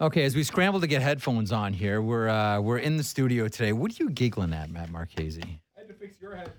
Okay, 0.00 0.22
as 0.22 0.36
we 0.36 0.44
scramble 0.44 0.80
to 0.80 0.86
get 0.86 1.02
headphones 1.02 1.50
on 1.50 1.72
here, 1.72 2.00
we're 2.00 2.28
uh, 2.28 2.60
we're 2.60 2.78
in 2.78 2.96
the 2.96 3.02
studio 3.02 3.48
today. 3.48 3.72
What 3.72 3.90
are 3.90 4.04
you 4.04 4.10
giggling 4.10 4.52
at, 4.52 4.70
Matt 4.70 4.90
Marchese? 4.90 5.42
I 5.76 5.80
had 5.80 5.88
to 5.88 5.94
fix 5.94 6.20
your 6.20 6.36
headphones. 6.36 6.54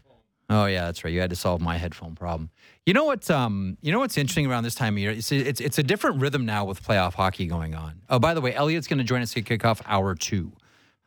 Oh 0.49 0.65
yeah, 0.65 0.83
that's 0.85 1.05
right. 1.05 1.13
You 1.13 1.21
had 1.21 1.29
to 1.29 1.37
solve 1.37 1.61
my 1.61 1.77
headphone 1.77 2.15
problem. 2.15 2.49
You 2.85 2.93
know 2.93 3.05
what? 3.05 3.31
Um, 3.31 3.77
you 3.81 3.93
know 3.93 3.99
what's 3.99 4.17
interesting 4.17 4.45
around 4.47 4.65
this 4.65 4.75
time 4.75 4.95
of 4.95 4.99
year? 4.99 5.11
It's 5.11 5.31
it's, 5.31 5.61
it's 5.61 5.77
a 5.77 5.83
different 5.83 6.19
rhythm 6.19 6.45
now 6.45 6.65
with 6.65 6.83
playoff 6.83 7.13
hockey 7.13 7.45
going 7.45 7.75
on. 7.75 8.01
Oh, 8.09 8.19
by 8.19 8.33
the 8.33 8.41
way, 8.41 8.53
Elliot's 8.53 8.87
going 8.87 8.97
to 8.97 9.05
join 9.05 9.21
us 9.21 9.37
at 9.37 9.45
kickoff 9.45 9.79
hour 9.85 10.15
two. 10.15 10.51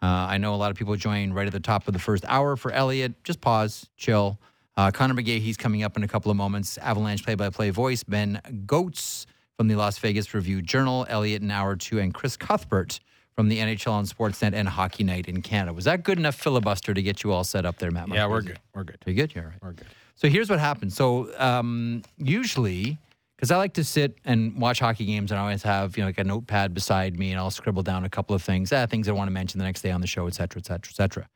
Uh, 0.00 0.06
I 0.06 0.38
know 0.38 0.54
a 0.54 0.56
lot 0.56 0.70
of 0.70 0.78
people 0.78 0.96
join 0.96 1.34
right 1.34 1.46
at 1.46 1.52
the 1.52 1.60
top 1.60 1.86
of 1.86 1.92
the 1.92 2.00
first 2.00 2.24
hour 2.26 2.56
for 2.56 2.72
Elliot. 2.72 3.22
Just 3.24 3.42
pause, 3.42 3.90
chill. 3.98 4.40
Uh, 4.74 4.90
Conor 4.90 5.12
McGahey, 5.12 5.38
he's 5.38 5.58
coming 5.58 5.82
up 5.82 5.98
in 5.98 6.02
a 6.02 6.08
couple 6.08 6.30
of 6.30 6.38
moments. 6.38 6.78
Avalanche 6.78 7.22
play-by-play 7.22 7.68
voice 7.68 8.02
Ben 8.02 8.40
Gotz 8.64 9.26
from 9.56 9.68
the 9.68 9.76
Las 9.76 9.98
Vegas 9.98 10.34
Review 10.34 10.62
Journal. 10.62 11.06
Elliot 11.08 11.42
in 11.42 11.50
hour 11.50 11.76
two, 11.76 11.98
and 11.98 12.12
Chris 12.12 12.36
Cuthbert 12.36 13.00
from 13.34 13.48
the 13.48 13.58
NHL 13.58 13.92
on 13.92 14.04
Sportsnet 14.04 14.52
and 14.52 14.68
Hockey 14.68 15.04
Night 15.04 15.26
in 15.28 15.42
Canada. 15.42 15.72
Was 15.72 15.84
that 15.86 16.02
good 16.02 16.18
enough 16.18 16.34
filibuster 16.34 16.92
to 16.92 17.02
get 17.02 17.22
you 17.22 17.32
all 17.32 17.44
set 17.44 17.64
up 17.64 17.78
there, 17.78 17.90
Matt? 17.90 18.08
Yeah, 18.08 18.26
we're 18.26 18.42
good. 18.42 18.60
We're 18.74 18.84
good. 18.84 18.98
Are 19.06 19.10
you 19.10 19.16
good? 19.16 19.34
You're 19.34 19.44
right. 19.44 19.62
We're 19.62 19.72
good. 19.72 19.86
So 20.16 20.28
here's 20.28 20.50
what 20.50 20.58
happens. 20.58 20.94
So 20.94 21.30
um, 21.38 22.02
usually, 22.18 22.98
because 23.36 23.50
I 23.50 23.56
like 23.56 23.72
to 23.74 23.84
sit 23.84 24.18
and 24.24 24.60
watch 24.60 24.80
hockey 24.80 25.06
games, 25.06 25.30
and 25.30 25.40
I 25.40 25.42
always 25.42 25.62
have 25.62 25.96
you 25.96 26.02
know 26.02 26.08
like 26.08 26.18
a 26.18 26.24
notepad 26.24 26.74
beside 26.74 27.18
me, 27.18 27.30
and 27.30 27.40
I'll 27.40 27.50
scribble 27.50 27.82
down 27.82 28.04
a 28.04 28.10
couple 28.10 28.36
of 28.36 28.42
things, 28.42 28.72
ah, 28.72 28.86
things 28.86 29.08
I 29.08 29.12
want 29.12 29.28
to 29.28 29.32
mention 29.32 29.58
the 29.58 29.64
next 29.64 29.82
day 29.82 29.90
on 29.90 30.00
the 30.00 30.06
show, 30.06 30.26
et 30.26 30.34
cetera, 30.34 30.60
et 30.60 30.66
cetera, 30.66 30.90
et 30.90 30.96
cetera. 30.96 31.28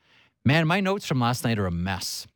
Man, 0.44 0.66
my 0.66 0.80
notes 0.80 1.06
from 1.06 1.18
last 1.18 1.42
night 1.44 1.58
are 1.58 1.66
a 1.66 1.72
mess 1.72 2.26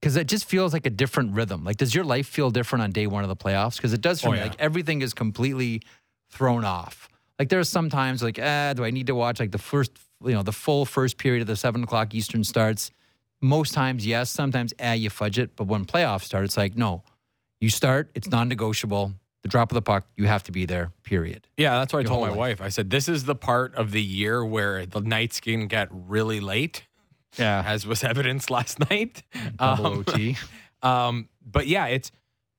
because 0.00 0.16
it 0.16 0.26
just 0.28 0.44
feels 0.44 0.72
like 0.72 0.86
a 0.86 0.90
different 0.90 1.34
rhythm. 1.34 1.64
Like, 1.64 1.76
does 1.76 1.94
your 1.94 2.04
life 2.04 2.26
feel 2.26 2.50
different 2.50 2.82
on 2.82 2.92
day 2.92 3.06
one 3.06 3.22
of 3.24 3.28
the 3.28 3.36
playoffs? 3.36 3.76
Because 3.76 3.92
it 3.92 4.00
does 4.00 4.20
for 4.20 4.28
Oh, 4.28 4.32
me. 4.32 4.38
yeah. 4.38 4.44
Like 4.44 4.56
everything 4.60 5.02
is 5.02 5.12
completely 5.14 5.82
thrown 6.30 6.64
off. 6.64 7.08
Like 7.38 7.48
there 7.48 7.58
are 7.60 7.64
some 7.64 7.88
times 7.90 8.22
like, 8.22 8.38
ah, 8.42 8.72
do 8.74 8.84
I 8.84 8.90
need 8.90 9.06
to 9.08 9.14
watch 9.14 9.40
like 9.40 9.50
the 9.52 9.58
first, 9.58 9.92
you 10.24 10.32
know, 10.32 10.42
the 10.42 10.52
full 10.52 10.84
first 10.84 11.18
period 11.18 11.40
of 11.40 11.46
the 11.46 11.56
seven 11.56 11.82
o'clock 11.84 12.14
Eastern 12.14 12.44
starts? 12.44 12.90
Most 13.40 13.72
times, 13.74 14.04
yes. 14.04 14.30
Sometimes, 14.30 14.74
ah, 14.80 14.92
you 14.92 15.10
fudge 15.10 15.38
it. 15.38 15.54
But 15.54 15.68
when 15.68 15.84
playoffs 15.84 16.24
start, 16.24 16.44
it's 16.44 16.56
like, 16.56 16.76
no, 16.76 17.04
you 17.60 17.70
start. 17.70 18.10
It's 18.14 18.28
non-negotiable. 18.28 19.12
The 19.42 19.48
drop 19.48 19.70
of 19.70 19.76
the 19.76 19.82
puck, 19.82 20.04
you 20.16 20.26
have 20.26 20.42
to 20.44 20.52
be 20.52 20.66
there. 20.66 20.90
Period. 21.04 21.46
Yeah, 21.56 21.78
that's 21.78 21.92
what 21.92 22.00
I 22.00 22.02
told 22.02 22.22
my 22.22 22.28
life. 22.30 22.36
wife. 22.36 22.60
I 22.60 22.70
said, 22.70 22.90
this 22.90 23.08
is 23.08 23.22
the 23.24 23.36
part 23.36 23.72
of 23.76 23.92
the 23.92 24.02
year 24.02 24.44
where 24.44 24.84
the 24.84 25.00
nights 25.00 25.38
can 25.38 25.68
get 25.68 25.86
really 25.92 26.40
late, 26.40 26.87
Yeah. 27.36 27.62
as 27.66 27.86
was 27.86 28.02
evidenced 28.12 28.50
last 28.50 28.78
night. 28.90 29.22
Double 29.58 29.86
Um, 29.86 29.98
OT. 30.08 30.36
Um, 30.80 31.28
but 31.44 31.66
yeah, 31.66 31.86
it's 31.86 32.12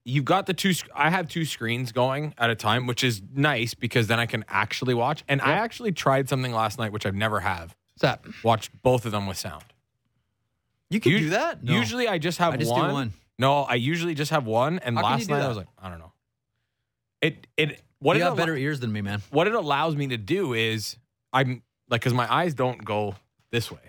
you've 0.04 0.26
got 0.26 0.46
the 0.46 0.54
two. 0.54 0.74
sc- 0.74 0.90
I 0.94 1.10
have 1.10 1.30
two 1.30 1.46
screens 1.46 1.94
going 1.94 2.34
at 2.38 2.50
a 2.50 2.56
time, 2.56 2.86
which 2.86 3.02
is 3.02 3.22
nice 3.34 3.74
because 3.74 4.08
then 4.08 4.20
I 4.20 4.26
can 4.26 4.44
actually 4.50 4.94
watch. 4.94 5.24
And 5.30 5.42
I 5.42 5.54
actually 5.54 5.94
tried 5.94 6.28
something 6.28 6.52
last 6.52 6.78
night, 6.80 6.92
which 6.92 7.06
I've 7.06 7.16
never 7.16 7.40
have. 7.40 7.74
What's 7.94 8.02
that? 8.02 8.26
Watched 8.44 8.72
both 8.82 9.06
of 9.06 9.14
them 9.14 9.26
with 9.26 9.38
sound. 9.38 9.64
You 10.90 11.00
can 11.00 11.14
Us- 11.14 11.20
do 11.22 11.30
that. 11.30 11.64
No. 11.64 11.72
Usually, 11.74 12.10
I 12.10 12.18
just 12.18 12.40
have 12.40 12.54
I 12.56 12.58
just 12.58 12.76
do 12.76 12.82
one. 12.82 12.92
one. 12.94 13.14
No, 13.38 13.60
I 13.62 13.76
usually 13.76 14.16
just 14.16 14.32
have 14.32 14.46
one. 14.46 14.80
And 14.80 14.98
How 14.98 15.04
last 15.04 15.30
night 15.30 15.42
I 15.42 15.48
was 15.48 15.56
like, 15.56 15.68
I 15.82 15.90
don't 15.90 16.00
know. 16.00 16.12
It 17.22 17.48
it 17.56 17.82
what 18.00 18.18
you 18.18 18.22
it 18.24 18.26
got 18.26 18.30
al- 18.32 18.36
better 18.36 18.58
ears 18.58 18.82
than 18.82 18.92
me, 18.92 19.00
man. 19.00 19.22
what 19.30 19.48
it 19.48 19.54
allows 19.56 19.96
me 19.96 20.08
to 20.08 20.18
do 20.18 20.54
is 20.54 20.98
I'm 21.32 21.62
like 21.90 22.02
because 22.02 22.14
my 22.14 22.30
eyes 22.30 22.54
don't 22.54 22.84
go 22.84 23.16
this 23.52 23.72
way. 23.72 23.89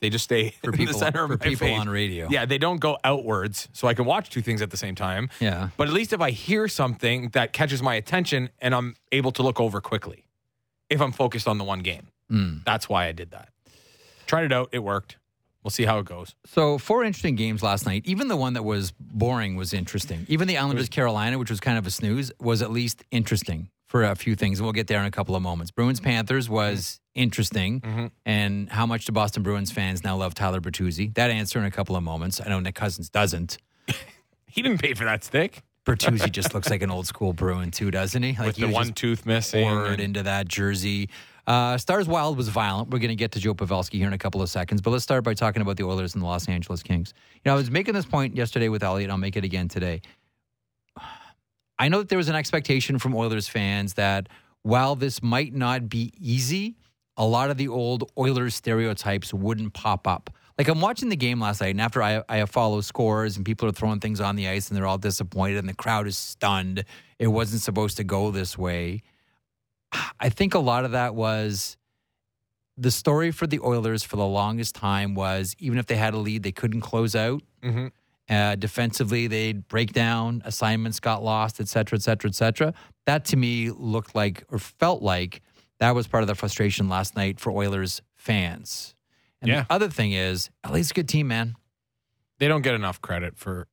They 0.00 0.10
just 0.10 0.24
stay 0.24 0.50
For 0.62 0.70
in 0.72 0.76
people, 0.76 0.92
the 0.92 0.98
center 0.98 1.24
of 1.24 1.30
for 1.30 1.38
people 1.38 1.66
face. 1.68 1.78
on 1.80 1.88
radio. 1.88 2.28
Yeah, 2.30 2.44
they 2.44 2.58
don't 2.58 2.80
go 2.80 2.98
outwards, 3.04 3.68
so 3.72 3.88
I 3.88 3.94
can 3.94 4.04
watch 4.04 4.28
two 4.30 4.42
things 4.42 4.60
at 4.62 4.70
the 4.70 4.76
same 4.76 4.94
time. 4.94 5.30
Yeah. 5.40 5.70
But 5.76 5.88
at 5.88 5.94
least 5.94 6.12
if 6.12 6.20
I 6.20 6.30
hear 6.30 6.68
something 6.68 7.30
that 7.30 7.52
catches 7.52 7.82
my 7.82 7.94
attention 7.94 8.50
and 8.60 8.74
I'm 8.74 8.96
able 9.12 9.32
to 9.32 9.42
look 9.42 9.58
over 9.60 9.80
quickly, 9.80 10.26
if 10.90 11.00
I'm 11.00 11.12
focused 11.12 11.48
on 11.48 11.58
the 11.58 11.64
one 11.64 11.80
game, 11.80 12.08
Mm. 12.30 12.64
that's 12.64 12.88
why 12.88 13.06
I 13.06 13.12
did 13.12 13.30
that. 13.30 13.50
Tried 14.26 14.44
it 14.46 14.52
out, 14.52 14.68
it 14.72 14.80
worked. 14.80 15.16
We'll 15.62 15.70
see 15.70 15.84
how 15.84 15.98
it 16.00 16.04
goes. 16.06 16.34
So 16.44 16.76
four 16.78 17.04
interesting 17.04 17.34
games 17.36 17.62
last 17.62 17.86
night. 17.86 18.02
Even 18.04 18.28
the 18.28 18.36
one 18.36 18.52
that 18.54 18.64
was 18.64 18.92
boring 18.98 19.56
was 19.56 19.72
interesting. 19.72 20.26
Even 20.28 20.46
the 20.48 20.58
Islanders 20.58 20.88
Carolina, 20.88 21.38
which 21.38 21.50
was 21.50 21.58
kind 21.60 21.78
of 21.78 21.86
a 21.86 21.90
snooze, 21.90 22.30
was 22.40 22.62
at 22.62 22.70
least 22.70 23.02
interesting 23.10 23.70
for 23.86 24.02
a 24.04 24.14
few 24.16 24.34
things. 24.34 24.60
We'll 24.60 24.72
get 24.72 24.86
there 24.88 25.00
in 25.00 25.06
a 25.06 25.10
couple 25.10 25.36
of 25.36 25.42
moments. 25.42 25.70
Bruins 25.70 26.00
Panthers 26.00 26.48
was 26.48 27.00
interesting. 27.14 27.80
Mhm. 27.80 28.10
And 28.24 28.68
how 28.70 28.84
much 28.86 29.04
do 29.06 29.12
Boston 29.12 29.42
Bruins 29.42 29.70
fans 29.70 30.02
now 30.04 30.16
love 30.16 30.34
Tyler 30.34 30.60
Bertuzzi? 30.60 31.14
That 31.14 31.30
answer 31.30 31.58
in 31.58 31.64
a 31.64 31.70
couple 31.70 31.96
of 31.96 32.02
moments. 32.02 32.40
I 32.44 32.48
know 32.48 32.60
Nick 32.60 32.74
Cousins 32.74 33.08
doesn't. 33.10 33.58
He 34.48 34.62
didn't 34.62 34.80
pay 34.80 34.94
for 34.94 35.04
that 35.04 35.22
stick 35.22 35.62
Bertuzzi 35.84 36.32
just 36.32 36.54
looks 36.54 36.70
like 36.70 36.80
an 36.82 36.90
old 36.96 37.06
school 37.06 37.34
Bruin 37.34 37.70
too, 37.70 37.90
doesn't 37.90 38.22
he? 38.22 38.32
Like 38.32 38.46
with 38.46 38.56
the 38.56 38.68
one 38.68 38.92
tooth 38.94 39.26
missing. 39.26 39.68
poured 39.68 39.92
and- 39.92 40.00
into 40.00 40.22
that 40.22 40.48
jersey. 40.48 41.10
Uh, 41.46 41.76
Stars 41.78 42.08
Wild 42.08 42.36
was 42.38 42.48
violent. 42.48 42.88
We're 42.90 42.98
going 42.98 43.10
to 43.10 43.14
get 43.16 43.32
to 43.32 43.38
Joe 43.38 43.54
Pavelski 43.54 43.94
here 43.98 44.06
in 44.08 44.12
a 44.14 44.18
couple 44.18 44.40
of 44.42 44.48
seconds, 44.48 44.80
but 44.80 44.90
let's 44.90 45.04
start 45.04 45.22
by 45.24 45.34
talking 45.34 45.62
about 45.62 45.76
the 45.76 45.84
Oilers 45.84 46.14
and 46.14 46.22
the 46.22 46.26
Los 46.26 46.48
Angeles 46.48 46.82
Kings. 46.82 47.12
You 47.34 47.40
know, 47.44 47.52
I 47.52 47.56
was 47.56 47.70
making 47.70 47.94
this 47.94 48.06
point 48.06 48.34
yesterday 48.34 48.68
with 48.68 48.82
Elliot. 48.82 49.10
I'll 49.10 49.16
make 49.18 49.36
it 49.36 49.44
again 49.44 49.68
today. 49.68 50.00
I 51.78 51.88
know 51.88 51.98
that 51.98 52.08
there 52.08 52.18
was 52.18 52.28
an 52.28 52.34
expectation 52.36 52.98
from 52.98 53.14
Oilers 53.14 53.48
fans 53.48 53.94
that 53.94 54.28
while 54.62 54.96
this 54.96 55.22
might 55.22 55.54
not 55.54 55.88
be 55.88 56.12
easy, 56.18 56.76
a 57.16 57.24
lot 57.24 57.50
of 57.50 57.56
the 57.56 57.68
old 57.68 58.10
Oilers 58.18 58.54
stereotypes 58.54 59.32
wouldn't 59.32 59.72
pop 59.74 60.06
up. 60.08 60.30
Like 60.58 60.68
I'm 60.68 60.80
watching 60.80 61.10
the 61.10 61.16
game 61.16 61.38
last 61.40 61.60
night, 61.60 61.70
and 61.70 61.80
after 61.80 62.02
I, 62.02 62.22
I 62.28 62.44
follow 62.46 62.80
scores 62.80 63.36
and 63.36 63.44
people 63.44 63.68
are 63.68 63.72
throwing 63.72 64.00
things 64.00 64.20
on 64.20 64.36
the 64.36 64.48
ice 64.48 64.68
and 64.68 64.76
they're 64.76 64.86
all 64.86 64.96
disappointed 64.98 65.58
and 65.58 65.68
the 65.68 65.74
crowd 65.74 66.06
is 66.06 66.16
stunned. 66.16 66.84
It 67.18 67.26
wasn't 67.28 67.60
supposed 67.62 67.98
to 67.98 68.04
go 68.04 68.30
this 68.30 68.56
way. 68.56 69.02
I 70.18 70.30
think 70.30 70.54
a 70.54 70.58
lot 70.58 70.84
of 70.84 70.92
that 70.92 71.14
was 71.14 71.76
the 72.78 72.90
story 72.90 73.30
for 73.30 73.46
the 73.46 73.60
Oilers 73.60 74.02
for 74.02 74.16
the 74.16 74.26
longest 74.26 74.74
time 74.74 75.14
was 75.14 75.54
even 75.58 75.78
if 75.78 75.86
they 75.86 75.96
had 75.96 76.14
a 76.14 76.18
lead, 76.18 76.42
they 76.42 76.52
couldn't 76.52 76.80
close 76.82 77.14
out. 77.14 77.42
Mhm. 77.62 77.92
Uh, 78.28 78.56
defensively, 78.56 79.26
they'd 79.28 79.68
break 79.68 79.92
down, 79.92 80.42
assignments 80.44 80.98
got 81.00 81.22
lost, 81.22 81.60
et 81.60 81.68
cetera, 81.68 81.96
et 81.96 82.02
cetera, 82.02 82.28
et 82.28 82.34
cetera. 82.34 82.74
That 83.06 83.24
to 83.26 83.36
me 83.36 83.70
looked 83.70 84.14
like 84.16 84.42
or 84.50 84.58
felt 84.58 85.00
like 85.02 85.42
that 85.78 85.94
was 85.94 86.06
part 86.08 86.22
of 86.24 86.26
the 86.26 86.34
frustration 86.34 86.88
last 86.88 87.14
night 87.14 87.38
for 87.38 87.50
Oilers 87.52 88.02
fans. 88.16 88.94
And 89.40 89.48
Yeah. 89.50 89.60
the 89.62 89.72
other 89.72 89.88
thing 89.88 90.12
is, 90.12 90.50
LA's 90.68 90.90
a 90.90 90.94
good 90.94 91.08
team, 91.08 91.28
man. 91.28 91.54
they 92.38 92.48
don't 92.48 92.62
get 92.62 92.74
enough 92.74 93.00
credit 93.00 93.38
for 93.38 93.66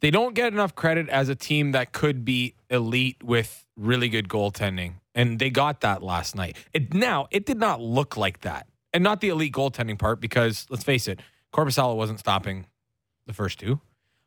they 0.00 0.10
don't 0.10 0.34
get 0.34 0.52
enough 0.52 0.74
credit 0.74 1.08
as 1.08 1.28
a 1.28 1.34
team 1.34 1.72
that 1.72 1.92
could 1.92 2.24
be 2.24 2.54
elite 2.70 3.22
with 3.22 3.64
really 3.76 4.08
good 4.08 4.28
goaltending 4.28 4.94
and 5.14 5.38
they 5.38 5.50
got 5.50 5.80
that 5.80 6.02
last 6.02 6.34
night 6.34 6.56
it 6.72 6.92
now 6.92 7.26
it 7.30 7.46
did 7.46 7.58
not 7.58 7.80
look 7.80 8.16
like 8.16 8.40
that 8.40 8.66
and 8.92 9.02
not 9.04 9.20
the 9.20 9.28
elite 9.28 9.52
goaltending 9.52 9.98
part 9.98 10.20
because 10.20 10.66
let's 10.70 10.84
face 10.84 11.06
it 11.08 11.20
Korpisalo 11.52 11.96
wasn't 11.96 12.18
stopping 12.18 12.66
the 13.26 13.32
first 13.32 13.58
two 13.58 13.80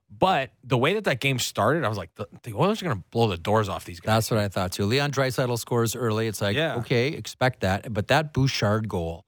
but 0.09 0.51
the 0.63 0.77
way 0.77 0.93
that 0.93 1.03
that 1.03 1.19
game 1.19 1.37
started 1.39 1.83
i 1.83 1.89
was 1.89 1.97
like 1.97 2.13
the, 2.15 2.27
the 2.43 2.53
oilers 2.53 2.81
are 2.81 2.85
going 2.85 2.97
to 2.97 3.03
blow 3.11 3.27
the 3.27 3.37
doors 3.37 3.67
off 3.69 3.83
these 3.85 3.99
guys 3.99 4.13
That's 4.15 4.31
what 4.31 4.39
I 4.39 4.47
thought 4.47 4.71
too. 4.71 4.85
Leon 4.85 5.11
Draisaitl 5.11 5.59
scores 5.59 5.95
early. 5.95 6.27
It's 6.27 6.41
like, 6.41 6.55
Yeah. 6.55 6.75
okay, 6.77 7.09
expect 7.09 7.59
that. 7.61 7.93
But 7.93 8.07
that 8.07 8.33
Bouchard 8.33 8.87
goal, 8.87 9.25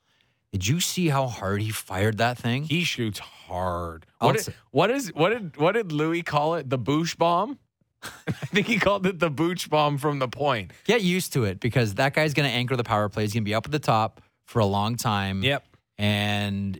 did 0.54 0.66
you 0.66 0.80
see 0.80 1.10
how 1.10 1.28
hard 1.28 1.62
he 1.62 1.70
fired 1.72 2.18
that 2.20 2.38
thing? 2.38 2.64
he 2.64 2.84
shoots 2.86 3.20
hard 3.20 4.06
what, 4.20 4.38
did, 4.38 4.54
what 4.72 4.90
is 4.90 5.10
what 5.14 5.30
did 5.30 5.58
what 5.58 5.74
did 5.74 5.92
louis 5.92 6.22
call 6.22 6.56
it 6.56 6.70
the 6.70 6.78
boosh 6.80 7.18
bomb 7.18 7.58
i 8.04 8.32
think 8.32 8.68
he 8.68 8.78
called 8.80 9.06
it 9.06 9.20
the 9.20 9.30
booch 9.30 9.70
bomb 9.70 9.98
from 9.98 10.20
the 10.20 10.28
point 10.28 10.72
Get 10.86 11.02
used 11.02 11.34
to 11.34 11.44
it 11.44 11.60
because 11.60 11.96
that 11.96 12.14
guy's 12.14 12.34
going 12.34 12.48
to 12.50 12.56
anchor 12.56 12.76
the 12.78 12.84
power 12.84 13.10
play. 13.10 13.24
He's 13.24 13.34
going 13.34 13.44
to 13.44 13.50
be 13.50 13.54
up 13.56 13.66
at 13.66 13.72
the 13.72 13.80
top 13.80 14.22
for 14.46 14.60
a 14.60 14.66
long 14.66 14.96
time. 14.96 15.44
Yep. 15.44 15.66
And 15.98 16.80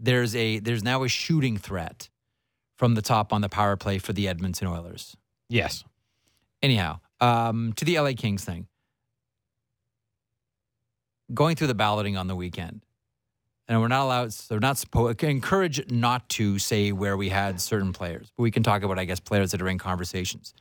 there's 0.00 0.34
a 0.34 0.58
there's 0.60 0.82
now 0.82 1.02
a 1.04 1.08
shooting 1.08 1.56
threat 1.58 2.08
from 2.76 2.94
the 2.94 3.02
top 3.02 3.32
on 3.32 3.40
the 3.40 3.48
power 3.48 3.76
play 3.76 3.98
for 3.98 4.12
the 4.12 4.28
Edmonton 4.28 4.68
Oilers. 4.68 5.16
Yes. 5.48 5.84
Anyhow, 6.62 7.00
um, 7.20 7.72
to 7.74 7.84
the 7.84 7.98
LA 7.98 8.12
Kings 8.16 8.44
thing. 8.44 8.66
Going 11.34 11.56
through 11.56 11.66
the 11.66 11.74
balloting 11.74 12.16
on 12.16 12.28
the 12.28 12.36
weekend, 12.36 12.82
and 13.66 13.80
we're 13.80 13.88
not 13.88 14.04
allowed. 14.04 14.32
So 14.32 14.46
they're 14.54 14.60
not 14.60 14.78
supposed. 14.78 15.24
Encourage 15.24 15.90
not 15.90 16.28
to 16.30 16.58
say 16.60 16.92
where 16.92 17.16
we 17.16 17.30
had 17.30 17.60
certain 17.60 17.92
players, 17.92 18.30
but 18.36 18.44
we 18.44 18.52
can 18.52 18.62
talk 18.62 18.84
about, 18.84 18.96
I 18.96 19.06
guess, 19.06 19.18
players 19.18 19.50
that 19.50 19.60
are 19.60 19.68
in 19.68 19.76
conversations. 19.76 20.54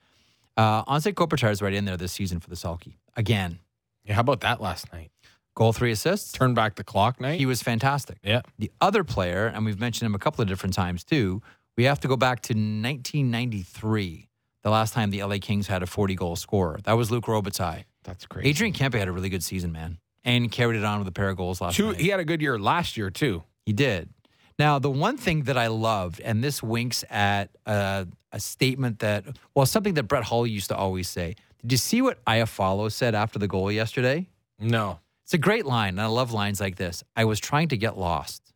Uh, 0.57 0.83
Anze 0.85 1.13
Kopitar 1.13 1.51
is 1.51 1.61
right 1.61 1.73
in 1.73 1.85
there 1.85 1.97
this 1.97 2.13
season 2.13 2.39
for 2.39 2.49
the 2.49 2.55
Selke 2.55 2.93
again. 3.15 3.59
Yeah, 4.05 4.15
how 4.15 4.21
about 4.21 4.41
that 4.41 4.59
last 4.59 4.91
night? 4.91 5.11
Goal, 5.55 5.71
three 5.71 5.91
assists. 5.91 6.31
Turn 6.31 6.55
back 6.55 6.75
the 6.75 6.83
clock 6.83 7.21
night. 7.21 7.39
He 7.39 7.45
was 7.45 7.61
fantastic. 7.61 8.17
yeah. 8.23 8.41
The 8.57 8.71
other 8.81 9.03
player, 9.03 9.45
and 9.45 9.65
we've 9.65 9.79
mentioned 9.79 10.07
him 10.07 10.15
a 10.15 10.19
couple 10.19 10.41
of 10.41 10.47
different 10.47 10.73
times 10.73 11.03
too. 11.03 11.43
We 11.77 11.83
have 11.85 11.99
to 12.01 12.07
go 12.07 12.15
back 12.15 12.41
to 12.43 12.53
1993, 12.53 14.29
the 14.63 14.69
last 14.69 14.93
time 14.93 15.09
the 15.11 15.23
LA 15.23 15.37
Kings 15.41 15.67
had 15.67 15.83
a 15.83 15.85
40 15.85 16.15
goal 16.15 16.35
scorer. 16.35 16.79
That 16.83 16.93
was 16.93 17.11
Luc 17.11 17.25
Robitaille. 17.25 17.83
That's 18.03 18.25
great. 18.25 18.45
Adrian 18.45 18.73
Kempe 18.73 18.97
had 18.97 19.07
a 19.07 19.11
really 19.11 19.29
good 19.29 19.43
season, 19.43 19.71
man, 19.71 19.97
and 20.23 20.51
carried 20.51 20.77
it 20.77 20.83
on 20.85 20.99
with 20.99 21.07
a 21.07 21.11
pair 21.11 21.29
of 21.29 21.37
goals 21.37 21.59
last 21.59 21.75
Two, 21.75 21.87
night. 21.91 21.99
he 21.99 22.09
had 22.09 22.19
a 22.19 22.25
good 22.25 22.41
year 22.41 22.57
last 22.57 22.95
year 22.97 23.09
too. 23.09 23.43
He 23.65 23.73
did. 23.73 24.09
Now, 24.57 24.79
the 24.79 24.89
one 24.89 25.17
thing 25.17 25.43
that 25.43 25.57
I 25.57 25.67
loved, 25.67 26.21
and 26.21 26.41
this 26.41 26.63
winks 26.63 27.03
at 27.09 27.49
uh, 27.65 28.05
a 28.31 28.39
statement 28.39 28.99
that, 28.99 29.25
well, 29.53 29.65
something 29.65 29.95
that 29.95 30.03
Brett 30.03 30.23
Hull 30.23 30.47
used 30.47 30.69
to 30.69 30.77
always 30.77 31.09
say. 31.09 31.35
Did 31.61 31.71
you 31.73 31.77
see 31.77 32.01
what 32.01 32.23
Iafallo 32.25 32.89
said 32.91 33.15
after 33.15 33.37
the 33.39 33.47
goal 33.47 33.69
yesterday? 33.71 34.27
No. 34.59 34.99
It's 35.23 35.33
a 35.33 35.37
great 35.39 35.65
line, 35.65 35.89
and 35.95 36.01
I 36.01 36.05
love 36.05 36.31
lines 36.31 36.61
like 36.61 36.75
this. 36.77 37.03
I 37.17 37.25
was 37.25 37.39
trying 37.39 37.67
to 37.69 37.77
get 37.77 37.97
lost. 37.97 38.53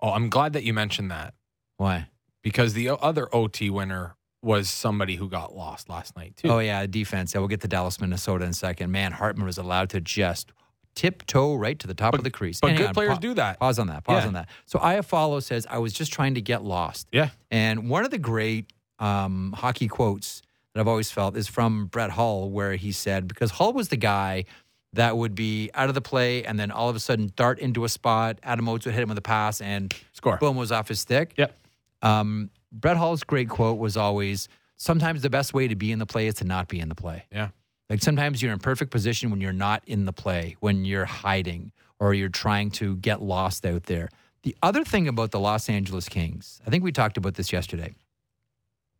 Oh, 0.00 0.10
I'm 0.10 0.28
glad 0.28 0.52
that 0.54 0.64
you 0.64 0.74
mentioned 0.74 1.10
that 1.12 1.32
Why? 1.76 2.08
because 2.42 2.74
the 2.74 2.90
other 2.90 3.34
OT 3.34 3.70
winner 3.70 4.16
was 4.42 4.68
somebody 4.68 5.16
who 5.16 5.30
got 5.30 5.56
lost 5.56 5.88
last 5.88 6.14
night 6.14 6.36
too. 6.36 6.48
Oh, 6.48 6.58
yeah, 6.58 6.84
defense. 6.86 7.32
Yeah, 7.32 7.38
we'll 7.40 7.48
get 7.48 7.62
to 7.62 7.68
Dallas, 7.68 7.98
Minnesota 7.98 8.44
in 8.44 8.50
a 8.50 8.54
second. 8.54 8.90
Man, 8.92 9.12
Hartman 9.12 9.46
was 9.46 9.56
allowed 9.56 9.88
to 9.90 10.00
just 10.02 10.52
tiptoe 10.94 11.54
right 11.54 11.78
to 11.78 11.86
the 11.86 11.94
top 11.94 12.12
But- 12.12 12.20
of 12.20 12.24
the 12.24 12.30
crease. 12.30 12.60
but 12.60 12.76
good 12.76 12.88
on, 12.88 12.94
players 12.94 13.14
pa- 13.14 13.18
do 13.20 13.34
that. 13.34 13.58
Pause 13.58 13.78
on 13.80 13.86
that. 13.88 14.04
Pause 14.04 14.22
Yeah. 14.22 14.26
on 14.28 14.32
that. 14.34 14.48
So 14.66 14.78
Iafallo 14.78 15.42
says, 15.42 15.66
I 15.70 15.78
was 15.78 15.92
just 15.94 16.12
trying 16.12 16.34
to 16.34 16.42
get 16.42 16.62
lost. 16.62 17.08
Yeah. 17.10 17.30
And 17.50 17.88
one 17.88 18.04
of 18.04 18.10
the 18.10 18.18
great 18.18 18.72
um, 19.00 19.52
hockey 19.56 19.88
quotes 19.88 20.40
that 20.72 20.80
I've 20.80 20.86
always 20.88 21.10
felt 21.10 21.36
is 21.36 21.48
from 21.48 21.86
Brett 21.86 22.10
Hull, 22.10 22.50
where 22.50 22.76
he 22.76 22.92
said, 22.92 23.26
because 23.26 23.52
Hull 23.52 23.72
was 23.72 23.88
the 23.88 23.96
guy 23.96 24.44
that 24.92 25.16
would 25.16 25.34
be 25.34 25.70
out 25.74 25.88
of 25.88 25.94
the 25.96 26.00
play 26.00 26.44
and 26.44 26.60
then 26.60 26.70
all 26.70 26.88
of 26.88 26.94
a 26.94 27.00
sudden 27.00 27.32
dart 27.34 27.58
into 27.58 27.84
a 27.84 27.88
spot. 27.88 28.38
Adam 28.44 28.68
Oates 28.68 28.84
would 28.84 28.94
hit 28.94 29.02
him 29.02 29.08
with 29.08 29.18
a 29.18 29.22
pass 29.22 29.60
and 29.60 29.92
Score. 30.12 30.36
boom 30.36 30.56
was 30.56 30.70
off 30.70 30.86
his 30.88 31.00
stick. 31.00 31.34
Yep. 31.36 31.58
Um, 32.04 32.50
Brett 32.70 32.96
Hull's 32.96 33.24
great 33.24 33.48
quote 33.48 33.78
was 33.78 33.96
always, 33.96 34.48
sometimes 34.76 35.22
the 35.22 35.30
best 35.30 35.54
way 35.54 35.68
to 35.68 35.74
be 35.74 35.90
in 35.90 35.98
the 35.98 36.06
play 36.06 36.26
is 36.26 36.34
to 36.34 36.44
not 36.44 36.68
be 36.68 36.78
in 36.78 36.88
the 36.88 36.94
play. 36.94 37.24
Yeah. 37.32 37.48
Like 37.90 38.02
sometimes 38.02 38.42
you're 38.42 38.52
in 38.52 38.58
perfect 38.58 38.90
position 38.90 39.30
when 39.30 39.40
you're 39.40 39.52
not 39.52 39.82
in 39.86 40.04
the 40.04 40.12
play, 40.12 40.56
when 40.60 40.84
you're 40.84 41.04
hiding 41.04 41.72
or 41.98 42.14
you're 42.14 42.28
trying 42.28 42.70
to 42.72 42.96
get 42.96 43.22
lost 43.22 43.66
out 43.66 43.84
there. 43.84 44.08
The 44.42 44.56
other 44.62 44.84
thing 44.84 45.08
about 45.08 45.30
the 45.30 45.40
Los 45.40 45.68
Angeles 45.68 46.08
Kings, 46.08 46.60
I 46.66 46.70
think 46.70 46.84
we 46.84 46.92
talked 46.92 47.16
about 47.16 47.34
this 47.34 47.52
yesterday. 47.52 47.94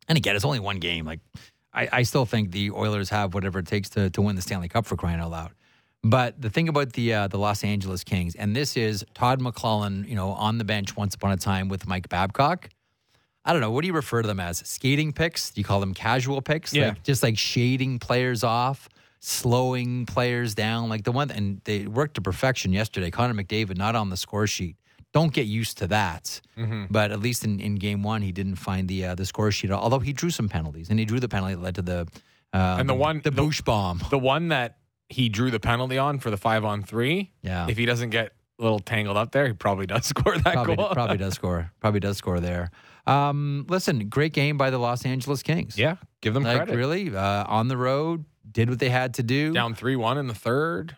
And 0.07 0.17
again, 0.17 0.35
it's 0.35 0.45
only 0.45 0.59
one 0.59 0.79
game. 0.79 1.05
Like 1.05 1.19
I, 1.73 1.89
I 1.91 2.03
still 2.03 2.25
think 2.25 2.51
the 2.51 2.71
Oilers 2.71 3.09
have 3.09 3.33
whatever 3.33 3.59
it 3.59 3.67
takes 3.67 3.89
to, 3.91 4.09
to 4.11 4.21
win 4.21 4.35
the 4.35 4.41
Stanley 4.41 4.69
Cup 4.69 4.85
for 4.85 4.95
crying 4.95 5.19
out 5.19 5.31
loud. 5.31 5.51
But 6.03 6.39
the 6.39 6.51
thing 6.51 6.69
about 6.69 6.93
the 6.93 7.13
uh, 7.13 7.27
the 7.27 7.39
Los 7.39 7.63
Angeles 7.63 8.03
Kings, 8.03 8.35
and 8.35 8.55
this 8.55 8.77
is 8.77 9.03
Todd 9.15 9.41
McLellan, 9.41 10.07
you 10.07 10.15
know, 10.15 10.31
on 10.33 10.59
the 10.59 10.63
bench 10.63 10.95
once 10.95 11.15
upon 11.15 11.31
a 11.31 11.37
time 11.37 11.67
with 11.67 11.87
Mike 11.87 12.09
Babcock. 12.09 12.69
I 13.47 13.51
don't 13.53 13.61
know. 13.61 13.69
What 13.71 13.81
do 13.81 13.87
you 13.87 13.93
refer 13.93 14.21
to 14.23 14.27
them 14.27 14.39
as? 14.39 14.57
Skating 14.65 15.13
picks? 15.13 15.51
Do 15.51 15.61
you 15.61 15.65
call 15.65 15.79
them 15.79 15.93
casual 15.93 16.41
picks? 16.41 16.73
Yeah. 16.73 16.89
Like 16.89 17.03
just 17.03 17.21
like 17.23 17.37
shading 17.37 17.99
players 17.99 18.43
off, 18.43 18.89
slowing 19.19 20.05
players 20.05 20.55
down. 20.55 20.89
Like 20.89 21.03
the 21.03 21.11
one, 21.11 21.29
and 21.31 21.61
they 21.65 21.85
worked 21.87 22.15
to 22.15 22.21
perfection 22.21 22.71
yesterday. 22.73 23.11
Connor 23.11 23.33
McDavid 23.33 23.77
not 23.77 23.95
on 23.95 24.09
the 24.09 24.17
score 24.17 24.47
sheet. 24.47 24.77
Don't 25.13 25.31
get 25.33 25.45
used 25.45 25.77
to 25.77 25.87
that. 25.87 26.41
Mm-hmm. 26.57 26.85
But 26.89 27.11
at 27.11 27.19
least 27.19 27.45
in, 27.45 27.59
in 27.59 27.75
game 27.75 28.03
one, 28.03 28.21
he 28.21 28.31
didn't 28.31 28.55
find 28.55 28.87
the 28.87 29.05
uh, 29.05 29.15
the 29.15 29.25
score 29.25 29.51
sheet. 29.51 29.71
Although 29.71 29.99
he 29.99 30.13
drew 30.13 30.29
some 30.29 30.49
penalties, 30.49 30.89
and 30.89 30.99
he 30.99 31.05
drew 31.05 31.19
the 31.19 31.29
penalty 31.29 31.55
that 31.55 31.61
led 31.61 31.75
to 31.75 31.81
the 31.81 32.07
uh, 32.53 32.77
And 32.79 32.89
the 32.89 32.93
one- 32.95 33.21
the 33.23 33.31
the- 33.31 33.41
Bush 33.41 33.61
bomb. 33.61 34.01
The 34.09 34.17
one 34.19 34.49
that 34.49 34.77
he 35.09 35.29
drew 35.29 35.51
the 35.51 35.59
penalty 35.59 35.97
on 35.97 36.19
for 36.19 36.31
the 36.31 36.37
five 36.37 36.65
on 36.65 36.81
three. 36.83 37.31
Yeah, 37.43 37.67
If 37.69 37.77
he 37.77 37.85
doesn't 37.85 38.09
get 38.09 38.31
a 38.59 38.63
little 38.63 38.79
tangled 38.79 39.17
up 39.17 39.31
there, 39.31 39.47
he 39.47 39.53
probably 39.53 39.85
does 39.85 40.05
score 40.13 40.37
that 40.37 40.53
probably 40.53 40.75
goal. 40.75 40.89
probably 40.93 41.17
does 41.17 41.33
score. 41.41 41.71
Probably 41.79 41.99
does 41.99 42.17
score 42.17 42.39
there. 42.39 42.71
Um, 43.07 43.65
listen, 43.69 44.09
great 44.09 44.33
game 44.33 44.57
by 44.57 44.69
the 44.69 44.77
Los 44.79 45.05
Angeles 45.05 45.43
Kings. 45.43 45.77
Yeah, 45.77 45.97
give 46.21 46.33
them 46.33 46.43
like 46.43 46.57
credit. 46.57 46.75
really 46.75 47.15
uh, 47.15 47.45
on 47.47 47.67
the 47.67 47.77
road, 47.77 48.25
did 48.51 48.69
what 48.69 48.79
they 48.79 48.89
had 48.89 49.13
to 49.15 49.23
do. 49.23 49.51
Down 49.53 49.73
three 49.75 49.95
one 49.95 50.17
in 50.17 50.27
the 50.27 50.33
third. 50.33 50.95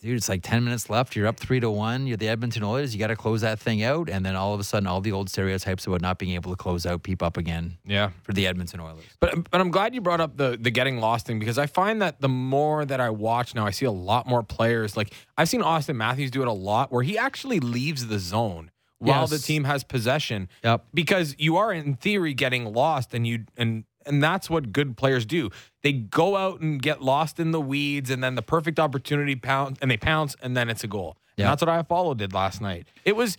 dude, 0.00 0.16
it's 0.16 0.28
like 0.28 0.42
10 0.42 0.64
minutes 0.64 0.88
left. 0.88 1.16
You're 1.16 1.26
up 1.26 1.38
three 1.38 1.60
to 1.60 1.70
one. 1.70 2.06
You're 2.06 2.16
the 2.16 2.28
Edmonton 2.28 2.62
Oilers. 2.62 2.94
You 2.94 2.98
got 2.98 3.08
to 3.08 3.16
close 3.16 3.40
that 3.42 3.58
thing 3.58 3.82
out. 3.82 4.08
And 4.08 4.24
then 4.24 4.36
all 4.36 4.54
of 4.54 4.60
a 4.60 4.64
sudden, 4.64 4.86
all 4.86 5.00
the 5.00 5.12
old 5.12 5.28
stereotypes 5.28 5.86
about 5.86 6.00
not 6.00 6.18
being 6.18 6.32
able 6.32 6.50
to 6.50 6.56
close 6.56 6.86
out 6.86 7.02
peep 7.02 7.22
up 7.22 7.36
again 7.36 7.76
Yeah. 7.84 8.10
for 8.22 8.32
the 8.32 8.46
Edmonton 8.46 8.80
Oilers. 8.80 9.04
But 9.20 9.50
but 9.50 9.60
I'm 9.60 9.70
glad 9.70 9.94
you 9.94 10.00
brought 10.00 10.20
up 10.20 10.36
the 10.36 10.56
the 10.60 10.70
getting 10.70 10.98
lost 10.98 11.26
thing 11.26 11.38
because 11.38 11.58
I 11.58 11.66
find 11.66 12.00
that 12.02 12.20
the 12.20 12.28
more 12.28 12.84
that 12.84 13.00
I 13.00 13.10
watch 13.10 13.54
now, 13.54 13.66
I 13.66 13.70
see 13.70 13.86
a 13.86 13.90
lot 13.92 14.26
more 14.26 14.42
players. 14.42 14.96
Like 14.96 15.12
I've 15.36 15.48
seen 15.48 15.62
Auston 15.62 15.96
Matthews 15.96 16.30
do 16.30 16.42
it 16.42 16.48
a 16.48 16.52
lot, 16.52 16.92
where 16.92 17.02
he 17.02 17.18
actually 17.18 17.60
leaves 17.60 18.06
the 18.06 18.18
zone 18.18 18.70
while 18.98 19.22
Yes. 19.22 19.30
the 19.30 19.38
team 19.38 19.64
has 19.64 19.84
possession. 19.84 20.48
Yep. 20.62 20.84
Because 20.94 21.34
you 21.38 21.56
are 21.56 21.72
in 21.72 21.96
theory 21.96 22.32
getting 22.34 22.72
lost, 22.72 23.12
and 23.12 23.26
you 23.26 23.44
and 23.56 23.84
and 24.06 24.22
that's 24.22 24.48
what 24.50 24.72
good 24.72 24.96
players 24.96 25.26
do. 25.26 25.50
They 25.82 25.92
go 25.92 26.36
out 26.36 26.60
and 26.60 26.80
get 26.80 27.02
lost 27.02 27.38
in 27.40 27.50
the 27.50 27.60
weeds, 27.60 28.10
and 28.10 28.22
then 28.22 28.34
the 28.34 28.42
perfect 28.42 28.78
opportunity 28.80 29.36
pounce, 29.36 29.78
and 29.82 29.90
they 29.90 29.96
pounce, 29.96 30.36
and 30.42 30.56
then 30.56 30.68
it's 30.70 30.84
a 30.84 30.88
goal. 30.88 31.16
Yeah. 31.36 31.48
That's 31.50 31.62
what 31.64 31.68
Iafallo 31.88 32.16
did 32.16 32.32
last 32.32 32.60
night. 32.60 32.86
It 33.04 33.16
was. 33.16 33.36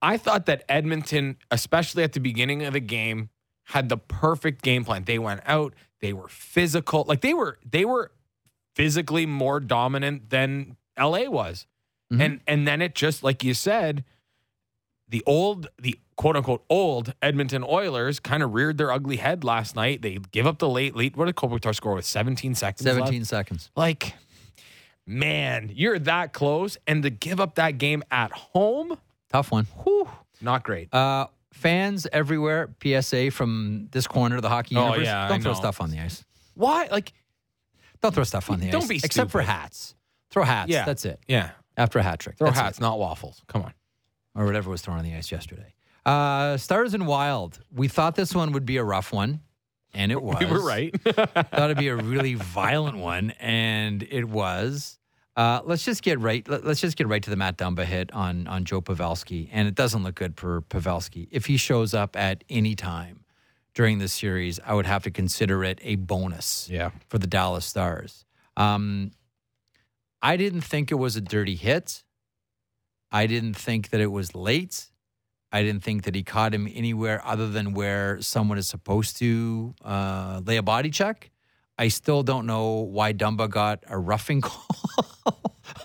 I 0.00 0.16
thought 0.16 0.46
that 0.46 0.64
Edmonton, 0.68 1.36
especially 1.50 2.04
at 2.04 2.12
the 2.12 2.20
beginning 2.20 2.64
of 2.64 2.72
the 2.72 2.80
game, 2.80 3.30
had 3.64 3.88
the 3.88 3.96
perfect 3.96 4.62
game 4.62 4.84
plan. 4.84 5.04
They 5.04 5.18
went 5.18 5.40
out, 5.44 5.74
they 6.00 6.12
were 6.12 6.28
physical. 6.28 7.04
Like 7.06 7.20
they 7.20 7.34
were 7.34 7.58
they 7.68 7.84
were 7.84 8.12
physically 8.76 9.26
more 9.26 9.58
dominant 9.60 10.30
than 10.30 10.76
LA 10.98 11.24
was. 11.28 11.66
Mhm. 12.12 12.20
And 12.20 12.40
and 12.46 12.68
then 12.68 12.80
it 12.80 12.94
just 12.94 13.22
like 13.24 13.42
you 13.42 13.54
said, 13.54 14.04
the 15.08 15.22
old 15.26 15.68
the 15.80 15.98
quote 16.16 16.36
unquote 16.36 16.64
old 16.68 17.14
Edmonton 17.22 17.64
Oilers 17.64 18.20
kind 18.20 18.42
of 18.42 18.52
reared 18.54 18.76
their 18.78 18.90
ugly 18.92 19.16
head 19.16 19.44
last 19.44 19.76
night. 19.76 20.02
They 20.02 20.18
give 20.32 20.46
up 20.46 20.58
the 20.58 20.68
late 20.68 20.94
lead. 20.96 21.16
What 21.16 21.26
did 21.26 21.36
Kopitar 21.36 21.74
score 21.74 21.94
with 21.94 22.04
17 22.04 22.54
seconds? 22.54 22.84
left? 22.84 22.98
17 22.98 23.24
seconds. 23.24 23.70
Like, 23.76 24.14
man, 25.06 25.70
you're 25.74 25.98
that 26.00 26.32
close. 26.32 26.76
And 26.86 27.02
to 27.02 27.10
give 27.10 27.40
up 27.40 27.56
that 27.56 27.78
game 27.78 28.02
at 28.10 28.32
home, 28.32 28.98
Tough 29.30 29.50
one. 29.50 29.66
whew, 29.84 30.08
not 30.40 30.64
great. 30.64 30.92
Uh, 30.92 31.26
fans 31.52 32.06
everywhere, 32.12 32.70
PSA 32.82 33.30
from 33.30 33.88
this 33.92 34.06
corner 34.06 34.36
of 34.36 34.42
the 34.42 34.48
hockey 34.48 34.76
Oh, 34.76 34.86
universe. 34.86 35.06
yeah, 35.06 35.28
Don't 35.28 35.42
throw 35.42 35.52
know. 35.52 35.58
stuff 35.58 35.80
on 35.80 35.90
the 35.90 35.98
ice. 36.00 36.24
Why? 36.54 36.88
Like, 36.90 37.12
Don't 38.00 38.14
throw 38.14 38.24
stuff 38.24 38.50
on 38.50 38.60
the 38.60 38.66
ice. 38.66 38.72
Don't 38.72 38.82
ice. 38.82 38.88
be 38.88 39.00
Except 39.02 39.30
for 39.30 39.40
hats. 39.42 39.94
Throw 40.30 40.44
hats. 40.44 40.70
Yeah. 40.70 40.84
That's 40.84 41.04
it. 41.04 41.20
yeah, 41.26 41.50
After 41.76 41.98
a 41.98 42.02
hat 42.02 42.18
trick. 42.20 42.36
throw 42.38 42.46
That's 42.48 42.58
it. 42.58 42.62
hats, 42.62 42.80
not 42.80 42.98
waffles. 42.98 43.42
Come 43.48 43.62
on. 43.62 43.72
Or 44.38 44.46
whatever 44.46 44.70
was 44.70 44.80
thrown 44.80 44.98
on 44.98 45.04
the 45.04 45.14
ice 45.14 45.32
yesterday. 45.32 45.74
Uh, 46.06 46.56
Stars 46.56 46.94
and 46.94 47.06
Wild. 47.06 47.58
We 47.74 47.88
thought 47.88 48.14
this 48.14 48.34
one 48.34 48.52
would 48.52 48.64
be 48.64 48.76
a 48.76 48.84
rough 48.84 49.12
one, 49.12 49.40
and 49.92 50.12
it 50.12 50.22
was. 50.22 50.36
We 50.40 50.46
were 50.46 50.64
right. 50.64 50.94
thought 51.02 51.44
it'd 51.44 51.76
be 51.76 51.88
a 51.88 51.96
really 51.96 52.34
violent 52.34 52.96
one, 52.96 53.32
and 53.40 54.06
it 54.08 54.24
was. 54.24 54.98
Uh, 55.36 55.60
let's 55.64 55.84
just 55.84 56.02
get 56.02 56.18
right. 56.20 56.48
Let, 56.48 56.64
us 56.64 56.80
just 56.80 56.96
get 56.96 57.08
right 57.08 57.22
to 57.22 57.30
the 57.30 57.36
Matt 57.36 57.58
Dumba 57.58 57.84
hit 57.84 58.12
on 58.12 58.46
on 58.46 58.64
Joe 58.64 58.80
Pavelski, 58.80 59.48
and 59.52 59.66
it 59.66 59.74
doesn't 59.74 60.04
look 60.04 60.14
good 60.14 60.36
for 60.36 60.62
Pavelski. 60.62 61.28
If 61.30 61.46
he 61.46 61.56
shows 61.56 61.92
up 61.92 62.16
at 62.16 62.44
any 62.48 62.74
time 62.76 63.24
during 63.74 63.98
this 63.98 64.12
series, 64.12 64.60
I 64.64 64.74
would 64.74 64.86
have 64.86 65.02
to 65.02 65.10
consider 65.10 65.64
it 65.64 65.80
a 65.82 65.96
bonus 65.96 66.68
yeah. 66.70 66.90
for 67.08 67.18
the 67.18 67.26
Dallas 67.26 67.66
Stars. 67.66 68.24
Um, 68.56 69.12
I 70.22 70.36
didn't 70.36 70.62
think 70.62 70.90
it 70.90 70.96
was 70.96 71.16
a 71.16 71.20
dirty 71.20 71.54
hit. 71.54 72.02
I 73.10 73.26
didn't 73.26 73.54
think 73.54 73.90
that 73.90 74.00
it 74.00 74.08
was 74.08 74.34
late. 74.34 74.90
I 75.50 75.62
didn't 75.62 75.82
think 75.82 76.04
that 76.04 76.14
he 76.14 76.22
caught 76.22 76.52
him 76.52 76.68
anywhere 76.72 77.22
other 77.24 77.48
than 77.48 77.72
where 77.72 78.20
someone 78.20 78.58
is 78.58 78.68
supposed 78.68 79.16
to 79.18 79.74
uh, 79.82 80.42
lay 80.44 80.58
a 80.58 80.62
body 80.62 80.90
check. 80.90 81.30
I 81.78 81.88
still 81.88 82.22
don't 82.22 82.44
know 82.44 82.80
why 82.80 83.12
Dumba 83.12 83.48
got 83.48 83.84
a 83.86 83.98
roughing 83.98 84.40
call 84.42 84.66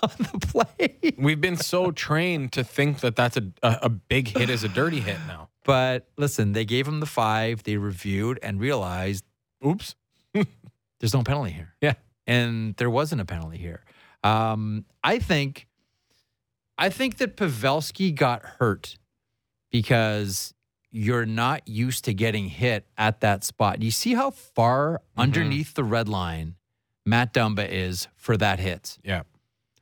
on 0.02 0.10
the 0.18 0.38
play. 0.46 1.14
We've 1.16 1.40
been 1.40 1.56
so 1.56 1.92
trained 1.92 2.52
to 2.52 2.64
think 2.64 3.00
that 3.00 3.16
that's 3.16 3.36
a, 3.36 3.44
a, 3.62 3.78
a 3.82 3.88
big 3.88 4.28
hit 4.28 4.50
is 4.50 4.64
a 4.64 4.68
dirty 4.68 5.00
hit 5.00 5.18
now. 5.26 5.48
But 5.64 6.08
listen, 6.18 6.52
they 6.52 6.64
gave 6.66 6.86
him 6.86 7.00
the 7.00 7.06
five. 7.06 7.62
They 7.62 7.76
reviewed 7.76 8.38
and 8.42 8.60
realized 8.60 9.24
Oops. 9.64 9.94
there's 11.00 11.14
no 11.14 11.22
penalty 11.22 11.52
here. 11.52 11.74
Yeah. 11.80 11.94
And 12.26 12.74
there 12.76 12.90
wasn't 12.90 13.20
a 13.20 13.24
penalty 13.24 13.58
here. 13.58 13.84
Um, 14.22 14.84
I 15.02 15.18
think 15.18 15.66
I 16.76 16.88
think 16.88 17.18
that 17.18 17.36
Pavelski 17.36 18.14
got 18.14 18.42
hurt 18.42 18.98
because 19.70 20.54
you're 20.90 21.26
not 21.26 21.66
used 21.66 22.04
to 22.04 22.14
getting 22.14 22.48
hit 22.48 22.86
at 22.96 23.20
that 23.20 23.44
spot. 23.44 23.82
You 23.82 23.90
see 23.90 24.14
how 24.14 24.30
far 24.30 24.92
mm-hmm. 24.92 25.20
underneath 25.20 25.74
the 25.74 25.84
red 25.84 26.08
line 26.08 26.56
Matt 27.06 27.34
Dumba 27.34 27.68
is 27.68 28.08
for 28.16 28.36
that 28.36 28.58
hit. 28.58 28.98
Yeah. 29.04 29.22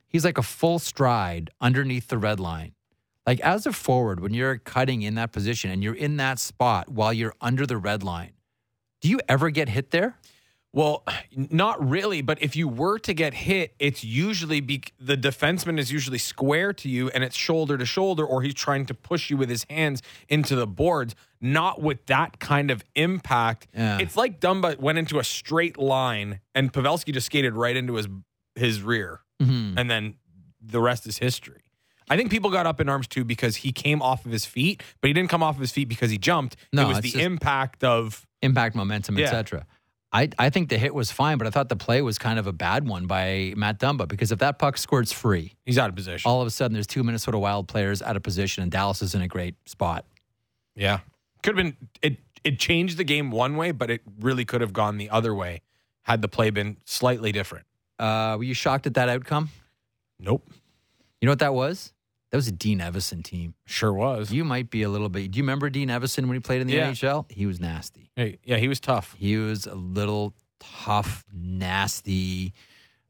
He's 0.07 0.25
like 0.25 0.37
a 0.37 0.43
full 0.43 0.79
stride 0.79 1.49
underneath 1.61 2.07
the 2.07 2.17
red 2.17 2.39
line. 2.39 2.73
Like 3.25 3.39
as 3.39 3.65
a 3.65 3.71
forward, 3.71 4.19
when 4.19 4.33
you're 4.33 4.57
cutting 4.57 5.01
in 5.01 5.15
that 5.15 5.31
position 5.31 5.71
and 5.71 5.83
you're 5.83 5.95
in 5.95 6.17
that 6.17 6.39
spot 6.39 6.89
while 6.89 7.13
you're 7.13 7.33
under 7.39 7.65
the 7.65 7.77
red 7.77 8.03
line, 8.03 8.33
do 9.01 9.09
you 9.09 9.19
ever 9.29 9.49
get 9.49 9.69
hit 9.69 9.91
there? 9.91 10.17
Well, 10.75 11.03
not 11.35 11.87
really, 11.87 12.23
but 12.23 12.41
if 12.41 12.55
you 12.55 12.67
were 12.67 12.97
to 12.99 13.13
get 13.13 13.35
hit, 13.35 13.75
it's 13.77 14.03
usually 14.03 14.59
be, 14.59 14.81
the 14.99 15.15
defenseman 15.15 15.77
is 15.77 15.91
usually 15.91 16.17
square 16.17 16.73
to 16.73 16.89
you 16.89 17.09
and 17.11 17.23
it's 17.23 17.35
shoulder 17.35 17.77
to 17.77 17.85
shoulder, 17.85 18.25
or 18.25 18.41
he's 18.41 18.55
trying 18.55 18.87
to 18.87 18.95
push 18.95 19.29
you 19.29 19.37
with 19.37 19.49
his 19.49 19.67
hands 19.69 20.01
into 20.29 20.55
the 20.55 20.65
boards, 20.65 21.13
not 21.39 21.79
with 21.81 22.03
that 22.07 22.39
kind 22.39 22.71
of 22.71 22.83
impact. 22.95 23.67
Yeah. 23.75 23.99
It's 23.99 24.17
like 24.17 24.39
Dumba 24.39 24.79
went 24.79 24.97
into 24.97 25.19
a 25.19 25.23
straight 25.23 25.77
line 25.77 26.39
and 26.55 26.73
Pavelski 26.73 27.13
just 27.13 27.27
skated 27.27 27.53
right 27.53 27.75
into 27.75 27.93
his 27.95 28.07
his 28.55 28.81
rear, 28.81 29.21
Mm-hmm. 29.41 29.77
and 29.77 29.89
then 29.89 30.15
the 30.61 30.79
rest 30.81 31.05
is 31.07 31.17
history. 31.19 31.61
I 32.09 32.17
think 32.17 32.29
people 32.31 32.49
got 32.49 32.65
up 32.67 32.79
in 32.81 32.87
arms 32.89 33.07
too 33.07 33.23
because 33.23 33.57
he 33.57 33.71
came 33.71 34.01
off 34.01 34.25
of 34.25 34.31
his 34.31 34.45
feet, 34.45 34.81
but 35.01 35.07
he 35.07 35.13
didn't 35.13 35.29
come 35.29 35.41
off 35.43 35.55
of 35.55 35.61
his 35.61 35.71
feet 35.71 35.87
because 35.89 36.09
he 36.11 36.17
jumped. 36.17 36.55
No, 36.71 36.83
it 36.83 36.87
was 36.87 36.99
the 37.01 37.21
impact 37.21 37.83
of 37.83 38.25
Impact, 38.41 38.75
momentum, 38.75 39.17
Yeah. 39.17 39.25
etc. 39.25 39.65
I, 40.13 40.29
I 40.37 40.49
think 40.51 40.69
the 40.69 40.77
hit 40.77 40.93
was 40.93 41.11
fine, 41.11 41.39
but 41.39 41.47
I 41.47 41.49
thought 41.49 41.69
the 41.69 41.75
play 41.75 42.01
was 42.03 42.19
kind 42.19 42.37
of 42.37 42.45
a 42.45 42.53
bad 42.53 42.87
one 42.87 43.07
by 43.07 43.53
Matt 43.57 43.79
Dumba 43.79 44.07
because 44.07 44.31
if 44.31 44.39
that 44.39 44.59
puck 44.59 44.77
squirts 44.77 45.11
free, 45.11 45.53
he's 45.65 45.79
out 45.79 45.89
of 45.89 45.95
position. 45.95 46.29
all 46.29 46.39
of 46.39 46.47
a 46.47 46.51
sudden 46.51 46.73
there's 46.73 46.85
two 46.85 47.03
Minnesota 47.03 47.39
Wild 47.39 47.67
players 47.67 48.01
out 48.01 48.15
of 48.15 48.21
position 48.21 48.61
and 48.61 48.71
Dallas 48.71 49.01
is 49.01 49.15
in 49.15 49.21
a 49.23 49.27
great 49.27 49.55
spot. 49.67 50.05
yeah, 50.75 50.99
could 51.41 51.57
have 51.57 51.65
been 51.65 51.77
it. 52.01 52.17
It 52.43 52.59
changed 52.59 52.97
the 52.97 53.05
game 53.05 53.31
one 53.31 53.55
way, 53.55 53.71
but 53.71 53.89
it 53.89 54.01
really 54.19 54.43
could 54.43 54.59
have 54.59 54.73
gone 54.73 54.97
the 54.97 55.09
other 55.09 55.33
way 55.33 55.61
had 56.01 56.21
the 56.21 56.27
play 56.27 56.49
been 56.49 56.75
slightly 56.83 57.31
different. 57.31 57.65
Uh, 57.97 58.35
were 58.37 58.43
you 58.43 58.53
shocked 58.53 58.85
at 58.85 58.95
that 58.95 59.07
outcome? 59.07 59.49
Nope, 60.19 60.45
You 61.21 61.25
know 61.25 61.31
what 61.31 61.39
that 61.39 61.53
was? 61.53 61.92
That 62.33 62.37
was 62.37 62.47
a 62.47 62.51
Dean 62.51 62.79
Evason 62.79 63.23
team. 63.23 63.53
sure 63.67 63.93
was. 63.93 64.31
You 64.31 64.43
might 64.43 64.71
be 64.71 64.81
a 64.81 64.89
little 64.89 65.07
bit. 65.07 65.29
Do 65.29 65.37
you 65.37 65.43
remember 65.43 65.69
Dean 65.69 65.89
Evason 65.89 66.25
when 66.25 66.33
he 66.33 66.39
played 66.39 66.61
in 66.61 66.67
the 66.67 66.73
Yeah. 66.73 66.89
NHL? 66.89 67.31
He 67.31 67.45
was 67.45 67.59
nasty. 67.59 68.09
Hey, 68.15 68.39
yeah, 68.43 68.57
he 68.57 68.67
was 68.67 68.79
tough. 68.79 69.15
He 69.19 69.37
was 69.37 69.67
a 69.67 69.75
little 69.75 70.33
tough, 70.59 71.23
nasty, 71.31 72.53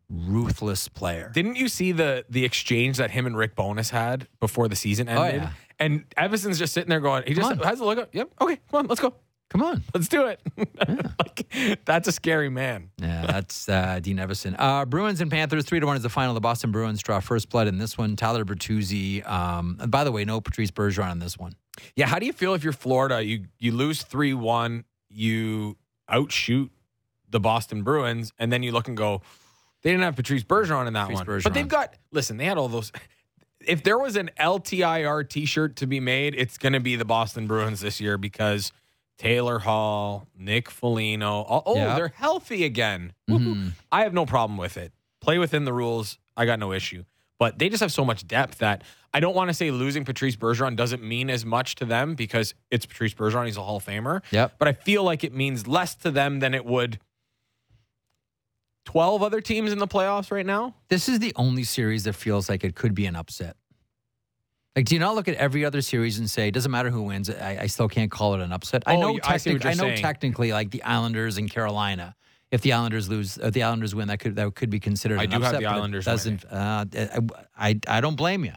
ruthless 0.10 0.90
player. 0.90 1.32
Didn't 1.34 1.56
you 1.56 1.70
see 1.70 1.94
the 1.94 2.26
the 2.30 2.44
exchange 2.44 2.98
that 2.98 3.12
him 3.12 3.26
and 3.26 3.38
Rick 3.38 3.56
Bowness 3.56 3.92
had 3.92 4.28
before 4.42 4.68
the 4.68 4.76
season 4.76 5.08
Oh, 5.08 5.22
ended? 5.24 5.44
yeah. 5.44 5.50
And 5.80 6.04
Evason's 6.18 6.60
just 6.60 6.74
sitting 6.74 6.90
there 6.90 7.00
going, 7.00 7.24
he 7.26 7.34
just 7.34 7.62
has 7.64 7.80
a 7.80 7.86
look 7.86 7.98
up. 8.00 8.14
Yep. 8.14 8.30
Okay, 8.42 8.58
come 8.70 8.80
on, 8.80 8.88
let's 8.88 9.00
go. 9.02 9.14
Come 9.54 9.62
on. 9.62 9.84
Let's 9.94 10.08
do 10.08 10.26
it. 10.26 10.40
like 11.20 11.86
that's 11.86 12.08
a 12.08 12.12
scary 12.12 12.50
man. 12.50 12.90
Yeah, 12.98 13.28
that's 13.28 13.70
uh, 13.70 14.00
Dean 14.02 14.18
Evason. 14.18 14.56
Uh, 14.58 14.84
Bruins 14.86 15.22
and 15.22 15.30
Panthers, 15.30 15.64
three 15.66 15.80
to 15.80 15.86
one 15.86 15.96
is 15.96 16.02
the 16.02 16.10
final. 16.10 16.34
The 16.34 16.42
Boston 16.42 16.72
Bruins 16.72 17.04
draw 17.04 17.20
first 17.20 17.50
blood 17.50 17.68
in 17.68 17.78
this 17.78 17.96
one. 17.96 18.16
Tyler 18.16 18.46
Bertuzzi. 18.46 19.26
Um, 19.30 19.78
and 19.80 19.92
by 19.92 20.04
the 20.04 20.12
way, 20.12 20.26
no 20.26 20.42
Patrice 20.42 20.72
Bergeron 20.72 21.12
in 21.12 21.20
this 21.20 21.38
one. 21.38 21.56
Yeah, 21.96 22.08
how 22.08 22.18
do 22.18 22.26
you 22.26 22.34
feel 22.34 22.56
if 22.56 22.64
you're 22.64 22.74
Florida? 22.74 23.24
You 23.24 23.46
you 23.60 23.74
lose 23.74 24.02
three 24.02 24.34
one, 24.34 24.86
you 25.08 25.78
outshoot 26.10 26.72
the 27.30 27.40
Boston 27.40 27.84
Bruins, 27.84 28.34
and 28.40 28.52
then 28.52 28.64
you 28.64 28.72
look 28.72 28.88
and 28.88 28.98
go, 28.98 29.22
they 29.84 29.92
didn't 29.92 30.04
have 30.04 30.16
Patrice 30.16 30.44
Bergeron 30.44 30.88
in 30.88 30.94
that 30.94 31.10
Patrice 31.10 31.20
one, 31.20 31.28
Bergeron. 31.28 31.44
but 31.44 31.54
they've 31.54 31.68
got. 31.68 31.94
Listen, 32.12 32.38
they 32.38 32.46
had 32.46 32.58
all 32.58 32.70
those. 32.70 32.92
If 33.66 33.84
there 33.84 34.00
was 34.00 34.16
an 34.18 34.32
LTIR 34.40 35.30
T-shirt 35.30 35.78
to 35.78 35.88
be 35.88 36.00
made, 36.00 36.34
it's 36.36 36.58
going 36.58 36.74
to 36.74 36.82
be 36.82 36.96
the 36.96 37.06
Boston 37.06 37.48
Bruins 37.48 37.80
this 37.80 38.02
year 38.02 38.18
because 38.18 38.74
Taylor 39.18 39.60
Hall, 39.60 40.28
Nick 40.38 40.70
Foligno, 40.70 41.42
all, 41.44 41.64
oh, 41.66 41.76
Yeah. 41.76 41.96
they're 41.96 42.08
healthy 42.16 42.66
again. 42.66 43.14
Mhm. 43.30 43.74
I 43.92 44.04
have 44.04 44.14
no 44.14 44.26
problem 44.26 44.58
with 44.58 44.76
it. 44.78 44.92
Play 45.22 45.38
within 45.38 45.66
the 45.66 45.74
rules. 45.74 46.18
I 46.36 46.46
got 46.46 46.60
no 46.60 46.74
issue. 46.74 47.04
But 47.40 47.60
they 47.60 47.70
just 47.70 47.82
have 47.82 47.92
so 47.92 48.04
much 48.06 48.28
depth 48.28 48.60
that 48.60 48.84
I 49.14 49.20
don't 49.20 49.36
want 49.36 49.50
to 49.50 49.54
say 49.54 49.70
losing 49.72 50.06
Patrice 50.06 50.36
Bergeron 50.36 50.76
doesn't 50.76 51.04
mean 51.04 51.30
as 51.30 51.46
much 51.46 51.76
to 51.76 51.86
them 51.86 52.16
because 52.16 52.54
it's 52.72 52.86
Patrice 52.86 53.14
Bergeron. 53.14 53.46
He's 53.46 53.58
a 53.58 53.62
Hall 53.64 53.78
of 53.78 53.86
Famer. 53.86 54.22
Yep. 54.32 54.56
But 54.58 54.68
I 54.68 54.74
feel 54.74 55.04
like 55.04 55.24
it 55.24 55.34
means 55.34 55.68
less 55.68 55.94
to 55.96 56.12
them 56.12 56.40
than 56.40 56.54
it 56.54 56.66
would 56.66 57.00
12 58.86 59.24
other 59.24 59.40
teams 59.42 59.72
in 59.72 59.80
the 59.80 59.88
playoffs 59.88 60.32
right 60.32 60.46
now. 60.46 60.76
This 60.90 61.08
is 61.08 61.20
the 61.20 61.34
only 61.36 61.64
series 61.64 62.04
that 62.04 62.14
feels 62.14 62.50
like 62.50 62.64
it 62.64 62.76
could 62.76 62.94
be 62.94 63.06
an 63.06 63.16
upset. 63.16 63.56
Like, 64.76 64.86
do 64.86 64.96
you 64.96 65.00
not 65.00 65.14
look 65.16 65.28
at 65.28 65.36
every 65.36 65.66
other 65.66 65.82
series 65.82 66.18
and 66.18 66.30
say, 66.30 66.50
doesn't 66.50 66.72
matter 66.72 66.90
who 66.90 67.04
wins, 67.04 67.30
I, 67.30 67.60
I 67.62 67.68
still 67.68 67.88
can't 67.88 68.10
call 68.10 68.34
it 68.34 68.42
an 68.42 68.52
upset? 68.52 68.84
I 68.88 68.96
Oh, 68.96 69.02
know, 69.02 69.10
you- 69.14 69.20
I 69.24 69.38
see 69.38 69.54
what 69.54 69.62
technic- 69.62 69.80
I 69.82 69.84
know 69.84 69.90
saying. 69.90 70.02
technically, 70.02 70.52
like 70.52 70.72
the 70.72 70.82
Islanders 70.84 71.38
and 71.38 71.50
Carolina, 71.50 72.16
if 72.52 72.62
the 72.62 72.74
Islanders 72.74 73.08
lose, 73.08 73.38
if 73.38 73.54
the 73.54 73.64
Islanders 73.64 73.94
win, 73.94 74.08
that 74.08 74.20
could 74.20 74.36
that 74.36 74.54
could 74.56 74.70
be 74.70 74.80
considered. 74.80 75.20
I 75.20 75.24
an 75.24 75.30
do 75.30 75.40
have 75.42 75.60
the 75.60 75.66
Islanders 75.66 76.06
Doesn't 76.06 76.46
uh, 76.46 76.86
I, 76.94 77.20
I? 77.58 77.80
I 77.88 78.02
don't 78.02 78.16
blame 78.16 78.46
you. 78.46 78.54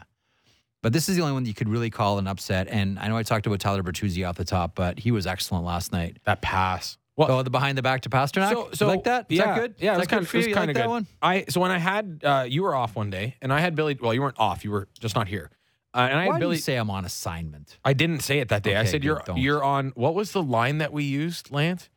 But 0.83 0.93
this 0.93 1.09
is 1.09 1.15
the 1.15 1.21
only 1.23 1.33
one 1.33 1.43
that 1.43 1.49
you 1.49 1.55
could 1.55 1.69
really 1.69 1.89
call 1.89 2.19
an 2.19 2.27
upset. 2.27 2.67
And 2.67 2.99
I 2.99 3.07
know 3.07 3.17
I 3.17 3.23
talked 3.23 3.47
about 3.47 3.59
Tyler 3.59 3.81
Bertuzzi 3.81 4.27
off 4.27 4.37
the 4.37 4.45
top, 4.45 4.75
but 4.75 4.99
he 4.99 5.09
was 5.11 5.25
excellent 5.25 5.65
last 5.65 5.91
night. 5.91 6.17
That 6.25 6.41
pass. 6.41 6.97
Well, 7.15 7.31
oh, 7.31 7.41
the 7.41 7.49
behind 7.49 7.79
the 7.79 7.81
back 7.81 8.01
to 8.01 8.09
Pastrnak. 8.09 8.51
So, 8.51 8.69
so 8.73 8.87
like 8.87 9.03
that? 9.05 9.25
Is 9.29 9.39
yeah, 9.39 9.45
that 9.45 9.59
good? 9.59 9.75
Yeah, 9.79 9.95
it 9.95 9.97
was 9.97 10.07
kind 10.07 10.23
of, 10.23 10.33
it 10.33 10.37
was 10.37 10.45
kind 10.45 10.55
like 10.57 10.69
of 10.69 10.75
that 10.75 10.81
good. 10.83 10.89
one? 10.89 11.07
I 11.19 11.45
so 11.49 11.59
when 11.59 11.71
I 11.71 11.79
had 11.79 12.21
uh, 12.23 12.45
you 12.47 12.61
were 12.61 12.75
off 12.75 12.95
one 12.95 13.09
day, 13.09 13.35
and 13.41 13.51
I 13.51 13.59
had 13.59 13.75
Billy. 13.75 13.97
Well, 13.99 14.13
you 14.13 14.21
weren't 14.21 14.39
off. 14.39 14.63
You 14.63 14.69
were 14.71 14.87
just 14.99 15.15
not 15.15 15.27
here. 15.27 15.49
Uh, 15.93 16.07
and 16.11 16.19
I 16.19 16.27
Why 16.27 16.33
do 16.33 16.39
Billy. 16.41 16.55
you 16.57 16.61
say 16.61 16.75
I'm 16.75 16.89
on 16.89 17.05
assignment? 17.05 17.77
I 17.83 17.93
didn't 17.93 18.19
say 18.19 18.39
it 18.39 18.49
that 18.49 18.61
day. 18.63 18.75
I 18.75 18.83
said 18.83 19.03
you're 19.03 19.21
don't. 19.25 19.37
you're 19.37 19.63
on. 19.63 19.93
What 19.95 20.13
was 20.15 20.31
the 20.31 20.43
line 20.43 20.77
that 20.79 20.93
we 20.93 21.03
used, 21.03 21.51
Lance? 21.51 21.89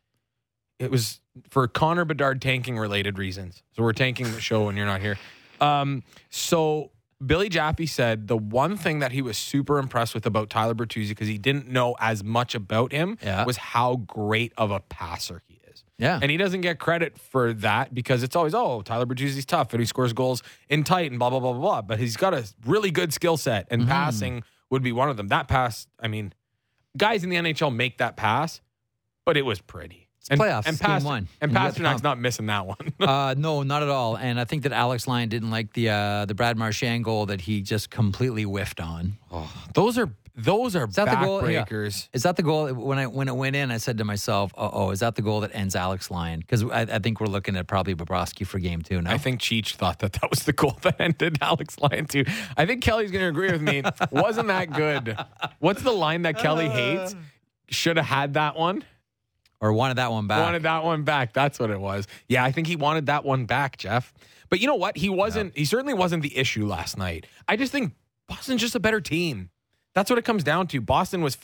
It 0.79 0.89
was 0.89 1.19
for 1.49 1.67
Connor 1.67 2.05
Bedard 2.05 2.41
tanking 2.41 2.77
related 2.79 3.19
reasons. 3.19 3.61
So 3.75 3.83
we're 3.83 3.93
tanking 3.93 4.31
the 4.31 4.41
show 4.41 4.65
when 4.65 4.75
you're 4.77 4.85
not 4.87 5.01
here. 5.01 5.19
Um, 5.59 6.01
so 6.31 6.89
Billy 7.23 7.49
Jaffe 7.49 7.85
said 7.85 8.27
the 8.27 8.37
one 8.37 8.75
thing 8.77 8.97
that 8.99 9.11
he 9.11 9.21
was 9.21 9.37
super 9.37 9.77
impressed 9.77 10.15
with 10.15 10.25
about 10.25 10.49
Tyler 10.49 10.73
Bertuzzi 10.73 11.09
because 11.09 11.27
he 11.27 11.37
didn't 11.37 11.67
know 11.67 11.95
as 11.99 12.23
much 12.23 12.55
about 12.55 12.91
him 12.91 13.17
Yeah. 13.21 13.45
was 13.45 13.57
how 13.57 13.97
great 13.97 14.53
of 14.57 14.71
a 14.71 14.79
passer 14.79 15.43
he. 15.47 15.50
Yeah. 16.01 16.19
And 16.21 16.29
he 16.31 16.35
doesn't 16.37 16.61
get 16.61 16.79
credit 16.79 17.17
for 17.17 17.53
that 17.53 17.93
because 17.93 18.23
it's 18.23 18.35
always, 18.35 18.53
oh, 18.55 18.81
Tyler 18.81 19.05
Bertuzzi's 19.05 19.45
tough 19.45 19.71
and 19.73 19.79
he 19.79 19.85
scores 19.85 20.11
goals 20.13 20.41
in 20.67 20.83
tight 20.83 21.11
and 21.11 21.19
blah, 21.19 21.29
blah, 21.29 21.39
blah, 21.39 21.53
blah, 21.53 21.61
blah. 21.61 21.81
But 21.83 21.99
he's 21.99 22.17
got 22.17 22.33
a 22.33 22.43
really 22.65 22.91
good 22.91 23.13
skill 23.13 23.37
set 23.37 23.67
and 23.71 23.83
Mm-hmm. 23.83 23.91
passing 23.91 24.43
would 24.71 24.81
be 24.83 24.91
one 24.91 25.09
of 25.09 25.15
them. 25.17 25.27
That 25.29 25.47
pass, 25.47 25.85
I 25.99 26.07
mean, 26.07 26.33
guys 26.97 27.23
in 27.23 27.29
the 27.29 27.35
NHL 27.37 27.73
make 27.75 27.99
that 27.99 28.17
pass, 28.17 28.61
but 29.25 29.37
it 29.37 29.43
was 29.43 29.61
pretty. 29.61 30.07
and, 30.29 30.39
playoffs. 30.39 30.65
And, 30.65 30.73
It's 30.73 30.79
game 30.81 30.87
Pas- 30.89 31.03
one. 31.03 31.17
and 31.17 31.27
And 31.41 31.51
you 31.51 31.57
got 31.57 31.73
the 31.75 31.79
Pastrnak's 31.83 32.03
not 32.03 32.19
missing 32.19 32.45
that 32.47 32.65
one. 32.65 32.77
uh, 32.99 33.35
no, 33.37 33.63
not 33.63 33.83
at 33.83 33.89
all. 33.89 34.15
And 34.17 34.39
I 34.39 34.45
think 34.45 34.63
that 34.63 34.71
Alex 34.71 35.07
Lyon 35.07 35.29
didn't 35.29 35.51
like 35.51 35.73
the 35.73 35.89
uh, 35.89 36.25
the 36.25 36.33
Brad 36.33 36.57
Marchand 36.57 37.03
goal 37.03 37.25
that 37.27 37.41
he 37.41 37.61
just 37.61 37.89
completely 37.91 38.43
whiffed 38.43 38.79
on. 38.81 39.17
those 39.73 39.97
are 39.97 40.09
those 40.35 40.75
are 40.75 40.87
that 40.87 41.09
the 41.09 41.25
goal? 41.25 41.49
Yeah. 41.49 41.63
backbreakers. 41.65 42.09
Is 42.13 42.23
that 42.23 42.35
the 42.35 42.43
goal? 42.43 42.73
When 42.73 42.97
I 42.97 43.07
when 43.07 43.27
it 43.27 43.35
went 43.35 43.55
in, 43.55 43.71
I 43.71 43.77
said 43.77 43.97
to 43.97 44.05
myself, 44.05 44.51
"Oh, 44.55 44.69
oh 44.73 44.91
is 44.91 45.01
that 45.01 45.15
the 45.15 45.21
goal 45.21 45.41
that 45.41 45.51
ends 45.53 45.75
Alex 45.75 46.09
Lyon?" 46.09 46.39
Because 46.39 46.63
I, 46.63 46.81
I 46.81 46.99
think 46.99 47.19
we're 47.19 47.27
looking 47.27 47.55
at 47.57 47.67
probably 47.67 47.95
Bobrovsky 47.95 48.45
for 48.45 48.59
game 48.59 48.81
two. 48.81 49.01
No, 49.01 49.09
I 49.09 49.17
think 49.17 49.41
Cheech 49.41 49.75
thought 49.75 49.99
that 49.99 50.13
that 50.13 50.29
was 50.29 50.43
the 50.43 50.53
goal 50.53 50.77
that 50.83 50.99
ended 50.99 51.37
Alex 51.41 51.77
Lyon 51.79 52.05
too. 52.05 52.25
I 52.57 52.65
think 52.65 52.81
Kelly's 52.81 53.11
going 53.11 53.23
to 53.23 53.29
agree 53.29 53.51
with 53.51 53.61
me. 53.61 53.83
Wasn't 54.11 54.47
that 54.47 54.71
good? 54.71 55.17
What's 55.59 55.83
the 55.83 55.91
line 55.91 56.23
that 56.23 56.37
Kelly 56.37 56.69
hates? 56.69 57.15
Should 57.69 57.97
have 57.97 58.05
had 58.05 58.33
that 58.33 58.57
one. 58.57 58.83
or 59.61 59.71
wanted 59.71 59.97
that 59.97 60.11
one 60.11 60.27
back. 60.27 60.43
Wanted 60.43 60.63
that 60.63 60.83
one 60.83 61.03
back. 61.03 61.33
That's 61.33 61.57
what 61.57 61.69
it 61.69 61.79
was. 61.79 62.05
Yeah, 62.27 62.43
I 62.43 62.51
think 62.51 62.67
he 62.67 62.75
wanted 62.75 63.05
that 63.05 63.23
one 63.23 63.45
back, 63.45 63.77
Jeff. 63.77 64.13
But 64.49 64.59
you 64.59 64.67
know 64.67 64.75
what? 64.75 64.97
He 64.97 65.09
wasn't. 65.09 65.57
He 65.57 65.65
certainly 65.65 65.93
wasn't 65.93 66.23
the 66.23 66.37
issue 66.37 66.67
last 66.67 66.97
night. 66.97 67.27
I 67.47 67.55
just 67.55 67.71
think 67.71 67.93
Boston's 68.27 68.61
just 68.61 68.75
a 68.75 68.79
better 68.79 68.99
team. 68.99 69.49
That's 69.93 70.09
what 70.09 70.19
it 70.19 70.25
comes 70.25 70.43
down 70.43 70.67
to. 70.67 70.81
Boston 70.81 71.21
was. 71.21 71.37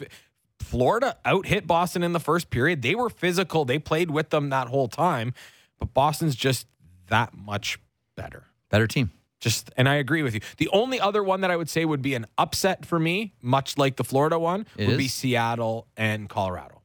Florida 0.60 1.16
out 1.24 1.46
hit 1.46 1.68
Boston 1.68 2.01
in 2.04 2.13
the 2.13 2.20
first 2.20 2.50
period. 2.50 2.82
They 2.82 2.96
were 2.96 3.10
physical. 3.10 3.63
They 3.63 3.77
played 3.77 4.10
with 4.10 4.32
them 4.32 4.50
that 4.50 4.68
whole 4.68 4.88
time. 4.88 5.34
But 5.80 5.94
Boston's 5.94 6.36
just 6.36 6.68
that 7.10 7.34
much 7.38 7.80
better. 8.16 8.46
Better 8.70 8.88
team. 8.88 9.12
Just 9.39 9.70
and 9.77 9.88
I 9.88 9.96
agree 9.96 10.24
with 10.24 10.34
you. 10.34 10.42
The 10.58 10.68
only 10.70 11.00
other 11.00 11.24
one 11.24 11.42
that 11.42 11.51
I 11.51 11.56
would 11.56 11.70
say 11.70 11.86
would 11.86 12.01
be 12.01 12.16
an 12.16 12.25
upset 12.39 12.86
for 12.86 12.98
me, 13.00 13.34
much 13.42 13.77
like 13.77 13.98
the 13.98 14.04
Florida 14.04 14.39
one, 14.39 14.66
It 14.77 14.88
would 14.88 14.98
be? 14.98 15.08
Seattle 15.08 15.88
and 15.96 16.27
Colorado. 16.27 16.77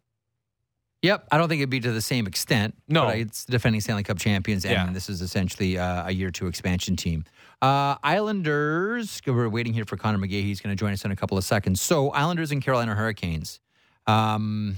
Yep, 1.03 1.27
I 1.33 1.39
don't 1.39 1.49
think 1.49 1.59
it'd 1.61 1.69
be 1.71 1.81
to 1.81 1.91
the 1.93 2.01
same 2.01 2.27
extent. 2.29 2.75
No. 2.89 3.07
but 3.07 3.19
it's 3.19 3.45
defending 3.45 3.81
Stanley 3.81 4.05
Cup 4.05 4.19
champions, 4.19 4.65
and 4.65 4.73
Yeah. 4.73 4.93
this 4.93 5.09
is 5.09 5.21
essentially 5.21 5.77
uh, 5.77 6.07
a 6.07 6.13
year 6.13 6.31
two 6.31 6.47
expansion 6.47 6.95
team. 6.97 7.25
Uh, 7.61 7.97
Islanders. 8.03 9.21
We're 9.27 9.49
waiting 9.49 9.73
here 9.75 9.85
for 9.85 9.97
Conor 9.97 10.19
McGahey. 10.19 10.43
He's 10.43 10.61
going 10.61 10.75
to 10.75 10.79
join 10.79 10.93
us 10.93 11.05
in 11.05 11.11
a 11.11 11.17
couple 11.17 11.37
of 11.37 11.45
seconds. 11.45 11.81
So 11.81 12.11
Islanders 12.11 12.51
and 12.53 12.63
Carolina 12.63 12.95
Hurricanes. 12.95 13.61
Um, 14.07 14.77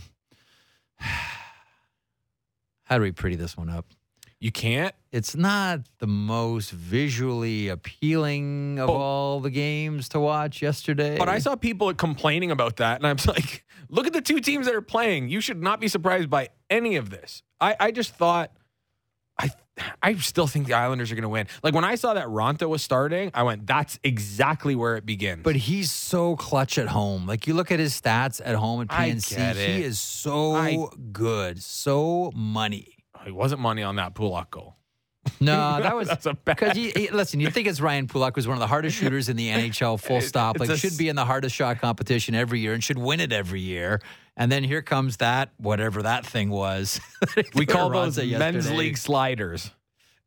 how 2.84 2.96
do 2.96 3.02
we 3.02 3.12
pretty 3.12 3.36
this 3.36 3.56
one 3.56 3.68
up? 3.70 3.86
You 4.44 4.52
can't. 4.52 4.94
It's 5.10 5.34
not 5.34 5.80
the 6.00 6.06
most 6.06 6.70
visually 6.70 7.68
appealing 7.68 8.78
of 8.78 8.90
Oh. 8.90 8.92
all 8.92 9.40
the 9.40 9.48
games 9.48 10.10
to 10.10 10.20
watch 10.20 10.60
yesterday. 10.60 11.16
But 11.16 11.30
I 11.30 11.38
saw 11.38 11.56
people 11.56 11.94
complaining 11.94 12.50
about 12.50 12.76
that, 12.76 12.98
and 12.98 13.06
I'm 13.06 13.16
like, 13.26 13.64
look 13.88 14.06
at 14.06 14.12
the 14.12 14.20
two 14.20 14.40
teams 14.40 14.66
that 14.66 14.74
are 14.74 14.82
playing. 14.82 15.30
You 15.30 15.40
should 15.40 15.62
not 15.62 15.80
be 15.80 15.88
surprised 15.88 16.28
by 16.28 16.50
any 16.68 16.96
of 16.96 17.08
this. 17.08 17.42
I, 17.58 17.74
I 17.80 17.90
just 17.90 18.14
thought, 18.16 18.52
I 19.38 19.48
I 20.02 20.14
still 20.16 20.46
think 20.46 20.66
the 20.66 20.74
Islanders 20.74 21.10
are 21.10 21.14
going 21.14 21.22
to 21.22 21.28
win. 21.30 21.46
Like 21.62 21.72
when 21.74 21.84
I 21.84 21.94
saw 21.94 22.12
that 22.12 22.26
Raanta 22.26 22.68
was 22.68 22.82
starting, 22.82 23.30
I 23.32 23.44
went, 23.44 23.66
that's 23.66 23.98
exactly 24.04 24.74
where 24.76 24.96
it 24.98 25.06
begins. 25.06 25.42
But 25.42 25.56
he's 25.56 25.90
so 25.90 26.36
clutch 26.36 26.76
at 26.76 26.88
home. 26.88 27.26
Like 27.26 27.46
you 27.46 27.54
look 27.54 27.72
at 27.72 27.78
his 27.80 27.98
stats 27.98 28.42
at 28.44 28.56
home 28.56 28.82
at 28.82 28.88
I 28.90 29.08
PNC, 29.12 29.36
get 29.36 29.56
it. 29.56 29.70
he 29.70 29.82
is 29.82 29.98
so 29.98 30.52
I- 30.54 30.86
good, 31.12 31.62
so 31.62 32.30
money. 32.34 32.90
It 33.26 33.34
wasn't 33.34 33.60
money 33.60 33.82
on 33.82 33.96
that 33.96 34.14
Pulock 34.14 34.50
goal. 34.50 34.76
No, 35.40 35.54
that 35.82 35.96
was 35.96 36.08
a 36.26 36.34
bad- 36.34 36.44
because 36.44 36.76
you 36.76 36.92
listen. 37.12 37.40
You 37.40 37.50
think 37.50 37.66
it's 37.66 37.80
Ryan 37.80 38.06
Pulock 38.06 38.36
was 38.36 38.46
one 38.46 38.56
of 38.56 38.60
the 38.60 38.66
hardest 38.66 38.96
shooters 38.96 39.28
in 39.28 39.36
the 39.36 39.48
NHL. 39.48 39.98
Full 40.00 40.20
stop. 40.20 40.58
Like 40.60 40.68
a 40.68 40.76
should 40.76 40.98
be 40.98 41.08
in 41.08 41.16
the 41.16 41.24
hardest 41.24 41.54
shot 41.54 41.80
competition 41.80 42.34
every 42.34 42.60
year 42.60 42.74
and 42.74 42.84
should 42.84 42.98
win 42.98 43.20
it 43.20 43.32
every 43.32 43.60
year. 43.60 44.00
And 44.36 44.50
then 44.52 44.64
here 44.64 44.82
comes 44.82 45.18
that 45.18 45.50
whatever 45.58 46.02
that 46.02 46.26
thing 46.26 46.50
was. 46.50 47.00
We 47.54 47.66
call 47.66 47.88
those 47.90 48.18
men's 48.18 48.70
league 48.70 48.98
sliders. 48.98 49.70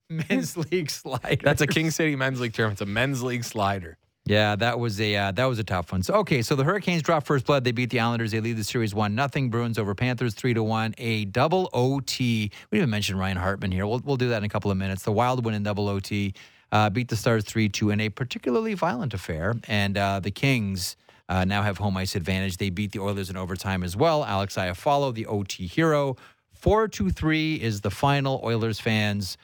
men's 0.09 0.55
league 0.71 0.89
slide. 0.89 1.41
That's 1.43 1.61
a 1.61 1.67
King 1.67 1.91
City 1.91 2.15
men's 2.15 2.39
league 2.39 2.53
term. 2.53 2.71
It's 2.71 2.81
a 2.81 2.85
men's 2.85 3.21
league 3.21 3.43
slider. 3.43 3.97
Yeah, 4.27 4.55
that 4.57 4.77
was 4.77 5.00
a 5.00 5.15
uh, 5.15 5.31
that 5.31 5.46
was 5.46 5.57
a 5.60 5.63
tough 5.63 5.91
one. 5.91 6.03
So 6.03 6.15
okay, 6.15 6.41
so 6.41 6.55
the 6.55 6.63
Hurricanes 6.63 7.01
drop 7.01 7.25
first 7.25 7.46
blood. 7.46 7.63
They 7.63 7.72
beat 7.72 7.89
the 7.89 8.00
Islanders. 8.01 8.31
They 8.31 8.41
lead 8.41 8.57
the 8.57 8.63
series 8.63 8.93
one 8.93 9.15
nothing. 9.15 9.50
Bruins 9.50 9.79
over 9.79 9.96
Panthers 9.96 10.34
three 10.34 10.53
to 10.53 10.63
one. 10.63 10.93
A 10.98 11.25
double 11.25 11.69
OT. 11.74 12.51
We 12.72 12.77
didn't 12.77 12.89
mention 12.91 13.17
Ryan 13.17 13.38
Hartman 13.38 13.72
here. 13.72 13.88
We'll 13.88 14.01
we'll 14.03 14.17
do 14.17 14.29
that 14.29 14.39
in 14.39 14.43
a 14.43 14.50
couple 14.50 14.69
of 14.69 14.77
minutes. 14.77 15.03
The 15.03 15.13
Wild 15.13 15.46
win 15.46 15.55
in 15.55 15.63
double 15.63 15.88
OT. 15.88 16.34
Uh, 16.72 16.89
beat 16.89 17.07
the 17.07 17.15
Stars 17.15 17.46
three 17.46 17.69
two 17.69 17.89
in 17.89 18.01
a 18.01 18.10
particularly 18.10 18.74
violent 18.74 19.13
affair. 19.13 19.53
And 19.67 19.98
uh, 19.98 20.19
the 20.19 20.31
Kings 20.31 20.98
uh, 21.29 21.46
now 21.46 21.62
have 21.62 21.77
home 21.77 21.96
ice 21.96 22.15
advantage. 22.15 22.57
They 22.57 22.69
beat 22.69 22.91
the 22.91 23.00
Oilers 23.00 23.29
in 23.29 23.38
overtime 23.38 23.84
as 23.84 23.96
well. 23.96 24.25
Alex 24.25 24.55
Iafallo, 24.55 25.13
the 25.13 25.25
OT 25.27 25.67
hero. 25.67 26.17
Four 26.53 26.89
two 26.89 27.12
three 27.12 27.55
is 27.55 27.81
the 27.81 27.91
final. 27.91 28.41
Oilers 28.43 28.79
fans 28.79 29.38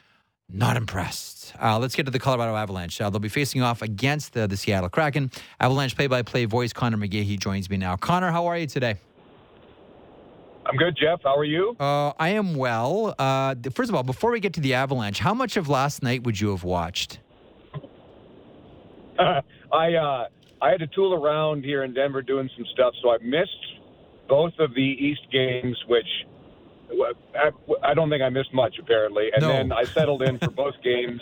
not 0.50 0.76
impressed. 0.76 1.54
Uh, 1.60 1.78
let's 1.78 1.94
get 1.94 2.06
to 2.06 2.12
the 2.12 2.18
Colorado 2.18 2.54
Avalanche. 2.56 3.00
Uh, 3.00 3.10
they'll 3.10 3.18
be 3.18 3.28
facing 3.28 3.62
off 3.62 3.82
against 3.82 4.32
the, 4.32 4.46
the 4.46 4.56
Seattle 4.56 4.88
Kraken. 4.88 5.30
Avalanche 5.60 5.96
play-by-play 5.96 6.44
voice 6.44 6.72
Conor 6.72 6.96
McGahey 6.96 7.38
joins 7.38 7.68
me 7.70 7.76
now. 7.76 7.96
Connor, 7.96 8.30
how 8.30 8.46
are 8.46 8.58
you 8.58 8.66
today? 8.66 8.96
I'm 10.66 10.76
good, 10.76 10.96
Jeff. 10.96 11.20
How 11.22 11.36
are 11.36 11.44
you? 11.44 11.76
Uh, 11.78 12.12
I 12.18 12.30
am 12.30 12.54
well. 12.54 13.14
Uh, 13.18 13.54
first 13.74 13.90
of 13.90 13.94
all, 13.94 14.02
before 14.02 14.30
we 14.30 14.40
get 14.40 14.54
to 14.54 14.60
the 14.60 14.74
Avalanche, 14.74 15.18
how 15.18 15.34
much 15.34 15.56
of 15.56 15.68
last 15.68 16.02
night 16.02 16.24
would 16.24 16.40
you 16.40 16.50
have 16.50 16.64
watched? 16.64 17.18
I 19.18 19.94
uh, 19.94 20.28
I 20.62 20.70
had 20.70 20.80
to 20.80 20.86
tool 20.86 21.14
around 21.14 21.64
here 21.64 21.84
in 21.84 21.92
Denver 21.92 22.22
doing 22.22 22.48
some 22.56 22.64
stuff, 22.72 22.94
so 23.02 23.10
I 23.10 23.18
missed 23.18 23.50
both 24.28 24.54
of 24.58 24.74
the 24.74 24.80
East 24.80 25.20
games, 25.30 25.76
which 25.86 26.06
I, 27.34 27.50
I 27.90 27.94
don't 27.94 28.10
think 28.10 28.22
I 28.22 28.28
missed 28.28 28.52
much 28.54 28.76
apparently. 28.80 29.30
And 29.34 29.42
No. 29.42 29.48
then 29.48 29.72
I 29.72 29.84
settled 29.84 30.22
in 30.22 30.38
for 30.38 30.50
both 30.50 30.74
games. 30.84 31.20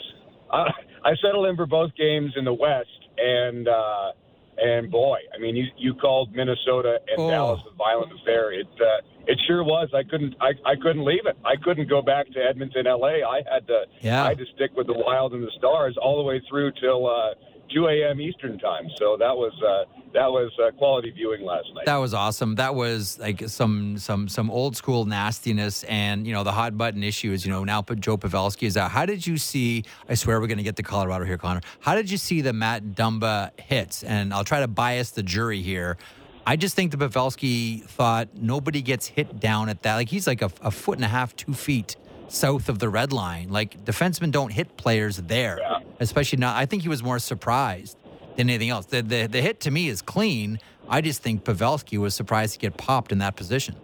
I, 0.51 0.69
I 1.03 1.15
settled 1.21 1.47
in 1.47 1.55
for 1.55 1.65
both 1.65 1.95
games 1.95 2.33
in 2.35 2.45
the 2.45 2.53
West, 2.53 2.89
and 3.17 3.67
uh, 3.67 4.11
and 4.57 4.91
boy, 4.91 5.17
I 5.35 5.39
mean, 5.39 5.55
you 5.55 5.65
you 5.77 5.93
called 5.95 6.31
Minnesota 6.33 6.99
and 7.07 7.17
Oh. 7.19 7.29
Dallas 7.29 7.61
a 7.71 7.75
violent 7.75 8.11
affair. 8.21 8.53
It 8.53 8.67
uh, 8.79 9.01
it 9.27 9.39
sure 9.47 9.63
was. 9.63 9.89
I 9.93 10.03
couldn't 10.03 10.35
I, 10.39 10.51
I 10.65 10.75
couldn't 10.75 11.05
leave 11.05 11.25
it. 11.25 11.37
I 11.43 11.55
couldn't 11.55 11.89
go 11.89 12.01
back 12.01 12.27
to 12.33 12.39
Edmonton, 12.39 12.85
L.A. 12.87 13.23
I 13.23 13.41
had 13.51 13.65
to 13.67 13.83
Yeah. 14.01 14.23
I 14.23 14.29
had 14.29 14.37
to 14.37 14.45
stick 14.55 14.71
with 14.75 14.87
the 14.87 14.93
Wild 14.93 15.33
and 15.33 15.43
the 15.43 15.51
Stars 15.57 15.97
all 16.01 16.17
the 16.17 16.23
way 16.23 16.41
through 16.49 16.71
till 16.79 17.07
uh, 17.09 17.33
2 17.69 17.87
a.m. 17.87 18.21
Eastern 18.21 18.59
time. 18.59 18.87
So 18.97 19.17
that 19.17 19.35
was 19.35 19.53
uh, 19.63 19.85
that 20.13 20.31
was 20.31 20.51
uh, 20.63 20.71
quality 20.71 21.11
viewing 21.11 21.43
last 21.43 21.67
night. 21.73 21.85
That 21.85 21.97
was 21.97 22.13
awesome. 22.13 22.55
That 22.55 22.75
was 22.75 23.17
like 23.19 23.47
some 23.49 23.97
some 23.97 24.27
some 24.29 24.51
old 24.51 24.75
school 24.75 25.05
nastiness, 25.05 25.83
and 25.85 26.27
you 26.27 26.33
know 26.33 26.43
the 26.43 26.51
hot 26.51 26.77
button 26.77 27.03
issue 27.03 27.31
is 27.31 27.45
you 27.45 27.51
know 27.51 27.63
now 27.63 27.81
put 27.81 27.99
Joe 27.99 28.17
Pavelski 28.17 28.63
is 28.67 28.77
out. 28.77 28.91
How 28.91 29.05
did 29.05 29.25
you 29.25 29.37
see? 29.37 29.83
I 30.07 30.13
swear 30.13 30.39
we're 30.39 30.47
going 30.47 30.57
to 30.57 30.63
get 30.63 30.75
to 30.77 30.83
Colorado 30.83 31.25
here, 31.25 31.37
Conor. 31.37 31.61
How 31.79 31.95
did 31.95 32.11
you 32.11 32.17
see 32.17 32.41
the 32.41 32.53
Matt 32.53 32.83
Dumba 32.95 33.57
hits? 33.59 34.03
And 34.03 34.33
I'll 34.33 34.43
try 34.43 34.59
to 34.59 34.67
bias 34.67 35.11
the 35.11 35.23
jury 35.23 35.61
here. 35.61 35.97
I 36.45 36.57
just 36.57 36.75
think 36.75 36.91
the 36.91 36.97
Pavelski 36.97 37.83
thought 37.85 38.27
nobody 38.35 38.81
gets 38.81 39.07
hit 39.07 39.39
down 39.39 39.69
at 39.69 39.81
that. 39.83 39.95
Like 39.95 40.09
he's 40.09 40.27
like 40.27 40.41
a, 40.41 40.51
a 40.61 40.71
foot 40.71 40.97
and 40.97 41.05
a 41.05 41.07
half, 41.07 41.33
two 41.35 41.53
feet 41.53 41.95
south 42.27 42.67
of 42.67 42.79
the 42.79 42.89
red 42.89 43.13
line. 43.13 43.49
Like 43.49 43.85
defensemen 43.85 44.31
don't 44.31 44.51
hit 44.51 44.75
players 44.75 45.17
there, 45.17 45.59
Yeah. 45.61 45.79
Especially 46.03 46.37
not. 46.39 46.55
I 46.55 46.65
think 46.65 46.83
he 46.83 46.89
was 46.89 47.01
more 47.01 47.19
surprised 47.19 47.97
than 48.37 48.49
anything 48.49 48.69
else. 48.69 48.85
The, 48.87 49.01
the 49.01 49.27
the 49.27 49.41
hit 49.41 49.59
to 49.61 49.71
me 49.71 49.87
is 49.89 50.01
clean. 50.01 50.59
I 50.89 51.01
just 51.01 51.21
think 51.21 51.43
Pavelski 51.43 51.97
was 51.97 52.13
surprised 52.13 52.53
to 52.53 52.59
get 52.59 52.77
popped 52.77 53.11
in 53.11 53.17
that 53.19 53.35
position. 53.35 53.75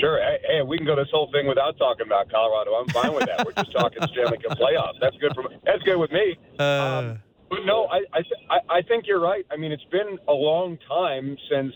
Sure. 0.00 0.18
Hey, 0.46 0.60
we 0.62 0.76
can 0.76 0.86
go 0.86 0.96
this 0.96 1.08
whole 1.12 1.30
thing 1.32 1.46
without 1.46 1.78
talking 1.78 2.06
about 2.06 2.28
Colorado. 2.30 2.72
I'm 2.74 2.88
fine 2.88 3.14
with 3.14 3.26
that. 3.26 3.46
We're 3.46 3.52
just 3.52 3.72
talking 3.72 3.98
Stanley 4.12 4.38
Cup 4.38 4.58
playoffs. 4.58 4.98
That's 5.00 5.16
good 5.18 5.32
for 5.34 5.44
that's 5.64 5.82
good 5.84 5.96
with 5.98 6.10
me. 6.10 6.36
Um, 6.58 7.20
but 7.48 7.64
no, 7.64 7.86
I 7.86 7.98
I, 8.12 8.22
th- 8.22 8.62
I 8.68 8.82
think 8.82 9.06
you're 9.06 9.20
right. 9.20 9.46
I 9.50 9.56
mean, 9.56 9.70
it's 9.72 9.84
been 9.90 10.18
a 10.28 10.32
long 10.32 10.78
time 10.88 11.36
since. 11.50 11.72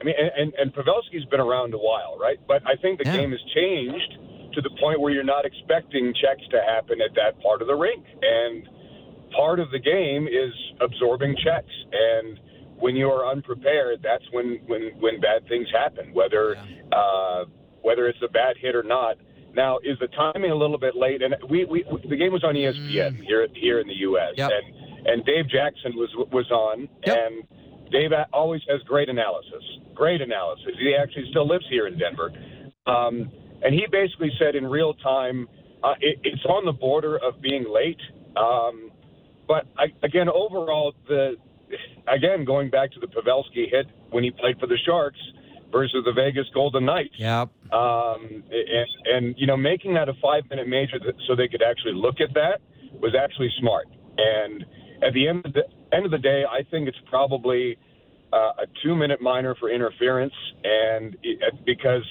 I 0.00 0.04
mean, 0.04 0.14
and 0.18 0.30
and, 0.36 0.54
and 0.54 0.74
Pavelski's 0.74 1.24
been 1.30 1.40
around 1.40 1.72
a 1.72 1.78
while, 1.78 2.18
right? 2.20 2.38
But 2.46 2.62
I 2.66 2.76
think 2.76 2.98
the 2.98 3.06
Yeah. 3.06 3.16
game 3.16 3.30
has 3.30 3.40
changed 3.54 4.18
to 4.54 4.60
the 4.60 4.70
point 4.80 5.00
where 5.00 5.12
you're 5.12 5.24
not 5.24 5.44
expecting 5.44 6.12
checks 6.14 6.42
to 6.50 6.60
happen 6.66 7.00
at 7.00 7.14
that 7.14 7.40
part 7.42 7.62
of 7.62 7.68
the 7.68 7.74
rink, 7.74 8.04
and 8.22 8.68
part 9.36 9.60
of 9.60 9.70
the 9.70 9.78
game 9.78 10.26
is 10.26 10.52
absorbing 10.80 11.36
checks 11.44 11.72
and. 11.92 12.38
When 12.76 12.96
you 12.96 13.08
are 13.08 13.30
unprepared, 13.30 14.00
that's 14.02 14.24
when, 14.32 14.58
when, 14.66 14.90
when 14.98 15.20
bad 15.20 15.46
things 15.48 15.68
happen. 15.72 16.12
Whether 16.12 16.56
uh, 16.92 17.44
whether 17.82 18.08
it's 18.08 18.18
a 18.22 18.28
bad 18.28 18.56
hit 18.60 18.74
or 18.74 18.82
not. 18.82 19.16
Now, 19.54 19.78
is 19.78 19.96
the 20.00 20.08
timing 20.08 20.50
a 20.50 20.54
little 20.56 20.76
bit 20.78 20.96
late? 20.96 21.22
And 21.22 21.36
we, 21.48 21.64
we 21.66 21.84
the 22.08 22.16
game 22.16 22.32
was 22.32 22.42
on 22.42 22.54
ESPN 22.56 23.24
here 23.24 23.46
here 23.54 23.78
in 23.80 23.86
the 23.86 23.94
U.S. 24.10 24.32
Yep. 24.36 24.50
and 24.50 25.06
and 25.06 25.24
Dave 25.24 25.48
Jackson 25.48 25.92
was 25.94 26.10
was 26.32 26.50
on, 26.50 26.88
Yep. 27.06 27.16
and 27.16 27.92
Dave 27.92 28.10
always 28.32 28.62
has 28.68 28.80
great 28.82 29.08
analysis. 29.08 29.62
Great 29.94 30.20
analysis. 30.20 30.72
He 30.80 30.96
actually 31.00 31.26
still 31.30 31.46
lives 31.46 31.64
here 31.70 31.86
in 31.86 31.96
Denver, 31.96 32.32
um, 32.86 33.30
and 33.64 33.74
he 33.74 33.86
basically 33.90 34.30
said 34.38 34.54
in 34.54 34.66
real 34.66 34.94
time, 34.94 35.48
uh, 35.82 35.94
it, 36.00 36.18
it's 36.22 36.44
on 36.44 36.64
the 36.64 36.72
border 36.72 37.16
of 37.16 37.40
being 37.40 37.64
late. 37.68 38.00
Um, 38.36 38.90
but 39.48 39.66
I, 39.76 39.86
again, 40.02 40.28
overall, 40.28 40.94
the 41.08 41.36
again 42.06 42.44
going 42.44 42.70
back 42.70 42.92
to 42.92 43.00
the 43.00 43.06
Pavelski 43.06 43.70
hit 43.70 43.86
when 44.10 44.22
he 44.22 44.30
played 44.30 44.58
for 44.60 44.66
the 44.66 44.78
Sharks 44.84 45.18
versus 45.72 46.04
the 46.04 46.12
Vegas 46.12 46.46
Golden 46.54 46.84
Knights 46.84 47.14
Yep. 47.16 47.48
um, 47.72 48.44
and, 48.50 48.86
and 49.06 49.34
you 49.36 49.46
know 49.46 49.56
making 49.56 49.94
that 49.94 50.08
a 50.08 50.14
five 50.22 50.44
minute 50.50 50.68
major 50.68 50.98
th- 50.98 51.16
so 51.26 51.34
they 51.34 51.48
could 51.48 51.62
actually 51.62 51.94
look 51.94 52.20
at 52.20 52.32
that 52.34 52.60
was 53.00 53.14
actually 53.18 53.50
smart 53.58 53.88
and 54.18 54.64
at 55.02 55.12
the 55.14 55.26
end 55.26 55.44
of 55.44 55.52
the 55.52 55.64
end 55.92 56.04
of 56.04 56.12
the 56.12 56.18
day 56.18 56.44
i 56.48 56.62
think 56.70 56.86
it's 56.86 56.98
probably 57.10 57.76
uh, 58.32 58.62
a 58.62 58.66
two 58.84 58.94
minute 58.94 59.20
minor 59.20 59.54
for 59.56 59.68
interference 59.68 60.34
and 60.62 61.16
it, 61.22 61.38
because 61.64 62.04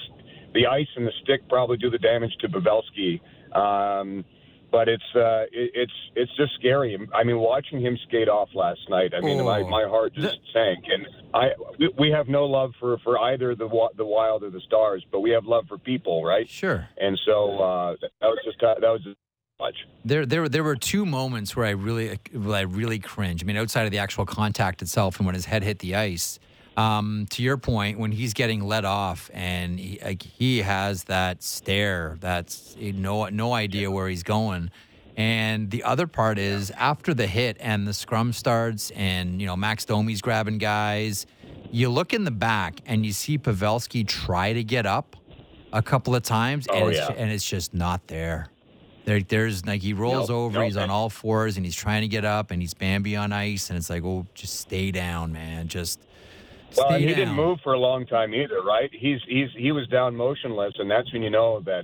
the 0.54 0.68
ice 0.68 0.88
and 0.96 1.06
the 1.08 1.12
stick 1.24 1.48
probably 1.50 1.78
do 1.78 1.89
the 1.89 1.98
damage 1.98 2.32
to 2.42 2.48
Pavelski. 2.50 3.20
Um, 3.56 4.26
but 4.72 4.89
it's 4.89 5.04
uh, 5.16 5.44
it, 5.52 5.72
it's 5.76 5.92
it's 6.16 6.36
just 6.36 6.54
scary. 6.56 6.98
I 7.13 7.24
mean, 7.24 7.38
watching 7.38 7.80
him 7.80 7.96
skate 8.08 8.28
off 8.28 8.50
last 8.56 8.80
night. 8.89 9.13
I 9.16 9.22
mean, 9.22 9.39
Oh. 9.42 9.44
my, 9.46 9.62
my 9.62 9.84
heart 9.88 10.13
just 10.16 10.39
sank. 10.52 10.86
And 10.92 11.06
I 11.34 11.50
we- 11.78 11.94
we 12.00 12.10
have 12.12 12.28
no 12.28 12.46
love 12.46 12.72
for, 12.80 12.98
for 13.04 13.20
either 13.20 13.54
the 13.56 13.70
the 13.96 14.06
Wild 14.06 14.44
or 14.44 14.50
the 14.50 14.62
Stars, 14.62 15.06
but 15.12 15.20
we 15.20 15.30
have 15.30 15.46
love 15.46 15.66
for 15.68 15.78
people, 15.78 16.24
right? 16.26 16.50
Sure. 16.50 16.88
And 16.98 17.20
so 17.24 17.60
uh, 17.60 17.96
that 18.22 18.28
was 18.28 18.39
just 18.44 18.60
that 18.62 18.80
was 18.82 19.04
just 19.04 19.18
much. 19.60 19.76
There, 20.04 20.26
there, 20.26 20.50
there 20.50 20.63
were 20.63 20.76
two 20.76 21.06
moments 21.06 21.56
where 21.56 21.68
I 21.68 21.70
really, 21.72 22.20
where 22.34 22.56
I 22.58 22.62
really 22.62 22.98
cringe. 22.98 23.44
I 23.44 23.46
mean, 23.46 23.56
outside 23.58 23.86
of 23.86 23.92
the 23.92 24.00
actual 24.00 24.26
contact 24.26 24.82
itself, 24.82 25.18
and 25.18 25.28
when 25.28 25.36
his 25.36 25.46
head 25.46 25.62
hit 25.63 25.80
the 25.80 25.94
ice. 25.96 26.39
Um, 26.75 27.27
to 27.31 27.43
your 27.43 27.57
point, 27.57 27.99
when 27.99 28.12
he's 28.12 28.33
getting 28.33 28.62
let 28.62 28.83
off 28.83 29.29
and 29.33 29.79
he, 29.79 29.99
like 30.03 30.23
he 30.23 30.59
has 30.63 31.03
that 31.05 31.43
stare, 31.43 32.17
that's 32.19 32.75
eh, 32.81 32.91
no, 32.95 33.25
no 33.29 33.53
idea 33.53 33.91
where 33.91 34.07
he's 34.09 34.23
going. 34.23 34.71
And 35.15 35.69
the 35.69 35.83
other 35.83 36.07
part 36.07 36.39
is 36.39 36.71
after 36.71 37.13
the 37.13 37.27
hit 37.27 37.57
and 37.59 37.88
the 37.88 37.93
scrum 37.93 38.33
starts, 38.33 38.89
and 38.91 39.39
you 39.39 39.45
know 39.45 39.55
Max 39.55 39.86
Domi's 39.86 40.21
grabbing 40.21 40.57
guys. 40.57 41.27
You 41.71 41.89
look 41.89 42.13
in 42.13 42.23
the 42.23 42.31
back 42.31 42.79
and 42.88 43.05
you 43.05 43.12
see 43.13 43.38
Pavelski 43.38 44.07
try 44.07 44.53
to 44.53 44.63
get 44.63 44.88
up 44.88 45.15
a 45.71 45.81
couple 45.83 46.15
of 46.15 46.23
times, 46.23 46.65
and 46.67 46.83
Oh, 46.83 46.88
it's 46.88 46.97
yeah. 46.97 47.12
and 47.15 47.31
it's 47.31 47.47
just 47.47 47.75
not 47.75 48.07
there. 48.07 48.47
There, 49.05 49.21
there's 49.21 49.63
like 49.65 49.81
he 49.83 49.93
rolls 49.93 50.29
Nope, 50.29 50.38
over, 50.38 50.59
nope. 50.59 50.65
he's 50.65 50.77
on 50.77 50.89
all 50.89 51.12
fours, 51.12 51.57
and 51.57 51.65
he's 51.65 51.75
trying 51.75 52.01
to 52.01 52.07
get 52.07 52.25
up, 52.25 52.49
and 52.49 52.59
he's 52.62 52.73
Bambi 52.73 53.15
on 53.15 53.31
ice, 53.31 53.69
and 53.69 53.77
it's 53.77 53.91
like, 53.91 54.03
oh, 54.03 54.25
just 54.33 54.59
stay 54.62 54.89
down, 54.91 55.31
man, 55.33 55.67
just 55.67 55.99
Well, 56.77 56.88
stay 56.88 56.95
and 56.95 57.03
he 57.03 57.09
down. 57.09 57.17
didn't 57.19 57.36
move 57.36 57.59
for 57.63 57.73
a 57.73 57.79
long 57.79 58.05
time 58.05 58.33
either, 58.33 58.62
right? 58.62 58.89
He's 58.93 59.19
he's 59.27 59.49
he 59.57 59.71
was 59.71 59.88
down 59.88 60.15
motionless, 60.15 60.73
and 60.79 60.89
that's 60.89 61.12
when 61.12 61.21
you 61.23 61.29
know 61.29 61.59
that 61.65 61.83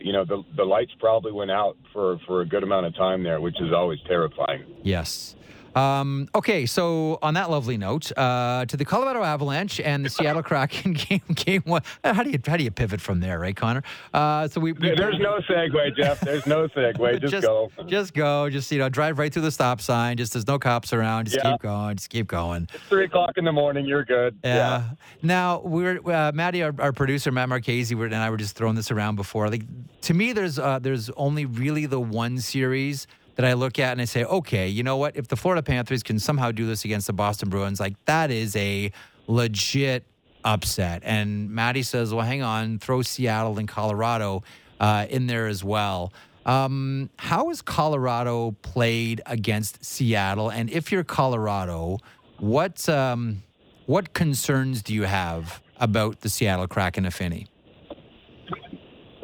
you 0.00 0.12
know 0.12 0.24
the 0.24 0.42
the 0.56 0.64
lights 0.64 0.92
probably 0.98 1.32
went 1.32 1.50
out 1.50 1.76
for 1.92 2.18
for 2.26 2.40
a 2.40 2.46
good 2.46 2.62
amount 2.64 2.86
of 2.86 2.94
time 2.96 3.22
there, 3.22 3.40
which 3.40 3.60
is 3.60 3.72
always 3.72 3.98
terrifying. 4.06 4.64
Yes. 4.82 5.35
Um, 5.76 6.28
okay, 6.34 6.64
so 6.64 7.18
on 7.20 7.34
that 7.34 7.50
lovely 7.50 7.76
note, 7.76 8.10
uh, 8.16 8.64
to 8.64 8.76
the 8.78 8.84
Colorado 8.86 9.22
Avalanche 9.22 9.78
and 9.78 10.04
the 10.04 10.08
Seattle 10.10 10.42
Kraken 10.42 10.92
game, 10.94 11.20
game 11.34 11.62
one. 11.66 11.82
How 12.02 12.22
do 12.22 12.30
you 12.30 12.38
how 12.46 12.56
do 12.56 12.64
you 12.64 12.70
pivot 12.70 13.00
from 13.00 13.20
there, 13.20 13.38
right, 13.38 13.54
Conor? 13.54 13.82
Uh, 14.14 14.48
so 14.48 14.58
we, 14.60 14.72
we 14.72 14.94
There's 14.96 15.18
no 15.18 15.38
segue, 15.48 15.94
Jeff. 15.96 16.20
There's 16.20 16.46
no 16.46 16.66
segue. 16.68 17.20
Just, 17.26 17.46
go. 17.46 17.70
just 17.86 18.14
go, 18.14 18.48
just 18.48 18.70
you 18.72 18.78
know, 18.78 18.88
drive 18.88 19.18
right 19.18 19.32
through 19.32 19.42
the 19.42 19.50
stop 19.50 19.80
sign. 19.80 20.16
Just 20.16 20.32
there's 20.32 20.46
no 20.46 20.58
cops 20.58 20.92
around. 20.92 21.26
Just 21.26 21.36
Yeah. 21.36 21.52
keep 21.52 21.60
going, 21.60 21.96
just 21.96 22.08
keep 22.10 22.26
going. 22.26 22.68
It's 22.72 22.82
three 22.84 23.04
o'clock 23.04 23.32
in 23.36 23.44
the 23.44 23.52
morning. 23.52 23.84
You're 23.84 24.04
good. 24.04 24.38
Yeah. 24.42 24.90
Now 25.22 25.60
we're 25.60 26.00
uh, 26.08 26.32
Maddie, 26.32 26.62
our, 26.62 26.74
our 26.78 26.92
producer 26.92 27.30
Matt 27.32 27.48
Marchese, 27.48 27.94
we're- 27.94 28.06
and 28.06 28.14
I 28.22 28.30
were 28.30 28.36
just 28.38 28.56
throwing 28.56 28.76
this 28.76 28.90
around 28.90 29.16
before. 29.16 29.50
Like 29.50 29.64
to 30.02 30.14
me, 30.14 30.32
there's 30.32 30.58
uh, 30.58 30.78
there's 30.78 31.10
only 31.10 31.44
really 31.44 31.84
the 31.86 32.00
one 32.00 32.38
series 32.38 33.06
that 33.36 33.44
I 33.44 33.52
look 33.52 33.78
at 33.78 33.92
and 33.92 34.00
I 34.00 34.04
say, 34.06 34.24
okay, 34.24 34.68
you 34.68 34.82
know 34.82 34.96
what? 34.96 35.16
If 35.16 35.28
the 35.28 35.36
Florida 35.36 35.62
Panthers 35.62 36.02
can 36.02 36.18
somehow 36.18 36.50
do 36.50 36.66
this 36.66 36.84
against 36.84 37.06
the 37.06 37.12
Boston 37.12 37.48
Bruins, 37.48 37.80
like 37.80 37.94
that 38.06 38.30
is 38.30 38.56
a 38.56 38.90
legit 39.26 40.04
upset. 40.44 41.02
And 41.04 41.50
Maddie 41.50 41.82
says, 41.82 42.12
well, 42.12 42.24
hang 42.24 42.42
on, 42.42 42.78
throw 42.78 43.02
Seattle 43.02 43.58
and 43.58 43.68
Colorado 43.68 44.42
uh, 44.80 45.06
in 45.08 45.26
there 45.26 45.46
as 45.46 45.62
well. 45.62 46.12
Um, 46.46 47.10
how 47.16 47.48
has 47.48 47.60
Colorado 47.60 48.52
played 48.62 49.20
against 49.26 49.84
Seattle? 49.84 50.50
And 50.50 50.70
if 50.70 50.92
you're 50.92 51.04
Colorado, 51.04 51.98
what 52.38 52.88
um, 52.88 53.42
what 53.86 54.14
concerns 54.14 54.82
do 54.82 54.94
you 54.94 55.02
have 55.02 55.60
about 55.78 56.20
the 56.20 56.28
Seattle 56.28 56.68
Kraken, 56.68 57.04
if 57.04 57.20
any? 57.20 57.48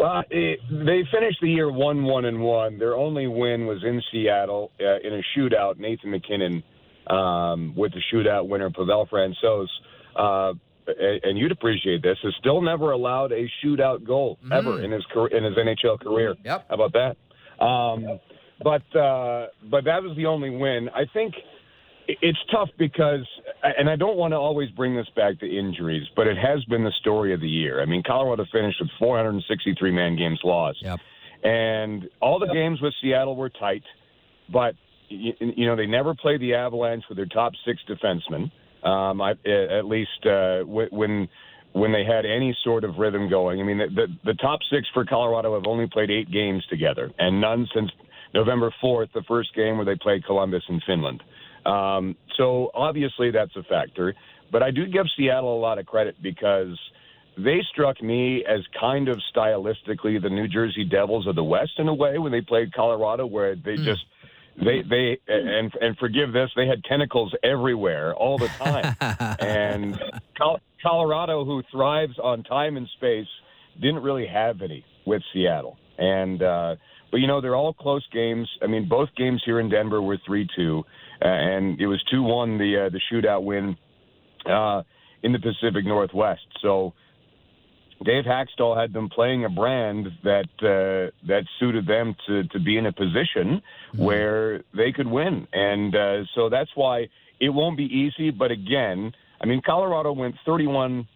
Well, 0.03 0.25
it, 0.31 0.59
they 0.69 1.05
finished 1.13 1.39
the 1.41 1.49
year 1.49 1.71
one 1.71 2.03
one 2.03 2.25
and 2.25 2.41
one. 2.41 2.77
Their 2.77 2.97
only 2.97 3.29
win 3.29 3.67
was 3.67 3.85
in 3.85 4.03
Seattle 4.11 4.73
uh, 4.81 4.99
in 4.99 5.15
a 5.15 5.23
shootout. 5.39 5.79
Nathan 5.79 6.11
MacKinnon 6.11 6.65
um, 7.07 7.75
with 7.77 7.93
the 7.93 8.03
shootout 8.13 8.49
winner 8.49 8.69
Pavel 8.71 9.07
Francouz. 9.07 9.69
Uh, 10.17 10.55
and 10.89 11.39
you'd 11.39 11.53
appreciate 11.53 12.03
this, 12.03 12.19
has 12.25 12.35
still 12.41 12.61
never 12.61 12.91
allowed 12.91 13.31
a 13.31 13.49
shootout 13.65 14.05
goal 14.05 14.39
mm. 14.45 14.53
ever 14.53 14.83
in 14.83 14.91
his 14.91 15.05
in 15.31 15.45
his 15.45 15.55
NHL 15.55 16.01
career. 16.01 16.35
Yep. 16.45 16.67
How 16.69 16.75
about 16.75 16.93
that? 16.95 17.65
Um, 17.65 18.19
but 18.61 18.97
uh, 18.99 19.47
but 19.71 19.85
that 19.85 20.03
was 20.03 20.17
the 20.17 20.27
only 20.27 20.51
win. 20.51 20.89
I 20.89 21.05
think 21.13 21.35
it's 22.09 22.39
tough 22.51 22.69
because, 22.79 23.27
and 23.63 23.89
I 23.89 23.97
don't 23.97 24.17
want 24.17 24.33
to 24.33 24.37
always 24.37 24.71
bring 24.71 24.97
this 24.97 25.07
back 25.15 25.39
to 25.41 25.47
injuries, 25.47 26.07
but 26.17 26.27
it 26.27 26.37
has 26.37 26.65
been 26.65 26.85
the 26.85 26.93
story 27.01 27.33
of 27.33 27.41
the 27.41 27.49
year. 27.49 27.81
I 27.83 27.87
mean, 27.87 28.03
Colorado 28.07 28.45
finished 28.53 28.79
with 28.81 28.91
463 28.99 29.91
man 29.91 30.17
games 30.17 30.41
lost, 30.45 30.79
yep. 30.83 30.99
and 31.43 32.09
all 32.21 32.39
the 32.39 32.53
games 32.53 32.81
with 32.81 32.95
Seattle 33.01 33.37
were 33.37 33.51
tight, 33.51 33.83
but 34.53 34.75
you, 35.09 35.33
you 35.39 35.67
know 35.67 35.77
they 35.77 35.87
never 35.87 36.15
played 36.15 36.41
the 36.41 36.55
Avalanche 36.55 37.05
with 37.09 37.17
their 37.17 37.27
top 37.27 37.53
six 37.65 37.81
defensemen. 37.89 38.51
Um, 38.87 39.21
I, 39.21 39.33
at 39.47 39.85
least 39.85 40.27
uh, 40.27 40.61
when 40.65 41.29
when 41.73 41.93
they 41.93 42.05
had 42.05 42.27
any 42.27 42.57
sort 42.65 42.85
of 42.85 42.97
rhythm 42.99 43.31
going. 43.31 43.61
I 43.61 43.63
mean, 43.63 43.79
the, 43.79 43.87
the 43.95 44.33
the 44.33 44.35
top 44.35 44.61
six 44.71 44.89
for 44.93 45.05
Colorado 45.05 45.55
have 45.55 45.67
only 45.67 45.87
played 45.87 46.11
eight 46.11 46.31
games 46.31 46.65
together, 46.69 47.11
and 47.19 47.41
none 47.41 47.69
since 47.75 47.91
November 48.35 48.73
4th, 48.83 49.13
the 49.13 49.23
first 49.29 49.55
game 49.55 49.77
where 49.77 49.85
they 49.85 49.97
played 49.97 50.25
Columbus 50.25 50.63
in 50.69 50.81
Finland. 50.87 51.23
Um, 51.67 52.17
so 52.37 52.71
obviously 52.75 53.31
that's 53.31 53.55
a 53.57 53.63
factor. 53.63 54.15
But 54.51 54.63
I 54.63 54.71
do 54.71 54.87
give 54.87 55.07
Seattle 55.17 55.57
a 55.57 55.61
lot 55.61 55.79
of 55.79 55.87
credit 55.87 56.17
because 56.23 56.79
they 57.39 57.61
struck 57.73 58.03
me 58.03 58.45
as 58.47 58.61
kind 58.79 59.09
of 59.09 59.21
stylistically 59.35 60.21
the 60.21 60.29
New 60.29 60.49
Jersey 60.49 60.85
Devils 60.85 61.27
of 61.27 61.35
the 61.35 61.45
West 61.45 61.73
in 61.79 61.89
a 61.89 61.95
way 61.95 62.19
when 62.19 62.33
they 62.33 62.43
played 62.43 62.75
Colorado, 62.75 63.25
where 63.27 63.57
they 63.57 63.77
mm. 63.77 63.85
just 63.85 64.05
they 64.57 64.83
they 64.83 65.19
and 65.29 65.73
and 65.81 65.97
forgive 65.99 66.33
this 66.33 66.51
they 66.55 66.67
had 66.67 66.85
tentacles 66.85 67.35
everywhere 67.43 68.15
all 68.15 68.39
the 68.39 68.49
time 68.49 68.97
and 69.41 69.99
Colorado 70.83 71.45
who 71.45 71.63
thrives 71.71 72.19
on 72.23 72.43
time 72.43 72.77
and 72.77 72.89
space 72.97 73.27
didn't 73.81 74.03
really 74.03 74.27
have 74.27 74.61
any 74.61 74.85
with 75.07 75.23
Seattle 75.33 75.79
and 75.99 76.43
uh 76.43 76.77
but 77.11 77.19
you 77.19 77.27
know 77.27 77.41
they're 77.41 77.57
all 77.57 77.73
close 77.73 78.07
games 78.13 78.49
I 78.63 78.67
mean 78.67 78.89
both 78.89 79.09
games 79.17 79.43
here 79.45 79.59
in 79.59 79.71
Denver 79.71 80.03
were 80.03 80.19
3-2 80.29 80.81
uh, 80.81 80.83
and 81.29 81.81
it 81.81 81.87
was 81.87 82.03
two 82.11 82.23
one 82.23 82.59
the 82.59 82.87
uh, 82.87 82.91
the 82.91 83.01
shootout 83.13 83.45
win 83.45 83.77
uh, 84.47 84.83
in 85.23 85.33
the 85.33 85.39
Pacific 85.39 85.85
Northwest. 85.85 86.47
So 86.61 86.95
Dave 88.05 88.25
Hakstol 88.25 88.81
had 88.81 88.93
them 88.93 89.09
playing 89.09 89.45
a 89.45 89.49
brand 89.49 90.09
that 90.25 90.49
uh, 90.61 91.11
that 91.27 91.45
suited 91.59 91.87
them 91.87 92.15
to 92.27 92.45
to 92.45 92.61
be 92.61 92.77
in 92.77 92.87
a 92.87 92.93
position 92.93 93.63
mm-hmm. 93.93 94.03
where 94.03 94.63
they 94.75 94.93
could 94.93 95.07
win, 95.07 95.47
and 95.53 95.95
uh, 95.95 96.25
so 96.35 96.49
that's 96.49 96.71
why 96.75 97.09
it 97.41 97.51
won't 97.51 97.77
be 97.77 97.85
easy. 97.85 98.31
But 98.31 98.51
again, 98.51 99.13
I 99.41 99.47
mean, 99.47 99.63
Colorado 99.65 100.13
went 100.13 100.35
31 100.45 101.07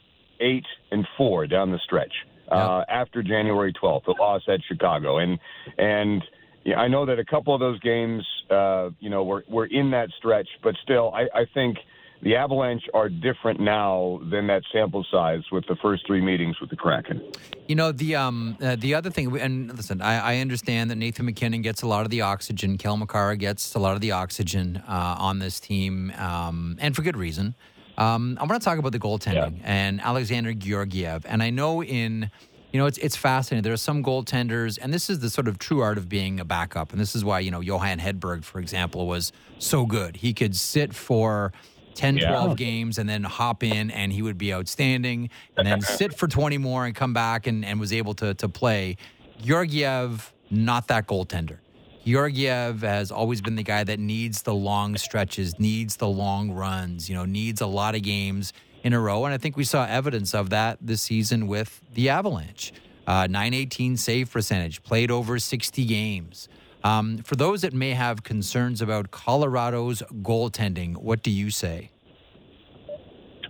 eight 0.40 0.66
and 0.90 1.06
four 1.16 1.46
down 1.46 1.72
the 1.72 1.78
stretch. 1.84 2.12
Uh, 2.48 2.84
after 2.88 3.24
January 3.24 3.72
12th, 3.72 4.04
the 4.04 4.14
loss 4.20 4.42
at 4.48 4.60
Chicago, 4.68 5.18
and 5.18 5.36
and 5.78 6.22
yeah, 6.66 6.80
I 6.80 6.88
know 6.88 7.06
that 7.06 7.20
a 7.20 7.24
couple 7.24 7.54
of 7.54 7.60
those 7.60 7.78
games, 7.78 8.26
uh, 8.50 8.90
you 8.98 9.08
know, 9.08 9.22
were, 9.22 9.44
were 9.48 9.66
in 9.66 9.92
that 9.92 10.08
stretch, 10.18 10.48
but 10.64 10.74
still, 10.82 11.12
I, 11.14 11.28
I 11.32 11.44
think 11.54 11.78
the 12.22 12.34
Avalanche 12.34 12.82
are 12.92 13.08
different 13.08 13.60
now 13.60 14.20
than 14.32 14.48
that 14.48 14.64
sample 14.72 15.06
size 15.08 15.42
with 15.52 15.64
the 15.68 15.76
first 15.76 16.04
three 16.08 16.20
meetings 16.20 16.58
with 16.60 16.70
the 16.70 16.76
Kraken. 16.76 17.22
You 17.68 17.76
know 17.76 17.92
the 17.92 18.16
um 18.16 18.56
uh, 18.60 18.74
the 18.74 18.94
other 18.94 19.10
thing, 19.10 19.38
and 19.38 19.76
listen, 19.76 20.02
I, 20.02 20.34
I, 20.34 20.38
understand 20.38 20.90
that 20.90 20.96
Nathan 20.96 21.26
MacKinnon 21.26 21.62
gets 21.62 21.82
a 21.82 21.86
lot 21.86 22.04
of 22.04 22.10
the 22.10 22.22
oxygen, 22.22 22.78
Cale 22.78 22.96
Makar 22.96 23.36
gets 23.36 23.74
a 23.74 23.78
lot 23.78 23.94
of 23.94 24.00
the 24.00 24.10
oxygen 24.10 24.82
uh, 24.88 25.16
on 25.18 25.38
this 25.38 25.60
team, 25.60 26.12
um, 26.16 26.76
and 26.80 26.96
for 26.96 27.02
good 27.02 27.16
reason. 27.16 27.54
Um, 27.96 28.38
I 28.40 28.44
want 28.44 28.60
to 28.60 28.64
talk 28.64 28.78
about 28.78 28.92
the 28.92 28.98
goaltending 28.98 29.58
yeah. 29.58 29.64
and 29.64 30.00
Alexander 30.00 30.52
Georgiev, 30.52 31.24
and 31.26 31.42
I 31.42 31.50
know 31.50 31.82
in 31.82 32.30
you 32.76 32.82
know, 32.82 32.86
it's 32.86 32.98
it's 32.98 33.16
fascinating. 33.16 33.62
There 33.62 33.72
are 33.72 33.78
some 33.78 34.04
goaltenders, 34.04 34.78
and 34.78 34.92
this 34.92 35.08
is 35.08 35.20
the 35.20 35.30
sort 35.30 35.48
of 35.48 35.58
true 35.58 35.80
art 35.80 35.96
of 35.96 36.10
being 36.10 36.38
a 36.38 36.44
backup. 36.44 36.92
And 36.92 37.00
this 37.00 37.16
is 37.16 37.24
why, 37.24 37.40
you 37.40 37.50
know, 37.50 37.60
Johan 37.60 37.98
Hedberg, 37.98 38.44
for 38.44 38.58
example, 38.58 39.06
was 39.06 39.32
so 39.58 39.86
good. 39.86 40.16
He 40.16 40.34
could 40.34 40.54
sit 40.54 40.94
for 40.94 41.54
10, 41.94 42.18
yeah. 42.18 42.28
12 42.28 42.58
games 42.58 42.98
and 42.98 43.08
then 43.08 43.22
hop 43.22 43.62
in 43.62 43.90
and 43.90 44.12
he 44.12 44.20
would 44.20 44.36
be 44.36 44.52
outstanding, 44.52 45.30
and 45.56 45.66
then 45.66 45.80
sit 45.98 46.12
for 46.12 46.28
20 46.28 46.58
more 46.58 46.84
and 46.84 46.94
come 46.94 47.14
back 47.14 47.46
and, 47.46 47.64
and 47.64 47.80
was 47.80 47.94
able 47.94 48.12
to, 48.12 48.34
to 48.34 48.46
play. 48.46 48.98
Georgiev, 49.42 50.34
not 50.50 50.88
that 50.88 51.06
goaltender. 51.06 51.56
Georgiev 52.04 52.82
has 52.82 53.10
always 53.10 53.40
been 53.40 53.56
the 53.56 53.62
guy 53.62 53.84
that 53.84 53.98
needs 53.98 54.42
the 54.42 54.54
long 54.54 54.98
stretches, 54.98 55.58
needs 55.58 55.96
the 55.96 56.08
long 56.08 56.50
runs, 56.50 57.08
you 57.08 57.14
know, 57.14 57.24
needs 57.24 57.62
a 57.62 57.66
lot 57.66 57.94
of 57.94 58.02
games 58.02 58.52
in 58.86 58.92
a 58.92 59.00
row. 59.00 59.24
And 59.24 59.34
I 59.34 59.38
think 59.38 59.56
we 59.56 59.64
saw 59.64 59.84
evidence 59.84 60.32
of 60.32 60.50
that 60.50 60.78
this 60.80 61.02
season 61.02 61.48
with 61.48 61.80
the 61.92 62.08
Avalanche. 62.08 62.72
Uh, 63.04 63.26
918 63.26 63.96
save 63.96 64.30
percentage, 64.30 64.80
played 64.84 65.10
over 65.10 65.40
60 65.40 65.84
games. 65.84 66.48
Um, 66.84 67.18
for 67.18 67.34
those 67.34 67.62
that 67.62 67.72
may 67.72 67.90
have 67.90 68.22
concerns 68.22 68.80
about 68.80 69.10
Colorado's 69.10 70.02
goaltending, 70.22 70.98
what 70.98 71.24
do 71.24 71.32
you 71.32 71.50
say? 71.50 71.90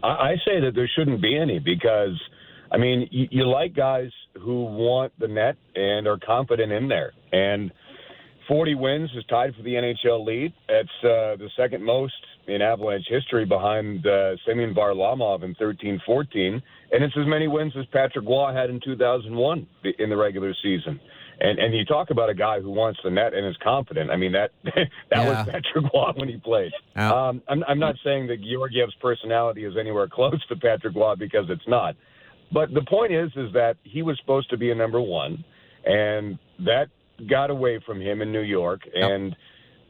I 0.03 0.37
say 0.47 0.59
that 0.61 0.73
there 0.75 0.89
shouldn't 0.97 1.21
be 1.21 1.37
any 1.37 1.59
because, 1.59 2.19
I 2.73 2.79
mean, 2.79 3.07
you, 3.11 3.29
you 3.31 3.47
like 3.47 3.75
guys 3.75 4.11
who 4.41 4.65
want 4.65 5.13
the 5.19 5.29
net 5.29 5.57
and 5.75 6.07
are 6.07 6.19
confident 6.19 6.73
in 6.73 6.89
there. 6.89 7.13
And 7.33 7.73
40 8.49 8.75
wins 8.77 9.11
is 9.15 9.25
tied 9.27 9.55
for 9.55 9.63
the 9.63 9.75
NHL 9.75 10.25
lead. 10.25 10.55
It's 10.69 10.89
uh, 11.03 11.37
the 11.37 11.51
second 11.59 11.85
most 11.85 12.15
in 12.49 12.63
Avalanche 12.63 13.07
history 13.09 13.45
behind 13.45 14.07
uh, 14.07 14.37
Semyon 14.47 14.75
Varlamov 14.75 15.43
in 15.43 15.55
13-14, 15.57 16.63
and 16.93 17.05
it's 17.05 17.17
as 17.19 17.27
many 17.27 17.49
wins 17.49 17.73
as 17.79 17.85
Patrick 17.87 18.27
Roy 18.27 18.53
had 18.53 18.71
in 18.71 18.81
2001 18.85 19.67
in 19.99 20.11
the 20.11 20.17
regular 20.17 20.55
season. 20.63 21.01
And 21.39 21.59
and 21.59 21.75
you 21.75 21.85
talk 21.85 22.09
about 22.09 22.31
a 22.31 22.35
guy 22.35 22.61
who 22.61 22.71
wants 22.71 22.99
the 23.05 23.11
net 23.11 23.35
and 23.35 23.47
is 23.47 23.57
confident. 23.63 24.11
I 24.11 24.17
mean 24.17 24.33
that 24.33 24.53
that 24.65 24.89
yeah. 25.11 25.29
was 25.29 25.37
Patrick 25.47 25.93
Roy 25.93 26.13
when 26.15 26.29
he 26.29 26.39
played. 26.39 26.73
Yeah. 26.95 27.13
Um, 27.13 27.43
I'm 27.47 27.63
I'm 27.69 27.79
not 27.79 27.97
saying 28.03 28.29
that 28.29 28.41
Georgiev's 28.41 28.95
personality 29.03 29.65
is 29.65 29.75
anywhere 29.79 30.09
close 30.13 30.43
to 30.49 30.57
Patrick 30.57 30.97
Roy 30.97 31.15
because 31.15 31.45
it's 31.51 31.69
not. 31.69 31.95
But 32.53 32.73
the 32.73 32.83
point 32.83 33.13
is 33.13 33.31
is 33.37 33.53
that 33.53 33.77
he 33.83 34.03
was 34.03 34.17
supposed 34.19 34.49
to 34.51 34.57
be 34.57 34.71
a 34.71 34.75
number 34.75 35.01
one, 35.01 35.45
and 35.85 36.39
that 36.61 36.87
got 37.29 37.51
away 37.51 37.81
from 37.85 38.01
him 38.01 38.23
in 38.23 38.33
New 38.33 38.43
York, 38.43 38.81
and. 38.95 39.37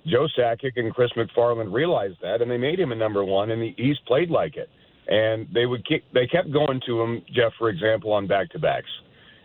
Joe 0.06 0.28
Sakic 0.38 0.72
and 0.76 0.94
Chris 0.94 1.10
MacFarland 1.16 1.72
realized 1.72 2.16
that, 2.22 2.40
and 2.42 2.50
they 2.50 2.56
made 2.58 2.78
him 2.78 2.92
a 2.92 2.96
number 2.96 3.24
one, 3.24 3.50
and 3.50 3.74
he's 3.76 3.98
played 4.06 4.30
like 4.30 4.56
it. 4.56 4.68
And 5.08 5.46
they 5.52 5.66
would 5.66 5.86
keep, 5.86 6.04
they 6.12 6.26
kept 6.26 6.52
going 6.52 6.80
to 6.86 7.00
him, 7.00 7.22
Jeff, 7.32 7.52
for 7.58 7.68
example, 7.68 8.12
on 8.12 8.26
back 8.26 8.50
to 8.50 8.58
backs, 8.58 8.90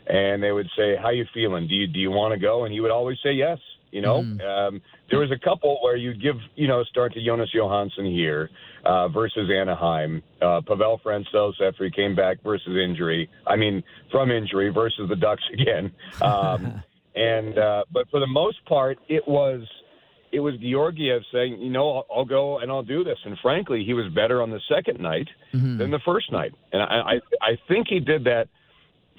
and 0.08 0.41
they 0.41 0.52
would 0.52 0.67
say, 0.76 0.95
"How 0.95 1.12
you 1.12 1.26
feeling? 1.34 1.67
Do 1.67 1.76
you 1.76 1.88
do 1.88 2.00
you 2.00 2.10
want 2.10 2.34
to 2.34 2.39
go?" 2.39 2.65
And 2.65 2.74
he 2.74 2.80
would 2.80 2.91
always 2.91 3.17
say 3.24 3.34
yes. 3.34 3.60
You 3.91 4.02
know, 4.02 4.24
mm. 4.24 4.41
um, 4.41 4.82
there 5.10 5.19
was 5.19 5.32
a 5.32 5.38
couple 5.38 5.78
where 5.82 5.97
you'd 5.97 6.21
give, 6.21 6.38
you 6.56 6.67
know, 6.67 6.84
start 6.86 7.13
to 7.13 7.24
Jonas 7.24 7.50
Johansson 7.54 8.06
here 8.06 8.50
uh, 8.86 9.10
versus 9.10 9.52
Anaheim, 9.54 10.24
uh, 10.41 10.62
Pavel 10.65 11.02
Francouz 11.04 11.62
after 11.62 11.84
he 11.84 11.91
came 11.91 12.15
back 12.15 12.41
versus 12.41 12.69
injury. 12.69 13.30
I 13.45 13.58
mean, 13.58 13.84
from 14.10 14.32
injury 14.32 14.69
versus 14.69 15.10
the 15.10 15.17
Ducks 15.17 15.43
again. 15.54 15.91
Um, 16.21 16.82
and 17.15 17.58
uh, 17.60 17.84
but 17.91 18.10
for 18.10 18.21
the 18.21 18.28
most 18.28 18.63
part, 18.65 18.97
it 19.10 19.28
was 19.28 19.67
it 20.32 20.39
was 20.39 20.56
Georgiev 20.58 21.24
saying, 21.32 21.62
you 21.62 21.70
know, 21.70 21.98
I'll, 21.98 22.06
I'll, 22.17 22.26
go 22.26 22.60
and 22.60 22.72
I'll 22.72 22.84
do 22.84 23.04
this. 23.04 23.17
And 23.26 23.38
frankly, 23.41 23.84
he 23.86 23.94
was 23.94 24.12
better 24.13 24.41
on 24.41 24.50
the 24.50 24.62
second 24.74 25.00
night 25.00 25.28
mm-hmm. 25.54 25.78
than 25.78 25.91
the 25.91 26.00
first 26.06 26.32
night. 26.32 26.54
And 26.72 26.82
I, 26.82 26.86
I, 26.86 27.13
I 27.41 27.58
think 27.67 27.88
he 27.89 28.00
did 28.00 28.24
that 28.26 28.48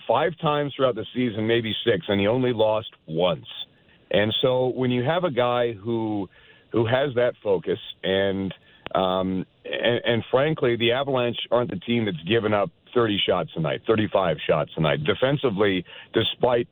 five 0.08 0.32
times 0.40 0.72
throughout 0.76 0.94
the 0.94 1.06
season, 1.14 1.46
maybe 1.46 1.74
six, 1.84 2.06
and 2.08 2.20
he 2.20 2.26
only 2.26 2.52
lost 2.52 2.90
once. 3.06 3.46
And 4.10 4.34
so 4.42 4.68
when 4.68 4.90
you 4.90 5.02
have 5.04 5.24
a 5.24 5.30
guy 5.30 5.72
who 5.72 6.28
who 6.70 6.86
has 6.86 7.14
that 7.16 7.34
focus 7.42 7.78
and 8.02 8.54
um, 8.94 9.46
and, 9.64 10.00
and 10.04 10.24
frankly, 10.30 10.76
the 10.76 10.92
Avalanche 10.92 11.38
aren't 11.50 11.70
the 11.70 11.78
team 11.78 12.04
that's 12.04 12.22
given 12.28 12.52
up 12.52 12.70
30 12.94 13.18
shots 13.26 13.50
a 13.56 13.60
night, 13.60 13.80
35 13.86 14.36
shots 14.46 14.70
a 14.76 14.80
night. 14.80 15.04
Defensively, 15.04 15.84
despite 16.12 16.68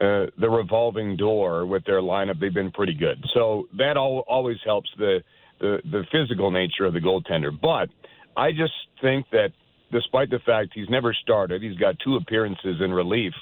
uh, 0.00 0.26
the 0.38 0.50
revolving 0.50 1.16
door 1.16 1.64
with 1.64 1.84
their 1.86 2.02
lineup. 2.02 2.38
They've 2.38 2.52
been 2.52 2.70
pretty 2.70 2.94
good, 2.94 3.24
so 3.32 3.66
that 3.78 3.96
all, 3.96 4.24
always 4.28 4.58
helps 4.64 4.90
the, 4.98 5.22
the 5.58 5.78
the 5.90 6.04
physical 6.12 6.50
nature 6.50 6.84
of 6.84 6.92
the 6.92 7.00
goaltender. 7.00 7.50
But 7.58 7.88
I 8.36 8.50
just 8.50 8.74
think 9.00 9.24
that 9.30 9.52
despite 9.90 10.28
the 10.28 10.40
fact 10.44 10.72
he's 10.74 10.90
never 10.90 11.14
started, 11.14 11.62
he's 11.62 11.78
got 11.78 11.98
two 12.04 12.16
appearances 12.16 12.82
in 12.84 12.92
relief 12.92 13.32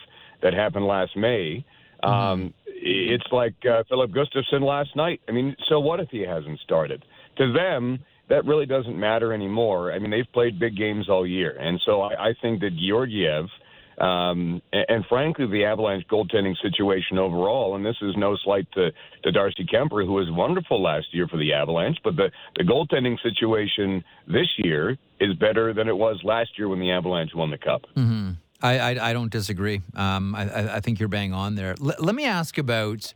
that 0.43 0.55
happened 0.55 0.87
last 0.87 1.17
May. 1.17 1.65
Mm-hmm. 2.05 2.09
Um, 2.09 2.55
it's 2.67 3.27
like 3.33 3.55
uh, 3.69 3.83
Filip 3.89 4.13
Gustavsson 4.13 4.63
last 4.63 4.95
night. 4.95 5.21
I 5.29 5.33
mean, 5.33 5.57
so 5.69 5.81
what 5.81 5.99
if 5.99 6.09
he 6.11 6.21
hasn't 6.21 6.61
started? 6.61 7.05
To 7.39 7.53
them, 7.53 7.99
that 8.29 8.45
really 8.45 8.67
doesn't 8.67 8.97
matter 8.99 9.33
anymore. 9.33 9.93
I 9.93 9.99
mean, 9.99 10.11
they've 10.11 10.33
played 10.33 10.61
big 10.61 10.77
games 10.77 11.09
all 11.09 11.27
year, 11.27 11.57
and 11.59 11.81
so 11.85 12.03
I, 12.03 12.29
I 12.29 12.35
think 12.41 12.61
that 12.61 12.77
Georgiev– 12.77 13.47
um, 13.99 14.61
and, 14.73 14.87
and, 14.89 15.05
frankly, 15.09 15.47
the 15.47 15.65
Avalanche 15.65 16.05
goaltending 16.11 16.55
situation 16.61 17.19
overall, 17.19 17.77
and 17.77 17.85
this 17.85 17.97
is 18.03 18.15
no 18.17 18.37
slight 18.37 18.67
to, 18.73 18.91
to 19.23 19.33
Darcy 19.33 19.65
Kuemper, 19.65 20.05
who 20.05 20.13
was 20.13 20.29
wonderful 20.31 20.83
last 20.83 21.07
year 21.13 21.29
for 21.29 21.37
the 21.37 21.53
Avalanche, 21.53 21.99
but 22.03 22.17
the, 22.17 22.31
the 22.57 22.65
goaltending 22.65 23.21
situation 23.23 24.03
this 24.27 24.49
year 24.59 24.99
is 25.21 25.35
better 25.35 25.73
than 25.73 25.89
it 25.89 25.97
was 25.97 26.21
last 26.25 26.51
year 26.59 26.69
when 26.69 26.81
the 26.81 26.91
Avalanche 26.91 27.35
won 27.35 27.51
the 27.51 27.59
Cup. 27.59 27.83
Mm-hmm. 27.97 28.33
I, 28.63 28.79
I, 28.79 29.11
I, 29.11 29.13
don't 29.13 29.31
disagree. 29.31 29.83
Um, 29.95 30.35
I, 30.35 30.77
I, 30.77 30.81
think 30.81 30.99
you're 30.99 31.09
bang 31.09 31.35
on 31.35 31.55
there. 31.55 31.75
L- 31.81 31.97
let 31.99 32.15
me 32.15 32.25
ask 32.25 32.57
about 32.57 33.13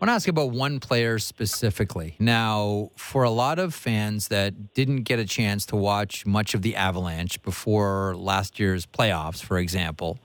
I 0.00 0.06
want 0.06 0.12
to 0.12 0.14
ask 0.14 0.28
about 0.28 0.52
one 0.52 0.80
player 0.80 1.18
specifically. 1.18 2.16
Now, 2.18 2.90
for 2.96 3.22
a 3.22 3.28
lot 3.28 3.58
of 3.58 3.74
fans 3.74 4.28
that 4.28 4.72
didn't 4.72 5.02
get 5.02 5.18
a 5.18 5.26
chance 5.26 5.66
to 5.66 5.76
watch 5.76 6.24
much 6.24 6.54
of 6.54 6.62
the 6.62 6.74
Avalanche 6.74 7.42
before 7.42 8.16
last 8.16 8.58
year's 8.58 8.86
playoffs, 8.86 9.42
for 9.42 9.58
example, 9.58 10.18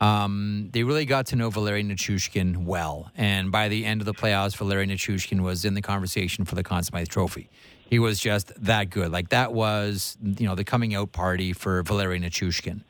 um, 0.00 0.70
they 0.72 0.84
really 0.84 1.04
got 1.04 1.26
to 1.26 1.36
know 1.36 1.50
Valeri 1.50 1.84
Nichushkin 1.84 2.64
well. 2.64 3.10
And 3.14 3.52
by 3.52 3.68
the 3.68 3.84
end 3.84 4.00
of 4.00 4.06
the 4.06 4.14
playoffs, 4.14 4.56
Valeri 4.56 4.86
Nichushkin 4.86 5.42
was 5.42 5.66
in 5.66 5.74
the 5.74 5.82
conversation 5.82 6.46
for 6.46 6.54
the 6.54 6.62
Conn 6.62 6.82
Smythe 6.82 7.08
Trophy. 7.08 7.50
He 7.90 7.98
was 7.98 8.20
just 8.20 8.52
that 8.64 8.88
good. 8.88 9.12
Like 9.12 9.28
that 9.28 9.52
was, 9.52 10.16
you 10.22 10.46
know, 10.46 10.54
the 10.54 10.64
coming 10.64 10.94
out 10.94 11.12
party 11.12 11.52
for 11.52 11.82
Valeri 11.82 12.18
Nichushkin 12.18 12.84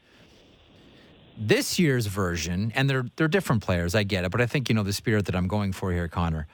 this 1.37 1.79
year's 1.79 2.07
version, 2.07 2.73
and 2.75 2.89
they're 2.89 3.07
they're 3.17 3.29
different 3.29 3.63
players. 3.63 3.95
I 3.95 4.03
get 4.03 4.25
it, 4.25 4.31
but 4.31 4.41
I 4.41 4.47
think 4.47 4.69
you 4.69 4.75
know 4.75 4.83
the 4.83 4.93
spirit 4.93 5.27
that 5.27 5.35
I'm 5.35 5.49
going 5.49 5.73
for 5.73 5.93
here, 5.93 6.09
Conor. 6.09 6.47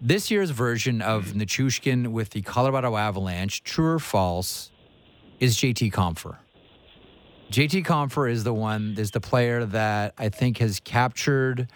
This 0.00 0.30
year's 0.30 0.50
version 0.50 1.02
of. 1.02 1.34
Nichushkin 1.34 2.08
with 2.08 2.30
the 2.30 2.42
Colorado 2.42 2.96
Avalanche, 2.96 3.62
true 3.62 3.86
or 3.86 3.98
false, 3.98 4.70
is 5.38 5.56
JT 5.56 5.92
Compher. 5.92 6.36
JT 7.50 7.84
Compher 7.84 8.30
is 8.30 8.44
the 8.44 8.54
one, 8.54 8.94
is 8.96 9.10
the 9.10 9.20
player 9.20 9.64
that 9.66 10.14
I 10.16 10.28
think 10.28 10.58
has 10.58 10.80
captured 10.80 11.68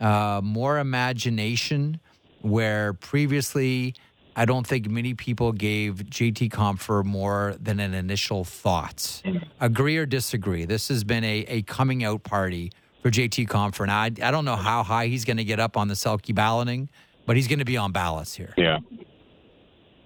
uh, 0.00 0.40
more 0.44 0.78
imagination, 0.78 2.00
where 2.40 2.92
previously 2.92 3.94
I 4.34 4.44
don't 4.44 4.66
think 4.66 4.88
many 4.88 5.14
people 5.14 5.52
gave 5.52 5.94
JT 5.94 6.50
Compher 6.50 7.04
more 7.04 7.54
than 7.60 7.80
an 7.80 7.94
initial 7.94 8.44
thought. 8.44 9.22
Agree 9.60 9.96
or 9.96 10.06
disagree? 10.06 10.64
This 10.64 10.88
has 10.88 11.04
been 11.04 11.24
a, 11.24 11.44
a 11.48 11.62
coming 11.62 12.02
out 12.04 12.22
party 12.22 12.72
for 13.02 13.10
JT 13.10 13.48
Compher. 13.48 13.86
Now, 13.86 14.00
I, 14.00 14.06
I 14.06 14.30
don't 14.30 14.44
know 14.44 14.56
how 14.56 14.82
high 14.82 15.06
he's 15.08 15.24
going 15.24 15.36
to 15.36 15.44
get 15.44 15.60
up 15.60 15.76
on 15.76 15.88
the 15.88 15.94
Selke 15.94 16.34
balloting, 16.34 16.88
but 17.26 17.36
he's 17.36 17.48
going 17.48 17.58
to 17.58 17.64
be 17.64 17.76
on 17.76 17.92
ballots 17.92 18.34
here. 18.34 18.54
Yeah. 18.56 18.78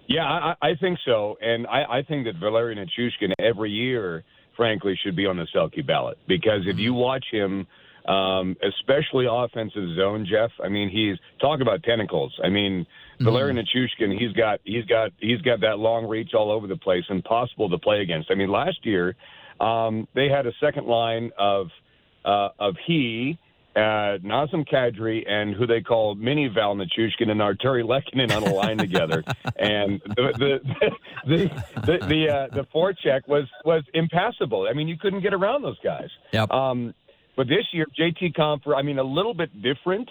Yeah, 0.07 0.23
I, 0.23 0.55
I 0.61 0.75
think 0.79 0.99
so. 1.05 1.37
And 1.41 1.67
I, 1.67 1.97
I 1.97 2.01
think 2.01 2.25
that 2.25 2.35
Valeri 2.39 2.75
Nichushkin 2.75 3.33
every 3.39 3.71
year, 3.71 4.23
frankly, 4.55 4.97
should 5.03 5.15
be 5.15 5.25
on 5.25 5.37
the 5.37 5.47
Selke 5.53 5.85
ballot 5.85 6.17
because 6.27 6.61
if 6.65 6.77
you 6.77 6.93
watch 6.93 7.25
him– 7.31 7.67
um, 8.07 8.55
especially 8.63 9.25
offensive 9.29 9.95
zone, 9.95 10.25
Jeff. 10.29 10.51
I 10.63 10.69
mean, 10.69 10.89
he's 10.89 11.17
talk 11.39 11.59
about 11.61 11.83
tentacles. 11.83 12.33
I 12.43 12.49
mean, 12.49 12.85
mm-hmm. 13.19 13.25
Valeri 13.25 13.53
Nichushkin, 13.53 14.17
he's 14.17 14.33
got 14.33 14.59
he's 14.63 14.85
got 14.85 15.11
he's 15.19 15.41
got 15.41 15.61
that 15.61 15.79
long 15.79 16.05
reach 16.07 16.33
all 16.33 16.51
over 16.51 16.67
the 16.67 16.77
place, 16.77 17.03
impossible 17.09 17.69
to 17.69 17.77
play 17.77 18.01
against. 18.01 18.31
I 18.31 18.35
mean, 18.35 18.49
last 18.49 18.85
year 18.85 19.15
um, 19.59 20.07
they 20.13 20.29
had 20.29 20.45
a 20.45 20.53
second 20.59 20.87
line 20.87 21.31
of 21.37 21.67
uh, 22.25 22.49
of 22.59 22.75
he. 22.85 23.37
Uh, 23.75 24.17
Nazem 24.25 24.67
Kadri 24.67 25.29
and 25.29 25.53
who 25.53 25.67
they 25.67 25.81
call 25.81 26.15
Mini 26.15 26.47
Val 26.47 26.75
Nichushkin 26.75 27.29
and 27.29 27.39
Artturi 27.39 27.83
Lehkonen 27.83 28.35
on 28.35 28.41
a 28.41 28.51
line 28.51 28.79
together, 28.79 29.23
and 29.55 30.01
the 30.03 30.33
the 30.35 30.89
the 31.27 31.61
the 31.81 32.07
the, 32.07 32.27
uh, 32.27 32.55
the 32.55 32.63
forecheck 32.73 33.27
was 33.27 33.43
was 33.65 33.83
impassable. 33.93 34.65
I 34.67 34.73
mean, 34.73 34.87
you 34.87 34.97
couldn't 34.97 35.21
get 35.21 35.31
around 35.31 35.61
those 35.61 35.77
guys. 35.83 36.09
Yep. 36.33 36.49
Um, 36.49 36.95
but 37.35 37.47
this 37.47 37.67
year, 37.71 37.85
JT 37.97 38.33
Compher, 38.33 38.75
I 38.75 38.81
mean, 38.81 38.97
a 38.97 39.03
little 39.03 39.35
bit 39.35 39.61
different, 39.61 40.09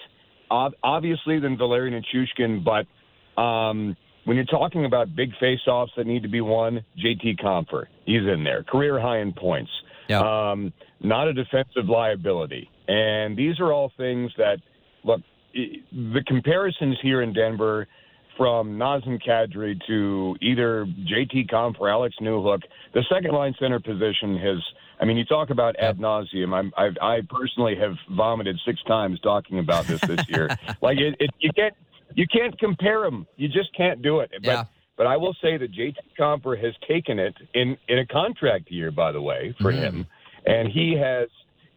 obviously, 0.51 1.39
than 1.39 1.57
Valeri 1.57 1.91
Nichushkin, 1.91 2.65
but 2.65 3.41
um, 3.41 3.97
when 4.25 4.37
you're 4.37 4.47
talking 4.47 4.85
about 4.85 5.15
big 5.15 5.31
face-offs 5.39 5.93
that 5.97 6.07
need 6.07 6.23
to 6.23 6.29
be 6.29 6.41
won, 6.41 6.85
JT 6.99 7.41
Compher, 7.41 7.87
he's 8.05 8.23
in 8.23 8.45
there. 8.45 8.63
Career 8.65 9.01
high 9.01 9.21
in 9.21 9.33
points. 9.33 9.71
Yeah. 10.09 10.21
Um, 10.21 10.73
not 11.01 11.29
a 11.29 11.33
defensive 11.33 11.89
liability. 11.89 12.71
And 12.89 13.37
these 13.37 13.59
are 13.61 13.73
all 13.73 13.93
things 13.97 14.31
that, 14.39 14.59
look, 15.05 15.21
the 15.55 16.23
comparisons 16.27 16.99
here 17.03 17.23
in 17.23 17.33
Denver– 17.33 17.87
from 18.37 18.77
Nazem 18.77 19.19
Kadri 19.23 19.81
to 19.87 20.37
either 20.41 20.87
JT 20.87 21.49
Comp 21.51 21.81
or 21.81 21.89
Alex 21.89 22.15
Newhook, 22.21 22.61
the 22.95 23.03
second 23.13 23.33
line 23.33 23.55
center 23.59 23.81
position 23.81 24.39
has. 24.39 24.59
I 24.99 25.05
mean, 25.05 25.17
you 25.17 25.25
talk 25.25 25.51
about 25.51 25.77
ad 25.79 25.99
nauseum. 25.99 26.55
I'm, 26.55 26.73
I, 26.77 26.91
I 27.01 27.21
personally 27.29 27.77
have 27.77 27.95
vomited 28.11 28.59
six 28.65 28.83
times 28.85 29.21
talking 29.21 29.59
about 29.59 29.87
this 29.87 30.01
this 30.03 30.29
year. 30.29 30.49
like 30.83 30.99
it, 30.99 31.15
it, 31.21 31.31
you 31.39 31.51
can't 31.55 31.75
you 32.15 32.27
can't 32.27 32.59
compare 32.59 33.03
them. 33.03 33.27
You 33.37 33.49
just 33.49 33.75
can't 33.77 34.01
do 34.03 34.21
it. 34.21 34.31
But, 34.33 34.45
yeah. 34.45 34.65
But 34.97 35.07
I 35.07 35.17
will 35.19 35.37
say 35.43 35.59
that 35.59 35.73
JT 35.73 35.97
Compher 36.19 36.63
has 36.63 36.75
taken 36.89 37.19
it 37.19 37.35
in 37.55 37.77
in 37.89 37.99
a 37.99 38.07
contract 38.07 38.71
year, 38.71 38.91
by 38.91 39.13
the 39.13 39.21
way, 39.21 39.55
for 39.61 39.73
mm-hmm. 39.73 39.83
him, 39.83 40.07
and 40.47 40.69
he 40.69 40.97
has 40.99 41.29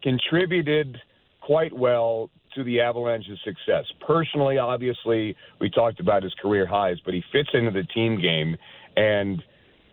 contributed 0.02 0.96
quite 1.40 1.72
well 1.72 2.30
to 2.54 2.64
the 2.64 2.80
Avalanche's 2.80 3.38
success. 3.44 3.84
Personally, 4.06 4.58
obviously, 4.58 5.36
we 5.60 5.70
talked 5.70 6.00
about 6.00 6.22
his 6.22 6.34
career 6.40 6.66
highs, 6.66 6.96
but 7.04 7.14
he 7.14 7.22
fits 7.32 7.50
into 7.52 7.70
the 7.70 7.84
team 7.94 8.20
game. 8.20 8.56
And 8.96 9.42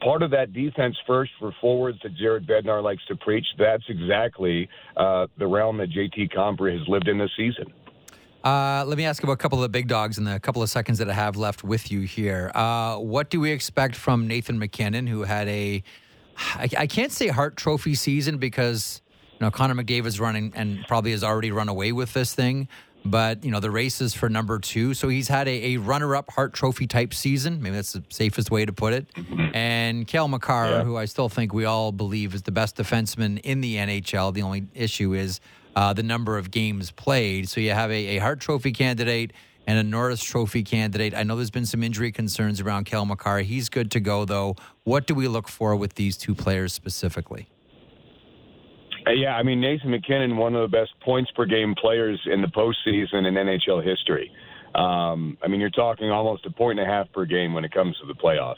part 0.01 0.23
of 0.23 0.31
that 0.31 0.53
defense 0.53 0.95
first 1.05 1.31
for 1.39 1.53
forwards 1.59 1.99
that 2.03 2.15
Jared 2.15 2.47
Bednar 2.47 2.83
likes 2.83 3.05
to 3.07 3.15
preach, 3.15 3.45
that's 3.57 3.83
exactly 3.89 4.69
uh, 4.95 5.27
the 5.37 5.47
realm 5.47 5.77
that 5.77 5.89
JT 5.89 6.33
Compher 6.33 6.71
has 6.77 6.87
lived 6.87 7.07
in 7.07 7.17
this 7.17 7.31
season. 7.35 7.65
Uh, 8.43 8.83
let 8.87 8.97
me 8.97 9.05
ask 9.05 9.23
about 9.23 9.33
a 9.33 9.37
couple 9.37 9.57
of 9.57 9.63
the 9.63 9.69
big 9.69 9.87
dogs 9.87 10.17
in 10.17 10.23
the 10.23 10.39
couple 10.39 10.61
of 10.61 10.69
seconds 10.69 10.99
that 10.99 11.09
I 11.09 11.13
have 11.13 11.35
left 11.35 11.63
with 11.63 11.91
you 11.91 12.01
here. 12.01 12.51
Uh, 12.55 12.97
what 12.97 13.29
do 13.29 13.39
we 13.39 13.51
expect 13.51 13.95
from 13.95 14.27
Nathan 14.27 14.59
MacKinnon, 14.59 15.07
who 15.07 15.23
had 15.23 15.47
a, 15.47 15.83
I, 16.37 16.69
I 16.77 16.87
can't 16.87 17.11
say 17.11 17.27
Hart 17.27 17.57
Trophy 17.57 17.95
season 17.95 18.37
because 18.37 19.01
you 19.33 19.45
know, 19.45 19.51
Connor 19.51 19.75
McDavid's 19.75 20.19
running 20.19 20.53
and 20.55 20.85
probably 20.87 21.11
has 21.11 21.23
already 21.23 21.51
run 21.51 21.69
away 21.69 21.91
with 21.91 22.13
this 22.13 22.33
thing. 22.33 22.67
But, 23.05 23.45
you 23.45 23.51
know, 23.51 23.59
the 23.59 23.71
race 23.71 24.01
is 24.01 24.13
for 24.13 24.27
number 24.27 24.59
two. 24.59 24.93
So 24.93 25.07
he's 25.07 25.29
had 25.29 25.47
a, 25.47 25.75
a 25.75 25.77
runner 25.77 26.15
up 26.15 26.29
Hart 26.31 26.53
Trophy 26.53 26.87
type 26.87 27.13
season. 27.13 27.61
Maybe 27.61 27.75
that's 27.75 27.93
the 27.93 28.03
safest 28.09 28.51
way 28.51 28.65
to 28.65 28.73
put 28.73 28.93
it. 28.93 29.07
And 29.53 30.05
Cale 30.05 30.27
Makar, 30.27 30.69
yeah. 30.69 30.83
who 30.83 30.97
I 30.97 31.05
still 31.05 31.29
think 31.29 31.53
we 31.53 31.63
all 31.63 31.91
believe 31.93 32.35
is 32.35 32.41
the 32.41 32.51
best 32.51 32.75
defenseman 32.75 33.39
in 33.39 33.61
the 33.61 33.75
NHL. 33.77 34.33
The 34.33 34.41
only 34.41 34.67
issue 34.73 35.13
is 35.13 35.39
uh, 35.75 35.93
the 35.93 36.03
number 36.03 36.37
of 36.37 36.51
games 36.51 36.91
played. 36.91 37.47
So 37.47 37.61
you 37.61 37.71
have 37.71 37.91
a, 37.91 38.17
a 38.17 38.17
Hart 38.17 38.39
Trophy 38.39 38.71
candidate 38.73 39.31
and 39.67 39.77
a 39.77 39.83
Norris 39.83 40.23
Trophy 40.23 40.63
candidate. 40.63 41.13
I 41.13 41.23
know 41.23 41.35
there's 41.35 41.51
been 41.51 41.65
some 41.65 41.83
injury 41.83 42.11
concerns 42.11 42.61
around 42.61 42.85
Cale 42.85 43.05
Makar. 43.05 43.39
He's 43.39 43.69
good 43.69 43.91
to 43.91 43.99
go, 43.99 44.25
though. 44.25 44.55
What 44.85 45.05
do 45.05 45.13
we 45.13 45.27
look 45.27 45.47
for 45.47 45.75
with 45.75 45.95
these 45.95 46.17
two 46.17 46.33
players 46.33 46.73
specifically? 46.73 47.49
Uh, 49.07 49.11
yeah, 49.11 49.35
I 49.35 49.43
mean 49.43 49.61
Nathan 49.61 49.91
MacKinnon, 49.91 50.37
one 50.37 50.55
of 50.55 50.69
the 50.69 50.77
best 50.77 50.91
points 51.01 51.31
per 51.31 51.45
game 51.45 51.75
players 51.79 52.19
in 52.25 52.41
the 52.41 52.47
postseason 52.47 53.25
in 53.25 53.35
NHL 53.35 53.83
history. 53.85 54.31
Um, 54.75 55.37
I 55.41 55.47
mean, 55.47 55.59
you're 55.61 55.69
talking 55.69 56.11
almost 56.11 56.45
a 56.45 56.51
point 56.51 56.79
and 56.79 56.87
a 56.87 56.91
half 56.91 57.11
per 57.13 57.25
game 57.25 57.53
when 57.53 57.63
it 57.63 57.71
comes 57.71 57.97
to 57.99 58.05
the 58.05 58.13
playoffs, 58.13 58.55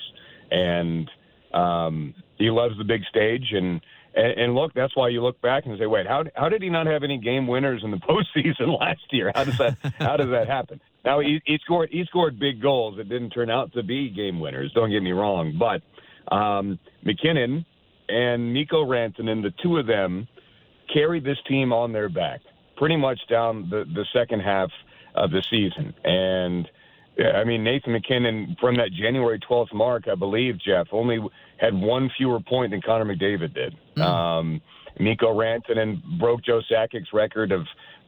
and 0.51 1.09
um, 1.53 2.15
he 2.37 2.49
loves 2.49 2.77
the 2.77 2.83
big 2.83 3.03
stage. 3.09 3.51
And, 3.51 3.79
and 4.15 4.39
and 4.39 4.55
look, 4.55 4.73
that's 4.73 4.95
why 4.95 5.09
you 5.09 5.21
look 5.21 5.39
back 5.41 5.65
and 5.65 5.77
say, 5.77 5.85
wait, 5.85 6.07
how 6.07 6.23
how 6.35 6.49
did 6.49 6.63
he 6.63 6.69
not 6.69 6.87
have 6.87 7.03
any 7.03 7.19
game 7.19 7.47
winners 7.47 7.81
in 7.83 7.91
the 7.91 7.97
postseason 8.09 8.79
last 8.79 9.01
year? 9.11 9.31
How 9.35 9.43
does 9.43 9.57
that 9.59 9.77
how 9.99 10.17
does 10.17 10.29
that 10.29 10.47
happen? 10.47 10.81
Now 11.05 11.19
he, 11.19 11.41
he 11.45 11.59
scored 11.63 11.89
he 11.91 12.03
scored 12.05 12.39
big 12.39 12.61
goals 12.61 12.97
that 12.97 13.07
didn't 13.07 13.29
turn 13.31 13.51
out 13.51 13.71
to 13.73 13.83
be 13.83 14.09
game 14.09 14.39
winners. 14.39 14.71
Don't 14.73 14.89
get 14.89 15.03
me 15.03 15.11
wrong, 15.11 15.59
but 15.59 15.81
um, 16.35 16.79
MacKinnon 17.03 17.65
and 18.09 18.53
Mikko 18.53 18.85
Rantanen, 18.85 19.43
the 19.43 19.53
two 19.61 19.77
of 19.77 19.85
them 19.85 20.27
carried 20.93 21.23
this 21.23 21.37
team 21.47 21.71
on 21.73 21.91
their 21.93 22.09
back 22.09 22.41
pretty 22.77 22.95
much 22.95 23.19
down 23.29 23.69
the, 23.69 23.83
the 23.93 24.05
second 24.13 24.39
half 24.39 24.69
of 25.15 25.31
the 25.31 25.43
season. 25.49 25.93
And 26.03 26.67
I 27.35 27.43
mean, 27.43 27.63
Nathan 27.63 27.91
MacKinnon 27.91 28.55
from 28.59 28.77
that 28.77 28.91
January 28.93 29.39
12th 29.39 29.73
mark, 29.73 30.07
I 30.09 30.15
believe, 30.15 30.55
Jeff, 30.65 30.87
only 30.91 31.19
had 31.57 31.73
one 31.73 32.09
fewer 32.17 32.39
point 32.39 32.71
than 32.71 32.81
Connor 32.81 33.13
McDavid 33.13 33.53
did. 33.53 33.75
Mm. 33.97 34.01
Um, 34.01 34.61
Mikko 34.99 35.33
Rantanen 35.33 36.01
broke 36.17 36.43
Joe 36.43 36.61
Sakic's 36.71 37.13
record 37.13 37.51
of 37.51 37.65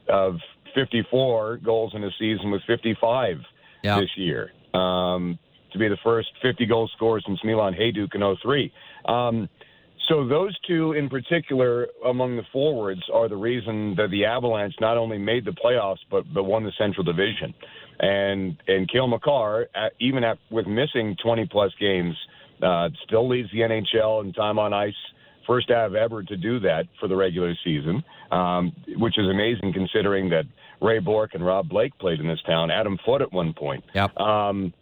of 0.08 0.36
54 0.74 1.58
goals 1.58 1.92
in 1.94 2.02
a 2.02 2.10
season 2.18 2.50
with 2.50 2.62
55 2.66 3.36
yep. 3.84 4.00
this 4.00 4.10
year. 4.16 4.50
Um, 4.74 5.38
to 5.72 5.78
be 5.78 5.88
the 5.88 5.98
first 6.02 6.28
50 6.42 6.66
goal 6.66 6.88
scorer 6.96 7.20
since 7.26 7.42
Milan 7.44 7.74
Hejduk 7.74 8.14
in 8.14 8.36
03. 8.42 8.72
Um, 9.06 9.48
So 10.08 10.26
those 10.26 10.56
two 10.66 10.92
in 10.92 11.08
particular 11.08 11.86
among 12.06 12.36
the 12.36 12.42
forwards 12.52 13.02
are 13.12 13.28
the 13.28 13.36
reason 13.36 13.94
that 13.96 14.10
the 14.10 14.24
Avalanche 14.24 14.74
not 14.80 14.96
only 14.96 15.18
made 15.18 15.44
the 15.44 15.52
playoffs 15.52 16.00
but 16.10 16.24
but 16.34 16.44
won 16.44 16.64
the 16.64 16.72
Central 16.78 17.04
Division. 17.04 17.54
And 18.00 18.56
and 18.66 18.90
Cale 18.90 19.06
Makar, 19.06 19.68
at, 19.74 19.92
even 20.00 20.24
at, 20.24 20.38
with 20.50 20.66
missing 20.66 21.16
20 21.22 21.46
plus 21.46 21.72
games, 21.78 22.16
uh, 22.62 22.88
still 23.04 23.28
leads 23.28 23.50
the 23.52 23.60
NHL 23.60 24.24
in 24.24 24.32
time 24.32 24.58
on 24.58 24.72
ice. 24.72 24.94
First 25.46 25.70
have 25.70 25.94
ever 25.94 26.22
to 26.22 26.36
do 26.36 26.60
that 26.60 26.84
for 27.00 27.08
the 27.08 27.16
regular 27.16 27.54
season, 27.64 28.02
um, 28.30 28.72
which 28.96 29.18
is 29.18 29.28
amazing 29.28 29.72
considering 29.72 30.30
that 30.30 30.44
Ray 30.80 30.98
Bourque 30.98 31.34
and 31.34 31.44
Rob 31.44 31.68
Blake 31.68 31.96
played 31.98 32.20
in 32.20 32.28
this 32.28 32.40
town. 32.46 32.70
Adam 32.70 32.98
Foote 33.04 33.22
at 33.22 33.32
one 33.32 33.52
point. 33.52 33.84
Yep. 33.94 34.16
Um, 34.18 34.72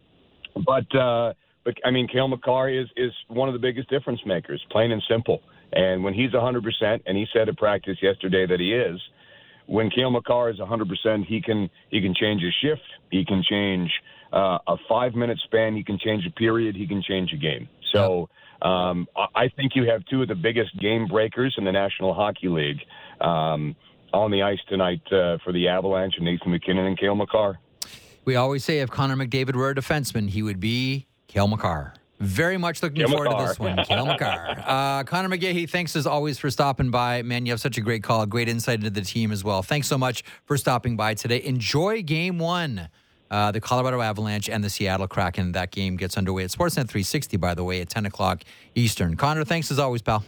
but 0.54 0.94
uh, 0.94 1.32
but 1.64 1.74
I 1.84 1.90
mean, 1.90 2.08
Cale 2.08 2.28
Makar 2.28 2.70
is 2.70 2.88
is 2.96 3.12
one 3.28 3.48
of 3.48 3.52
the 3.52 3.58
biggest 3.58 3.88
difference 3.90 4.20
makers, 4.24 4.64
plain 4.70 4.92
and 4.92 5.02
simple. 5.08 5.42
And 5.72 6.02
when 6.02 6.14
he's 6.14 6.32
100%, 6.32 7.00
and 7.06 7.16
he 7.16 7.26
said 7.32 7.48
at 7.48 7.56
practice 7.56 7.96
yesterday 8.02 8.44
that 8.44 8.58
he 8.58 8.72
is, 8.72 9.00
when 9.66 9.88
Cale 9.88 10.10
Makar 10.10 10.50
is 10.50 10.58
100%, 10.58 11.24
he 11.26 11.40
can 11.40 11.70
he 11.90 12.00
can 12.00 12.14
change 12.14 12.42
a 12.42 12.50
shift, 12.60 12.82
he 13.10 13.24
can 13.24 13.42
change 13.48 13.90
uh, 14.32 14.58
a 14.66 14.76
five 14.88 15.14
minute 15.14 15.38
span, 15.44 15.76
he 15.76 15.84
can 15.84 15.98
change 15.98 16.26
a 16.26 16.30
period, 16.30 16.74
he 16.74 16.86
can 16.86 17.02
change 17.02 17.32
a 17.32 17.36
game. 17.36 17.68
So 17.92 18.28
um, 18.62 19.06
I 19.16 19.48
think 19.54 19.72
you 19.74 19.88
have 19.88 20.04
two 20.06 20.22
of 20.22 20.28
the 20.28 20.34
biggest 20.34 20.78
game 20.80 21.06
breakers 21.06 21.54
in 21.58 21.64
the 21.64 21.72
National 21.72 22.14
Hockey 22.14 22.48
League 22.48 22.80
um, 23.20 23.76
on 24.12 24.30
the 24.30 24.42
ice 24.42 24.58
tonight 24.68 25.02
uh, 25.12 25.38
for 25.44 25.52
the 25.52 25.68
Avalanche, 25.68 26.14
and 26.16 26.24
Nathan 26.24 26.50
MacKinnon 26.50 26.86
and 26.86 26.98
Cale 26.98 27.14
Makar. 27.14 27.58
We 28.24 28.36
always 28.36 28.64
say 28.64 28.80
if 28.80 28.90
Connor 28.90 29.16
McDavid 29.16 29.56
were 29.56 29.70
a 29.70 29.74
defenseman, 29.74 30.28
he 30.28 30.42
would 30.42 30.60
be 30.60 31.06
Cale 31.30 31.46
Makar. 31.46 31.94
Very 32.18 32.58
much 32.58 32.82
looking 32.82 33.06
forward 33.06 33.26
Makar. 33.30 33.42
to 33.42 33.48
this 33.48 33.58
one. 33.60 33.76
Cale 33.84 34.04
Makar. 34.04 34.56
Uh, 34.70 35.04
Conor 35.04 35.28
McGahey, 35.28 35.68
thanks 35.68 35.94
as 35.96 36.06
always 36.06 36.38
for 36.38 36.50
stopping 36.50 36.90
by. 36.90 37.22
Man, 37.22 37.46
you 37.46 37.52
have 37.52 37.60
such 37.60 37.78
a 37.78 37.80
great 37.80 38.02
call, 38.02 38.26
great 38.26 38.48
insight 38.48 38.80
into 38.80 38.90
the 38.90 39.00
team 39.00 39.30
as 39.32 39.42
well. 39.44 39.62
Thanks 39.62 39.86
so 39.88 39.96
much 39.96 40.24
for 40.44 40.56
stopping 40.56 40.96
by 40.96 41.14
today. 41.14 41.42
Enjoy 41.44 42.02
game 42.02 42.38
one. 42.38 42.88
Uh, 43.30 43.52
the 43.52 43.60
Colorado 43.60 44.00
Avalanche 44.00 44.48
and 44.48 44.62
the 44.62 44.68
Seattle 44.70 45.06
Kraken. 45.06 45.52
That 45.52 45.70
game 45.70 45.96
gets 45.96 46.16
underway 46.18 46.42
at 46.44 46.50
Sportsnet 46.50 46.88
360, 46.88 47.36
by 47.36 47.54
the 47.54 47.62
way, 47.62 47.80
at 47.80 47.88
10 47.88 48.06
o'clock 48.06 48.42
Eastern. 48.74 49.16
Conor, 49.16 49.44
thanks 49.44 49.70
as 49.70 49.78
always, 49.78 50.02
pal. 50.02 50.24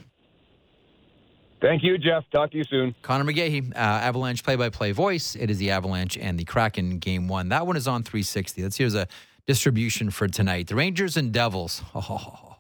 Thank 1.60 1.82
you, 1.82 1.98
Jeff. 1.98 2.24
Talk 2.32 2.52
to 2.52 2.58
you 2.58 2.64
soon. 2.64 2.94
Conor 3.02 3.24
McGahey, 3.24 3.72
uh, 3.72 3.78
Avalanche 3.78 4.42
play-by-play 4.44 4.92
voice. 4.92 5.36
It 5.36 5.50
is 5.50 5.58
the 5.58 5.70
Avalanche 5.70 6.16
and 6.16 6.38
the 6.38 6.44
Kraken 6.44 6.98
game 6.98 7.28
one. 7.28 7.48
That 7.50 7.66
one 7.66 7.76
is 7.76 7.86
on 7.86 8.02
360. 8.02 8.62
Let's 8.62 8.76
here's 8.76 8.94
a 8.94 9.06
distribution 9.46 10.10
for 10.10 10.28
tonight. 10.28 10.68
The 10.68 10.74
Rangers 10.74 11.16
and 11.16 11.32
Devils. 11.32 11.82
Oh, 11.94 12.56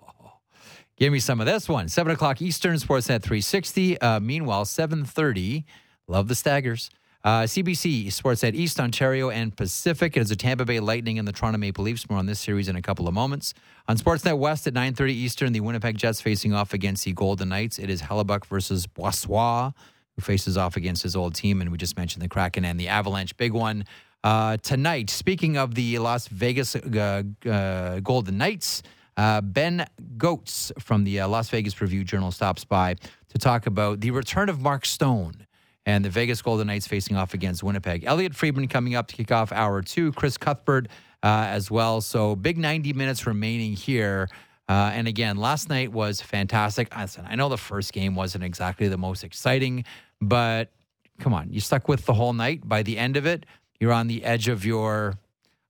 give 0.96 1.12
me 1.12 1.20
some 1.20 1.40
of 1.40 1.46
this 1.46 1.68
one. 1.68 1.88
Seven 1.88 2.12
o'clock 2.12 2.42
Eastern, 2.42 2.76
Sportsnet 2.76 3.22
360. 3.22 4.00
Uh, 4.00 4.20
meanwhile, 4.20 4.64
7:30. 4.64 5.64
Love 6.08 6.28
the 6.28 6.34
Staggers. 6.34 6.90
Uh, 7.24 7.42
CBC 7.42 8.08
Sportsnet 8.08 8.54
East 8.54 8.80
Ontario 8.80 9.30
and 9.30 9.56
Pacific. 9.56 10.16
It 10.16 10.20
is 10.20 10.30
the 10.30 10.36
Tampa 10.36 10.64
Bay 10.64 10.80
Lightning 10.80 11.20
and 11.20 11.28
the 11.28 11.32
Toronto 11.32 11.56
Maple 11.56 11.84
Leafs. 11.84 12.10
More 12.10 12.18
on 12.18 12.26
this 12.26 12.40
series 12.40 12.68
in 12.68 12.74
a 12.74 12.82
couple 12.82 13.06
of 13.06 13.14
moments. 13.14 13.54
On 13.86 13.96
Sportsnet 13.96 14.36
West 14.36 14.66
at 14.66 14.74
9:30 14.74 15.12
Eastern, 15.12 15.52
the 15.52 15.60
Winnipeg 15.60 15.96
Jets 15.96 16.20
facing 16.20 16.52
off 16.52 16.74
against 16.74 17.04
the 17.04 17.12
Golden 17.12 17.50
Knights. 17.50 17.78
It 17.78 17.90
is 17.90 18.02
Hellebuyck 18.02 18.46
versus 18.46 18.88
Brossoit, 18.88 19.72
who 20.16 20.22
faces 20.22 20.56
off 20.56 20.76
against 20.76 21.04
his 21.04 21.14
old 21.14 21.36
team. 21.36 21.60
And 21.60 21.70
we 21.70 21.78
just 21.78 21.96
mentioned 21.96 22.22
the 22.22 22.28
Kraken 22.28 22.64
and 22.64 22.78
the 22.78 22.88
Avalanche. 22.88 23.36
Big 23.36 23.52
one 23.52 23.84
uh, 24.24 24.56
tonight. 24.58 25.10
Speaking 25.10 25.56
of 25.56 25.74
the 25.74 25.98
Las 25.98 26.28
Vegas 26.28 26.76
uh, 26.76 27.22
uh, 27.46 28.00
Golden 28.00 28.38
Knights, 28.38 28.82
uh, 29.16 29.40
Ben 29.40 29.86
Gotz 30.16 30.72
from 30.80 31.04
the 31.04 31.22
Las 31.24 31.50
Vegas 31.50 31.80
Review 31.80 32.04
Journal 32.04 32.30
stops 32.30 32.64
by 32.64 32.94
to 33.28 33.38
talk 33.38 33.66
about 33.66 34.00
the 34.00 34.10
return 34.10 34.48
of 34.48 34.60
Mark 34.60 34.86
Stone 34.86 35.46
and 35.84 36.04
the 36.04 36.10
Vegas 36.10 36.40
Golden 36.42 36.66
Knights 36.66 36.86
facing 36.86 37.16
off 37.16 37.34
against 37.34 37.62
Winnipeg. 37.62 38.04
Elliotte 38.04 38.34
Friedman 38.34 38.68
coming 38.68 38.94
up 38.94 39.08
to 39.08 39.16
kick 39.16 39.32
off 39.32 39.52
hour 39.52 39.82
two. 39.82 40.12
Chris 40.12 40.36
Cuthbert 40.36 40.88
as 41.22 41.70
well. 41.70 42.00
So 42.00 42.36
big 42.36 42.58
90 42.58 42.92
minutes 42.92 43.26
remaining 43.26 43.74
here. 43.74 44.28
Uh, 44.68 44.90
and 44.94 45.08
again, 45.08 45.36
last 45.36 45.68
night 45.68 45.92
was 45.92 46.20
fantastic. 46.20 46.96
Listen, 46.96 47.26
I 47.28 47.34
know 47.34 47.48
the 47.48 47.58
first 47.58 47.92
game 47.92 48.14
wasn't 48.14 48.44
exactly 48.44 48.88
the 48.88 48.96
most 48.96 49.24
exciting, 49.24 49.84
but 50.20 50.70
come 51.18 51.34
on, 51.34 51.52
you 51.52 51.60
stuck 51.60 51.88
with 51.88 52.06
the 52.06 52.14
whole 52.14 52.32
night. 52.32 52.66
By 52.66 52.82
the 52.82 52.96
end 52.96 53.16
of 53.16 53.26
it, 53.26 53.44
you're 53.82 53.92
on 53.92 54.06
the 54.06 54.22
edge 54.22 54.46
of 54.46 54.64
your, 54.64 55.18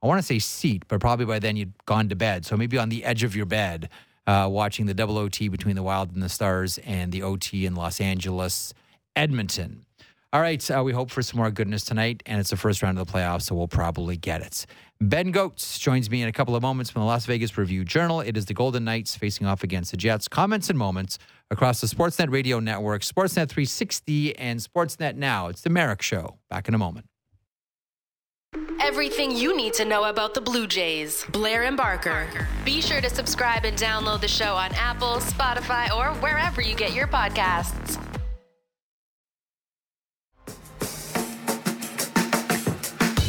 I 0.03 0.07
want 0.07 0.19
to 0.19 0.23
say 0.23 0.39
seat, 0.39 0.85
but 0.87 1.01
probably 1.01 1.25
by 1.25 1.39
then 1.39 1.57
you'd 1.57 1.73
gone 1.87 2.11
to 2.11 2.15
bed. 2.15 2.45
So 2.45 2.59
maybe 2.59 2.77
on 2.77 2.91
the 2.91 3.05
edge 3.05 3.23
of 3.23 3.35
your 3.35 3.47
bed, 3.47 3.89
uh, 4.27 4.49
watching 4.51 4.85
the 4.85 4.93
double 4.93 5.17
OT 5.17 5.49
between 5.49 5.77
the 5.77 5.83
Wild 5.83 6.13
and 6.13 6.23
the 6.23 6.29
Stars 6.29 6.77
and 6.85 7.11
the 7.11 7.23
OT 7.23 7.65
in 7.65 7.75
Los 7.75 8.03
Angeles, 8.03 8.75
Edmonton. 9.17 9.87
All 10.31 10.43
right, 10.43 10.71
uh, 10.71 10.83
we 10.85 10.93
hope 10.93 11.11
for 11.11 11.23
some 11.23 11.39
more 11.39 11.51
goodness 11.51 11.85
tonight, 11.85 12.23
and 12.27 12.39
it's 12.39 12.51
the 12.51 12.57
first 12.59 12.83
round 12.83 12.99
of 12.99 13.07
the 13.07 13.11
playoffs, 13.11 13.43
so 13.45 13.55
we'll 13.55 13.67
probably 13.67 14.19
get 14.19 14.43
it. 14.43 14.67
Ben 15.01 15.33
Gotz 15.33 15.81
joins 15.81 16.11
me 16.11 16.21
in 16.21 16.29
a 16.29 16.33
couple 16.33 16.55
of 16.55 16.61
moments 16.61 16.91
from 16.91 17.01
the 17.01 17.07
Las 17.07 17.25
Vegas 17.25 17.57
Review 17.57 17.83
Journal. 17.83 18.21
It 18.21 18.37
is 18.37 18.45
the 18.45 18.55
Golden 18.55 18.85
Knights 18.85 19.17
facing 19.17 19.47
off 19.47 19.63
against 19.63 19.91
the 19.91 19.97
Jets. 19.97 20.29
Comments 20.29 20.69
and 20.69 20.79
moments 20.79 21.19
across 21.51 21.81
the 21.81 21.87
Sportsnet 21.87 22.31
Radio 22.31 22.61
Network, 22.61 23.01
Sportsnet 23.01 23.49
360, 23.49 24.37
and 24.37 24.61
Sportsnet 24.61 25.17
Now. 25.17 25.49
It's 25.49 25.63
the 25.63 25.71
Marek 25.71 26.03
Show. 26.03 26.37
Back 26.51 26.69
in 26.69 26.75
a 26.75 26.79
moment. 26.79 27.07
Everything 28.83 29.31
you 29.31 29.57
need 29.57 29.73
to 29.75 29.85
know 29.85 30.05
about 30.05 30.35
the 30.35 30.41
Blue 30.41 30.67
Jays. 30.67 31.25
Blair 31.33 31.63
and 31.63 31.77
Barker. 31.77 32.29
Be 32.65 32.83
sure 32.83 33.01
to 33.01 33.09
subscribe 33.09 33.65
and 33.65 33.79
download 33.79 34.21
the 34.21 34.29
show 34.29 34.55
on 34.55 34.71
Apple, 34.75 35.17
Spotify, 35.17 35.91
or 35.97 36.13
wherever 36.21 36.61
you 36.61 36.75
get 36.75 36.93
your 36.93 37.07
podcasts. 37.07 37.99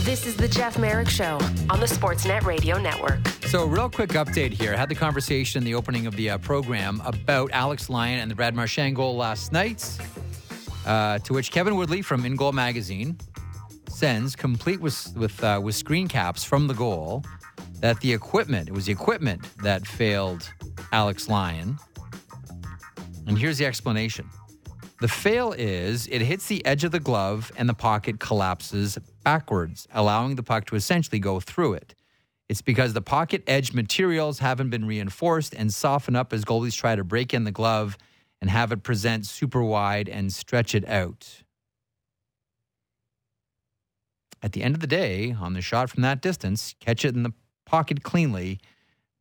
This 0.03 0.27
is 0.27 0.35
the 0.35 0.49
Jeff 0.49 0.77
Marek 0.77 1.09
Show 1.09 1.35
on 1.69 1.79
the 1.79 1.85
Sportsnet 1.85 2.43
Radio 2.43 2.77
Network. 2.77 3.25
So, 3.47 3.65
real 3.65 3.89
quick 3.89 4.09
update 4.09 4.51
here. 4.51 4.73
I 4.73 4.77
had 4.77 4.89
the 4.89 4.95
conversation 4.95 5.59
in 5.59 5.63
the 5.63 5.75
opening 5.75 6.07
of 6.07 6.15
the 6.17 6.31
uh, 6.31 6.37
program 6.39 7.01
about 7.05 7.51
Alex 7.51 7.89
Lyon 7.89 8.19
and 8.19 8.29
the 8.29 8.35
Brad 8.35 8.53
Marchand 8.53 8.95
goal 8.97 9.15
last 9.15 9.53
night, 9.53 9.97
uh, 10.85 11.19
to 11.19 11.33
which 11.33 11.51
Kevin 11.51 11.77
Woodley 11.77 12.01
from 12.01 12.25
In 12.25 12.35
Goal 12.35 12.51
Magazine 12.51 13.17
sends, 14.03 14.35
complete 14.35 14.81
with 14.81 15.15
with 15.15 15.41
uh, 15.41 15.61
with 15.63 15.75
screen 15.75 16.09
caps 16.09 16.43
from 16.43 16.67
the 16.67 16.73
goal, 16.73 17.23
that 17.79 17.97
the 18.01 18.11
equipment 18.11 18.67
it 18.67 18.73
was 18.73 18.87
the 18.87 18.91
equipment 18.91 19.41
that 19.63 19.87
failed 19.87 20.51
Alex 20.91 21.29
Lyon. 21.29 21.77
And 23.25 23.39
here's 23.39 23.59
the 23.59 23.65
explanation. 23.65 24.29
The 24.99 25.07
fail 25.07 25.53
is 25.57 26.07
it 26.07 26.21
hits 26.21 26.47
the 26.47 26.65
edge 26.65 26.83
of 26.83 26.91
the 26.91 26.99
glove 26.99 27.49
and 27.55 27.69
the 27.69 27.73
pocket 27.73 28.19
collapses 28.19 28.97
backwards, 29.23 29.87
allowing 29.93 30.35
the 30.35 30.43
puck 30.43 30.65
to 30.65 30.75
essentially 30.75 31.19
go 31.19 31.39
through 31.39 31.75
it. 31.75 31.95
It's 32.49 32.61
because 32.61 32.91
the 32.91 33.01
pocket 33.01 33.41
edge 33.47 33.71
materials 33.71 34.39
haven't 34.39 34.69
been 34.69 34.85
reinforced 34.85 35.55
and 35.55 35.73
soften 35.73 36.17
up 36.17 36.33
as 36.33 36.43
goalies 36.43 36.75
try 36.75 36.97
to 36.97 37.05
break 37.05 37.33
in 37.33 37.45
the 37.45 37.53
glove 37.53 37.97
and 38.41 38.49
have 38.49 38.73
it 38.73 38.83
present 38.83 39.25
super 39.25 39.63
wide 39.63 40.09
and 40.09 40.33
stretch 40.33 40.75
it 40.75 40.85
out. 40.89 41.42
At 44.43 44.51
the 44.51 44.61
end 44.61 44.75
of 44.75 44.81
the 44.81 44.87
day, 44.87 45.31
on 45.39 45.53
the 45.53 45.61
shot 45.61 45.89
from 45.89 46.03
that 46.03 46.21
distance, 46.21 46.75
catch 46.81 47.05
it 47.05 47.15
in 47.15 47.23
the 47.23 47.31
pocket 47.65 48.03
cleanly, 48.03 48.59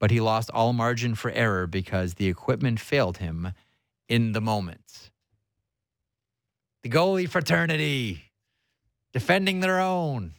but 0.00 0.11
he 0.11 0.20
lost 0.20 0.50
all 0.50 0.72
margin 0.72 1.14
for 1.14 1.30
error 1.30 1.68
because 1.68 2.14
the 2.14 2.26
equipment 2.26 2.80
failed 2.80 3.18
him 3.18 3.52
in 4.08 4.32
the 4.32 4.40
moment. 4.40 5.11
The 6.82 6.88
goalie 6.88 7.28
fraternity 7.28 8.32
defending 9.12 9.61
their 9.61 9.78
own. 9.78 10.32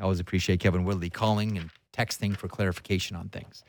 I 0.00 0.04
always 0.04 0.20
appreciate 0.20 0.60
Kevin 0.60 0.84
Woodley 0.84 1.10
calling 1.10 1.58
and 1.58 1.70
texting 1.92 2.36
for 2.36 2.48
clarification 2.48 3.16
on 3.16 3.28
things. 3.28 3.64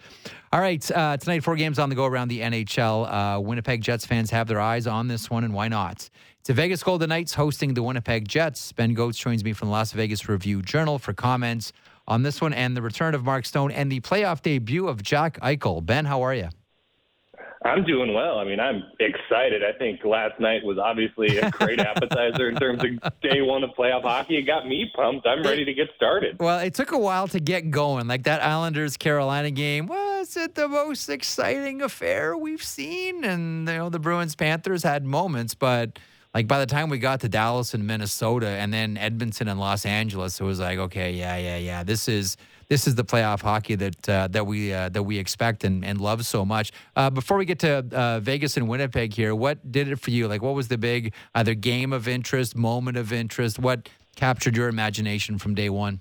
All 0.54 0.62
right, 0.62 0.90
uh, 0.92 1.18
tonight, 1.18 1.44
four 1.44 1.56
games 1.56 1.80
on 1.80 1.90
the 1.90 1.96
go 1.96 2.06
around 2.06 2.28
the 2.28 2.42
NHL. 2.42 3.38
Uh, 3.38 3.40
Winnipeg 3.42 3.82
Jets 3.82 4.06
fans 4.06 4.30
have 4.30 4.48
their 4.48 4.60
eyes 4.60 4.88
on 4.88 5.08
this 5.08 5.30
one, 5.30 5.44
and 5.44 5.54
why 5.54 5.68
not? 5.68 6.10
The 6.50 6.56
Vegas 6.56 6.82
Golden 6.82 7.10
Knights 7.10 7.36
hosting 7.36 7.76
the 7.76 7.84
Winnipeg 7.84 8.28
Jets. 8.28 8.72
Ben 8.72 8.96
Gotz 8.96 9.18
joins 9.18 9.44
me 9.44 9.54
from 9.54 9.68
the 9.68 9.72
Las 9.72 9.92
Vegas 9.92 10.28
Review 10.28 10.64
Journal 10.64 10.98
for 10.98 11.14
comments 11.14 11.72
on 12.08 12.24
this 12.24 12.42
one 12.42 12.54
and 12.54 12.76
the 12.76 12.82
return 12.82 13.14
of 13.14 13.24
Mark 13.24 13.46
Stone 13.46 13.70
and 13.70 13.92
the 13.92 14.00
playoff 14.00 14.42
debut 14.42 14.88
of 14.88 15.04
Jack 15.04 15.40
Eichel. 15.42 15.86
Ben, 15.86 16.06
how 16.06 16.24
are 16.24 16.34
you? 16.34 16.50
I'm 17.64 17.84
doing 17.84 18.16
well. 18.16 18.40
I 18.40 18.46
mean, 18.46 18.60
I'm 18.60 18.82
excited. 19.00 19.62
I 19.64 19.78
think 19.78 20.04
last 20.04 20.40
night 20.40 20.64
was 20.64 20.80
obviously 20.80 21.38
a 21.38 21.52
great 21.52 21.80
appetizer 21.80 22.50
in 22.50 22.56
terms 22.56 22.84
of 22.84 23.22
day 23.22 23.44
one 23.44 23.64
of 23.64 23.70
playoff 23.78 24.02
hockey. 24.02 24.38
It 24.38 24.48
got 24.48 24.68
me 24.68 24.92
pumped. 24.96 25.28
I'm 25.28 25.44
ready 25.44 25.66
to 25.66 25.74
get 25.76 25.90
started. 25.96 26.40
Well, 26.40 26.62
it 26.62 26.74
took 26.74 26.94
a 26.94 26.98
while 26.98 27.28
to 27.28 27.40
get 27.40 27.70
going. 27.70 28.08
Like 28.08 28.24
that 28.24 28.42
Islanders 28.44 28.98
Carolina 28.98 29.52
game, 29.52 29.86
was 29.86 30.36
it 30.36 30.56
the 30.56 30.68
most 30.68 31.10
exciting 31.10 31.84
affair 31.84 32.36
we've 32.36 32.64
seen? 32.64 33.24
And 33.24 33.68
you 33.68 33.76
know, 33.76 33.90
the 33.90 34.00
Bruins 34.00 34.34
Panthers 34.34 34.82
had 34.82 35.06
moments, 35.06 35.54
but 35.54 36.00
like 36.34 36.48
by 36.48 36.60
the 36.60 36.66
time 36.66 36.90
we 36.90 37.00
got 37.00 37.22
to 37.22 37.30
Dallas 37.30 37.74
and 37.74 37.86
Minnesota 37.88 38.48
and 38.48 38.72
then 38.74 38.98
Edmonton 38.98 39.48
and 39.48 39.60
Los 39.60 39.86
Angeles, 39.86 40.40
it 40.40 40.44
was 40.44 40.60
like, 40.60 40.78
okay, 40.78 41.12
yeah, 41.12 41.38
yeah, 41.38 41.58
yeah. 41.58 41.84
This 41.84 42.08
is 42.08 42.38
this 42.68 42.86
is 42.88 42.94
the 42.94 43.04
playoff 43.04 43.42
hockey 43.42 43.74
that 43.76 44.10
uh, 44.10 44.28
that 44.28 44.46
we 44.46 44.72
uh, 44.72 44.90
that 44.90 45.04
we 45.04 45.18
expect 45.18 45.64
and, 45.64 45.84
and 45.84 46.00
love 46.00 46.26
so 46.26 46.46
much. 46.46 46.72
Uh, 46.96 47.10
before 47.10 47.38
we 47.38 47.46
get 47.46 47.60
to 47.60 47.84
uh, 47.92 48.20
Vegas 48.20 48.58
and 48.58 48.68
Winnipeg 48.70 49.14
here, 49.14 49.34
what 49.34 49.72
did 49.72 49.88
it 49.88 50.00
for 50.00 50.12
you? 50.12 50.28
Like, 50.28 50.42
what 50.44 50.54
was 50.54 50.68
the 50.68 50.78
big 50.78 51.14
either 51.34 51.56
game 51.56 51.92
of 51.94 52.08
interest, 52.08 52.56
moment 52.56 52.96
of 52.98 53.12
interest? 53.12 53.58
What 53.58 53.90
captured 54.16 54.56
your 54.56 54.68
imagination 54.68 55.40
from 55.40 55.56
day 55.56 55.70
one? 55.70 56.00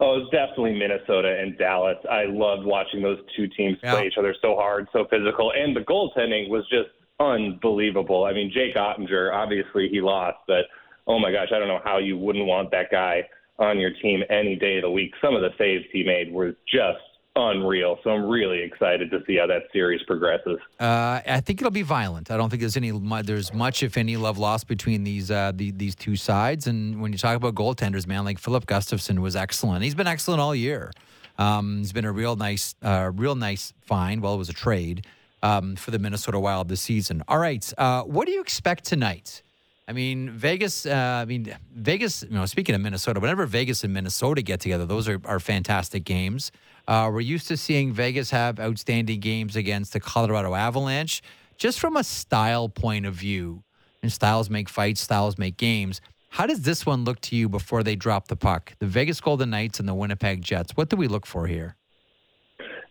Oh, 0.00 0.16
it 0.16 0.18
was 0.22 0.30
definitely 0.32 0.72
Minnesota 0.76 1.38
and 1.40 1.56
Dallas. 1.56 1.96
I 2.10 2.24
loved 2.24 2.66
watching 2.66 3.02
those 3.02 3.18
two 3.36 3.46
teams 3.46 3.78
Yeah. 3.84 3.92
play 3.94 4.06
each 4.08 4.18
other 4.18 4.34
so 4.42 4.56
hard, 4.56 4.88
so 4.92 5.04
physical, 5.08 5.52
and 5.52 5.76
the 5.76 5.82
goaltending 5.82 6.48
was 6.48 6.64
just 6.68 6.88
unbelievable. 7.20 8.24
I 8.24 8.32
mean, 8.32 8.50
Jake 8.52 8.74
Oettinger, 8.76 9.32
obviously 9.32 9.88
he 9.88 10.00
lost, 10.00 10.38
but 10.46 10.64
oh 11.06 11.18
my 11.18 11.32
gosh, 11.32 11.48
I 11.54 11.58
don't 11.58 11.68
know 11.68 11.80
how 11.84 11.98
you 11.98 12.16
wouldn't 12.16 12.46
want 12.46 12.70
that 12.70 12.90
guy 12.90 13.28
on 13.58 13.78
your 13.78 13.90
team 14.02 14.22
any 14.30 14.56
day 14.56 14.76
of 14.76 14.82
the 14.82 14.90
week. 14.90 15.12
Some 15.22 15.34
of 15.34 15.42
the 15.42 15.50
saves 15.58 15.84
he 15.92 16.02
made 16.02 16.32
were 16.32 16.56
just 16.66 16.98
unreal. 17.34 17.98
So 18.04 18.10
I'm 18.10 18.28
really 18.28 18.62
excited 18.62 19.10
to 19.10 19.20
see 19.26 19.36
how 19.36 19.46
that 19.46 19.62
series 19.72 20.02
progresses. 20.06 20.58
Uh, 20.78 21.20
I 21.26 21.40
think 21.40 21.60
it'll 21.60 21.70
be 21.70 21.82
violent. 21.82 22.30
I 22.30 22.36
don't 22.36 22.50
think 22.50 22.60
there's 22.60 22.76
any 22.76 22.90
there's 23.22 23.52
much, 23.54 23.82
if 23.82 23.96
any, 23.96 24.16
love 24.16 24.38
lost 24.38 24.68
between 24.68 25.04
these 25.04 25.30
uh, 25.30 25.52
the, 25.54 25.70
these 25.70 25.94
two 25.94 26.16
sides. 26.16 26.66
And 26.66 27.00
when 27.00 27.12
you 27.12 27.18
talk 27.18 27.36
about 27.36 27.54
goaltenders, 27.54 28.06
man, 28.06 28.24
like 28.24 28.38
Filip 28.38 28.66
Gustavsson 28.66 29.20
was 29.20 29.36
excellent. 29.36 29.82
He's 29.82 29.94
been 29.94 30.06
excellent 30.06 30.40
all 30.40 30.54
year. 30.54 30.90
Um, 31.38 31.78
he's 31.78 31.92
been 31.92 32.04
a 32.04 32.12
real 32.12 32.36
nice, 32.36 32.74
uh, 32.82 33.10
real 33.14 33.34
nice 33.34 33.72
find. 33.80 34.20
Well, 34.20 34.34
it 34.34 34.38
was 34.38 34.50
a 34.50 34.54
trade 34.54 35.06
um, 35.42 35.76
for 35.76 35.90
the 35.90 35.98
Minnesota 35.98 36.38
Wild 36.38 36.68
this 36.68 36.80
season. 36.80 37.22
All 37.28 37.38
right, 37.38 37.72
uh, 37.78 38.02
what 38.02 38.26
do 38.26 38.32
you 38.32 38.40
expect 38.40 38.84
tonight? 38.84 39.42
I 39.88 39.92
mean, 39.92 40.30
Vegas. 40.30 40.86
Uh, 40.86 41.20
I 41.22 41.24
mean, 41.24 41.54
Vegas. 41.74 42.22
You 42.22 42.30
know, 42.30 42.46
speaking 42.46 42.74
of 42.74 42.80
Minnesota, 42.80 43.20
whenever 43.20 43.46
Vegas 43.46 43.84
and 43.84 43.92
Minnesota 43.92 44.42
get 44.42 44.60
together, 44.60 44.86
those 44.86 45.08
are, 45.08 45.20
are 45.24 45.40
fantastic 45.40 46.04
games. 46.04 46.52
Uh, 46.86 47.10
we're 47.12 47.20
used 47.20 47.48
to 47.48 47.56
seeing 47.56 47.92
Vegas 47.92 48.30
have 48.30 48.58
outstanding 48.58 49.20
games 49.20 49.56
against 49.56 49.92
the 49.92 50.00
Colorado 50.00 50.54
Avalanche. 50.54 51.22
Just 51.56 51.78
from 51.78 51.96
a 51.96 52.04
style 52.04 52.68
point 52.68 53.06
of 53.06 53.14
view, 53.14 53.62
and 54.02 54.12
styles 54.12 54.50
make 54.50 54.68
fights, 54.68 55.00
styles 55.00 55.38
make 55.38 55.56
games. 55.56 56.00
How 56.30 56.46
does 56.46 56.62
this 56.62 56.86
one 56.86 57.04
look 57.04 57.20
to 57.22 57.36
you 57.36 57.48
before 57.48 57.82
they 57.82 57.94
drop 57.94 58.28
the 58.28 58.36
puck? 58.36 58.72
The 58.78 58.86
Vegas 58.86 59.20
Golden 59.20 59.50
Knights 59.50 59.78
and 59.78 59.88
the 59.88 59.94
Winnipeg 59.94 60.42
Jets. 60.42 60.72
What 60.76 60.88
do 60.88 60.96
we 60.96 61.06
look 61.06 61.26
for 61.26 61.46
here? 61.46 61.76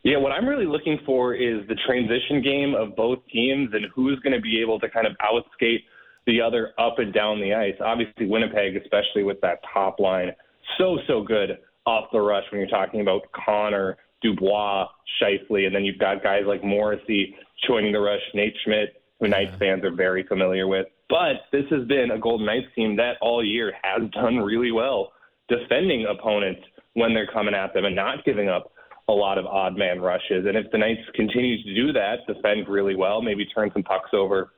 Yeah, 0.04 0.18
what 0.18 0.32
I'm 0.32 0.48
really 0.48 0.66
looking 0.66 1.00
for 1.06 1.36
is 1.36 1.68
the 1.68 1.76
transition 1.86 2.42
game 2.42 2.74
of 2.74 2.96
both 2.96 3.20
teams 3.32 3.70
and 3.74 3.86
who's 3.94 4.20
going 4.20 4.34
to 4.34 4.42
be 4.42 4.60
able 4.60 4.80
to 4.80 4.90
kind 4.90 5.06
of 5.06 5.14
outskate 5.18 5.84
the 6.26 6.42
other 6.42 6.74
up 6.80 7.00
and 7.00 7.14
down 7.14 7.40
the 7.40 7.54
ice. 7.54 7.76
Obviously, 7.80 8.26
Winnipeg, 8.26 8.76
especially 8.78 9.24
with 9.24 9.40
that 9.42 9.60
top 9.72 10.00
line, 10.00 10.32
so, 10.78 10.98
so 11.08 11.22
good 11.22 11.60
off 11.86 12.06
the 12.12 12.20
rush 12.20 12.44
when 12.52 12.62
you're 12.62 12.70
talking 12.70 13.02
about 13.02 13.22
Connor, 13.34 13.98
Dubois, 14.22 14.88
Scheifele, 15.22 15.66
and 15.66 15.76
then 15.76 15.84
you've 15.84 16.00
got 16.00 16.24
guys 16.24 16.44
like 16.48 16.64
Morrissey 16.64 17.36
joining 17.68 17.92
the 17.92 18.00
rush, 18.00 18.22
Nate 18.34 18.56
Schmidt, 18.64 19.02
who 19.20 19.28
Knights 19.28 19.56
fans 19.58 19.84
are 19.84 19.92
very 19.92 20.24
familiar 20.24 20.68
with. 20.68 20.88
But 21.10 21.44
this 21.52 21.66
has 21.70 21.86
been 21.88 22.12
a 22.12 22.20
Golden 22.20 22.46
Knights 22.46 22.68
team 22.76 22.96
that 22.98 23.18
all 23.22 23.44
year 23.44 23.74
has 23.82 24.10
done 24.12 24.38
really 24.38 24.72
well 24.72 25.12
defending 25.48 26.06
opponents 26.06 26.62
when 26.94 27.14
they're 27.14 27.28
coming 27.28 27.54
at 27.54 27.74
them 27.74 27.86
and 27.86 27.96
not 27.96 28.24
giving 28.26 28.48
up 28.50 28.71
a 29.08 29.14
lot 29.14 29.38
of 29.38 29.46
odd 29.46 29.78
man 29.78 30.00
rushes. 30.00 30.46
And 30.48 30.58
if 30.58 30.72
the 30.72 30.78
Knights 30.78 31.02
continue 31.16 31.62
to 31.64 31.76
do 31.76 31.94
that, 31.94 32.26
defend 32.28 32.68
really 32.68 32.96
well, 32.96 33.22
maybe 33.22 33.46
turn 33.46 33.72
some 33.74 33.84
pucks 33.84 34.12
over 34.14 34.52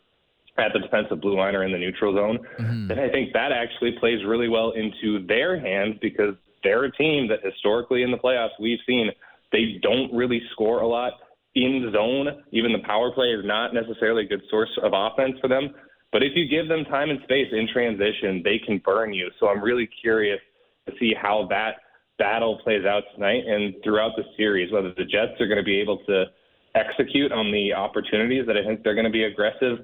at 0.57 0.71
the 0.73 0.79
defensive 0.79 1.19
blue 1.21 1.37
line 1.37 1.55
or 1.55 1.63
in 1.63 1.71
the 1.71 1.77
neutral 1.77 2.13
zone, 2.13 2.39
mm-hmm. 2.59 2.87
then 2.87 2.99
I 2.99 3.09
think 3.09 3.33
that 3.33 3.51
actually 3.51 3.93
plays 3.99 4.23
really 4.25 4.49
well 4.49 4.71
into 4.71 5.25
their 5.25 5.59
hands 5.59 5.95
because 6.01 6.35
they're 6.63 6.85
a 6.85 6.91
team 6.91 7.27
that 7.29 7.39
historically 7.43 8.03
in 8.03 8.11
the 8.11 8.17
playoffs 8.17 8.51
we've 8.59 8.79
seen 8.85 9.09
they 9.51 9.79
don't 9.81 10.11
really 10.13 10.41
score 10.51 10.81
a 10.81 10.87
lot 10.87 11.13
in 11.55 11.91
zone. 11.93 12.43
Even 12.51 12.73
the 12.73 12.79
power 12.79 13.11
play 13.11 13.27
is 13.27 13.45
not 13.45 13.73
necessarily 13.73 14.25
a 14.25 14.27
good 14.27 14.41
source 14.49 14.71
of 14.81 14.91
offense 14.95 15.35
for 15.39 15.47
them. 15.47 15.69
But 16.11 16.23
if 16.23 16.33
you 16.35 16.47
give 16.47 16.67
them 16.67 16.83
time 16.85 17.09
and 17.09 17.19
space 17.23 17.47
in 17.51 17.67
transition, 17.71 18.41
they 18.43 18.59
can 18.59 18.79
burn 18.83 19.13
you. 19.13 19.29
So 19.39 19.47
I'm 19.47 19.61
really 19.61 19.87
curious 20.01 20.39
to 20.87 20.93
see 20.99 21.13
how 21.19 21.47
that 21.49 21.75
battle 22.23 22.57
plays 22.63 22.85
out 22.85 23.03
tonight 23.15 23.43
and 23.45 23.75
throughout 23.83 24.11
the 24.15 24.23
series, 24.37 24.71
whether 24.71 24.93
the 24.95 25.03
Jets 25.03 25.41
are 25.41 25.47
going 25.47 25.57
to 25.57 25.63
be 25.63 25.79
able 25.81 25.97
to 26.05 26.25
execute 26.73 27.33
on 27.33 27.51
the 27.51 27.73
opportunities 27.73 28.47
that 28.47 28.55
I 28.55 28.63
think 28.63 28.81
they're 28.81 28.95
going 28.95 29.11
to 29.11 29.11
be 29.11 29.25
aggressive 29.25 29.79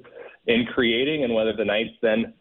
in 0.48 0.66
creating, 0.74 1.26
and 1.26 1.34
whether 1.34 1.54
the 1.54 1.66
Knights 1.66 1.96
then 2.02 2.34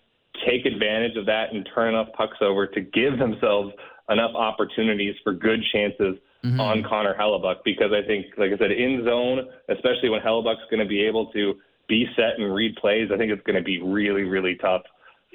take 0.47 0.67
advantage 0.67 1.17
of 1.17 1.27
that 1.27 1.53
and 1.53 1.69
turn 1.75 1.95
enough 1.95 2.09
pucks 2.17 2.37
over 2.41 2.65
to 2.69 2.81
give 2.81 3.19
themselves 3.19 3.73
enough 4.09 4.31
opportunities 4.37 5.17
for 5.25 5.33
good 5.33 5.61
chances 5.73 6.15
mm-hmm. 6.45 6.61
on 6.61 6.85
Connor 6.89 7.17
Hellebuyck. 7.19 7.57
Because 7.65 7.91
I 7.93 8.07
think, 8.07 8.27
like 8.39 8.53
I 8.53 8.57
said, 8.57 8.71
in 8.71 9.03
zone, 9.05 9.49
especially 9.69 10.11
when 10.11 10.21
Hellebuyck's 10.21 10.71
going 10.71 10.83
to 10.83 10.89
be 10.89 11.03
able 11.05 11.27
to 11.33 11.55
be 11.89 12.07
set 12.15 12.39
and 12.39 12.55
read 12.55 12.77
plays, 12.77 13.11
I 13.13 13.17
think 13.19 13.33
it's 13.33 13.43
going 13.43 13.57
to 13.57 13.65
be 13.65 13.83
really, 13.83 14.23
really 14.23 14.55
tough 14.55 14.83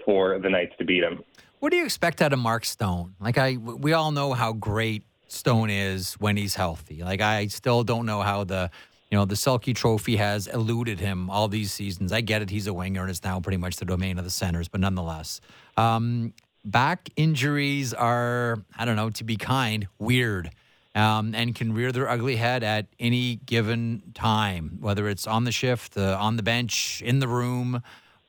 for 0.06 0.40
the 0.40 0.50
Knights 0.50 0.74
to 0.78 0.86
beat 0.86 1.04
him. 1.04 1.24
What 1.60 1.72
do 1.72 1.78
you 1.78 1.86
expect 1.86 2.22
out 2.22 2.34
of 2.34 2.40
Mark 2.40 2.66
Stone? 2.66 3.16
Like 3.20 3.38
I, 3.38 3.56
we 3.56 3.94
all 3.94 4.12
know 4.12 4.34
how 4.34 4.52
great 4.52 5.04
Stone 5.28 5.70
is 5.70 6.14
when 6.16 6.38
he's 6.38 6.56
healthy. 6.56 7.04
Like 7.04 7.22
I 7.22 7.48
still 7.48 7.84
don't 7.84 8.06
know 8.06 8.22
how 8.22 8.44
the, 8.44 8.70
you 9.10 9.18
know, 9.18 9.26
the 9.26 9.36
Selke 9.36 9.76
Trophy 9.76 10.18
has 10.18 10.48
eluded 10.48 11.00
him 11.00 11.30
all 11.30 11.48
these 11.48 11.72
seasons. 11.72 12.12
I 12.12 12.22
get 12.22 12.42
it; 12.42 12.50
he's 12.50 12.68
a 12.68 12.74
winger, 12.74 13.02
and 13.02 13.10
it's 13.10 13.24
now 13.24 13.40
pretty 13.40 13.58
much 13.58 13.78
the 13.78 13.86
domain 13.86 14.18
of 14.18 14.26
the 14.26 14.30
centers. 14.30 14.68
But 14.68 14.82
nonetheless, 14.82 15.40
um, 15.78 16.34
back 16.66 17.10
injuries 17.16 17.94
are, 17.94 18.64
I 18.78 18.86
don't 18.86 18.96
know, 18.96 19.10
to 19.12 19.24
be 19.24 19.38
kind, 19.38 19.88
weird. 20.00 20.52
Um, 20.96 21.34
and 21.34 21.56
can 21.56 21.74
rear 21.74 21.92
their 21.92 22.08
ugly 22.08 22.36
head 22.36 22.64
at 22.64 22.86
any 23.00 23.38
given 23.38 24.04
time, 24.14 24.78
whether 24.80 25.10
it's 25.10 25.26
on 25.26 25.44
the 25.44 25.52
shift, 25.52 25.98
uh, 25.98 26.16
on 26.20 26.38
the 26.38 26.44
bench, 26.44 27.02
in 27.02 27.18
the 27.18 27.28
room. 27.28 27.82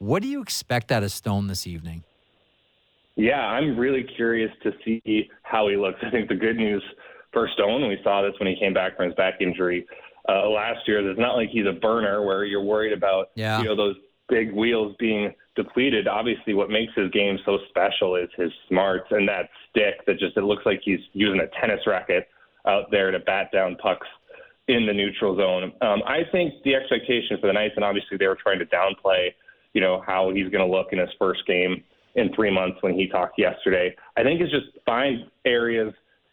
What 0.04 0.20
do 0.20 0.28
you 0.28 0.42
expect 0.42 0.92
out 0.92 1.02
of 1.02 1.10
Stone 1.10 1.46
this 1.46 1.66
evening? 1.66 2.04
Yeah, 3.16 3.40
I'm 3.40 3.78
really 3.78 4.02
curious 4.16 4.50
to 4.62 4.72
see 4.84 5.30
how 5.44 5.68
he 5.68 5.76
looks. 5.76 5.98
I 6.02 6.10
think 6.10 6.28
the 6.28 6.34
good 6.34 6.56
news 6.56 6.82
for 7.32 7.48
Stone, 7.54 7.88
we 7.88 7.96
saw 8.04 8.20
this 8.20 8.34
when 8.38 8.46
he 8.48 8.56
came 8.60 8.74
back 8.74 8.98
from 8.98 9.06
his 9.06 9.14
back 9.14 9.40
injury 9.40 9.86
uh, 10.28 10.46
last 10.50 10.86
year, 10.86 11.00
is 11.00 11.10
it's 11.10 11.18
not 11.20 11.36
like 11.36 11.48
he's 11.48 11.64
a 11.66 11.72
burner 11.72 12.22
where 12.22 12.44
you're 12.44 12.62
worried 12.62 12.92
about 12.92 13.30
Yeah. 13.34 13.60
you 13.60 13.64
know 13.64 13.74
those 13.76 13.96
big 14.28 14.52
wheels 14.52 14.94
being 14.98 15.32
depleted. 15.56 16.06
Obviously, 16.06 16.52
what 16.52 16.68
makes 16.68 16.92
his 16.94 17.10
game 17.10 17.38
so 17.46 17.56
special 17.70 18.14
is 18.16 18.28
his 18.36 18.50
smarts 18.68 19.06
and 19.10 19.26
that 19.26 19.48
stick 19.70 20.04
that 20.06 20.18
just 20.18 20.36
it 20.36 20.44
looks 20.44 20.66
like 20.66 20.80
he's 20.84 21.00
using 21.14 21.40
a 21.40 21.46
tennis 21.58 21.80
racket 21.86 22.28
out 22.66 22.90
there 22.90 23.10
to 23.10 23.20
bat 23.20 23.48
down 23.54 23.74
pucks 23.76 24.06
in 24.68 24.84
the 24.84 24.92
neutral 24.92 25.34
zone. 25.34 25.72
Um, 25.80 26.02
I 26.06 26.24
think 26.30 26.52
the 26.62 26.74
expectation 26.74 27.38
for 27.40 27.46
the 27.46 27.54
Knights, 27.54 27.72
and 27.76 27.84
obviously 27.86 28.18
they 28.18 28.26
were 28.26 28.36
trying 28.42 28.58
to 28.58 28.66
downplay, 28.66 29.28
you 29.74 29.80
know, 29.80 30.02
how 30.06 30.30
he's 30.34 30.48
going 30.48 30.66
to 30.66 30.72
look 30.72 30.88
in 30.92 30.98
his 30.98 31.10
first 31.18 31.46
game 31.46 31.84
in 32.14 32.32
three 32.34 32.50
months 32.50 32.78
when 32.80 32.94
he 32.94 33.08
talked 33.08 33.38
yesterday. 33.38 33.94
I 34.16 34.22
think 34.22 34.40
is 34.40 34.50
just 34.50 34.66
find 34.86 35.26
areas 35.44 35.92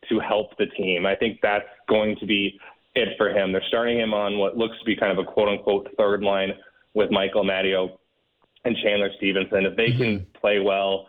to 0.09 0.19
help 0.19 0.57
the 0.57 0.67
team. 0.67 1.05
I 1.05 1.15
think 1.15 1.39
that's 1.41 1.65
going 1.89 2.15
to 2.19 2.25
be 2.25 2.59
it 2.95 3.09
for 3.17 3.29
him. 3.29 3.51
They're 3.51 3.63
starting 3.67 3.99
him 3.99 4.13
on 4.13 4.37
what 4.37 4.57
looks 4.57 4.77
to 4.79 4.85
be 4.85 4.95
kind 4.95 5.11
of 5.11 5.17
a 5.17 5.29
quote 5.29 5.49
unquote 5.49 5.89
third 5.97 6.21
line 6.23 6.51
with 6.93 7.11
Michael 7.11 7.43
Amadio 7.43 7.97
and 8.65 8.75
Chandler 8.83 9.09
Stephenson. 9.17 9.65
If 9.65 9.75
they 9.75 9.91
can 9.91 10.25
play 10.39 10.59
well, 10.59 11.07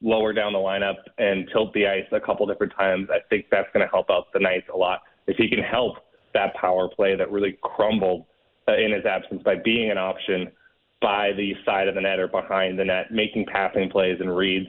lower 0.00 0.32
down 0.32 0.52
the 0.52 0.58
lineup 0.58 0.96
and 1.18 1.48
tilt 1.52 1.72
the 1.74 1.86
ice 1.86 2.06
a 2.12 2.20
couple 2.20 2.46
different 2.46 2.72
times, 2.76 3.08
I 3.10 3.18
think 3.28 3.46
that's 3.50 3.68
going 3.72 3.86
to 3.86 3.90
help 3.90 4.10
out 4.10 4.32
the 4.32 4.40
Knights 4.40 4.68
a 4.72 4.76
lot. 4.76 5.02
If 5.26 5.36
he 5.36 5.48
can 5.48 5.62
help 5.62 5.96
that 6.34 6.54
power 6.54 6.88
play 6.88 7.16
that 7.16 7.30
really 7.30 7.58
crumbled 7.62 8.24
uh, 8.68 8.76
in 8.76 8.92
his 8.92 9.04
absence 9.04 9.42
by 9.42 9.56
being 9.56 9.90
an 9.90 9.98
option 9.98 10.50
by 11.00 11.30
the 11.36 11.52
side 11.64 11.88
of 11.88 11.94
the 11.94 12.00
net 12.00 12.18
or 12.18 12.28
behind 12.28 12.78
the 12.78 12.84
net, 12.84 13.12
making 13.12 13.46
passing 13.52 13.88
plays 13.90 14.18
and 14.20 14.34
reads 14.34 14.66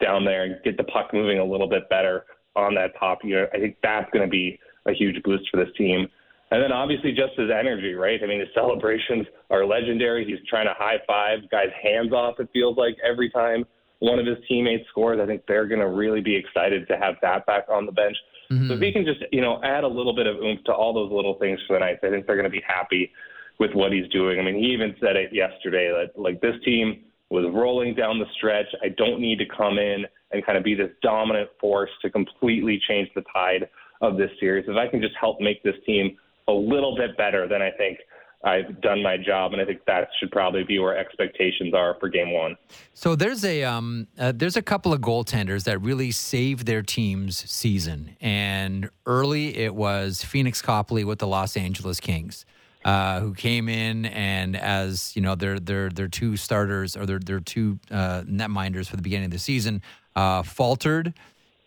down 0.00 0.24
there 0.24 0.44
and 0.44 0.56
get 0.64 0.76
the 0.76 0.84
puck 0.84 1.12
moving 1.12 1.38
a 1.38 1.44
little 1.44 1.68
bit 1.68 1.88
better 1.88 2.24
on 2.56 2.74
that 2.74 2.92
top 2.98 3.18
unit. 3.24 3.50
I 3.54 3.58
think 3.58 3.76
that's 3.82 4.10
going 4.12 4.24
to 4.24 4.30
be 4.30 4.58
a 4.86 4.92
huge 4.92 5.22
boost 5.22 5.44
for 5.50 5.62
this 5.62 5.72
team. 5.76 6.06
And 6.50 6.62
then 6.62 6.72
obviously 6.72 7.12
just 7.12 7.38
his 7.38 7.50
energy, 7.50 7.94
right? 7.94 8.18
I 8.22 8.26
mean, 8.26 8.40
his 8.40 8.48
celebrations 8.54 9.26
are 9.50 9.64
legendary. 9.64 10.24
He's 10.24 10.44
trying 10.48 10.66
to 10.66 10.74
high 10.76 10.98
five 11.06 11.48
guys' 11.50 11.68
hands 11.82 12.12
off, 12.12 12.40
it 12.40 12.48
feels 12.52 12.76
like, 12.76 12.96
every 13.08 13.30
time 13.30 13.64
one 14.00 14.18
of 14.18 14.26
his 14.26 14.38
teammates 14.48 14.88
scores. 14.88 15.20
I 15.22 15.26
think 15.26 15.42
they're 15.46 15.68
going 15.68 15.80
to 15.80 15.88
really 15.88 16.20
be 16.20 16.34
excited 16.34 16.88
to 16.88 16.96
have 16.96 17.14
that 17.22 17.46
back 17.46 17.66
on 17.70 17.86
the 17.86 17.92
bench. 17.92 18.16
So 18.48 18.56
if 18.56 18.62
mm-hmm. 18.62 18.82
he 18.82 18.92
can 18.92 19.04
just, 19.04 19.20
you 19.30 19.40
know, 19.40 19.60
add 19.62 19.84
a 19.84 19.88
little 19.88 20.14
bit 20.14 20.26
of 20.26 20.36
oomph 20.36 20.64
to 20.64 20.72
all 20.72 20.92
those 20.92 21.12
little 21.12 21.34
things 21.38 21.60
for 21.68 21.74
the 21.74 21.80
Knights, 21.80 22.00
I 22.02 22.10
think 22.10 22.26
they're 22.26 22.34
going 22.34 22.50
to 22.50 22.50
be 22.50 22.62
happy 22.66 23.12
with 23.60 23.72
what 23.74 23.92
he's 23.92 24.08
doing. 24.08 24.40
I 24.40 24.42
mean, 24.42 24.56
he 24.56 24.70
even 24.70 24.96
said 25.00 25.14
it 25.14 25.32
yesterday 25.32 25.92
that 25.92 26.20
like 26.20 26.40
this 26.40 26.56
team 26.64 27.04
was 27.28 27.44
rolling 27.54 27.94
down 27.94 28.18
the 28.18 28.24
stretch. 28.36 28.66
I 28.82 28.88
don't 28.88 29.20
need 29.20 29.38
to 29.38 29.44
come 29.46 29.78
in 29.78 30.06
and 30.32 30.44
kind 30.44 30.58
of 30.58 30.64
be 30.64 30.74
this 30.74 30.90
dominant 31.02 31.50
force 31.60 31.90
to 32.02 32.10
completely 32.10 32.80
change 32.88 33.08
the 33.14 33.22
tide 33.32 33.68
of 34.00 34.16
this 34.16 34.30
series. 34.40 34.64
If 34.66 34.76
I 34.76 34.88
can 34.88 35.00
just 35.00 35.14
help 35.20 35.40
make 35.40 35.62
this 35.62 35.76
team 35.86 36.16
a 36.48 36.52
little 36.52 36.96
bit 36.96 37.16
better, 37.18 37.46
then 37.46 37.60
I 37.60 37.70
think 37.70 37.98
I've 38.42 38.80
done 38.80 39.02
my 39.02 39.18
job, 39.18 39.52
and 39.52 39.60
I 39.60 39.66
think 39.66 39.84
that 39.86 40.08
should 40.18 40.30
probably 40.30 40.64
be 40.64 40.78
where 40.78 40.96
expectations 40.96 41.74
are 41.74 41.96
for 42.00 42.08
Game 42.08 42.32
One. 42.32 42.56
So 42.94 43.14
there's 43.14 43.44
a 43.44 43.64
um, 43.64 44.08
uh, 44.18 44.32
there's 44.34 44.56
a 44.56 44.62
couple 44.62 44.94
of 44.94 45.02
goaltenders 45.02 45.64
that 45.64 45.78
really 45.82 46.10
saved 46.10 46.64
their 46.64 46.80
team's 46.80 47.38
season, 47.50 48.16
and 48.22 48.88
early 49.04 49.58
it 49.58 49.74
was 49.74 50.24
Phoenix 50.24 50.62
Copley 50.62 51.04
with 51.04 51.18
the 51.18 51.26
Los 51.26 51.54
Angeles 51.58 52.00
Kings. 52.00 52.46
Uh, 52.82 53.20
who 53.20 53.34
came 53.34 53.68
in 53.68 54.06
and 54.06 54.56
as 54.56 55.14
you 55.14 55.20
know 55.20 55.34
their 55.34 55.60
their 55.60 55.90
their 55.90 56.08
two 56.08 56.34
starters 56.34 56.96
or 56.96 57.04
their 57.04 57.18
their 57.18 57.38
two 57.38 57.78
uh, 57.90 58.22
netminders 58.22 58.88
for 58.88 58.96
the 58.96 59.02
beginning 59.02 59.26
of 59.26 59.30
the 59.30 59.38
season 59.38 59.82
uh, 60.16 60.42
faltered 60.42 61.12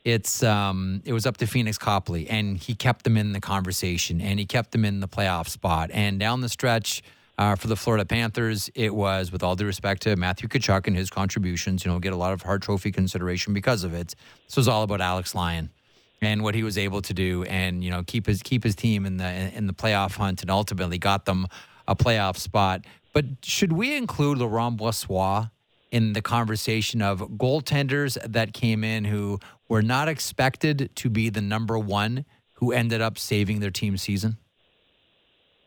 it's 0.03 0.43
um, 0.43 1.01
it 1.05 1.13
was 1.13 1.25
up 1.25 1.37
to 1.37 1.47
Phoenix 1.47 1.77
Copley, 1.77 2.29
and 2.29 2.57
he 2.57 2.75
kept 2.75 3.03
them 3.03 3.15
in 3.15 3.31
the 3.31 3.39
conversation, 3.39 4.19
and 4.19 4.37
he 4.37 4.45
kept 4.45 4.71
them 4.71 4.83
in 4.83 4.99
the 4.99 5.07
playoff 5.07 5.47
spot. 5.47 5.89
And 5.93 6.19
down 6.19 6.41
the 6.41 6.49
stretch 6.49 7.01
uh, 7.37 7.55
for 7.55 7.67
the 7.67 7.77
Florida 7.77 8.05
Panthers, 8.05 8.69
it 8.75 8.93
was, 8.93 9.31
with 9.31 9.43
all 9.43 9.55
due 9.55 9.65
respect 9.65 10.01
to 10.03 10.15
Matthew 10.17 10.49
Tkachuk 10.49 10.87
and 10.87 10.95
his 10.95 11.09
contributions, 11.09 11.85
you 11.85 11.91
know, 11.91 11.99
get 11.99 12.11
a 12.11 12.17
lot 12.17 12.33
of 12.33 12.41
Hart 12.41 12.61
Trophy 12.61 12.91
consideration 12.91 13.53
because 13.53 13.85
of 13.85 13.93
it. 13.93 14.13
This 14.45 14.57
was 14.57 14.67
all 14.67 14.83
about 14.83 14.99
Alex 14.99 15.33
Lyon 15.33 15.69
and 16.25 16.43
what 16.43 16.55
he 16.55 16.63
was 16.63 16.77
able 16.77 17.01
to 17.01 17.13
do, 17.13 17.43
and 17.43 17.83
you 17.83 17.91
know, 17.91 18.03
keep 18.05 18.25
his 18.25 18.41
keep 18.41 18.63
his 18.63 18.75
team 18.75 19.05
in 19.05 19.17
the 19.17 19.51
in 19.55 19.67
the 19.67 19.73
playoff 19.73 20.15
hunt, 20.15 20.41
and 20.41 20.51
ultimately 20.51 20.97
got 20.97 21.25
them 21.25 21.47
a 21.87 21.95
playoff 21.95 22.37
spot. 22.37 22.85
But 23.13 23.25
should 23.43 23.73
we 23.73 23.95
include 23.95 24.39
Laurent 24.39 24.77
Brossoit 24.77 25.51
in 25.91 26.13
the 26.13 26.21
conversation 26.21 27.01
of 27.01 27.19
goaltenders 27.37 28.17
that 28.25 28.53
came 28.53 28.83
in 28.83 29.05
who 29.05 29.39
were 29.69 29.83
not 29.83 30.07
expected 30.07 30.89
to 30.95 31.09
be 31.09 31.29
the 31.29 31.41
number 31.41 31.77
one 31.77 32.25
who 32.53 32.71
ended 32.71 33.01
up 33.01 33.17
saving 33.17 33.59
their 33.59 33.69
team 33.69 33.97
season? 33.97 34.37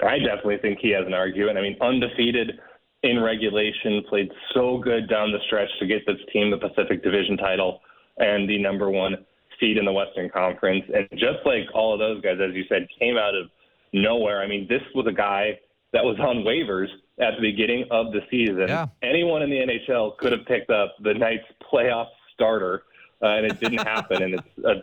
I 0.03 0.19
definitely 0.19 0.59
think 0.59 0.81
he 0.81 0.91
has 0.91 1.07
an 1.07 1.15
argument. 1.15 1.57
I 1.57 1.63
mean, 1.63 1.77
undefeated 1.81 2.59
in 3.03 3.23
regulation, 3.23 4.03
played 4.09 4.31
so 4.53 4.79
good 4.79 5.09
down 5.09 5.31
the 5.31 5.39
stretch 5.47 5.69
to 5.81 5.87
get 5.87 6.05
this 6.07 6.19
team 6.33 6.51
the 6.51 6.59
Pacific 6.59 7.03
Division 7.03 7.37
title 7.37 7.81
and 8.19 8.49
the 8.49 8.59
number 8.59 8.91
one 8.91 9.25
seed 9.61 9.77
in 9.77 9.85
the 9.85 9.93
Western 9.93 10.29
Conference. 10.29 10.85
And 10.95 11.09
just 11.13 11.39
like 11.45 11.65
all 11.75 11.93
of 11.93 11.99
those 11.99 12.23
guys, 12.23 12.39
as 12.41 12.55
you 12.55 12.65
said, 12.69 12.87
came 12.99 13.17
out 13.17 13.35
of 13.35 13.51
nowhere. 13.93 14.43
I 14.43 14.49
mean, 14.49 14.67
this 14.69 14.83
was 14.95 15.07
a 15.07 15.13
guy 15.13 15.59
that 15.93 16.05
was 16.05 16.19
on 16.21 16.45
waivers 16.45 16.89
at 17.21 17.35
the 17.37 17.41
beginning 17.41 17.85
of 17.91 18.13
the 18.13 18.21
season. 18.31 18.67
Yeah. 18.69 18.87
Anyone 19.03 19.43
in 19.43 19.51
the 19.51 19.57
NHL 19.57 20.17
could 20.19 20.33
have 20.33 20.45
picked 20.47 20.71
up 20.71 20.97
the 21.03 21.15
Knights 21.15 21.45
playoff 21.73 22.09
starter, 22.35 22.83
uh, 23.23 23.29
and 23.29 23.47
it 23.47 23.59
didn't 23.61 23.87
happen. 23.87 24.23
And 24.23 24.35
it's 24.35 24.65
a 24.65 24.75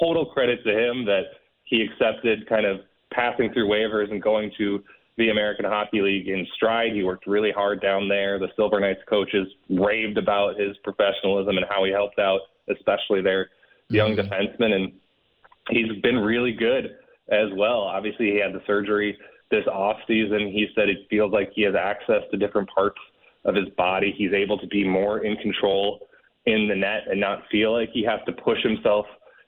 total 0.00 0.26
credit 0.26 0.64
to 0.64 0.70
him 0.70 1.04
that 1.04 1.22
he 1.64 1.82
accepted 1.82 2.48
kind 2.48 2.66
of 2.66 2.80
passing 3.12 3.52
through 3.52 3.68
waivers 3.68 4.10
and 4.10 4.22
going 4.22 4.50
to 4.58 4.82
the 5.16 5.30
American 5.30 5.64
Hockey 5.64 6.00
League 6.00 6.28
in 6.28 6.46
stride. 6.54 6.92
He 6.92 7.02
worked 7.02 7.26
really 7.26 7.50
hard 7.50 7.82
down 7.82 8.08
there. 8.08 8.38
The 8.38 8.48
Silver 8.56 8.80
Knights 8.80 9.00
coaches 9.08 9.48
raved 9.68 10.16
about 10.16 10.58
his 10.58 10.76
professionalism 10.84 11.56
and 11.56 11.66
how 11.68 11.84
he 11.84 11.90
helped 11.90 12.18
out, 12.18 12.40
especially 12.70 13.20
their 13.20 13.48
young 13.90 14.16
Mhm. 14.16 14.28
defensemen. 14.28 14.72
And 14.74 14.92
he's 15.70 16.00
been 16.02 16.18
really 16.18 16.52
good 16.52 16.96
as 17.28 17.50
well. 17.54 17.82
Obviously, 17.82 18.30
he 18.30 18.36
had 18.38 18.52
the 18.52 18.62
surgery 18.66 19.16
this 19.50 19.66
off 19.66 19.98
season. 20.06 20.48
He 20.48 20.68
said 20.74 20.88
it 20.88 21.06
feels 21.08 21.32
like 21.32 21.52
he 21.52 21.62
has 21.62 21.74
access 21.74 22.22
to 22.30 22.36
different 22.36 22.68
parts 22.70 22.98
of 23.44 23.54
his 23.54 23.68
body. 23.70 24.12
He's 24.12 24.32
able 24.32 24.58
to 24.58 24.66
be 24.66 24.84
more 24.84 25.20
in 25.20 25.36
control 25.36 26.08
in 26.46 26.68
the 26.68 26.74
net 26.76 27.04
and 27.10 27.20
not 27.20 27.46
feel 27.50 27.72
like 27.72 27.90
he 27.90 28.02
has 28.04 28.20
to 28.26 28.32
push 28.32 28.62
himself 28.62 29.06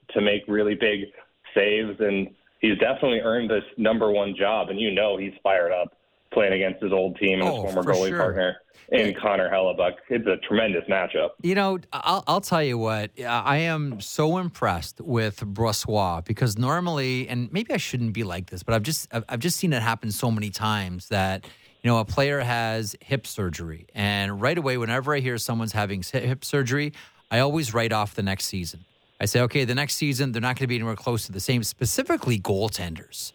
to 0.09 0.21
make 0.21 0.43
really 0.47 0.75
big 0.75 1.05
saves. 1.53 1.99
And 1.99 2.29
he's 2.59 2.77
definitely 2.79 3.21
earned 3.21 3.49
this 3.49 3.63
number 3.77 4.11
one 4.11 4.35
job. 4.35 4.69
And 4.69 4.79
you 4.79 4.91
know 4.91 5.17
he's 5.17 5.33
fired 5.43 5.71
up 5.71 5.95
playing 6.31 6.53
against 6.53 6.81
his 6.81 6.91
old 6.93 7.17
team 7.17 7.41
and 7.41 7.49
Oh, 7.49 7.63
his 7.63 7.73
former 7.73 7.91
goalie 7.91 8.09
sure. 8.09 8.17
partner 8.17 8.57
in 8.91 9.15
Connor 9.15 9.49
Hellebuyck. 9.49 9.93
It's 10.09 10.27
a 10.27 10.37
tremendous 10.45 10.83
matchup. 10.89 11.29
You 11.41 11.55
know, 11.55 11.79
I'll, 11.93 12.23
I'll 12.27 12.41
tell 12.41 12.61
you 12.61 12.77
what, 12.77 13.11
I 13.25 13.57
am 13.57 14.01
so 14.01 14.37
impressed 14.37 14.99
with 14.99 15.39
Brossoit 15.39 16.25
because 16.25 16.57
normally, 16.57 17.27
and 17.29 17.51
maybe 17.53 17.73
I 17.73 17.77
shouldn't 17.77 18.13
be 18.13 18.23
like 18.23 18.49
this, 18.49 18.63
but 18.63 18.75
I've 18.75 18.83
just 18.83 19.07
I've 19.11 19.39
just 19.39 19.57
seen 19.57 19.73
it 19.73 19.81
happen 19.81 20.11
so 20.11 20.29
many 20.29 20.49
times 20.49 21.07
that 21.07 21.45
you 21.81 21.89
know 21.89 21.99
a 21.99 22.05
player 22.05 22.41
has 22.41 22.95
hip 23.01 23.25
surgery, 23.25 23.87
and 23.95 24.41
right 24.41 24.57
away, 24.57 24.77
whenever 24.77 25.15
I 25.15 25.19
hear 25.19 25.37
someone's 25.37 25.71
having 25.71 26.03
hip 26.03 26.43
surgery, 26.43 26.93
I 27.31 27.39
always 27.39 27.73
write 27.73 27.93
off 27.93 28.13
the 28.15 28.23
next 28.23 28.45
season. 28.45 28.85
I 29.21 29.25
say, 29.25 29.41
okay, 29.41 29.65
the 29.65 29.75
next 29.75 29.95
season 29.95 30.31
they're 30.31 30.41
not 30.41 30.55
going 30.57 30.63
to 30.63 30.67
be 30.67 30.75
anywhere 30.75 30.95
close 30.95 31.25
to 31.27 31.31
the 31.31 31.39
same. 31.39 31.63
Specifically, 31.63 32.39
goaltenders. 32.39 33.31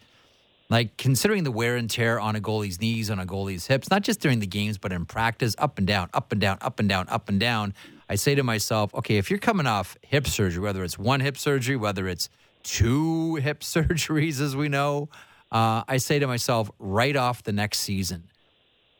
Like 0.69 0.97
considering 0.97 1.43
the 1.43 1.51
wear 1.51 1.77
and 1.77 1.89
tear 1.89 2.19
on 2.19 2.35
a 2.35 2.41
goalie's 2.41 2.81
knees, 2.81 3.09
on 3.09 3.19
a 3.19 3.25
goalie's 3.25 3.67
hips, 3.67 3.89
not 3.89 4.01
just 4.01 4.19
during 4.19 4.39
the 4.39 4.47
games, 4.47 4.77
but 4.77 4.91
in 4.91 5.05
practice, 5.05 5.55
up 5.57 5.77
and 5.77 5.87
down, 5.87 6.09
up 6.13 6.31
and 6.31 6.41
down, 6.41 6.57
up 6.61 6.79
and 6.79 6.89
down, 6.89 7.07
up 7.09 7.29
and 7.29 7.39
down. 7.39 7.73
I 8.09 8.15
say 8.15 8.35
to 8.35 8.43
myself, 8.43 8.93
okay, 8.95 9.17
if 9.17 9.29
you're 9.29 9.39
coming 9.39 9.65
off 9.65 9.97
hip 10.01 10.27
surgery, 10.27 10.61
whether 10.61 10.83
it's 10.83 10.99
one 10.99 11.21
hip 11.21 11.37
surgery, 11.37 11.77
whether 11.77 12.07
it's 12.07 12.29
two 12.63 13.35
hip 13.41 13.61
surgeries, 13.61 14.41
as 14.41 14.55
we 14.55 14.67
know, 14.67 15.09
uh, 15.51 15.83
I 15.87 15.97
say 15.97 16.19
to 16.19 16.27
myself, 16.27 16.69
right 16.79 17.15
off 17.15 17.43
the 17.43 17.53
next 17.53 17.79
season, 17.79 18.29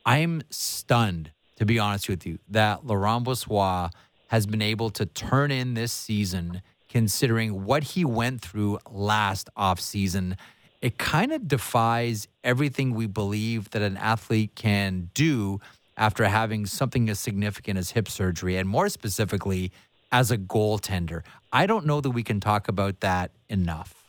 I'm 0.06 0.42
stunned, 0.48 1.32
to 1.56 1.66
be 1.66 1.78
honest 1.78 2.08
with 2.08 2.26
you, 2.26 2.38
that 2.48 2.86
Laurent 2.86 3.26
Brossoit 3.26 3.90
has 4.28 4.46
been 4.46 4.62
able 4.62 4.90
to 4.90 5.04
turn 5.04 5.50
in 5.50 5.74
this 5.74 5.92
season, 5.92 6.62
considering 6.88 7.64
what 7.64 7.82
he 7.82 8.04
went 8.04 8.40
through 8.40 8.78
last 8.90 9.50
offseason. 9.56 10.36
It 10.80 10.98
kind 10.98 11.32
of 11.32 11.48
defies 11.48 12.28
everything 12.44 12.94
we 12.94 13.06
believe 13.06 13.70
that 13.70 13.82
an 13.82 13.96
athlete 13.96 14.52
can 14.54 15.10
do 15.12 15.60
after 15.96 16.24
having 16.24 16.66
something 16.66 17.08
as 17.08 17.18
significant 17.18 17.78
as 17.78 17.90
hip 17.90 18.08
surgery, 18.08 18.56
and 18.56 18.68
more 18.68 18.88
specifically, 18.88 19.72
as 20.12 20.30
a 20.30 20.38
goaltender. 20.38 21.22
I 21.52 21.66
don't 21.66 21.84
know 21.84 22.00
that 22.00 22.10
we 22.10 22.22
can 22.22 22.38
talk 22.38 22.68
about 22.68 23.00
that 23.00 23.32
enough. 23.48 24.04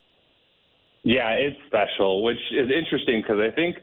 Yeah, 1.04 1.32
it's 1.32 1.58
special, 1.66 2.24
which 2.24 2.38
is 2.52 2.70
interesting 2.72 3.22
because 3.22 3.40
I 3.40 3.54
think 3.56 3.78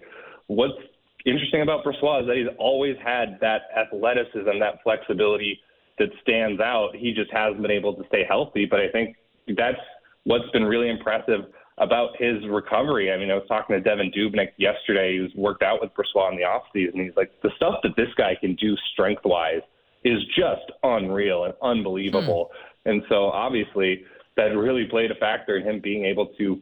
what's 0.47 0.79
interesting 1.25 1.63
about 1.63 1.85
Brossoit 1.85 2.23
is 2.23 2.27
that 2.29 2.37
he's 2.37 2.57
always 2.59 2.97
had 3.05 3.39
that 3.41 3.63
athleticism, 3.77 4.59
that 4.61 4.83
flexibility 4.85 5.59
that 5.99 6.11
stands 6.23 6.61
out. 6.61 6.95
He 6.95 7.13
just 7.13 7.33
hasn't 7.33 7.61
been 7.61 7.71
able 7.71 7.95
to 7.95 8.05
stay 8.07 8.25
healthy, 8.29 8.67
but 8.67 8.81
I 8.81 8.89
think 8.91 9.17
that's 9.57 9.81
what's 10.25 10.49
been 10.51 10.65
really 10.65 10.89
impressive 10.89 11.41
about 11.79 12.11
his 12.19 12.37
recovery. 12.49 13.13
I 13.13 13.19
mean, 13.19 13.31
I 13.31 13.35
was 13.35 13.45
talking 13.49 13.81
to 13.81 13.89
Devan 13.89 14.15
Dubnyk 14.15 14.53
yesterday, 14.57 15.19
who's 15.19 15.33
worked 15.35 15.63
out 15.63 15.81
with 15.81 15.91
Brossoit 15.95 16.33
in 16.33 16.39
the 16.39 16.45
offseason. 16.45 17.05
He's 17.05 17.17
like, 17.17 17.31
the 17.43 17.51
stuff 17.57 17.77
that 17.83 17.97
this 17.97 18.09
guy 18.17 18.35
can 18.41 18.55
do 18.55 18.75
strength 18.93 19.23
wise 19.25 19.61
is 20.05 20.19
just 20.37 20.71
unreal 20.83 21.45
and 21.45 21.55
unbelievable. 21.63 22.51
Hmm. 22.85 22.91
And 22.91 23.03
so 23.09 23.27
obviously 23.27 24.05
that 24.37 24.57
really 24.57 24.87
played 24.87 25.11
a 25.11 25.17
factor 25.17 25.57
in 25.57 25.67
him 25.67 25.81
being 25.81 26.05
able 26.05 26.27
to 26.39 26.61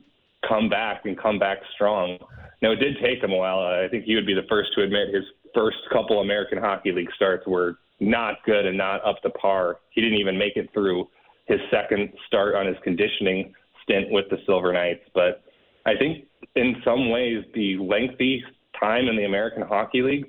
come 0.48 0.68
back 0.68 1.02
and 1.04 1.18
come 1.18 1.38
back 1.38 1.58
strong. 1.74 2.18
Now 2.62 2.72
it 2.72 2.76
did 2.76 2.96
take 3.02 3.22
him 3.22 3.32
a 3.32 3.36
while. 3.36 3.58
I 3.58 3.88
think 3.88 4.04
he 4.04 4.14
would 4.14 4.26
be 4.26 4.34
the 4.34 4.46
first 4.48 4.70
to 4.76 4.82
admit 4.82 5.14
his 5.14 5.24
first 5.54 5.76
couple 5.92 6.20
American 6.20 6.58
Hockey 6.58 6.92
League 6.92 7.12
starts 7.14 7.46
were 7.46 7.76
not 8.00 8.36
good 8.44 8.66
and 8.66 8.76
not 8.76 9.04
up 9.06 9.22
to 9.22 9.30
par. 9.30 9.78
He 9.90 10.00
didn't 10.00 10.18
even 10.18 10.36
make 10.36 10.56
it 10.56 10.70
through 10.72 11.08
his 11.46 11.60
second 11.70 12.10
start 12.26 12.54
on 12.54 12.66
his 12.66 12.76
conditioning 12.82 13.54
stint 13.84 14.10
with 14.10 14.26
the 14.30 14.38
Silver 14.46 14.72
Knights. 14.72 15.04
But 15.14 15.44
I 15.86 15.92
think 15.96 16.26
in 16.56 16.76
some 16.84 17.10
ways 17.10 17.44
the 17.54 17.76
lengthy 17.78 18.42
time 18.78 19.06
in 19.08 19.16
the 19.16 19.24
American 19.24 19.62
Hockey 19.62 20.02
League 20.02 20.26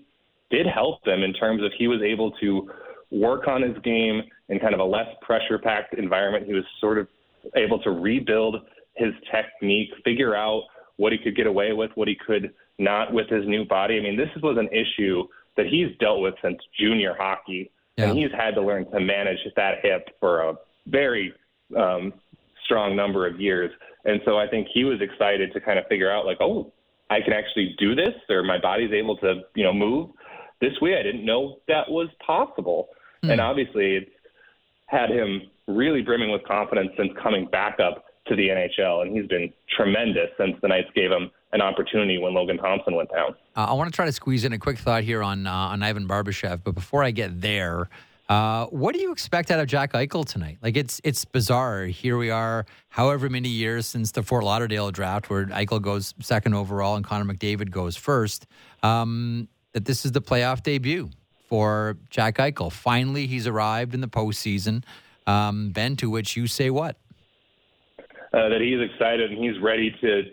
did 0.51 0.67
help 0.67 1.03
them 1.03 1.23
in 1.23 1.33
terms 1.33 1.63
of 1.63 1.71
he 1.77 1.87
was 1.87 2.01
able 2.03 2.31
to 2.41 2.69
work 3.11 3.47
on 3.47 3.61
his 3.61 3.77
game 3.83 4.21
in 4.49 4.59
kind 4.59 4.73
of 4.73 4.79
a 4.79 4.83
less 4.83 5.07
pressure 5.21 5.57
packed 5.57 5.95
environment. 5.95 6.45
He 6.45 6.53
was 6.53 6.63
sort 6.79 6.97
of 6.97 7.07
able 7.55 7.81
to 7.83 7.91
rebuild 7.91 8.57
his 8.95 9.13
technique, 9.31 9.89
figure 10.03 10.35
out 10.35 10.63
what 10.97 11.11
he 11.11 11.17
could 11.17 11.35
get 11.35 11.47
away 11.47 11.73
with, 11.73 11.91
what 11.95 12.07
he 12.07 12.15
could 12.15 12.53
not 12.77 13.13
with 13.13 13.27
his 13.29 13.45
new 13.47 13.65
body. 13.65 13.97
I 13.97 14.01
mean, 14.01 14.17
this 14.17 14.29
was 14.41 14.57
an 14.57 14.69
issue 14.71 15.23
that 15.57 15.65
he's 15.67 15.95
dealt 15.99 16.21
with 16.21 16.35
since 16.43 16.57
junior 16.79 17.15
hockey, 17.17 17.71
Yeah. 17.97 18.09
and 18.09 18.17
he's 18.17 18.31
had 18.31 18.55
to 18.55 18.61
learn 18.61 18.89
to 18.91 18.99
manage 18.99 19.39
that 19.55 19.79
hip 19.81 20.09
for 20.19 20.41
a 20.41 20.55
very 20.87 21.33
um, 21.75 22.13
strong 22.65 22.95
number 22.95 23.25
of 23.25 23.39
years. 23.39 23.71
And 24.03 24.21
so 24.25 24.37
I 24.37 24.47
think 24.47 24.67
he 24.73 24.83
was 24.83 24.99
excited 25.01 25.53
to 25.53 25.61
kind 25.61 25.79
of 25.79 25.85
figure 25.87 26.11
out, 26.11 26.25
like, 26.25 26.37
oh, 26.41 26.71
I 27.09 27.21
can 27.21 27.33
actually 27.33 27.75
do 27.79 27.95
this, 27.95 28.13
or 28.29 28.43
my 28.43 28.59
body's 28.59 28.91
able 28.91 29.17
to, 29.17 29.41
you 29.55 29.63
know, 29.63 29.73
move 29.73 30.09
this 30.59 30.73
way. 30.81 30.97
I 30.99 31.03
didn't 31.03 31.25
know 31.25 31.57
that 31.67 31.89
was 31.89 32.09
possible. 32.25 32.89
And 33.23 33.41
obviously, 33.41 33.95
it's 33.95 34.11
had 34.87 35.09
him 35.09 35.41
really 35.67 36.03
brimming 36.03 36.31
with 36.31 36.43
confidence 36.43 36.91
since 36.95 37.11
coming 37.21 37.47
back 37.47 37.79
up 37.79 38.05
to 38.27 38.35
the 38.35 38.49
NHL, 38.49 39.01
and 39.01 39.15
he's 39.15 39.27
been 39.27 39.51
tremendous 39.75 40.29
since 40.37 40.55
the 40.61 40.67
Knights 40.67 40.89
gave 40.95 41.11
him 41.11 41.29
an 41.53 41.61
opportunity 41.61 42.17
when 42.17 42.33
Logan 42.33 42.57
Thompson 42.57 42.95
went 42.95 43.09
down. 43.11 43.35
Uh, 43.55 43.67
I 43.69 43.73
want 43.73 43.91
to 43.91 43.95
try 43.95 44.05
to 44.05 44.11
squeeze 44.11 44.45
in 44.45 44.53
a 44.53 44.57
quick 44.57 44.77
thought 44.77 45.03
here 45.03 45.23
on 45.23 45.47
uh, 45.47 45.51
on 45.51 45.83
Ivan 45.83 46.07
Barbashev, 46.07 46.61
but 46.63 46.75
before 46.75 47.03
I 47.03 47.11
get 47.11 47.41
there, 47.41 47.89
Uh, 48.27 48.65
what 48.67 48.95
do 48.95 49.01
you 49.01 49.11
expect 49.11 49.51
out 49.51 49.59
of 49.59 49.67
Jack 49.67 49.93
Eichel 49.93 50.25
tonight? 50.25 50.57
Like 50.61 50.75
it's 50.75 50.99
it's 51.03 51.25
bizarre. 51.25 51.85
Here 51.85 52.17
we 52.17 52.31
are, 52.31 52.65
however 52.89 53.29
many 53.29 53.49
years 53.49 53.85
since 53.85 54.11
the 54.11 54.23
Fort 54.23 54.43
Lauderdale 54.43 54.89
draft, 54.91 55.29
where 55.29 55.45
Eichel 55.47 55.81
goes 55.81 56.15
second 56.19 56.55
overall 56.55 56.95
and 56.95 57.05
Connor 57.05 57.31
McDavid 57.31 57.69
goes 57.69 57.95
first. 57.95 58.47
Um, 58.81 59.47
that 59.73 59.85
this 59.85 60.05
is 60.05 60.11
the 60.11 60.21
playoff 60.21 60.63
debut 60.63 61.09
for 61.47 61.97
Jack 62.09 62.37
Eichel. 62.37 62.71
Finally, 62.71 63.27
he's 63.27 63.45
arrived 63.45 63.93
in 63.93 64.01
the 64.01 64.07
postseason. 64.07 64.83
Um, 65.27 65.69
ben, 65.71 65.95
to 65.97 66.09
which 66.09 66.35
you 66.35 66.47
say 66.47 66.69
what? 66.69 66.97
Uh, 67.99 68.49
that 68.49 68.59
he's 68.59 68.81
excited 68.81 69.31
and 69.31 69.43
he's 69.43 69.61
ready 69.61 69.95
to 70.01 70.23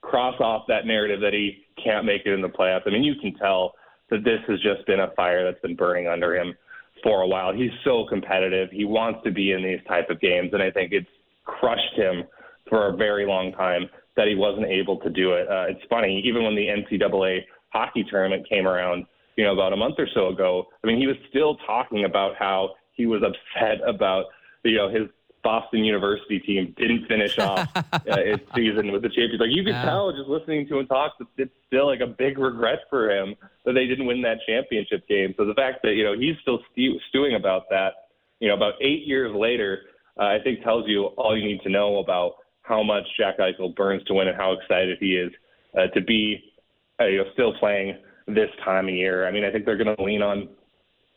cross 0.00 0.34
off 0.40 0.64
that 0.68 0.86
narrative 0.86 1.20
that 1.20 1.32
he 1.32 1.64
can't 1.82 2.04
make 2.04 2.22
it 2.24 2.32
in 2.32 2.40
the 2.40 2.48
playoffs. 2.48 2.82
I 2.86 2.90
mean, 2.90 3.04
you 3.04 3.14
can 3.16 3.34
tell 3.34 3.74
that 4.10 4.24
this 4.24 4.40
has 4.48 4.60
just 4.60 4.86
been 4.86 5.00
a 5.00 5.10
fire 5.14 5.44
that's 5.44 5.60
been 5.60 5.76
burning 5.76 6.06
under 6.08 6.36
him 6.36 6.54
for 7.02 7.22
a 7.22 7.26
while. 7.26 7.52
He's 7.52 7.70
so 7.84 8.06
competitive. 8.08 8.68
He 8.70 8.84
wants 8.84 9.20
to 9.24 9.30
be 9.30 9.52
in 9.52 9.62
these 9.62 9.80
type 9.88 10.10
of 10.10 10.20
games, 10.20 10.50
and 10.52 10.62
I 10.62 10.70
think 10.70 10.92
it's 10.92 11.08
crushed 11.44 11.94
him 11.96 12.24
for 12.68 12.88
a 12.88 12.96
very 12.96 13.26
long 13.26 13.52
time 13.52 13.88
that 14.16 14.28
he 14.28 14.34
wasn't 14.34 14.66
able 14.66 14.98
to 14.98 15.10
do 15.10 15.32
it. 15.32 15.48
Uh, 15.48 15.66
it's 15.68 15.82
funny, 15.88 16.22
even 16.24 16.44
when 16.44 16.54
the 16.54 16.66
NCAA 16.66 17.40
hockey 17.70 18.04
tournament 18.08 18.48
came 18.48 18.66
around, 18.66 19.06
you 19.36 19.44
know, 19.44 19.52
about 19.52 19.72
a 19.72 19.76
month 19.76 19.96
or 19.98 20.06
so 20.14 20.28
ago. 20.28 20.66
I 20.84 20.86
mean, 20.86 20.98
he 20.98 21.06
was 21.06 21.16
still 21.30 21.56
talking 21.66 22.04
about 22.04 22.36
how 22.38 22.74
he 22.92 23.06
was 23.06 23.22
upset 23.22 23.80
about 23.86 24.26
you 24.64 24.76
know 24.76 24.88
his 24.88 25.08
Boston 25.42 25.84
University 25.84 26.38
team 26.38 26.74
didn't 26.76 27.06
finish 27.06 27.38
off 27.38 27.68
uh, 27.76 27.98
its 28.06 28.44
season 28.54 28.92
with 28.92 29.02
the 29.02 29.08
champions. 29.08 29.40
Like 29.40 29.50
you 29.50 29.64
could 29.64 29.74
yeah. 29.74 29.84
tell 29.84 30.12
just 30.12 30.28
listening 30.28 30.68
to 30.68 30.78
him 30.78 30.86
talk, 30.86 31.18
that 31.18 31.26
it's 31.36 31.52
still 31.66 31.86
like 31.86 32.00
a 32.00 32.06
big 32.06 32.38
regret 32.38 32.80
for 32.88 33.10
him 33.10 33.34
that 33.64 33.72
they 33.72 33.86
didn't 33.86 34.06
win 34.06 34.22
that 34.22 34.38
championship 34.46 35.06
game. 35.08 35.34
So 35.36 35.44
the 35.44 35.54
fact 35.54 35.80
that 35.82 35.94
you 35.94 36.04
know 36.04 36.18
he's 36.18 36.36
still 36.42 36.60
stew- 36.72 36.98
stewing 37.08 37.34
about 37.34 37.64
that, 37.70 37.94
you 38.40 38.48
know, 38.48 38.54
about 38.54 38.74
eight 38.80 39.06
years 39.06 39.34
later, 39.34 39.80
uh, 40.18 40.24
I 40.24 40.38
think 40.42 40.62
tells 40.62 40.88
you 40.88 41.06
all 41.16 41.36
you 41.36 41.44
need 41.44 41.60
to 41.62 41.70
know 41.70 41.98
about 41.98 42.34
how 42.62 42.82
much 42.82 43.04
Jack 43.18 43.38
Eichel 43.38 43.74
burns 43.74 44.04
to 44.04 44.14
win 44.14 44.28
and 44.28 44.36
how 44.36 44.52
excited 44.52 44.98
he 45.00 45.16
is 45.16 45.32
uh, 45.76 45.88
to 45.88 46.00
be, 46.00 46.52
uh, 47.00 47.06
you 47.06 47.18
know, 47.18 47.24
still 47.32 47.54
playing 47.58 47.96
this 48.28 48.50
time 48.64 48.88
of 48.88 48.94
year. 48.94 49.26
I 49.26 49.32
mean, 49.32 49.44
I 49.44 49.50
think 49.50 49.64
they're 49.64 49.76
going 49.76 49.94
to 49.96 50.02
lean 50.02 50.22
on 50.22 50.48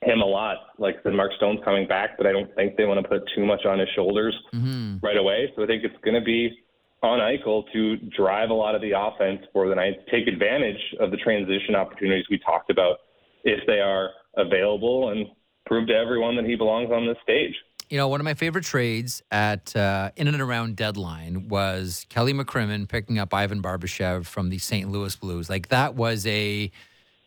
him 0.05 0.21
a 0.21 0.25
lot. 0.25 0.57
Like 0.77 0.97
I 0.99 1.03
said, 1.03 1.13
Mark 1.13 1.31
Stone's 1.37 1.59
coming 1.65 1.87
back, 1.87 2.17
but 2.17 2.27
I 2.27 2.31
don't 2.31 2.53
think 2.55 2.77
they 2.77 2.85
want 2.85 3.01
to 3.01 3.07
put 3.07 3.23
too 3.35 3.45
much 3.45 3.65
on 3.65 3.79
his 3.79 3.89
shoulders 3.95 4.35
mm-hmm. 4.53 4.97
right 5.01 5.17
away. 5.17 5.51
So 5.55 5.63
I 5.63 5.67
think 5.67 5.83
it's 5.83 5.95
going 6.03 6.15
to 6.15 6.25
be 6.25 6.57
on 7.01 7.19
Eichel 7.19 7.63
to 7.73 7.97
drive 8.15 8.49
a 8.49 8.53
lot 8.53 8.75
of 8.75 8.81
the 8.81 8.91
offense 8.97 9.41
for 9.53 9.67
the 9.69 9.75
Knights, 9.75 9.99
take 10.11 10.27
advantage 10.27 10.79
of 10.99 11.11
the 11.11 11.17
transition 11.17 11.75
opportunities 11.75 12.25
we 12.29 12.39
talked 12.39 12.69
about 12.69 12.97
if 13.43 13.59
they 13.67 13.79
are 13.79 14.09
available, 14.37 15.09
and 15.09 15.27
prove 15.65 15.87
to 15.87 15.93
everyone 15.93 16.35
that 16.35 16.45
he 16.45 16.55
belongs 16.55 16.91
on 16.91 17.05
this 17.05 17.17
stage. 17.23 17.53
You 17.89 17.99
know, 17.99 18.07
one 18.07 18.19
of 18.19 18.25
my 18.25 18.33
favorite 18.33 18.65
trades 18.65 19.21
at 19.31 19.75
uh, 19.75 20.09
in 20.15 20.27
and 20.27 20.41
around 20.41 20.75
deadline 20.75 21.47
was 21.49 22.07
Kelly 22.09 22.33
McCrimmon 22.33 22.89
picking 22.89 23.19
up 23.19 23.31
Ivan 23.33 23.61
Barbashev 23.61 24.25
from 24.25 24.49
the 24.49 24.57
St. 24.57 24.89
Louis 24.89 25.15
Blues. 25.15 25.49
Like 25.49 25.67
that 25.67 25.93
was 25.93 26.25
a 26.25 26.71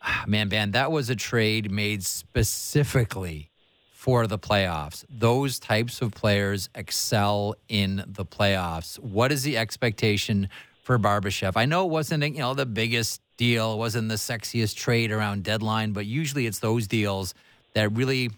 Ah, 0.01 0.23
man, 0.27 0.49
man, 0.49 0.71
that 0.71 0.91
was 0.91 1.09
a 1.09 1.15
trade 1.15 1.71
made 1.71 2.03
specifically 2.03 3.49
for 3.91 4.27
the 4.27 4.39
playoffs. 4.39 5.03
Those 5.09 5.59
types 5.59 6.01
of 6.01 6.11
players 6.13 6.69
excel 6.73 7.55
in 7.67 8.03
the 8.07 8.25
playoffs. 8.25 8.97
What 8.99 9.31
is 9.31 9.43
the 9.43 9.57
expectation 9.57 10.47
for 10.83 10.97
Barbashev? 10.97 11.53
I 11.57 11.65
know 11.65 11.85
it 11.85 11.91
wasn't 11.91 12.23
you 12.23 12.39
know 12.39 12.53
the 12.53 12.65
biggest 12.65 13.21
deal, 13.35 13.73
it 13.73 13.77
wasn't 13.77 14.07
the 14.07 14.15
sexiest 14.15 14.75
trade 14.77 15.11
around 15.11 15.43
deadline, 15.43 15.91
but 15.91 16.05
usually 16.05 16.45
it's 16.45 16.59
those 16.59 16.87
deals 16.87 17.33
that 17.73 17.91
really 17.91 18.31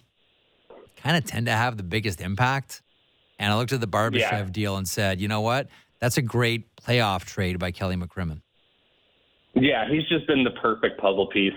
kind 0.97 1.15
of 1.15 1.25
tend 1.25 1.45
to 1.45 1.51
have 1.51 1.77
the 1.77 1.83
biggest 1.83 2.21
impact. 2.21 2.81
And 3.37 3.51
I 3.51 3.55
looked 3.55 3.71
at 3.71 3.81
the 3.81 3.87
Barbashev 3.87 4.19
yeah. 4.19 4.43
deal 4.51 4.77
and 4.77 4.87
said, 4.87 5.21
you 5.21 5.27
know 5.27 5.41
what? 5.41 5.67
That's 5.99 6.17
a 6.17 6.21
great 6.21 6.75
playoff 6.75 7.25
trade 7.25 7.59
by 7.59 7.71
Kelly 7.71 7.95
McCrimmon. 7.95 8.41
Yeah, 9.53 9.85
he's 9.89 10.07
just 10.07 10.27
been 10.27 10.43
the 10.43 10.57
perfect 10.61 10.99
puzzle 10.99 11.27
piece 11.27 11.53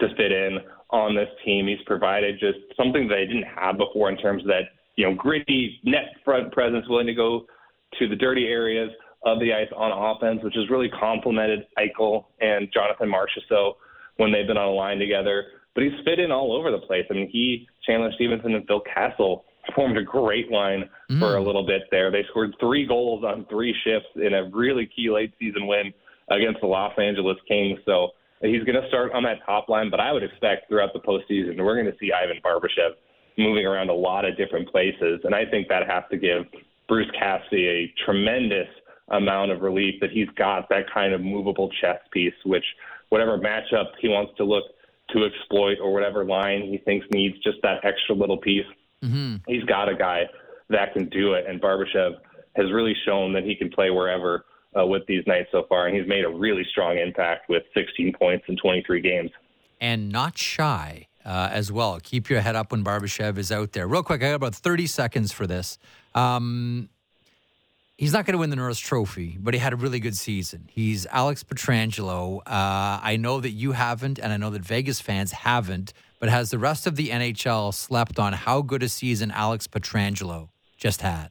to 0.00 0.08
fit 0.16 0.32
in 0.32 0.58
on 0.90 1.14
this 1.14 1.28
team. 1.44 1.66
He's 1.66 1.82
provided 1.86 2.38
just 2.38 2.58
something 2.76 3.08
that 3.08 3.14
they 3.16 3.26
didn't 3.26 3.48
have 3.54 3.78
before 3.78 4.10
in 4.10 4.16
terms 4.16 4.42
of 4.42 4.48
that, 4.48 4.62
you 4.96 5.08
know, 5.08 5.14
gritty 5.14 5.80
net 5.84 6.14
front 6.24 6.52
presence, 6.52 6.86
willing 6.88 7.06
to 7.06 7.14
go 7.14 7.46
to 7.98 8.08
the 8.08 8.16
dirty 8.16 8.46
areas 8.46 8.90
of 9.24 9.40
the 9.40 9.52
ice 9.52 9.68
on 9.76 9.90
offense, 9.92 10.42
which 10.44 10.54
has 10.54 10.70
really 10.70 10.90
complemented 10.90 11.66
Eichel 11.78 12.26
and 12.40 12.68
Jonathan 12.72 13.10
Marchessault 13.10 13.74
when 14.16 14.32
they've 14.32 14.46
been 14.46 14.56
on 14.56 14.68
a 14.68 14.72
line 14.72 14.98
together. 14.98 15.44
But 15.74 15.84
he's 15.84 16.04
fit 16.04 16.18
in 16.18 16.30
all 16.30 16.56
over 16.56 16.70
the 16.70 16.78
place. 16.78 17.04
I 17.10 17.14
mean, 17.14 17.28
he, 17.30 17.66
Chandler 17.86 18.12
Stephenson, 18.14 18.54
and 18.54 18.66
Phil 18.66 18.82
Kessel 18.94 19.44
formed 19.74 19.98
a 19.98 20.02
great 20.02 20.50
line 20.50 20.88
mm. 21.10 21.18
for 21.18 21.36
a 21.36 21.42
little 21.42 21.66
bit 21.66 21.82
there. 21.90 22.10
They 22.10 22.24
scored 22.30 22.54
three 22.60 22.86
goals 22.86 23.24
on 23.24 23.46
three 23.50 23.74
shifts 23.84 24.08
in 24.16 24.34
a 24.34 24.50
really 24.52 24.88
key 24.94 25.10
late 25.10 25.32
season 25.38 25.66
win 25.66 25.92
against 26.30 26.60
the 26.60 26.66
Los 26.66 26.92
Angeles 26.98 27.36
Kings. 27.46 27.78
So 27.84 28.10
he's 28.42 28.62
going 28.64 28.80
to 28.80 28.86
start 28.88 29.12
on 29.12 29.22
that 29.24 29.38
top 29.44 29.68
line, 29.68 29.90
but 29.90 30.00
I 30.00 30.12
would 30.12 30.22
expect 30.22 30.68
throughout 30.68 30.92
the 30.92 31.00
postseason 31.00 31.62
we're 31.64 31.74
going 31.74 31.90
to 31.90 31.98
see 31.98 32.12
Ivan 32.12 32.40
Barbashev 32.44 32.92
moving 33.36 33.66
around 33.66 33.88
a 33.88 33.94
lot 33.94 34.24
of 34.24 34.36
different 34.36 34.68
places, 34.68 35.20
and 35.24 35.34
I 35.34 35.44
think 35.46 35.68
that 35.68 35.88
has 35.88 36.02
to 36.10 36.16
give 36.16 36.44
Bruce 36.88 37.10
Cassidy 37.18 37.68
a 37.68 37.94
tremendous 38.04 38.66
amount 39.10 39.52
of 39.52 39.62
relief 39.62 39.94
that 40.00 40.10
he's 40.10 40.28
got 40.36 40.68
that 40.68 40.90
kind 40.92 41.14
of 41.14 41.20
movable 41.20 41.70
chess 41.80 41.98
piece, 42.12 42.34
which 42.44 42.64
whatever 43.10 43.38
matchup 43.38 43.86
he 44.00 44.08
wants 44.08 44.32
to 44.36 44.44
look 44.44 44.64
to 45.10 45.24
exploit 45.24 45.78
or 45.80 45.92
whatever 45.92 46.24
line 46.24 46.62
he 46.62 46.78
thinks 46.84 47.06
needs 47.10 47.38
just 47.42 47.58
that 47.62 47.84
extra 47.84 48.14
little 48.14 48.36
piece, 48.36 48.66
mm-hmm. 49.02 49.36
he's 49.46 49.64
got 49.64 49.88
a 49.88 49.94
guy 49.94 50.24
that 50.68 50.92
can 50.92 51.08
do 51.08 51.32
it, 51.32 51.46
and 51.48 51.60
Barbashev 51.60 52.16
has 52.56 52.72
really 52.72 52.94
shown 53.06 53.32
that 53.32 53.44
he 53.44 53.54
can 53.54 53.70
play 53.70 53.90
wherever 53.90 54.44
uh, 54.76 54.86
with 54.86 55.06
these 55.06 55.24
Knights 55.26 55.48
so 55.52 55.64
far, 55.68 55.86
and 55.86 55.96
he's 55.96 56.06
made 56.06 56.24
a 56.24 56.28
really 56.28 56.64
strong 56.70 56.98
impact 56.98 57.48
with 57.48 57.62
16 57.74 58.12
points 58.18 58.44
in 58.48 58.56
23 58.56 59.00
games. 59.00 59.30
And 59.80 60.10
not 60.10 60.36
shy 60.36 61.06
uh, 61.24 61.48
as 61.52 61.70
well. 61.70 61.98
Keep 62.02 62.30
your 62.30 62.40
head 62.40 62.56
up 62.56 62.72
when 62.72 62.84
Barbashev 62.84 63.38
is 63.38 63.52
out 63.52 63.72
there. 63.72 63.86
Real 63.86 64.02
quick, 64.02 64.22
I 64.22 64.28
got 64.28 64.34
about 64.34 64.54
30 64.54 64.86
seconds 64.86 65.32
for 65.32 65.46
this. 65.46 65.78
Um, 66.14 66.88
he's 67.96 68.12
not 68.12 68.24
going 68.24 68.32
to 68.32 68.38
win 68.38 68.50
the 68.50 68.56
Norris 68.56 68.78
Trophy, 68.78 69.36
but 69.38 69.54
he 69.54 69.60
had 69.60 69.72
a 69.72 69.76
really 69.76 70.00
good 70.00 70.16
season. 70.16 70.68
He's 70.70 71.06
Alex 71.06 71.44
Pietrangelo. 71.44 72.38
Uh, 72.38 73.00
I 73.02 73.16
know 73.18 73.40
that 73.40 73.50
you 73.50 73.72
haven't, 73.72 74.18
and 74.18 74.32
I 74.32 74.36
know 74.36 74.50
that 74.50 74.62
Vegas 74.62 75.00
fans 75.00 75.32
haven't, 75.32 75.92
but 76.18 76.28
has 76.28 76.50
the 76.50 76.58
rest 76.58 76.86
of 76.86 76.96
the 76.96 77.10
NHL 77.10 77.72
slept 77.74 78.18
on 78.18 78.32
how 78.32 78.62
good 78.62 78.82
a 78.82 78.88
season 78.88 79.30
Alex 79.30 79.66
Pietrangelo 79.66 80.48
just 80.76 81.02
had? 81.02 81.30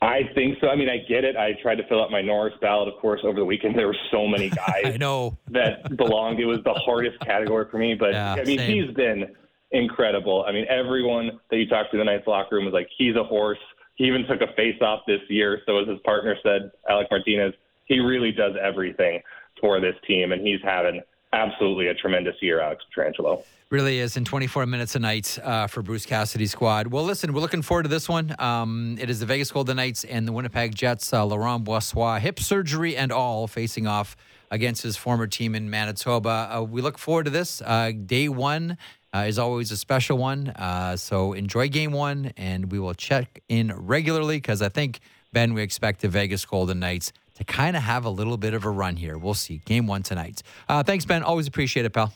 I 0.00 0.20
think 0.34 0.58
so. 0.60 0.68
I 0.68 0.76
mean, 0.76 0.88
I 0.88 0.98
get 1.08 1.24
it. 1.24 1.36
I 1.36 1.54
tried 1.60 1.76
to 1.76 1.86
fill 1.88 2.02
out 2.02 2.10
my 2.10 2.22
Norris 2.22 2.54
ballot, 2.60 2.88
of 2.88 3.00
course, 3.00 3.20
over 3.24 3.38
the 3.38 3.44
weekend. 3.44 3.74
There 3.78 3.88
were 3.88 3.96
so 4.10 4.26
many 4.26 4.48
guys 4.66 4.82
I 4.84 4.96
know. 4.96 5.36
that 5.50 5.96
belonged. 5.96 6.40
It 6.40 6.46
was 6.46 6.58
the 6.64 6.74
hardest 6.74 7.18
category 7.20 7.66
for 7.70 7.78
me. 7.78 7.94
But 7.94 8.12
yeah, 8.12 8.34
I 8.34 8.44
mean, 8.44 8.58
same. 8.58 8.86
he's 8.86 8.94
been 8.94 9.34
incredible. 9.72 10.44
I 10.46 10.52
mean, 10.52 10.66
everyone 10.68 11.40
that 11.50 11.56
you 11.56 11.68
talked 11.68 11.90
to 11.92 12.00
in 12.00 12.06
the 12.06 12.10
Knights 12.12 12.26
locker 12.26 12.56
room 12.56 12.64
was 12.64 12.74
like, 12.74 12.88
he's 12.96 13.16
a 13.16 13.24
horse. 13.24 13.58
He 13.96 14.04
even 14.04 14.24
took 14.26 14.40
a 14.40 14.52
face 14.54 14.80
off 14.80 15.00
this 15.06 15.20
year. 15.28 15.60
So 15.66 15.78
as 15.78 15.88
his 15.88 15.98
partner 16.04 16.36
said, 16.42 16.70
Alec 16.88 17.08
Martinez, 17.10 17.54
he 17.86 17.98
really 17.98 18.30
does 18.30 18.54
everything 18.60 19.20
for 19.60 19.80
this 19.80 19.96
team, 20.06 20.30
and 20.32 20.46
he's 20.46 20.60
having 20.62 21.00
absolutely 21.32 21.88
a 21.88 21.94
tremendous 21.94 22.36
year, 22.40 22.60
Alex 22.60 22.84
Pietrangelo. 22.96 23.42
Really 23.70 23.98
is 23.98 24.16
in 24.16 24.24
24 24.24 24.64
minutes 24.64 24.94
a 24.94 24.98
night 24.98 25.38
uh, 25.44 25.66
for 25.66 25.82
Bruce 25.82 26.06
Cassidy's 26.06 26.52
squad. 26.52 26.86
Well, 26.86 27.04
listen, 27.04 27.34
we're 27.34 27.42
looking 27.42 27.60
forward 27.60 27.82
to 27.82 27.90
this 27.90 28.08
one. 28.08 28.34
Um, 28.38 28.96
it 28.98 29.10
is 29.10 29.20
the 29.20 29.26
Vegas 29.26 29.50
Golden 29.50 29.76
Knights 29.76 30.04
and 30.04 30.26
the 30.26 30.32
Winnipeg 30.32 30.74
Jets. 30.74 31.12
Uh, 31.12 31.22
Laurent 31.26 31.64
Brossoit, 31.64 32.20
hip 32.20 32.40
surgery 32.40 32.96
and 32.96 33.12
all, 33.12 33.46
facing 33.46 33.86
off 33.86 34.16
against 34.50 34.82
his 34.82 34.96
former 34.96 35.26
team 35.26 35.54
in 35.54 35.68
Manitoba. 35.68 36.48
Uh, 36.50 36.62
we 36.62 36.80
look 36.80 36.96
forward 36.96 37.24
to 37.24 37.30
this. 37.30 37.60
Uh, 37.60 37.92
day 38.06 38.30
one 38.30 38.78
uh, 39.14 39.26
is 39.28 39.38
always 39.38 39.70
a 39.70 39.76
special 39.76 40.16
one. 40.16 40.48
Uh, 40.56 40.96
so 40.96 41.34
enjoy 41.34 41.68
game 41.68 41.92
one, 41.92 42.32
and 42.38 42.72
we 42.72 42.78
will 42.78 42.94
check 42.94 43.42
in 43.50 43.70
regularly 43.76 44.38
because 44.38 44.62
I 44.62 44.70
think, 44.70 45.00
Ben, 45.34 45.52
we 45.52 45.60
expect 45.60 46.00
the 46.00 46.08
Vegas 46.08 46.42
Golden 46.46 46.80
Knights 46.80 47.12
to 47.34 47.44
kind 47.44 47.76
of 47.76 47.82
have 47.82 48.06
a 48.06 48.10
little 48.10 48.38
bit 48.38 48.54
of 48.54 48.64
a 48.64 48.70
run 48.70 48.96
here. 48.96 49.18
We'll 49.18 49.34
see. 49.34 49.60
Game 49.66 49.86
one 49.86 50.02
tonight. 50.02 50.42
thanks, 50.68 51.04
Ben. 51.04 51.22
Always 51.22 51.46
appreciate 51.46 51.84
it, 51.84 51.92
pal. 51.92 52.14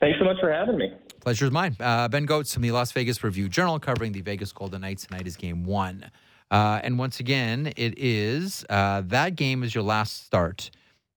Thanks 0.00 0.18
so 0.18 0.24
much 0.24 0.36
for 0.40 0.52
having 0.52 0.76
me. 0.78 0.92
Pleasure 1.20 1.46
is 1.46 1.50
mine. 1.50 1.76
Uh, 1.80 2.06
ben 2.08 2.26
Gotz 2.26 2.52
from 2.52 2.62
the 2.62 2.70
Las 2.70 2.92
Vegas 2.92 3.24
Review 3.24 3.48
Journal 3.48 3.78
covering 3.78 4.12
the 4.12 4.20
Vegas 4.20 4.52
Golden 4.52 4.82
Knights. 4.82 5.06
Tonight 5.06 5.26
is 5.26 5.36
game 5.36 5.64
one. 5.64 6.10
Uh, 6.50 6.80
and 6.82 6.98
once 6.98 7.20
again, 7.20 7.72
it 7.76 7.94
is 7.96 8.64
uh, 8.68 9.02
that 9.06 9.34
game 9.34 9.62
is 9.62 9.74
your 9.74 9.84
last 9.84 10.26
start. 10.26 10.70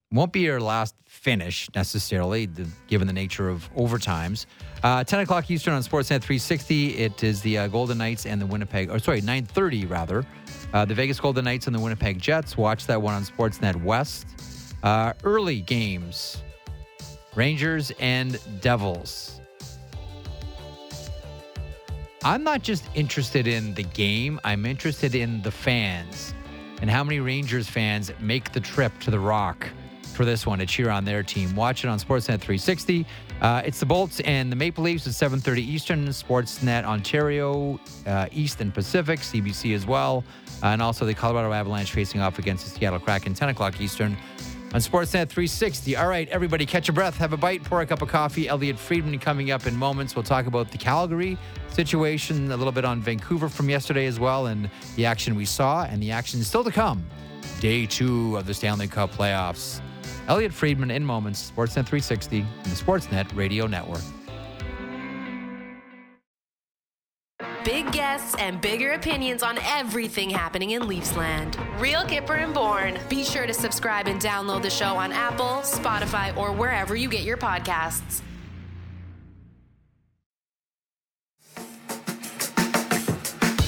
Won't 0.09 0.31
be 0.31 0.39
your 0.39 0.61
last 0.61 0.95
finish 1.05 1.69
necessarily, 1.75 2.45
the, 2.45 2.65
given 2.87 3.07
the 3.07 3.13
nature 3.13 3.49
of 3.49 3.69
overtimes. 3.75 4.45
Uh, 4.81 5.03
10 5.03 5.19
o'clock 5.19 5.51
Eastern 5.51 5.73
on 5.73 5.81
Sportsnet 5.81 6.21
360. 6.21 6.95
It 6.95 7.21
is 7.23 7.41
the 7.41 7.57
uh, 7.57 7.67
Golden 7.67 7.97
Knights 7.97 8.25
and 8.25 8.41
the 8.41 8.45
Winnipeg, 8.45 8.89
or 8.89 8.99
sorry, 8.99 9.21
9:30 9.21 9.89
rather. 9.89 10.25
Uh, 10.73 10.85
the 10.85 10.93
Vegas 10.93 11.19
Golden 11.19 11.43
Knights 11.43 11.67
and 11.67 11.75
the 11.75 11.79
Winnipeg 11.81 12.21
Jets. 12.21 12.55
Watch 12.55 12.85
that 12.87 13.01
one 13.01 13.13
on 13.13 13.23
Sportsnet 13.23 13.83
West. 13.83 14.27
early 15.25 15.59
games 15.59 16.41
Rangers 17.37 17.91
and 17.99 18.39
Devils. 18.61 19.39
I'm 22.23 22.43
not 22.43 22.63
just 22.63 22.83
interested 22.95 23.45
in 23.45 23.75
the 23.75 23.83
game, 23.83 24.39
I'm 24.43 24.65
interested 24.65 25.13
in 25.13 25.43
the 25.43 25.51
fans 25.51 26.33
and 26.81 26.89
how 26.89 27.03
many 27.03 27.19
Rangers 27.19 27.69
fans 27.69 28.11
make 28.19 28.51
the 28.53 28.59
trip 28.59 28.91
to 29.01 29.11
the 29.11 29.19
Rock 29.19 29.69
for 30.15 30.25
this 30.25 30.47
one 30.47 30.57
to 30.57 30.65
cheer 30.65 30.89
on 30.89 31.05
their 31.05 31.21
team. 31.21 31.55
Watch 31.55 31.83
it 31.83 31.89
on 31.89 31.99
Sportsnet 31.99 32.41
360. 32.41 33.05
Uh, 33.39 33.61
it's 33.63 33.79
the 33.79 33.85
Bolts 33.85 34.19
and 34.21 34.51
the 34.51 34.55
Maple 34.55 34.83
Leafs 34.83 35.05
at 35.05 35.13
7:30 35.13 35.61
Eastern. 35.61 36.07
Sportsnet 36.07 36.85
Ontario, 36.85 37.79
uh, 38.07 38.25
East 38.31 38.61
and 38.61 38.73
Pacific, 38.73 39.19
CBC 39.19 39.75
as 39.75 39.85
well, 39.85 40.23
uh, 40.63 40.67
and 40.67 40.81
also 40.81 41.05
the 41.05 41.13
Colorado 41.13 41.53
Avalanche 41.53 41.91
facing 41.91 42.19
off 42.19 42.39
against 42.39 42.65
the 42.65 42.71
Seattle 42.71 42.99
Kraken 42.99 43.35
10 43.35 43.49
o'clock 43.49 43.79
Eastern 43.79 44.17
on 44.73 44.81
Sportsnet 44.81 45.29
360. 45.29 45.95
All 45.95 46.07
right, 46.07 46.27
everybody, 46.29 46.65
catch 46.65 46.89
a 46.89 46.93
breath, 46.93 47.17
have 47.17 47.33
a 47.33 47.37
bite, 47.37 47.63
pour 47.63 47.81
a 47.81 47.85
cup 47.85 48.01
of 48.01 48.09
coffee. 48.09 48.47
Elliotte 48.47 48.77
Friedman 48.77 49.17
coming 49.19 49.51
up 49.51 49.65
in 49.65 49.75
moments. 49.75 50.15
We'll 50.15 50.23
talk 50.23 50.45
about 50.45 50.71
the 50.71 50.77
Calgary 50.77 51.37
situation, 51.69 52.51
a 52.51 52.57
little 52.57 52.73
bit 52.73 52.83
on 52.83 53.01
Vancouver 53.01 53.49
from 53.49 53.69
yesterday 53.69 54.05
as 54.07 54.19
well, 54.19 54.47
and 54.47 54.69
the 54.95 55.05
action 55.05 55.35
we 55.35 55.45
saw 55.45 55.85
and 55.85 56.01
the 56.01 56.11
action 56.11 56.43
still 56.43 56.63
to 56.63 56.71
come. 56.71 57.05
Day 57.59 57.85
two 57.85 58.35
of 58.35 58.45
the 58.45 58.53
Stanley 58.53 58.87
Cup 58.87 59.11
playoffs. 59.11 59.81
Elliotte 60.27 60.53
Friedman 60.53 60.91
in 60.91 61.05
moments, 61.05 61.51
Sportsnet 61.51 61.85
360 61.85 62.39
and 62.39 62.65
the 62.65 62.75
Sportsnet 62.75 63.33
Radio 63.35 63.67
Network. 63.67 64.01
Big 67.67 67.91
guests 67.91 68.33
and 68.39 68.61
bigger 68.61 68.93
opinions 68.93 69.43
on 69.43 69.59
everything 69.65 70.29
happening 70.29 70.71
in 70.71 70.83
Leafsland. 70.83 71.57
Real 71.81 71.99
Kyper 72.03 72.41
and 72.41 72.53
Bourne. 72.53 72.97
Be 73.09 73.25
sure 73.25 73.45
to 73.45 73.53
subscribe 73.53 74.07
and 74.07 74.21
download 74.21 74.61
the 74.61 74.69
show 74.69 74.95
on 74.95 75.11
Apple, 75.11 75.59
Spotify, 75.63 76.35
or 76.37 76.53
wherever 76.53 76.95
you 76.95 77.09
get 77.09 77.23
your 77.23 77.35
podcasts. 77.35 78.21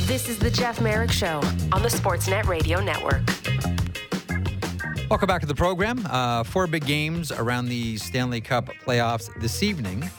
This 0.08 0.30
is 0.30 0.39
the 0.39 0.50
Jeff 0.50 0.80
Marek 0.80 1.12
Show 1.12 1.41
on 1.74 1.82
the 1.82 1.89
Sportsnet 1.89 2.45
Radio 2.45 2.80
Network. 2.80 3.24
Welcome 5.10 5.28
back 5.28 5.41
to 5.41 5.45
the 5.45 5.54
program. 5.54 6.08
Uh, 6.10 6.45
four 6.45 6.68
big 6.68 6.86
games 6.86 7.34
around 7.34 7.66
the 7.66 7.97
Stanley 7.97 8.39
Cup 8.39 8.70
playoffs 8.86 9.30
this 9.41 9.62
evening. 9.62 10.10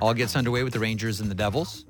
All 0.00 0.14
gets 0.14 0.34
underway 0.34 0.62
with 0.62 0.72
the 0.72 0.80
Rangers 0.80 1.20
and 1.20 1.30
the 1.30 1.34
Devils. 1.34 1.84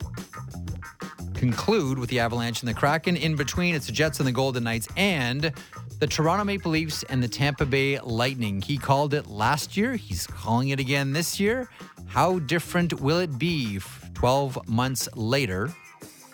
Conclude 1.41 1.99
with 1.99 2.11
the 2.11 2.20
Avalanche 2.20 2.61
and 2.61 2.68
the 2.68 2.74
Kraken. 2.74 3.16
In 3.16 3.34
between, 3.34 3.74
it's 3.74 3.86
the 3.86 3.93
Jets 3.93 4.20
and 4.20 4.28
the 4.28 4.32
Golden 4.32 4.62
Knights 4.62 4.86
and 4.95 5.51
the 5.99 6.07
Toronto 6.07 6.45
Maple 6.45 6.70
Leafs 6.70 7.03
and 7.05 7.22
the 7.22 7.28
Tampa 7.28 7.64
Bay 7.64 7.99
Lightning. 7.99 8.61
He 8.61 8.76
called 8.76 9.14
it 9.14 9.26
last 9.26 9.74
year. 9.74 9.95
He's 9.95 10.26
calling 10.26 10.68
it 10.68 10.78
again 10.78 11.14
this 11.14 11.41
year. 11.41 11.66
How 12.09 12.41
different 12.41 13.01
will 13.01 13.20
it 13.20 13.38
be 13.38 13.80
12 14.12 14.68
months 14.68 15.09
later? 15.16 15.72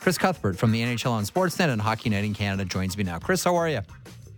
Chris 0.01 0.19
Cuthbert 0.19 0.57
from 0.57 0.73
the 0.73 0.83
NHL 0.83 1.13
on 1.13 1.23
Sportsnet 1.23 1.69
and 1.69 1.81
Hockey 1.81 2.11
Night 2.11 2.25
in 2.25 2.35
Canada 2.35 2.65
joins 2.65 2.99
me 2.99 3.05
now. 3.05 3.21
Chris, 3.21 3.45
how 3.45 3.55
are 3.55 3.69
you? 3.69 3.83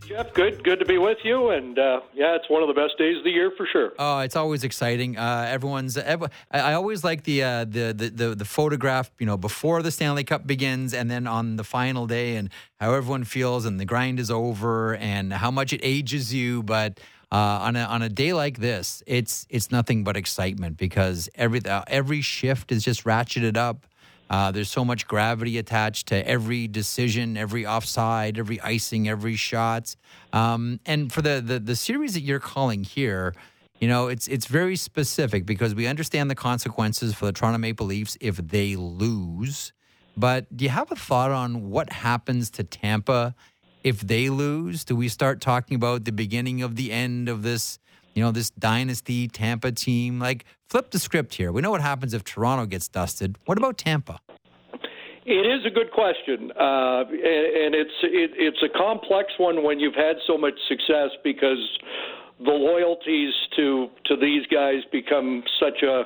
Jeff, 0.09 0.33
good, 0.33 0.65
good 0.65 0.79
to 0.79 0.87
be 0.87 0.97
with 0.97 1.19
you, 1.23 1.51
and 1.51 1.79
uh, 1.79 2.01
yeah, 2.15 2.35
it's 2.35 2.49
one 2.49 2.63
of 2.63 2.69
the 2.69 2.73
best 2.73 2.97
days 2.97 3.19
of 3.19 3.25
the 3.25 3.31
year 3.31 3.53
for 3.55 3.67
sure. 3.71 3.93
Oh, 3.99 4.21
it's 4.21 4.37
always 4.37 4.65
exciting. 4.65 5.19
Uh, 5.19 5.47
everyone's. 5.51 5.99
Ev- 5.99 6.31
I 6.51 6.73
always 6.73 7.05
like 7.05 7.25
the, 7.25 7.43
uh, 7.43 7.65
the, 7.67 7.93
the 7.95 8.09
the 8.09 8.35
the 8.35 8.45
photograph, 8.47 9.11
you 9.19 9.27
know, 9.27 9.37
before 9.37 9.83
the 9.83 9.91
Stanley 9.91 10.25
Cup 10.25 10.47
begins, 10.47 10.95
and 10.95 11.11
then 11.11 11.27
on 11.27 11.57
the 11.57 11.65
final 11.65 12.07
day, 12.07 12.37
and 12.37 12.49
how 12.81 12.95
everyone 12.95 13.25
feels, 13.25 13.67
and 13.67 13.79
the 13.79 13.85
grind 13.85 14.19
is 14.19 14.31
over, 14.31 14.97
and 14.97 15.31
how 15.31 15.51
much 15.51 15.75
it 15.75 15.81
ages 15.83 16.33
you. 16.33 16.63
But 16.63 17.01
uh, 17.31 17.37
on 17.37 17.77
a 17.77 17.81
on 17.81 18.01
a 18.01 18.09
day 18.09 18.33
like 18.33 18.59
this, 18.61 19.03
it's 19.07 19.47
it's 19.51 19.71
nothing 19.71 20.05
but 20.05 20.17
excitement 20.17 20.79
because 20.79 21.29
every 21.35 21.63
uh, 21.67 21.83
every 21.87 22.23
shift 22.23 22.73
is 22.73 22.83
just 22.83 23.05
ratcheted 23.05 23.59
up. 23.59 23.85
Uh, 24.31 24.51
there's 24.51 24.71
so 24.71 24.85
much 24.85 25.07
gravity 25.09 25.59
attached 25.59 26.09
to 26.09 26.29
every 26.29 26.69
decision, 26.69 27.37
every 27.37 27.67
offside, 27.67 28.39
every 28.39 28.61
icing, 28.61 29.09
every 29.09 29.37
shot. 29.37 29.97
Um, 30.33 30.81
and 30.85 31.13
for 31.13 31.23
the, 31.23 31.41
the 31.45 31.59
the 31.59 31.77
series 31.77 32.15
that 32.15 32.21
you're 32.21 32.41
calling 32.41 32.85
here, 32.85 33.35
you 33.81 33.89
know, 33.89 34.09
it's 34.09 34.29
it's 34.29 34.47
very 34.47 34.77
specific 34.77 35.47
because 35.47 35.75
we 35.75 35.87
understand 35.87 36.31
the 36.31 36.35
consequences 36.35 37.15
for 37.15 37.27
the 37.27 37.33
Toronto 37.33 37.59
Maple 37.59 37.87
Leafs 37.87 38.19
if 38.21 38.37
they 38.37 38.77
lose. 38.77 39.73
But 40.17 40.55
do 40.55 40.65
you 40.65 40.71
have 40.71 40.91
a 40.91 40.97
thought 40.97 41.31
on 41.31 41.71
what 41.71 41.93
happens 41.93 42.51
to 42.51 42.65
Tampa 42.65 43.35
if 43.85 44.01
they 44.01 44.29
lose? 44.29 44.85
Do 44.85 44.97
we 44.97 45.09
start 45.09 45.41
talking 45.41 45.77
about 45.77 46.05
the 46.05 46.13
beginning 46.13 46.61
of 46.61 46.77
the 46.77 46.93
end 46.93 47.29
of 47.29 47.43
this? 47.43 47.79
You 48.19 48.25
know, 48.25 48.33
this 48.33 48.51
dynasty 48.51 49.29
Tampa 49.29 49.71
team. 49.71 50.19
Like, 50.19 50.45
flip 50.69 50.91
the 50.91 50.99
script 50.99 51.35
here. 51.35 51.53
We 51.53 51.63
know 51.63 51.71
what 51.71 51.83
happens 51.83 52.13
if 52.13 52.25
Toronto 52.25 52.67
gets 52.67 52.89
dusted. 52.89 53.39
What 53.45 53.59
about 53.59 53.79
Tampa? 53.79 54.19
It 55.25 55.47
is 55.47 55.65
a 55.65 55.71
good 55.71 55.93
question, 55.93 56.51
uh, 56.59 57.05
and, 57.07 57.15
and 57.15 57.75
it's 57.77 57.95
it, 58.03 58.33
it's 58.35 58.59
a 58.65 58.77
complex 58.77 59.35
one 59.39 59.63
when 59.63 59.79
you've 59.79 59.95
had 59.95 60.17
so 60.27 60.37
much 60.37 60.55
success 60.67 61.11
because 61.23 61.63
the 62.45 62.51
loyalties 62.53 63.33
to 63.57 63.89
to 64.07 64.17
these 64.17 64.47
guys 64.47 64.83
become 64.93 65.43
such 65.61 65.83
a 65.83 66.05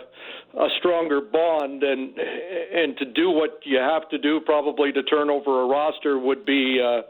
a 0.59 0.69
stronger 0.79 1.21
bond 1.21 1.83
and 1.83 2.17
and 2.19 2.97
to 2.99 3.05
do 3.05 3.31
what 3.31 3.61
you 3.65 3.79
have 3.79 4.09
to 4.11 4.19
do 4.19 4.41
probably 4.41 4.93
to 4.93 5.03
turn 5.05 5.31
over 5.31 5.63
a 5.63 5.67
roster 5.67 6.19
would 6.19 6.45
be 6.45 6.81
uh, 6.83 7.03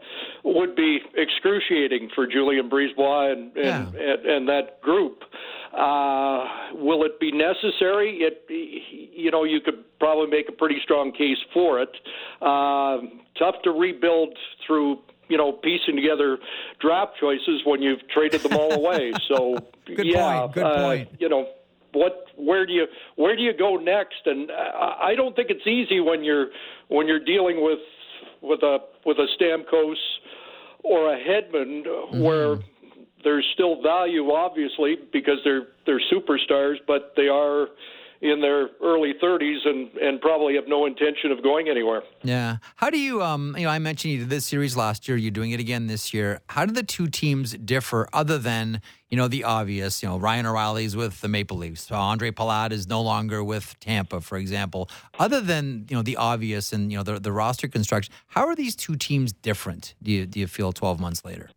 would 0.43 0.75
be 0.75 0.99
excruciating 1.15 2.09
for 2.15 2.25
Julien 2.27 2.69
BriseBois 2.69 3.33
and 3.33 3.57
and, 3.57 3.93
Yeah. 3.93 4.01
and, 4.01 4.25
and 4.25 4.49
that 4.49 4.81
group. 4.81 5.23
Uh, 5.73 6.45
will 6.75 7.03
it 7.03 7.19
be 7.19 7.31
necessary? 7.31 8.19
It 8.21 8.43
you 8.49 9.31
know 9.31 9.43
you 9.43 9.59
could 9.61 9.83
probably 9.99 10.27
make 10.27 10.47
a 10.49 10.51
pretty 10.51 10.77
strong 10.83 11.11
case 11.11 11.37
for 11.53 11.81
it. 11.81 11.89
Uh, 12.41 12.97
tough 13.39 13.55
to 13.63 13.71
rebuild 13.71 14.37
through 14.65 14.99
you 15.29 15.37
know 15.37 15.51
piecing 15.51 15.95
together 15.95 16.37
draft 16.79 17.13
choices 17.19 17.61
when 17.65 17.81
you've 17.81 18.07
traded 18.09 18.41
them 18.41 18.53
all 18.55 18.73
away. 18.73 19.11
So 19.27 19.57
Good 19.85 20.05
yeah, 20.05 20.39
point, 20.39 20.53
good 20.53 20.63
uh, 20.63 20.75
point. 20.83 21.09
you 21.19 21.29
know 21.29 21.47
what 21.93 22.25
where 22.35 22.65
do 22.65 22.73
you 22.73 22.85
where 23.15 23.35
do 23.35 23.41
you 23.43 23.53
go 23.55 23.75
next 23.75 24.25
and 24.25 24.49
I 24.51 25.13
don't 25.15 25.35
think 25.35 25.49
it's 25.49 25.65
easy 25.67 25.99
when 25.99 26.23
you're 26.23 26.47
when 26.87 27.07
you're 27.07 27.23
dealing 27.23 27.63
with 27.63 27.79
with 28.41 28.63
a 28.63 28.79
with 29.05 29.17
a 29.19 29.27
Stamkos 29.39 29.95
or 30.83 31.13
a 31.13 31.17
Hedman 31.17 31.83
Mm-hmm. 31.85 32.21
where 32.21 32.57
there's 33.23 33.45
still 33.53 33.81
value 33.81 34.31
obviously 34.31 34.97
because 35.11 35.37
they're 35.43 35.67
they're 35.85 36.01
superstars 36.11 36.75
but 36.87 37.13
they 37.15 37.27
are 37.27 37.67
in 38.23 38.39
their 38.39 38.69
early 38.81 39.13
30s 39.21 39.67
and 39.67 39.89
and 39.97 40.21
probably 40.21 40.55
have 40.55 40.63
no 40.65 40.85
intention 40.85 41.29
of 41.31 41.43
going 41.43 41.67
anywhere. 41.67 42.01
Yeah. 42.23 42.57
How 42.77 42.89
do 42.89 42.97
you, 42.97 43.21
um, 43.21 43.53
you 43.57 43.65
know, 43.65 43.69
I 43.69 43.79
mentioned 43.79 44.13
you 44.13 44.19
did 44.19 44.29
this 44.29 44.45
series 44.45 44.77
last 44.77 45.07
year. 45.07 45.17
You're 45.17 45.31
doing 45.31 45.51
it 45.51 45.59
again 45.59 45.87
this 45.87 46.13
year. 46.13 46.39
How 46.47 46.65
do 46.65 46.71
the 46.71 46.83
two 46.83 47.07
teams 47.07 47.51
differ 47.53 48.07
other 48.13 48.37
than, 48.37 48.81
you 49.09 49.17
know, 49.17 49.27
the 49.27 49.43
obvious? 49.43 50.01
You 50.01 50.07
know, 50.07 50.17
Ryan 50.17 50.45
O'Reilly's 50.45 50.95
with 50.95 51.19
the 51.19 51.27
Maple 51.27 51.57
Leafs. 51.57 51.91
Uh, 51.91 51.95
Andre 51.95 52.31
Palat 52.31 52.71
is 52.71 52.87
no 52.87 53.01
longer 53.01 53.43
with 53.43 53.75
Tampa, 53.81 54.21
for 54.21 54.37
example. 54.37 54.89
Other 55.19 55.41
than, 55.41 55.85
you 55.89 55.97
know, 55.97 56.01
the 56.01 56.15
obvious 56.15 56.71
and, 56.71 56.91
you 56.91 56.97
know, 56.97 57.03
the, 57.03 57.19
the 57.19 57.33
roster 57.33 57.67
construction, 57.67 58.13
how 58.27 58.47
are 58.47 58.55
these 58.55 58.75
two 58.75 58.95
teams 58.95 59.33
different, 59.33 59.95
do 60.01 60.11
you, 60.11 60.25
do 60.25 60.39
you 60.39 60.47
feel 60.47 60.71
12 60.71 60.99
months 60.99 61.25
later? 61.25 61.49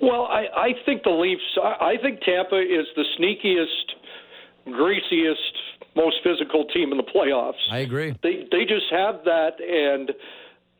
Well, 0.00 0.24
I, 0.24 0.46
I 0.56 0.68
think 0.84 1.04
the 1.04 1.10
Leafs. 1.10 1.42
I, 1.62 1.92
I 1.92 2.02
think 2.02 2.22
Tampa 2.22 2.58
is 2.58 2.86
the 2.96 3.04
sneakiest, 3.16 4.74
greasiest, 4.76 5.61
most 5.94 6.16
physical 6.24 6.64
team 6.66 6.90
in 6.90 6.96
the 6.96 7.04
playoffs. 7.04 7.60
I 7.70 7.78
agree. 7.78 8.14
They 8.22 8.46
they 8.50 8.64
just 8.64 8.86
have 8.90 9.24
that, 9.24 9.60
and 9.60 10.12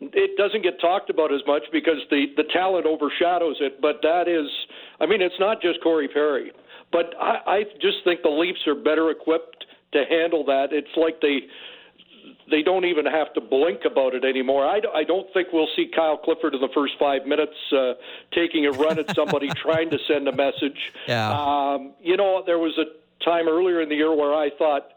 it 0.00 0.36
doesn't 0.36 0.62
get 0.62 0.80
talked 0.80 1.10
about 1.10 1.32
as 1.32 1.40
much 1.46 1.62
because 1.72 2.00
the 2.10 2.26
the 2.36 2.44
talent 2.52 2.86
overshadows 2.86 3.56
it. 3.60 3.80
But 3.80 4.00
that 4.02 4.28
is, 4.28 4.48
I 5.00 5.06
mean, 5.06 5.22
it's 5.22 5.38
not 5.38 5.60
just 5.60 5.82
Corey 5.82 6.08
Perry. 6.08 6.52
But 6.90 7.14
I, 7.18 7.38
I 7.46 7.62
just 7.80 8.04
think 8.04 8.22
the 8.22 8.28
Leafs 8.28 8.66
are 8.66 8.74
better 8.74 9.10
equipped 9.10 9.64
to 9.92 10.04
handle 10.08 10.44
that. 10.44 10.68
It's 10.72 10.94
like 10.96 11.20
they 11.20 11.40
they 12.50 12.62
don't 12.62 12.84
even 12.84 13.06
have 13.06 13.32
to 13.34 13.40
blink 13.40 13.80
about 13.84 14.14
it 14.14 14.24
anymore. 14.24 14.66
I, 14.66 14.80
I 14.94 15.04
don't 15.04 15.26
think 15.32 15.48
we'll 15.52 15.68
see 15.74 15.90
Kyle 15.94 16.18
Clifford 16.18 16.54
in 16.54 16.60
the 16.60 16.68
first 16.74 16.94
five 16.98 17.26
minutes 17.26 17.54
uh, 17.72 17.94
taking 18.34 18.66
a 18.66 18.70
run 18.70 18.98
at 18.98 19.14
somebody 19.14 19.48
trying 19.56 19.90
to 19.90 19.98
send 20.06 20.28
a 20.28 20.32
message. 20.32 20.78
Yeah. 21.08 21.32
Um, 21.32 21.94
you 22.02 22.16
know, 22.16 22.42
there 22.44 22.58
was 22.58 22.78
a 22.78 23.24
time 23.24 23.48
earlier 23.48 23.80
in 23.80 23.88
the 23.88 23.94
year 23.94 24.14
where 24.14 24.34
I 24.34 24.50
thought 24.58 24.91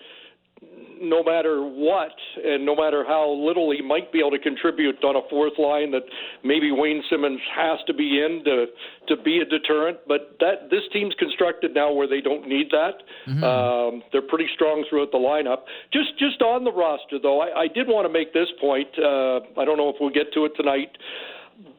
no 1.01 1.23
matter 1.23 1.61
what, 1.61 2.15
and 2.43 2.65
no 2.65 2.75
matter 2.75 3.03
how 3.05 3.29
little 3.29 3.71
he 3.71 3.81
might 3.81 4.11
be 4.11 4.19
able 4.19 4.31
to 4.31 4.39
contribute 4.39 5.03
on 5.03 5.15
a 5.15 5.21
fourth 5.29 5.57
line, 5.57 5.91
that 5.91 6.03
maybe 6.43 6.71
Wayne 6.71 7.03
Simmonds 7.09 7.41
has 7.55 7.79
to 7.87 7.93
be 7.93 8.23
in 8.23 8.43
to 8.45 8.65
to 9.07 9.21
be 9.21 9.39
a 9.39 9.45
deterrent. 9.45 9.99
But 10.07 10.37
that 10.39 10.69
this 10.69 10.83
team's 10.93 11.13
constructed 11.19 11.73
now 11.73 11.91
where 11.91 12.07
they 12.07 12.21
don't 12.21 12.47
need 12.47 12.71
that. 12.71 13.03
Um, 13.43 14.03
they're 14.11 14.21
pretty 14.21 14.47
strong 14.53 14.85
throughout 14.89 15.11
the 15.11 15.17
lineup. 15.17 15.63
Just 15.91 16.17
just 16.17 16.41
on 16.41 16.63
the 16.63 16.71
roster, 16.71 17.19
though, 17.21 17.41
I, 17.41 17.63
I 17.63 17.67
did 17.67 17.87
want 17.87 18.05
to 18.07 18.13
make 18.13 18.33
this 18.33 18.49
point. 18.59 18.89
Uh, 18.97 19.41
I 19.59 19.65
don't 19.65 19.77
know 19.77 19.89
if 19.89 19.95
we'll 19.99 20.13
get 20.13 20.33
to 20.33 20.45
it 20.45 20.53
tonight. 20.55 20.91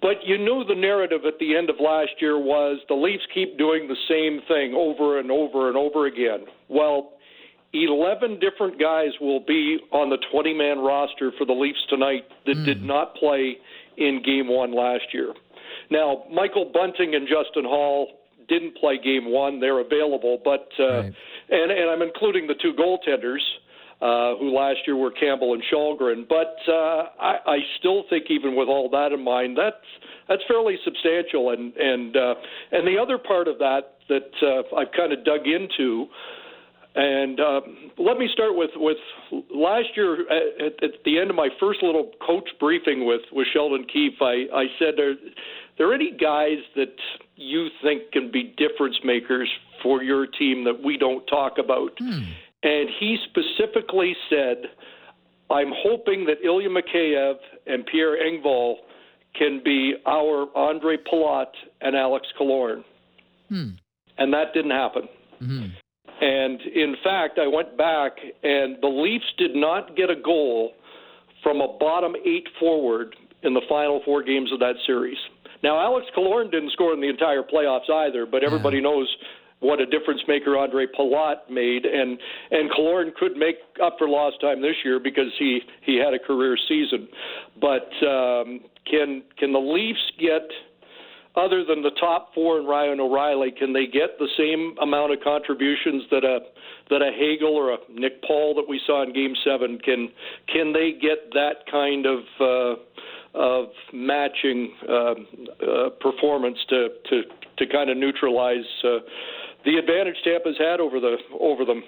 But 0.00 0.24
you 0.24 0.38
knew 0.38 0.64
the 0.66 0.74
narrative 0.74 1.26
at 1.26 1.38
the 1.38 1.54
end 1.54 1.68
of 1.68 1.76
last 1.80 2.12
year 2.20 2.38
was 2.38 2.80
the 2.88 2.94
Leafs 2.94 3.24
keep 3.34 3.58
doing 3.58 3.88
the 3.88 3.96
same 4.08 4.40
thing 4.48 4.74
over 4.74 5.18
and 5.18 5.30
over 5.30 5.68
and 5.68 5.76
over 5.76 6.06
again. 6.06 6.46
Well, 6.68 7.12
11 7.84 8.40
different 8.40 8.80
guys 8.80 9.10
will 9.20 9.40
be 9.40 9.78
on 9.92 10.10
the 10.10 10.18
20 10.32 10.54
man 10.54 10.78
roster 10.78 11.32
for 11.38 11.44
the 11.44 11.52
Leafs 11.52 11.78
tonight 11.88 12.24
that 12.46 12.64
did 12.64 12.82
not 12.82 13.14
play 13.16 13.56
in 13.96 14.22
game 14.24 14.48
one 14.48 14.72
last 14.74 15.04
year. 15.12 15.32
Now, 15.90 16.24
Michael 16.32 16.70
Bunting 16.72 17.14
and 17.14 17.26
Justin 17.28 17.64
Holl 17.64 18.08
didn't 18.48 18.76
play 18.76 18.98
game 19.02 19.30
one. 19.30 19.60
They're 19.60 19.80
available, 19.80 20.40
but, 20.44 20.68
uh, 20.78 20.84
Right. 21.02 21.12
and, 21.50 21.70
and 21.72 21.90
I'm 21.90 22.02
including 22.02 22.46
the 22.46 22.54
two 22.54 22.72
goaltenders. 22.74 23.40
Uh, 23.98 24.36
who 24.36 24.54
last 24.54 24.76
year 24.86 24.94
were 24.94 25.10
Campbell 25.10 25.54
and 25.54 25.62
Kallgren, 25.72 26.28
but 26.28 26.54
uh, 26.68 27.04
I, 27.18 27.36
I 27.46 27.58
still 27.78 28.02
think 28.10 28.26
even 28.28 28.54
with 28.54 28.68
all 28.68 28.90
that 28.90 29.10
in 29.10 29.24
mind, 29.24 29.56
that's 29.56 29.86
that's 30.28 30.42
fairly 30.46 30.76
substantial. 30.84 31.48
And 31.48 31.74
and 31.78 32.14
uh, 32.14 32.34
and 32.72 32.86
the 32.86 32.98
other 33.00 33.16
part 33.16 33.48
of 33.48 33.56
that 33.56 33.94
that 34.10 34.28
uh, 34.42 34.76
I've 34.76 34.92
kind 34.94 35.14
of 35.14 35.24
dug 35.24 35.46
into 35.46 36.08
and 36.96 37.38
uh, 37.38 37.60
let 37.98 38.16
me 38.16 38.26
start 38.32 38.56
with 38.56 38.70
with 38.76 38.96
last 39.54 39.88
year 39.96 40.22
uh, 40.30 40.66
at, 40.66 40.82
at 40.82 40.90
the 41.04 41.18
end 41.18 41.28
of 41.28 41.36
my 41.36 41.48
first 41.60 41.82
little 41.82 42.10
coach 42.26 42.48
briefing 42.58 43.06
with 43.06 43.20
with 43.32 43.46
Sheldon 43.52 43.86
Keefe. 43.92 44.20
I, 44.20 44.46
I 44.52 44.64
said, 44.78 44.98
are 44.98 45.14
there 45.76 45.92
any 45.92 46.10
guys 46.10 46.58
that 46.74 46.94
you 47.36 47.68
think 47.82 48.12
can 48.12 48.30
be 48.32 48.54
difference 48.56 48.96
makers 49.04 49.48
for 49.82 50.02
your 50.02 50.26
team 50.26 50.64
that 50.64 50.82
we 50.82 50.96
don't 50.96 51.26
talk 51.26 51.58
about? 51.62 51.90
Hmm. 51.98 52.22
And 52.62 52.88
he 52.98 53.18
specifically 53.28 54.16
said, 54.30 54.64
I'm 55.50 55.72
hoping 55.76 56.24
that 56.26 56.38
Ilya 56.42 56.70
Mikheyev 56.70 57.34
and 57.66 57.84
Pierre 57.86 58.16
Engvall 58.16 58.76
can 59.38 59.60
be 59.62 59.96
our 60.06 60.46
Andre 60.56 60.96
Palat 60.96 61.52
and 61.82 61.94
Alex 61.94 62.26
Killorn. 62.40 62.82
Hmm. 63.50 63.70
And 64.16 64.32
that 64.32 64.54
didn't 64.54 64.70
happen. 64.70 65.02
Hmm. 65.38 65.66
And 66.20 66.60
in 66.62 66.96
fact, 67.04 67.38
I 67.38 67.46
went 67.46 67.76
back, 67.76 68.12
and 68.42 68.76
the 68.80 68.88
Leafs 68.88 69.24
did 69.36 69.54
not 69.54 69.96
get 69.96 70.10
a 70.10 70.16
goal 70.16 70.72
from 71.42 71.60
a 71.60 71.76
bottom 71.78 72.14
eight 72.24 72.48
forward 72.58 73.14
in 73.42 73.54
the 73.54 73.60
final 73.68 74.00
four 74.04 74.22
games 74.22 74.50
of 74.52 74.58
that 74.60 74.74
series. 74.86 75.18
Now, 75.62 75.78
Alex 75.78 76.06
Killorn 76.16 76.50
didn't 76.50 76.72
score 76.72 76.92
in 76.92 77.00
the 77.00 77.08
entire 77.08 77.42
playoffs 77.42 77.90
either, 77.90 78.26
but 78.26 78.42
everybody 78.42 78.80
knows 78.80 79.08
what 79.60 79.80
a 79.80 79.86
difference 79.86 80.20
maker 80.28 80.56
Andre 80.56 80.86
Palat 80.86 81.50
made, 81.50 81.86
and 81.86 82.18
and 82.50 82.70
Killorn 82.70 83.14
could 83.14 83.36
make 83.36 83.56
up 83.82 83.96
for 83.98 84.08
lost 84.08 84.40
time 84.40 84.60
this 84.60 84.76
year 84.84 85.00
because 85.00 85.32
he 85.38 85.60
he 85.82 85.96
had 85.96 86.14
a 86.14 86.18
career 86.18 86.56
season. 86.68 87.08
But 87.60 87.88
um, 88.06 88.60
can 88.88 89.22
can 89.38 89.52
the 89.52 89.58
Leafs 89.58 90.12
get 90.18 90.48
other 91.36 91.64
than 91.64 91.82
the 91.82 91.90
top 92.00 92.32
four 92.34 92.58
and 92.58 92.66
Ryan 92.66 92.98
O'Reilly, 93.00 93.52
can 93.56 93.72
they 93.72 93.86
get 93.86 94.18
the 94.18 94.28
same 94.36 94.74
amount 94.80 95.12
of 95.12 95.20
contributions 95.22 96.04
that 96.10 96.24
a 96.24 96.38
that 96.88 97.02
a 97.02 97.10
Hagel 97.12 97.54
or 97.54 97.72
a 97.74 97.78
Nick 97.92 98.22
Paul 98.22 98.54
that 98.54 98.64
we 98.68 98.80
saw 98.86 99.02
in 99.02 99.12
Game 99.12 99.34
Seven? 99.44 99.78
Can 99.78 100.08
can 100.52 100.72
they 100.72 100.92
get 100.92 101.32
that 101.32 101.66
kind 101.70 102.06
of 102.06 102.20
uh, 102.40 103.38
of 103.38 103.66
matching 103.92 104.72
uh, 104.88 104.92
uh, 104.92 105.90
performance 106.00 106.58
to 106.70 106.88
to 107.10 107.22
to 107.58 107.66
kind 107.66 107.90
of 107.90 107.96
neutralize 107.96 108.64
uh, 108.82 108.98
the 109.64 109.76
advantage 109.76 110.16
Tampa's 110.24 110.56
had 110.58 110.80
over 110.80 111.00
the 111.00 111.16
over 111.38 111.64
them? 111.64 111.82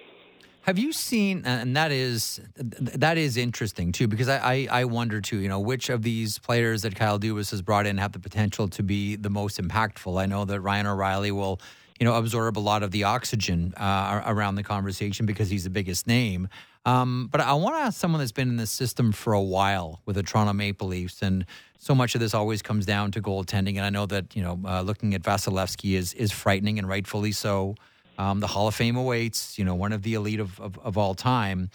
Have 0.68 0.78
you 0.78 0.92
seen, 0.92 1.44
and 1.46 1.74
that 1.76 1.92
is 1.92 2.42
that 2.56 3.16
is 3.16 3.38
interesting 3.38 3.90
too, 3.90 4.06
because 4.06 4.28
I, 4.28 4.36
I, 4.36 4.68
I 4.70 4.84
wonder 4.84 5.18
too, 5.22 5.38
you 5.38 5.48
know, 5.48 5.60
which 5.60 5.88
of 5.88 6.02
these 6.02 6.38
players 6.38 6.82
that 6.82 6.94
Kyle 6.94 7.18
Dubas 7.18 7.52
has 7.52 7.62
brought 7.62 7.86
in 7.86 7.96
have 7.96 8.12
the 8.12 8.18
potential 8.18 8.68
to 8.68 8.82
be 8.82 9.16
the 9.16 9.30
most 9.30 9.58
impactful. 9.58 10.20
I 10.20 10.26
know 10.26 10.44
that 10.44 10.60
Ryan 10.60 10.86
O'Reilly 10.86 11.32
will, 11.32 11.58
you 11.98 12.04
know, 12.04 12.16
absorb 12.16 12.58
a 12.58 12.60
lot 12.60 12.82
of 12.82 12.90
the 12.90 13.04
oxygen 13.04 13.72
uh, 13.78 14.20
around 14.26 14.56
the 14.56 14.62
conversation 14.62 15.24
because 15.24 15.48
he's 15.48 15.64
the 15.64 15.70
biggest 15.70 16.06
name. 16.06 16.50
Um, 16.84 17.30
but 17.32 17.40
I 17.40 17.54
want 17.54 17.76
to 17.76 17.80
ask 17.80 17.98
someone 17.98 18.18
that's 18.18 18.32
been 18.32 18.50
in 18.50 18.56
the 18.58 18.66
system 18.66 19.10
for 19.12 19.32
a 19.32 19.40
while 19.40 20.02
with 20.04 20.16
the 20.16 20.22
Toronto 20.22 20.52
Maple 20.52 20.88
Leafs, 20.88 21.22
and 21.22 21.46
so 21.78 21.94
much 21.94 22.14
of 22.14 22.20
this 22.20 22.34
always 22.34 22.60
comes 22.60 22.84
down 22.84 23.10
to 23.12 23.22
goaltending. 23.22 23.76
And 23.76 23.86
I 23.86 23.88
know 23.88 24.04
that 24.04 24.36
you 24.36 24.42
know, 24.42 24.60
uh, 24.66 24.82
looking 24.82 25.14
at 25.14 25.22
Vasilevskiy 25.22 25.94
is 25.94 26.12
is 26.12 26.30
frightening 26.30 26.78
and 26.78 26.86
rightfully 26.86 27.32
so. 27.32 27.74
Um, 28.18 28.40
the 28.40 28.48
Hall 28.48 28.66
of 28.66 28.74
Fame 28.74 28.96
awaits, 28.96 29.58
you 29.58 29.64
know, 29.64 29.76
one 29.76 29.92
of 29.92 30.02
the 30.02 30.14
elite 30.14 30.40
of, 30.40 30.60
of, 30.60 30.78
of 30.80 30.98
all 30.98 31.14
time. 31.14 31.70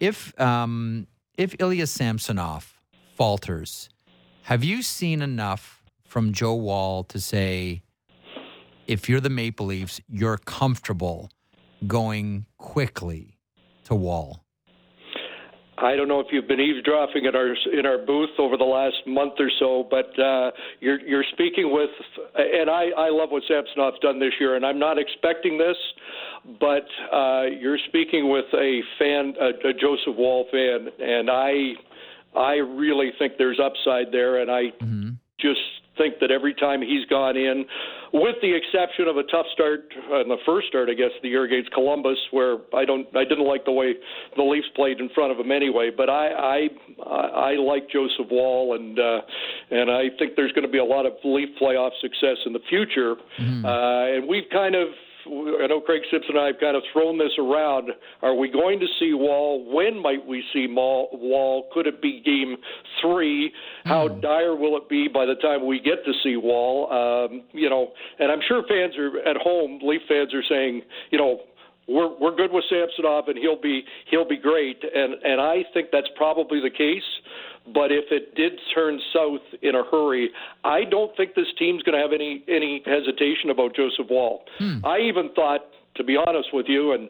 If 0.00 0.38
um, 0.40 1.06
if 1.36 1.54
Ilya 1.58 1.86
Samsonov 1.86 2.80
falters, 3.14 3.90
have 4.44 4.64
you 4.64 4.82
seen 4.82 5.20
enough 5.20 5.82
from 6.06 6.32
Joe 6.32 6.54
Woll 6.54 7.04
to 7.04 7.20
say, 7.20 7.82
if 8.86 9.08
you're 9.08 9.20
the 9.20 9.30
Maple 9.30 9.66
Leafs, 9.66 10.00
you're 10.08 10.38
comfortable 10.38 11.30
going 11.86 12.46
quickly 12.56 13.36
to 13.84 13.94
Woll? 13.94 14.45
I 15.78 15.94
don't 15.94 16.08
know 16.08 16.20
if 16.20 16.28
you've 16.30 16.48
been 16.48 16.60
eavesdropping 16.60 17.26
at 17.26 17.34
our 17.34 17.54
in 17.72 17.84
our 17.84 17.98
booth 17.98 18.30
over 18.38 18.56
the 18.56 18.64
last 18.64 18.96
month 19.06 19.34
or 19.38 19.50
so, 19.58 19.86
but 19.90 20.18
uh, 20.18 20.50
you're 20.80 21.00
you're 21.00 21.24
speaking 21.32 21.70
with, 21.70 21.90
and 22.34 22.70
I 22.70 22.86
I 22.96 23.10
love 23.10 23.30
what 23.30 23.42
Samsonov's 23.50 23.98
done 24.00 24.18
this 24.18 24.32
year, 24.40 24.56
and 24.56 24.64
I'm 24.64 24.78
not 24.78 24.98
expecting 24.98 25.58
this, 25.58 25.76
but 26.58 26.86
uh, 27.12 27.42
you're 27.60 27.78
speaking 27.88 28.30
with 28.30 28.46
a 28.54 28.80
fan, 28.98 29.34
a, 29.38 29.68
a 29.68 29.72
Joseph 29.74 30.16
Woll 30.16 30.46
fan, 30.50 30.88
and 30.98 31.30
I 31.30 31.72
I 32.34 32.54
really 32.54 33.10
think 33.18 33.34
there's 33.36 33.60
upside 33.62 34.12
there, 34.12 34.40
and 34.40 34.50
I 34.50 34.72
just 35.38 35.60
think 35.98 36.20
that 36.20 36.30
every 36.30 36.54
time 36.54 36.80
he's 36.80 37.04
gone 37.06 37.36
in, 37.36 37.64
with 38.12 38.36
the 38.42 38.54
exception 38.54 39.08
of 39.08 39.16
a 39.16 39.22
tough 39.24 39.46
start 39.52 39.92
uh, 40.10 40.20
in 40.20 40.28
the 40.28 40.38
first 40.44 40.68
start, 40.68 40.88
I 40.88 40.94
guess 40.94 41.10
the 41.22 41.28
year 41.28 41.44
against 41.44 41.72
Columbus, 41.72 42.18
where 42.30 42.58
I 42.74 42.84
don't, 42.84 43.06
I 43.16 43.24
didn't 43.24 43.46
like 43.46 43.64
the 43.64 43.72
way 43.72 43.94
the 44.36 44.42
Leafs 44.42 44.68
played 44.74 45.00
in 45.00 45.08
front 45.10 45.32
of 45.32 45.38
him 45.38 45.50
anyway. 45.50 45.90
But 45.94 46.10
I, 46.10 46.28
I, 46.28 46.68
I 47.06 47.52
like 47.56 47.90
Joseph 47.90 48.26
Woll, 48.30 48.74
and 48.74 48.98
uh, 48.98 49.20
and 49.70 49.90
I 49.90 50.08
think 50.18 50.36
there's 50.36 50.52
going 50.52 50.66
to 50.66 50.72
be 50.72 50.78
a 50.78 50.84
lot 50.84 51.06
of 51.06 51.12
Leaf 51.24 51.50
playoff 51.60 51.90
success 52.00 52.36
in 52.46 52.52
the 52.52 52.60
future. 52.68 53.16
Uh, 53.64 54.16
and 54.16 54.28
we've 54.28 54.48
kind 54.52 54.74
of 54.74 54.88
I 55.26 55.66
know 55.66 55.80
Craig 55.80 56.02
Simpson 56.10 56.36
and 56.36 56.40
I 56.40 56.46
have 56.48 56.60
kind 56.60 56.76
of 56.76 56.82
thrown 56.92 57.18
this 57.18 57.32
around. 57.38 57.90
Are 58.22 58.34
we 58.34 58.50
going 58.50 58.80
to 58.80 58.86
see 58.98 59.12
Woll? 59.12 59.72
When 59.74 60.00
might 60.00 60.24
we 60.24 60.42
see 60.52 60.66
Mall, 60.66 61.08
Woll? 61.12 61.68
Could 61.72 61.86
it 61.86 62.00
be 62.00 62.22
Game 62.24 62.56
Three? 63.00 63.52
How 63.84 64.08
dire 64.08 64.54
will 64.54 64.76
it 64.76 64.88
be 64.88 65.08
by 65.08 65.26
the 65.26 65.34
time 65.36 65.66
we 65.66 65.80
get 65.80 66.04
to 66.04 66.12
see 66.22 66.36
Woll? 66.36 66.90
Um, 66.92 67.42
you 67.52 67.68
know, 67.68 67.92
and 68.18 68.30
I'm 68.30 68.40
sure 68.46 68.62
fans 68.68 68.94
are 68.96 69.18
at 69.28 69.36
home. 69.36 69.80
Leaf 69.82 70.02
fans 70.08 70.32
are 70.34 70.44
saying, 70.48 70.82
you 71.10 71.18
know, 71.18 71.40
we're 71.88 72.18
we're 72.18 72.34
good 72.34 72.52
with 72.52 72.64
Samsonov 72.68 73.28
and 73.28 73.38
he'll 73.38 73.60
be 73.60 73.84
he'll 74.10 74.28
be 74.28 74.36
great 74.38 74.82
and 74.82 75.14
and 75.22 75.40
I 75.40 75.64
think 75.72 75.88
that's 75.92 76.08
probably 76.16 76.60
the 76.60 76.70
case 76.70 77.04
but 77.74 77.90
if 77.92 78.04
it 78.10 78.34
did 78.34 78.52
turn 78.74 79.00
south 79.12 79.40
in 79.62 79.74
a 79.74 79.82
hurry 79.90 80.30
I 80.64 80.84
don't 80.84 81.14
think 81.16 81.34
this 81.34 81.46
team's 81.58 81.82
going 81.82 81.96
to 81.96 82.02
have 82.02 82.12
any 82.12 82.44
any 82.48 82.82
hesitation 82.84 83.50
about 83.50 83.74
Joseph 83.74 84.06
Woll 84.10 84.42
I 84.84 84.98
even 85.00 85.30
thought 85.34 85.60
to 85.96 86.04
be 86.04 86.16
honest 86.16 86.48
with 86.52 86.66
you 86.68 86.92
and 86.92 87.02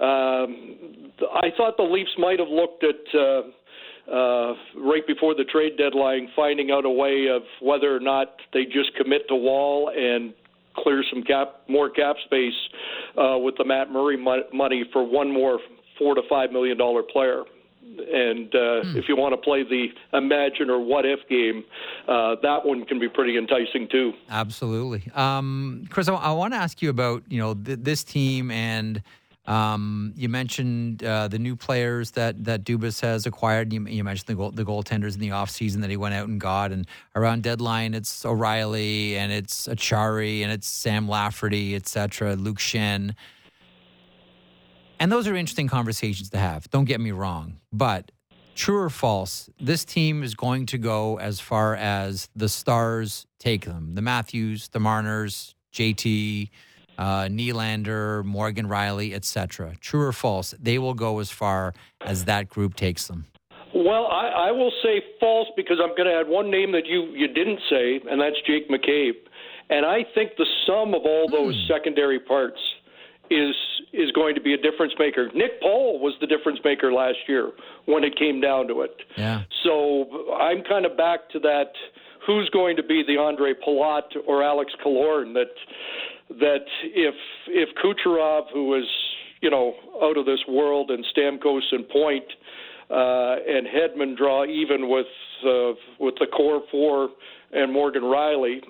um 0.00 1.10
I 1.32 1.48
thought 1.56 1.76
the 1.76 1.84
Leafs 1.84 2.14
might 2.18 2.38
have 2.38 2.48
looked 2.48 2.84
at 2.84 3.18
uh 3.18 3.42
uh, 4.06 4.52
right 4.76 5.06
before 5.06 5.34
the 5.34 5.44
trade 5.44 5.78
deadline, 5.78 6.28
finding 6.36 6.70
out 6.70 6.84
a 6.84 6.90
way 6.90 7.26
of 7.34 7.40
whether 7.62 7.96
or 7.96 8.00
not 8.00 8.34
they 8.52 8.64
just 8.64 8.94
commit 8.98 9.26
to 9.28 9.34
Woll 9.34 9.90
and 9.96 10.34
clear 10.76 11.02
some 11.10 11.22
cap, 11.22 11.62
more 11.68 11.88
cap 11.88 12.16
space 12.26 12.52
uh, 13.16 13.38
with 13.38 13.54
the 13.56 13.64
Matt 13.64 13.90
Murray 13.90 14.16
mo- 14.16 14.44
money 14.52 14.84
for 14.92 15.04
one 15.08 15.32
more 15.32 15.58
four 15.98 16.14
to 16.14 16.22
five 16.28 16.52
million 16.52 16.76
dollar 16.76 17.02
player. 17.02 17.44
And 18.12 18.54
uh, 18.54 18.82
if 18.98 19.08
you 19.08 19.16
want 19.16 19.32
to 19.32 19.36
play 19.36 19.62
the 19.62 19.88
imagine 20.12 20.70
or 20.70 20.80
what 20.80 21.04
if 21.04 21.20
game, 21.28 21.64
uh, 22.08 22.36
that 22.42 22.64
one 22.64 22.84
can 22.84 22.98
be 22.98 23.08
pretty 23.08 23.36
enticing 23.36 23.88
too. 23.88 24.12
Absolutely, 24.30 25.10
um, 25.14 25.86
Chris. 25.90 26.08
I, 26.08 26.14
I 26.14 26.32
want 26.32 26.54
to 26.54 26.58
ask 26.58 26.82
you 26.82 26.90
about 26.90 27.22
you 27.28 27.38
know 27.38 27.54
th- 27.54 27.80
this 27.82 28.04
team 28.04 28.50
and. 28.50 29.02
Um, 29.46 30.14
you 30.16 30.30
mentioned 30.30 31.04
uh, 31.04 31.28
the 31.28 31.38
new 31.38 31.54
players 31.54 32.12
that 32.12 32.42
that 32.46 32.64
Dubas 32.64 33.02
has 33.02 33.26
acquired. 33.26 33.74
You, 33.74 33.86
you 33.86 34.02
mentioned 34.02 34.26
the 34.26 34.36
goal, 34.36 34.50
the 34.50 34.64
goaltenders 34.64 35.12
in 35.12 35.20
the 35.20 35.28
offseason 35.28 35.82
that 35.82 35.90
he 35.90 35.98
went 35.98 36.14
out 36.14 36.28
and 36.28 36.40
got, 36.40 36.72
and 36.72 36.86
around 37.14 37.42
deadline, 37.42 37.92
it's 37.92 38.24
O'Reilly 38.24 39.18
and 39.18 39.30
it's 39.30 39.68
Acciari 39.68 40.40
and 40.40 40.50
it's 40.50 40.66
Sam 40.66 41.06
Lafferty, 41.06 41.74
etc. 41.74 42.36
Luke 42.36 42.56
Schenn, 42.58 43.14
and 45.00 45.10
those 45.10 45.26
are 45.26 45.34
interesting 45.34 45.68
conversations 45.68 46.30
to 46.30 46.38
have. 46.38 46.68
Don't 46.70 46.84
get 46.84 47.00
me 47.00 47.10
wrong, 47.10 47.58
but 47.72 48.12
true 48.54 48.78
or 48.78 48.90
false, 48.90 49.50
this 49.60 49.84
team 49.84 50.22
is 50.22 50.34
going 50.34 50.66
to 50.66 50.78
go 50.78 51.18
as 51.18 51.40
far 51.40 51.74
as 51.74 52.28
the 52.36 52.48
stars 52.48 53.26
take 53.38 53.64
them. 53.64 53.94
The 53.94 54.02
Matthews, 54.02 54.68
the 54.68 54.80
Marners, 54.80 55.54
JT 55.72 56.50
uh, 56.98 57.24
Nylander, 57.24 58.24
Morgan 58.24 58.68
Rielly, 58.68 59.14
etc. 59.14 59.74
True 59.80 60.02
or 60.02 60.12
false? 60.12 60.54
They 60.60 60.78
will 60.78 60.94
go 60.94 61.18
as 61.18 61.30
far 61.30 61.74
as 62.00 62.24
that 62.26 62.48
group 62.48 62.76
takes 62.76 63.08
them. 63.08 63.26
Well, 63.74 64.06
I, 64.06 64.48
I 64.48 64.50
will 64.52 64.72
say 64.82 65.02
false 65.18 65.48
because 65.56 65.78
I'm 65.82 65.96
going 65.96 66.08
to 66.08 66.14
add 66.14 66.28
one 66.28 66.50
name 66.50 66.70
that 66.72 66.86
you 66.86 67.06
you 67.14 67.26
didn't 67.26 67.58
say, 67.68 68.00
and 68.08 68.20
that's 68.20 68.36
Jake 68.46 68.70
McCabe. 68.70 69.14
And 69.70 69.84
I 69.84 70.04
think 70.14 70.32
the 70.36 70.46
sum 70.66 70.94
of 70.94 71.02
all 71.04 71.28
those 71.28 71.56
secondary 71.68 72.20
parts 72.20 72.58
is 73.30 73.54
is 73.92 74.10
going 74.12 74.34
to 74.34 74.40
be 74.40 74.54
a 74.54 74.56
difference 74.56 74.92
maker. 74.98 75.30
Nick 75.34 75.60
Paul 75.60 76.00
was 76.00 76.14
the 76.20 76.26
difference 76.26 76.58
maker 76.64 76.92
last 76.92 77.18
year 77.28 77.52
when 77.86 78.04
it 78.04 78.16
came 78.16 78.40
down 78.40 78.66
to 78.68 78.82
it. 78.82 78.96
Yeah. 79.16 79.42
So 79.62 80.32
I'm 80.34 80.62
kind 80.62 80.84
of 80.84 80.96
back 80.96 81.30
to 81.30 81.38
that. 81.40 81.72
Who's 82.26 82.48
going 82.50 82.76
to 82.76 82.82
be 82.82 83.04
the 83.06 83.18
Andre 83.18 83.52
Palat 83.52 84.16
or 84.26 84.42
Alex 84.42 84.72
Killorn 84.84 85.34
that 85.34 85.52
that 86.30 86.64
if 86.82 87.14
if 87.48 87.68
Kucherov, 87.76 88.44
who 88.52 88.74
is 88.74 88.86
you 89.40 89.50
know 89.50 89.74
out 90.02 90.16
of 90.16 90.26
this 90.26 90.40
world, 90.48 90.90
and 90.90 91.04
Stamkos 91.14 91.62
and 91.72 91.88
Point 91.88 92.24
uh, 92.90 93.36
and 93.46 93.66
Hedman 93.66 94.16
draw 94.16 94.44
even 94.44 94.88
with 94.88 95.06
uh, 95.44 95.72
with 95.98 96.14
the 96.18 96.26
core 96.26 96.62
four 96.70 97.10
and 97.52 97.72
Morgan 97.72 98.02
Rielly, 98.02 98.60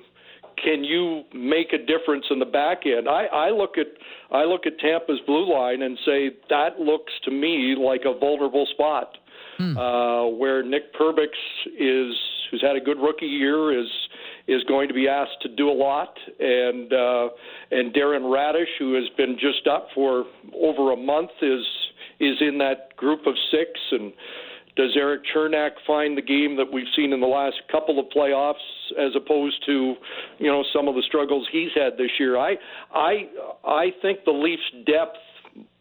can 0.63 0.85
you 0.85 1.23
make 1.35 1.73
a 1.73 1.79
difference 1.79 2.25
in 2.31 2.39
the 2.39 2.47
back 2.47 2.83
end? 2.87 3.09
I, 3.09 3.27
I 3.27 3.51
look 3.51 3.79
at 3.79 3.87
I 4.31 4.45
look 4.45 4.67
at 4.67 4.79
Tampa's 4.79 5.21
blue 5.27 5.53
line 5.53 5.83
and 5.83 5.99
say 6.05 6.31
that 6.51 6.81
looks 6.81 7.13
to 7.25 7.31
me 7.31 7.77
like 7.79 8.03
a 8.05 8.19
vulnerable 8.19 8.67
spot 8.73 9.17
hmm. 9.59 9.77
uh, 9.77 10.29
where 10.29 10.63
Nick 10.63 10.95
Perbix 10.95 11.29
is, 11.79 12.15
who's 12.51 12.63
had 12.63 12.77
a 12.77 12.81
good 12.81 12.99
rookie 12.99 13.27
year, 13.27 13.79
is 13.79 13.89
is 14.47 14.63
going 14.65 14.89
to 14.89 14.95
be 14.95 15.09
asked 15.09 15.41
to 15.43 15.49
do 15.49 15.71
a 15.71 15.73
lot, 15.73 16.17
and 16.39 16.93
uh, 16.93 17.29
and 17.71 17.95
Darren 17.95 18.23
Raddysh, 18.23 18.79
who 18.79 18.95
has 18.95 19.05
been 19.17 19.37
just 19.39 19.67
up 19.67 19.89
for 19.95 20.25
over 20.55 20.93
a 20.93 20.97
month, 20.97 21.31
is 21.43 21.65
is 22.21 22.37
in 22.41 22.59
that 22.59 22.97
group 22.97 23.27
of 23.27 23.35
six 23.51 23.71
and 23.93 24.13
does 24.77 24.91
Erik 24.97 25.22
Cernak 25.35 25.70
find 25.87 26.18
the 26.18 26.22
game 26.22 26.57
that 26.57 26.72
we've 26.72 26.89
seen 26.97 27.12
in 27.12 27.20
the 27.20 27.27
last 27.27 27.57
couple 27.70 28.01
of 28.01 28.07
playoffs 28.07 28.55
as 28.99 29.12
opposed 29.14 29.64
to, 29.66 29.95
you 30.39 30.47
know, 30.51 30.64
some 30.75 30.89
of 30.89 30.95
the 30.95 31.03
struggles 31.07 31.47
he's 31.53 31.70
had 31.75 31.97
this 31.97 32.11
year? 32.18 32.37
I 32.37 32.57
I 32.93 33.29
I 33.64 33.87
think 34.03 34.20
the 34.25 34.33
Leafs 34.33 34.62
depth 34.87 35.18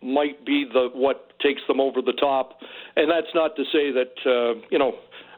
might 0.02 0.46
be 0.46 0.66
the 0.72 0.90
what 0.94 1.34
takes 1.40 1.62
them 1.68 1.80
over 1.80 2.02
the 2.02 2.14
top. 2.14 2.60
And 2.96 3.10
that's 3.10 3.34
not 3.34 3.56
to 3.56 3.64
say 3.66 3.92
that 3.92 4.14
uh, 4.26 4.62
you 4.70 4.78
know, 4.78 4.94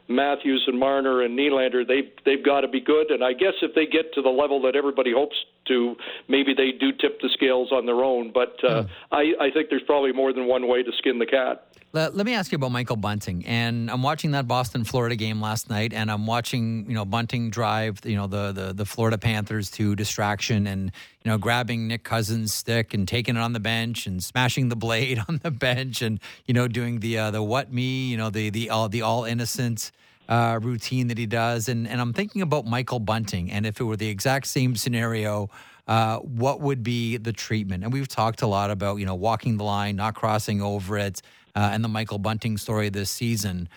Matthews 0.08 0.64
and 0.66 0.78
Marner 0.78 1.22
and 1.22 1.38
Nylander, 1.38 1.86
they've 1.86 2.10
they've 2.24 2.44
got 2.44 2.60
to 2.60 2.68
be 2.68 2.80
good. 2.80 3.10
And 3.10 3.24
I 3.24 3.32
guess 3.32 3.54
if 3.62 3.74
they 3.74 3.86
get 3.86 4.12
to 4.14 4.22
the 4.22 4.28
level 4.28 4.60
that 4.62 4.76
everybody 4.76 5.12
hopes 5.12 5.36
to, 5.68 5.96
maybe 6.28 6.54
they 6.54 6.72
do 6.72 6.92
tip 6.92 7.20
the 7.20 7.28
scales 7.32 7.72
on 7.72 7.86
their 7.86 8.04
own. 8.04 8.32
But 8.32 8.56
uh, 8.62 8.84
mm. 8.84 8.88
I, 9.12 9.32
I 9.46 9.50
think 9.50 9.70
there's 9.70 9.82
probably 9.82 10.12
more 10.12 10.32
than 10.32 10.46
one 10.46 10.68
way 10.68 10.82
to 10.82 10.90
skin 10.98 11.18
the 11.18 11.26
cat. 11.26 11.66
Let, 11.92 12.14
let, 12.14 12.26
me 12.26 12.34
ask 12.34 12.52
you 12.52 12.56
about 12.56 12.72
Michael 12.72 12.96
Bunting. 12.96 13.46
And 13.46 13.90
I'm 13.90 14.02
watching 14.02 14.32
that 14.32 14.46
Boston 14.46 14.84
Florida 14.84 15.16
game 15.16 15.40
last 15.40 15.70
night, 15.70 15.94
and 15.94 16.10
I'm 16.10 16.26
watching 16.26 16.84
you 16.88 16.94
know 16.94 17.06
Bunting 17.06 17.48
drive 17.48 18.00
you 18.04 18.16
know 18.16 18.26
the 18.26 18.52
the, 18.52 18.72
the 18.74 18.84
Florida 18.84 19.16
Panthers 19.16 19.70
to 19.72 19.96
distraction, 19.96 20.66
and 20.66 20.92
you 21.24 21.30
know 21.30 21.38
grabbing 21.38 21.88
Nick 21.88 22.04
Cousins' 22.04 22.52
stick 22.52 22.92
and 22.92 23.08
taking 23.08 23.36
it 23.36 23.40
on 23.40 23.54
the 23.54 23.60
bench 23.60 24.06
and 24.06 24.22
smashing 24.22 24.68
the 24.68 24.76
blade 24.76 25.22
on 25.28 25.40
the 25.42 25.50
bench, 25.50 26.02
and 26.02 26.20
you 26.44 26.52
know 26.52 26.68
doing 26.68 27.00
the 27.00 27.16
uh, 27.16 27.30
the 27.30 27.42
what 27.42 27.72
me 27.72 28.08
you 28.08 28.16
know 28.18 28.28
the 28.28 28.50
the 28.50 28.68
all 28.68 28.90
the 28.90 29.00
all 29.00 29.24
innocent 29.24 29.90
uh, 30.28 30.58
routine 30.62 31.08
that 31.08 31.18
he 31.18 31.26
does. 31.26 31.68
And, 31.68 31.86
and 31.86 32.00
I'm 32.00 32.12
thinking 32.12 32.42
about 32.42 32.66
Michael 32.66 33.00
Bunting. 33.00 33.50
And 33.50 33.66
if 33.66 33.80
it 33.80 33.84
were 33.84 33.96
the 33.96 34.08
exact 34.08 34.46
same 34.46 34.76
scenario, 34.76 35.50
uh, 35.86 36.18
what 36.18 36.60
would 36.60 36.82
be 36.82 37.16
the 37.16 37.32
treatment? 37.32 37.84
And 37.84 37.92
we've 37.92 38.08
talked 38.08 38.42
a 38.42 38.46
lot 38.46 38.70
about, 38.70 38.96
you 38.96 39.06
know, 39.06 39.14
walking 39.14 39.56
the 39.56 39.64
line, 39.64 39.96
not 39.96 40.14
crossing 40.14 40.60
over 40.60 40.98
it, 40.98 41.22
uh, 41.54 41.70
and 41.72 41.82
the 41.84 41.88
Michael 41.88 42.18
Bunting 42.18 42.58
story 42.58 42.88
this 42.88 43.10
season. 43.10 43.68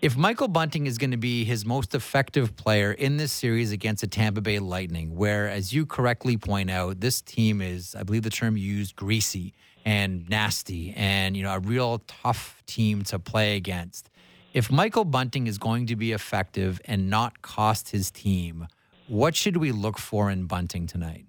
If 0.00 0.16
Michael 0.18 0.48
Bunting 0.48 0.86
is 0.86 0.98
going 0.98 1.12
to 1.12 1.16
be 1.16 1.44
his 1.44 1.64
most 1.64 1.94
effective 1.94 2.56
player 2.56 2.92
in 2.92 3.16
this 3.16 3.32
series 3.32 3.72
against 3.72 4.02
the 4.02 4.06
Tampa 4.06 4.42
Bay 4.42 4.58
Lightning, 4.58 5.16
where, 5.16 5.48
as 5.48 5.72
you 5.72 5.86
correctly 5.86 6.36
point 6.36 6.70
out, 6.70 7.00
this 7.00 7.22
team 7.22 7.62
is, 7.62 7.94
I 7.94 8.02
believe 8.02 8.22
the 8.22 8.28
term 8.28 8.56
used, 8.56 8.96
greasy 8.96 9.54
and 9.86 10.28
nasty 10.28 10.92
and, 10.94 11.36
you 11.36 11.42
know, 11.42 11.54
a 11.54 11.58
real 11.58 12.02
tough 12.06 12.62
team 12.66 13.02
to 13.04 13.18
play 13.18 13.56
against 13.56 14.10
if 14.54 14.70
Michael 14.70 15.04
Bunting 15.04 15.48
is 15.48 15.58
going 15.58 15.86
to 15.86 15.96
be 15.96 16.12
effective 16.12 16.80
and 16.84 17.10
not 17.10 17.42
cost 17.42 17.90
his 17.90 18.10
team, 18.10 18.68
what 19.08 19.34
should 19.34 19.56
we 19.56 19.72
look 19.72 19.98
for 19.98 20.30
in 20.30 20.46
Bunting 20.46 20.86
tonight? 20.86 21.26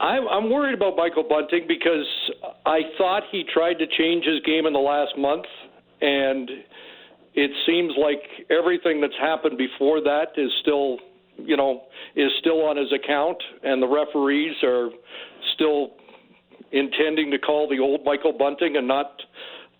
I'm 0.00 0.50
worried 0.50 0.74
about 0.74 0.96
Michael 0.96 1.24
Bunting 1.26 1.66
because 1.66 2.06
I 2.66 2.80
thought 2.98 3.22
he 3.30 3.44
tried 3.52 3.74
to 3.74 3.86
change 3.86 4.24
his 4.24 4.40
game 4.44 4.66
in 4.66 4.72
the 4.72 4.78
last 4.78 5.16
month, 5.16 5.46
and 6.02 6.50
it 7.34 7.50
seems 7.66 7.94
like 7.96 8.20
everything 8.50 9.00
that's 9.00 9.16
happened 9.18 9.56
before 9.56 10.00
that 10.02 10.32
is 10.36 10.50
still, 10.60 10.98
you 11.38 11.56
know, 11.56 11.84
is 12.16 12.30
still 12.40 12.66
on 12.66 12.76
his 12.76 12.92
account, 12.92 13.38
and 13.62 13.82
the 13.82 13.88
referees 13.88 14.54
are 14.62 14.90
still 15.54 15.92
intending 16.72 17.30
to 17.30 17.38
call 17.38 17.68
the 17.68 17.78
old 17.78 18.04
Michael 18.04 18.32
Bunting 18.32 18.76
and 18.76 18.86
not 18.86 19.22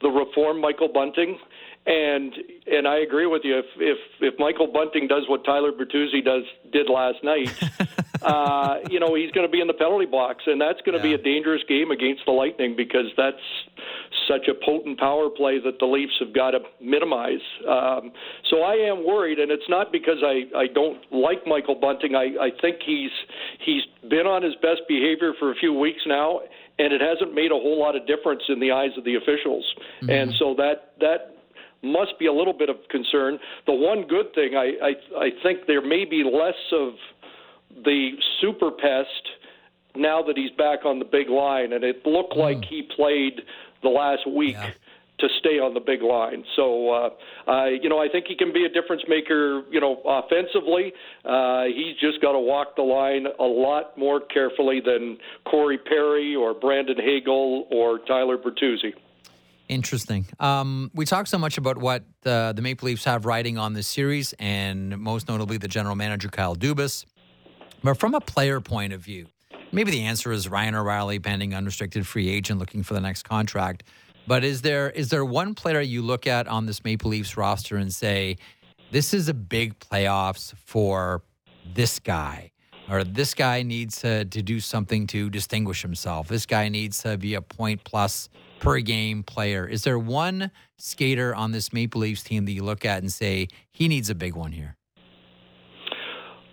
the 0.00 0.08
reformed 0.08 0.60
Michael 0.60 0.88
Bunting. 0.92 1.38
And 1.86 2.32
and 2.66 2.88
I 2.88 3.00
agree 3.00 3.26
with 3.26 3.42
you. 3.44 3.58
If 3.58 3.66
if 3.76 3.98
if 4.20 4.38
Michael 4.38 4.68
Bunting 4.68 5.06
does 5.06 5.24
what 5.28 5.44
Tyler 5.44 5.70
Bertuzzi 5.70 6.24
does 6.24 6.44
did 6.72 6.88
last 6.88 7.22
night, 7.22 7.52
uh, 8.22 8.78
you 8.88 8.98
know 8.98 9.14
he's 9.14 9.30
going 9.32 9.46
to 9.46 9.52
be 9.52 9.60
in 9.60 9.66
the 9.66 9.74
penalty 9.74 10.06
box, 10.06 10.44
and 10.46 10.58
that's 10.58 10.80
going 10.80 10.98
to 10.98 11.06
yeah. 11.06 11.16
be 11.16 11.20
a 11.20 11.22
dangerous 11.22 11.60
game 11.68 11.90
against 11.90 12.22
the 12.24 12.32
Lightning 12.32 12.74
because 12.74 13.12
that's 13.18 13.36
such 14.26 14.48
a 14.48 14.54
potent 14.64 14.98
power 14.98 15.28
play 15.28 15.60
that 15.60 15.78
the 15.78 15.84
Leafs 15.84 16.14
have 16.20 16.32
got 16.32 16.52
to 16.52 16.60
minimize. 16.80 17.44
Um, 17.68 18.12
so 18.48 18.62
I 18.62 18.74
am 18.88 19.04
worried, 19.04 19.38
and 19.38 19.50
it's 19.50 19.68
not 19.68 19.92
because 19.92 20.24
I 20.24 20.44
I 20.56 20.68
don't 20.72 21.00
like 21.12 21.46
Michael 21.46 21.74
Bunting. 21.74 22.14
I 22.14 22.32
I 22.40 22.50
think 22.62 22.78
he's 22.80 23.12
he's 23.60 23.82
been 24.08 24.26
on 24.26 24.42
his 24.42 24.54
best 24.62 24.88
behavior 24.88 25.32
for 25.38 25.52
a 25.52 25.54
few 25.54 25.74
weeks 25.74 26.00
now, 26.06 26.40
and 26.78 26.92
it 26.92 27.00
hasn't 27.00 27.34
made 27.34 27.50
a 27.50 27.60
whole 27.60 27.78
lot 27.78 27.94
of 27.94 28.06
difference 28.06 28.42
in 28.48 28.58
the 28.58 28.72
eyes 28.72 28.96
of 28.96 29.04
the 29.04 29.16
officials. 29.16 29.64
Mm-hmm. 30.00 30.10
And 30.10 30.34
so 30.38 30.54
that 30.56 30.92
that 31.00 31.33
must 31.84 32.18
be 32.18 32.26
a 32.26 32.32
little 32.32 32.52
bit 32.52 32.68
of 32.68 32.76
concern. 32.90 33.38
The 33.66 33.74
one 33.74 34.06
good 34.08 34.34
thing, 34.34 34.54
I, 34.56 34.72
I, 34.82 34.92
I 35.26 35.30
think 35.42 35.66
there 35.66 35.82
may 35.82 36.04
be 36.04 36.24
less 36.24 36.54
of 36.72 36.94
the 37.84 38.10
super 38.40 38.70
pest 38.70 39.24
now 39.96 40.22
that 40.22 40.36
he's 40.36 40.50
back 40.52 40.84
on 40.84 40.98
the 40.98 41.04
big 41.04 41.28
line, 41.28 41.72
and 41.72 41.84
it 41.84 42.04
looked 42.06 42.34
mm. 42.34 42.38
like 42.38 42.64
he 42.64 42.82
played 42.96 43.42
the 43.82 43.88
last 43.88 44.28
week. 44.28 44.56
Yeah. 44.56 44.70
To 45.18 45.28
stay 45.38 45.60
on 45.60 45.74
the 45.74 45.80
big 45.80 46.02
line, 46.02 46.42
so 46.56 46.90
uh, 46.90 47.10
I, 47.46 47.78
you 47.80 47.88
know, 47.88 48.00
I 48.02 48.08
think 48.08 48.26
he 48.26 48.34
can 48.34 48.52
be 48.52 48.64
a 48.64 48.68
difference 48.68 49.02
maker. 49.06 49.62
You 49.70 49.80
know, 49.80 50.02
offensively, 50.04 50.92
uh, 51.24 51.66
he's 51.66 51.94
just 52.00 52.20
got 52.20 52.32
to 52.32 52.40
walk 52.40 52.74
the 52.74 52.82
line 52.82 53.26
a 53.38 53.44
lot 53.44 53.96
more 53.96 54.20
carefully 54.20 54.82
than 54.84 55.16
Corey 55.44 55.78
Perry 55.78 56.34
or 56.34 56.52
Brandon 56.52 56.96
Hagel 56.98 57.68
or 57.70 58.00
Tyler 58.00 58.36
Bertuzzi. 58.36 58.92
Interesting. 59.68 60.26
Um, 60.38 60.90
we 60.94 61.06
talk 61.06 61.26
so 61.26 61.38
much 61.38 61.56
about 61.56 61.78
what 61.78 62.04
uh, 62.26 62.52
the 62.52 62.60
Maple 62.60 62.86
Leafs 62.86 63.04
have 63.04 63.24
riding 63.24 63.56
on 63.56 63.72
this 63.72 63.86
series, 63.86 64.34
and 64.38 64.98
most 64.98 65.26
notably 65.26 65.56
the 65.56 65.68
general 65.68 65.96
manager 65.96 66.28
Kyle 66.28 66.54
Dubas. 66.54 67.06
But 67.82 67.98
from 67.98 68.14
a 68.14 68.20
player 68.20 68.60
point 68.60 68.92
of 68.92 69.00
view, 69.00 69.26
maybe 69.72 69.90
the 69.90 70.02
answer 70.02 70.32
is 70.32 70.48
Ryan 70.48 70.74
O'Reilly, 70.74 71.18
pending 71.18 71.54
unrestricted 71.54 72.06
free 72.06 72.28
agent, 72.28 72.58
looking 72.58 72.82
for 72.82 72.94
the 72.94 73.00
next 73.00 73.22
contract. 73.22 73.84
But 74.26 74.44
is 74.44 74.62
there 74.62 74.90
is 74.90 75.08
there 75.10 75.24
one 75.24 75.54
player 75.54 75.80
you 75.80 76.02
look 76.02 76.26
at 76.26 76.46
on 76.46 76.66
this 76.66 76.84
Maple 76.84 77.10
Leafs 77.10 77.36
roster 77.36 77.76
and 77.76 77.92
say, 77.92 78.36
this 78.90 79.12
is 79.14 79.28
a 79.28 79.34
big 79.34 79.78
playoffs 79.78 80.54
for 80.56 81.22
this 81.74 81.98
guy? 81.98 82.50
Or 82.90 83.02
this 83.02 83.32
guy 83.32 83.62
needs 83.62 84.00
to, 84.02 84.26
to 84.26 84.42
do 84.42 84.60
something 84.60 85.06
to 85.06 85.30
distinguish 85.30 85.80
himself. 85.80 86.28
This 86.28 86.44
guy 86.44 86.68
needs 86.68 87.02
to 87.02 87.16
be 87.16 87.32
a 87.32 87.40
point 87.40 87.82
plus 87.82 88.28
per 88.60 88.80
game 88.80 89.22
player. 89.22 89.66
Is 89.66 89.82
there 89.82 89.98
one 89.98 90.50
skater 90.78 91.34
on 91.34 91.52
this 91.52 91.72
Maple 91.72 92.00
Leafs 92.00 92.22
team 92.22 92.44
that 92.46 92.52
you 92.52 92.62
look 92.62 92.84
at 92.84 93.02
and 93.02 93.12
say 93.12 93.48
he 93.70 93.88
needs 93.88 94.10
a 94.10 94.14
big 94.14 94.34
one 94.34 94.52
here? 94.52 94.76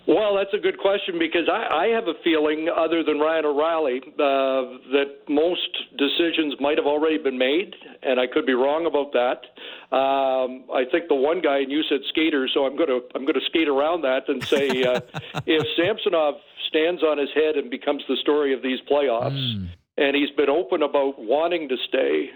Well, 0.08 0.36
that's 0.36 0.54
a 0.54 0.58
good 0.58 0.78
question 0.78 1.18
because 1.20 1.48
I, 1.50 1.86
I 1.86 1.88
have 1.96 2.08
a 2.08 2.16
feeling, 2.22 2.68
other 2.76 3.02
than 3.02 3.20
Ryan 3.20 3.46
O'Reilly, 3.46 4.02
uh, 4.04 4.92
that 4.92 5.30
most 5.30 5.70
decisions 5.98 6.56
might 6.60 6.78
have 6.78 6.88
already 6.88 7.18
been 7.18 7.38
made, 7.38 7.76
and 8.02 8.20
I 8.20 8.28
could 8.28 8.46
be 8.46 8.54
wrong 8.54 8.88
about 8.88 9.14
that. 9.14 9.96
Um, 9.96 10.66
I 10.74 10.84
think 10.92 11.08
the 11.08 11.16
one 11.16 11.40
guy, 11.40 11.60
and 11.60 11.72
you 11.72 11.82
said 11.88 12.00
skater, 12.10 12.50
so 12.54 12.66
I'm 12.66 12.76
going 12.76 12.90
to 12.90 13.02
I'm 13.16 13.22
going 13.22 13.40
to 13.40 13.46
skate 13.46 13.70
around 13.70 14.02
that 14.02 14.28
and 14.28 14.44
say 14.44 14.84
uh, 14.84 15.00
if 15.46 15.66
Samsonov 15.78 16.36
stands 16.68 17.04
on 17.04 17.18
his 17.18 17.30
head 17.34 17.56
and 17.56 17.70
becomes 17.70 18.04
the 18.10 18.18
story 18.18 18.54
of 18.54 18.62
these 18.62 18.80
playoffs, 18.90 19.38
mm 19.38 19.70
and 19.98 20.16
he's 20.16 20.32
been 20.32 20.50
open 20.50 20.84
about 20.84 21.16
wanting 21.18 21.70
to 21.70 21.76
stay. 21.88 22.30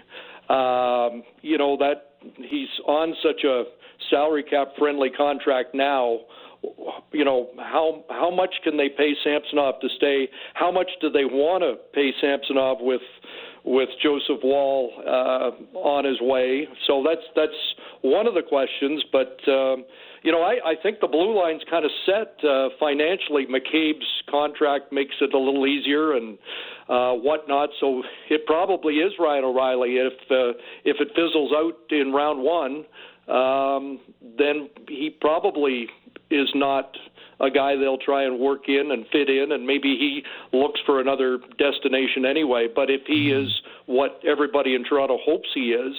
Um, 0.48 1.22
you 1.42 1.58
know 1.58 1.76
that 1.78 2.16
he's 2.36 2.68
on 2.86 3.14
such 3.22 3.44
a 3.44 3.64
salary 4.10 4.44
cap 4.44 4.68
friendly 4.78 5.10
contract 5.10 5.74
now. 5.74 6.20
You 7.12 7.24
know 7.24 7.48
how 7.58 8.04
how 8.08 8.30
much 8.30 8.54
can 8.62 8.76
they 8.76 8.88
pay 8.88 9.14
Samsonov 9.24 9.80
to 9.80 9.88
stay? 9.96 10.28
How 10.54 10.70
much 10.70 10.90
do 11.00 11.10
they 11.10 11.24
want 11.24 11.62
to 11.62 11.76
pay 11.92 12.12
Samsonov 12.20 12.78
with 12.80 13.02
with 13.64 13.88
Joseph 14.02 14.40
Woll 14.42 14.92
uh, 15.04 15.78
on 15.78 16.04
his 16.04 16.20
way? 16.20 16.68
So 16.86 17.04
that's 17.04 17.26
that's 17.34 17.74
one 18.02 18.26
of 18.26 18.34
the 18.34 18.42
questions. 18.42 19.02
But 19.10 19.38
um, 19.48 19.84
you 20.26 20.32
know, 20.32 20.42
I, 20.42 20.72
I 20.72 20.74
think 20.82 20.98
the 20.98 21.06
blue 21.06 21.40
line's 21.40 21.62
kind 21.70 21.84
of 21.84 21.90
set 22.04 22.44
uh, 22.44 22.70
financially. 22.80 23.46
McCabe's 23.46 24.04
contract 24.28 24.92
makes 24.92 25.14
it 25.20 25.32
a 25.32 25.38
little 25.38 25.68
easier 25.68 26.14
and 26.14 26.36
uh, 26.88 27.12
whatnot. 27.12 27.68
So 27.78 28.02
it 28.28 28.44
probably 28.44 28.94
is 28.94 29.12
Ryan 29.20 29.44
O'Reilly. 29.44 29.98
If 29.98 30.14
uh, 30.28 30.58
if 30.84 30.96
it 31.00 31.10
fizzles 31.14 31.52
out 31.54 31.76
in 31.90 32.12
round 32.12 32.42
one, 32.42 32.84
um, 33.32 34.00
then 34.36 34.68
he 34.88 35.10
probably 35.10 35.86
is 36.28 36.48
not 36.56 36.96
a 37.38 37.48
guy 37.48 37.76
they'll 37.76 37.96
try 37.96 38.24
and 38.24 38.40
work 38.40 38.68
in 38.68 38.90
and 38.90 39.06
fit 39.12 39.30
in, 39.30 39.52
and 39.52 39.64
maybe 39.64 39.96
he 39.96 40.24
looks 40.52 40.80
for 40.84 41.00
another 41.00 41.38
destination 41.56 42.24
anyway. 42.24 42.66
But 42.74 42.90
if 42.90 43.02
he 43.06 43.30
is 43.30 43.48
what 43.86 44.20
everybody 44.26 44.74
in 44.74 44.82
Toronto 44.82 45.18
hopes 45.24 45.50
he 45.54 45.70
is, 45.70 45.94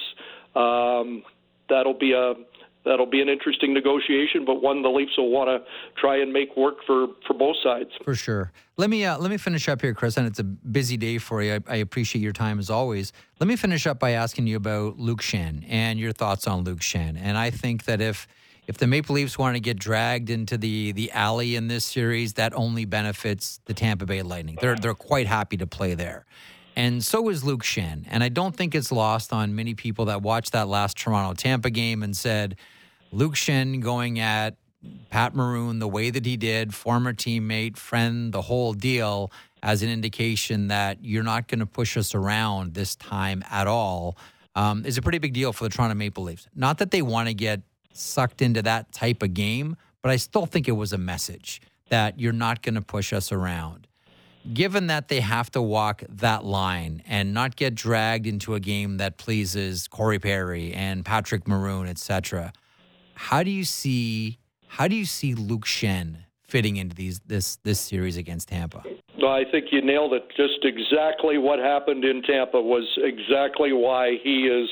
um, 0.54 1.22
that'll 1.70 1.98
be 1.98 2.12
a 2.12 2.34
that'll 2.84 3.06
be 3.06 3.20
an 3.20 3.28
interesting 3.28 3.74
negotiation, 3.74 4.44
but 4.44 4.62
one 4.62 4.82
the 4.82 4.88
Leafs 4.88 5.16
will 5.16 5.30
want 5.30 5.48
to 5.48 5.70
try 6.00 6.18
and 6.18 6.32
make 6.32 6.56
work 6.56 6.76
for, 6.86 7.08
for 7.26 7.34
both 7.34 7.56
sides. 7.62 7.90
For 8.04 8.14
sure. 8.14 8.52
Let 8.76 8.90
me 8.90 9.04
uh, 9.04 9.18
let 9.18 9.30
me 9.30 9.36
finish 9.36 9.68
up 9.68 9.80
here, 9.80 9.94
Chris. 9.94 10.16
And 10.16 10.26
it's 10.26 10.38
a 10.38 10.44
busy 10.44 10.96
day 10.96 11.18
for 11.18 11.42
you. 11.42 11.54
I, 11.54 11.60
I, 11.66 11.76
appreciate 11.76 12.22
your 12.22 12.32
time 12.32 12.58
as 12.58 12.70
always. 12.70 13.12
Let 13.40 13.48
me 13.48 13.56
finish 13.56 13.86
up 13.86 13.98
by 13.98 14.12
asking 14.12 14.46
you 14.46 14.56
about 14.56 14.98
Luke 14.98 15.20
Schenn 15.20 15.64
and 15.68 15.98
your 15.98 16.12
thoughts 16.12 16.46
on 16.46 16.62
Luke 16.62 16.80
Schenn. 16.80 17.18
And 17.20 17.36
I 17.36 17.50
think 17.50 17.84
that 17.86 18.00
if 18.00 18.28
if 18.68 18.78
the 18.78 18.86
Maple 18.86 19.16
Leafs 19.16 19.36
want 19.36 19.56
to 19.56 19.60
get 19.60 19.78
dragged 19.78 20.30
into 20.30 20.56
the 20.56 20.92
the 20.92 21.10
alley 21.10 21.56
in 21.56 21.66
this 21.66 21.84
series, 21.84 22.34
that 22.34 22.54
only 22.54 22.84
benefits 22.84 23.60
the 23.64 23.74
Tampa 23.74 24.06
Bay 24.06 24.22
Lightning. 24.22 24.58
They're 24.60 24.76
they're 24.76 24.94
quite 24.94 25.26
happy 25.26 25.56
to 25.56 25.66
play 25.66 25.94
there. 25.94 26.24
And 26.78 27.04
so 27.04 27.28
is 27.28 27.42
Luke 27.42 27.64
Schenn. 27.64 28.04
And 28.08 28.22
I 28.22 28.28
don't 28.28 28.54
think 28.54 28.72
it's 28.72 28.92
lost 28.92 29.32
on 29.32 29.56
many 29.56 29.74
people 29.74 30.04
that 30.04 30.22
watched 30.22 30.52
that 30.52 30.68
last 30.68 30.96
Toronto 30.96 31.34
Tampa 31.34 31.70
game 31.70 32.04
and 32.04 32.16
said, 32.16 32.54
Luke 33.10 33.34
Schenn 33.34 33.80
going 33.80 34.20
at 34.20 34.54
Pat 35.10 35.34
Maroon 35.34 35.80
the 35.80 35.88
way 35.88 36.10
that 36.10 36.24
he 36.24 36.36
did, 36.36 36.72
former 36.72 37.12
teammate, 37.12 37.76
friend, 37.76 38.32
the 38.32 38.42
whole 38.42 38.74
deal, 38.74 39.32
as 39.60 39.82
an 39.82 39.88
indication 39.88 40.68
that 40.68 40.98
you're 41.04 41.24
not 41.24 41.48
going 41.48 41.58
to 41.58 41.66
push 41.66 41.96
us 41.96 42.14
around 42.14 42.74
this 42.74 42.94
time 42.94 43.42
at 43.50 43.66
all, 43.66 44.16
um, 44.54 44.86
is 44.86 44.96
a 44.96 45.02
pretty 45.02 45.18
big 45.18 45.32
deal 45.32 45.52
for 45.52 45.64
the 45.64 45.70
Toronto 45.70 45.96
Maple 45.96 46.22
Leafs. 46.22 46.46
Not 46.54 46.78
that 46.78 46.92
they 46.92 47.02
want 47.02 47.26
to 47.26 47.34
get 47.34 47.60
sucked 47.92 48.40
into 48.40 48.62
that 48.62 48.92
type 48.92 49.24
of 49.24 49.34
game, 49.34 49.76
but 50.00 50.12
I 50.12 50.16
still 50.16 50.46
think 50.46 50.68
it 50.68 50.72
was 50.72 50.92
a 50.92 50.98
message 50.98 51.60
that 51.88 52.20
you're 52.20 52.32
not 52.32 52.62
going 52.62 52.76
to 52.76 52.82
push 52.82 53.12
us 53.12 53.32
around 53.32 53.87
given 54.52 54.86
that 54.86 55.08
they 55.08 55.20
have 55.20 55.50
to 55.50 55.62
walk 55.62 56.02
that 56.08 56.44
line 56.44 57.02
and 57.06 57.34
not 57.34 57.56
get 57.56 57.74
dragged 57.74 58.26
into 58.26 58.54
a 58.54 58.60
game 58.60 58.96
that 58.96 59.18
pleases 59.18 59.88
Corey 59.88 60.18
Perry 60.18 60.72
and 60.72 61.04
Patrick 61.04 61.46
Maroon, 61.46 61.86
etc., 61.86 62.52
how 63.14 63.42
do 63.42 63.50
you 63.50 63.64
see 63.64 64.38
how 64.68 64.86
do 64.86 64.94
you 64.94 65.06
see 65.06 65.34
Luke 65.34 65.64
Schenn 65.64 66.18
fitting 66.42 66.76
into 66.76 66.94
these 66.94 67.20
this 67.26 67.56
this 67.64 67.80
series 67.80 68.16
against 68.16 68.48
Tampa? 68.48 68.84
No, 69.18 69.28
I 69.28 69.42
think 69.50 69.66
you 69.72 69.82
nailed 69.82 70.12
it. 70.12 70.24
Just 70.36 70.64
exactly 70.64 71.38
what 71.38 71.58
happened 71.58 72.04
in 72.04 72.22
Tampa 72.22 72.60
was 72.60 72.86
exactly 72.98 73.72
why 73.72 74.16
he 74.22 74.46
is 74.46 74.68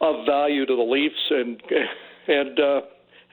of 0.00 0.24
value 0.26 0.64
to 0.64 0.74
the 0.74 0.82
Leafs 0.82 1.14
and 1.30 1.62
and 2.26 2.58
uh, 2.58 2.80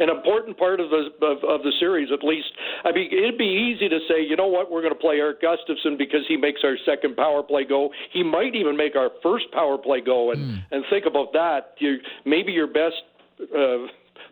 an 0.02 0.10
important 0.10 0.58
part 0.58 0.80
of 0.80 0.89
the 0.89 1.10
of, 1.26 1.38
of 1.43 1.62
the 1.62 1.72
series 1.80 2.10
at 2.12 2.24
least. 2.24 2.49
I 2.84 2.91
mean, 2.91 3.10
it'd 3.12 3.38
be 3.38 3.74
easy 3.74 3.88
to 3.88 3.99
say, 4.10 4.26
you 4.28 4.36
know 4.36 4.47
what, 4.47 4.72
we're 4.72 4.82
going 4.82 4.93
to 4.93 4.99
play 4.99 5.18
Erik 5.18 5.41
Gustafsson 5.41 5.97
because 5.97 6.22
he 6.28 6.38
makes 6.38 6.62
our 6.64 6.76
second 6.86 7.16
power 7.16 7.43
play 7.43 7.64
go. 7.64 7.89
He 8.12 8.24
might 8.24 8.56
even 8.56 8.76
make 8.76 8.95
our 8.95 9.12
first 9.22 9.45
power 9.54 9.78
play 9.78 10.02
go, 10.02 10.32
and 10.32 10.39
mm. 10.41 10.66
and 10.72 10.84
think 10.89 11.06
about 11.06 11.34
that. 11.34 11.76
You 11.78 11.97
maybe 12.26 12.52
your 12.52 12.68
best 12.68 13.04
uh, 13.41 13.88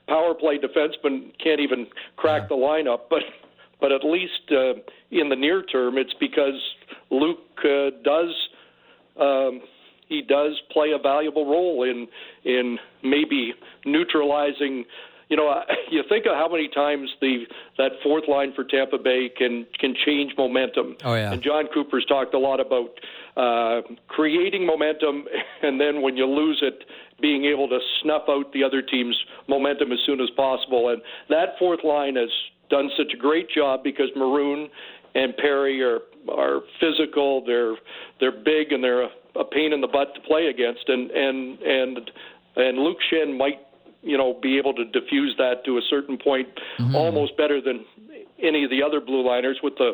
power 0.07 0.33
play 0.33 0.57
defenseman 0.57 1.31
can't 1.41 1.59
even 1.59 1.87
crack 2.17 2.43
yeah. 2.43 2.47
the 2.49 2.55
lineup, 2.55 3.01
but 3.09 3.21
but 3.79 3.91
at 3.91 4.03
least 4.03 4.51
uh, 4.51 4.73
in 5.11 5.29
the 5.29 5.35
near 5.35 5.63
term, 5.63 5.97
it's 5.97 6.13
because 6.19 6.59
Luke 7.11 7.39
uh, 7.63 7.91
does. 8.03 8.33
Um, 9.19 9.61
he 10.07 10.23
does 10.23 10.59
play 10.71 10.91
a 10.91 10.97
valuable 10.97 11.45
role 11.45 11.83
in 11.83 12.07
in 12.43 12.79
maybe 13.03 13.53
neutralizing 13.85 14.85
you 15.29 15.37
know, 15.37 15.63
you 15.91 16.03
think 16.09 16.25
of 16.25 16.33
how 16.33 16.49
many 16.49 16.67
times 16.67 17.09
the 17.21 17.45
that 17.77 17.91
fourth 18.03 18.27
line 18.27 18.53
for 18.53 18.63
Tampa 18.63 18.97
Bay 18.97 19.29
can 19.35 19.65
can 19.79 19.95
change 20.05 20.33
momentum. 20.37 20.97
Oh 21.03 21.15
yeah. 21.15 21.31
And 21.31 21.41
Jon 21.41 21.67
Cooper's 21.73 22.05
talked 22.05 22.33
a 22.33 22.39
lot 22.39 22.59
about 22.59 22.89
uh, 23.37 23.81
creating 24.07 24.65
momentum, 24.65 25.25
and 25.61 25.79
then 25.79 26.01
when 26.01 26.17
you 26.17 26.25
lose 26.25 26.59
it, 26.61 26.83
being 27.21 27.45
able 27.45 27.67
to 27.69 27.79
snuff 28.01 28.23
out 28.27 28.51
the 28.53 28.63
other 28.63 28.81
team's 28.81 29.17
momentum 29.47 29.91
as 29.91 29.99
soon 30.05 30.19
as 30.19 30.29
possible. 30.31 30.89
And 30.89 31.01
that 31.29 31.57
fourth 31.57 31.83
line 31.83 32.15
has 32.15 32.29
done 32.69 32.89
such 32.97 33.13
a 33.13 33.17
great 33.17 33.49
job 33.49 33.83
because 33.83 34.09
Maroon 34.15 34.69
and 35.15 35.35
Perry 35.37 35.81
are 35.81 35.99
are 36.29 36.61
physical. 36.79 37.43
They're 37.45 37.75
they're 38.19 38.31
big 38.31 38.71
and 38.71 38.83
they're 38.83 39.03
a, 39.03 39.09
a 39.35 39.45
pain 39.45 39.73
in 39.73 39.81
the 39.81 39.87
butt 39.87 40.13
to 40.15 40.21
play 40.21 40.47
against. 40.47 40.87
And 40.87 41.11
and 41.11 41.59
and 41.59 42.11
and 42.55 42.79
Luke 42.79 42.97
Schenn 43.11 43.37
might 43.37 43.59
you 44.01 44.17
know, 44.17 44.37
be 44.41 44.57
able 44.57 44.73
to 44.73 44.85
diffuse 44.85 45.35
that 45.37 45.65
to 45.65 45.77
a 45.77 45.81
certain 45.89 46.17
point 46.17 46.47
mm-hmm. 46.79 46.95
almost 46.95 47.35
better 47.37 47.61
than 47.61 47.85
any 48.41 48.63
of 48.63 48.69
the 48.69 48.81
other 48.81 49.01
blue 49.01 49.25
liners 49.25 49.59
with 49.61 49.75
the 49.77 49.91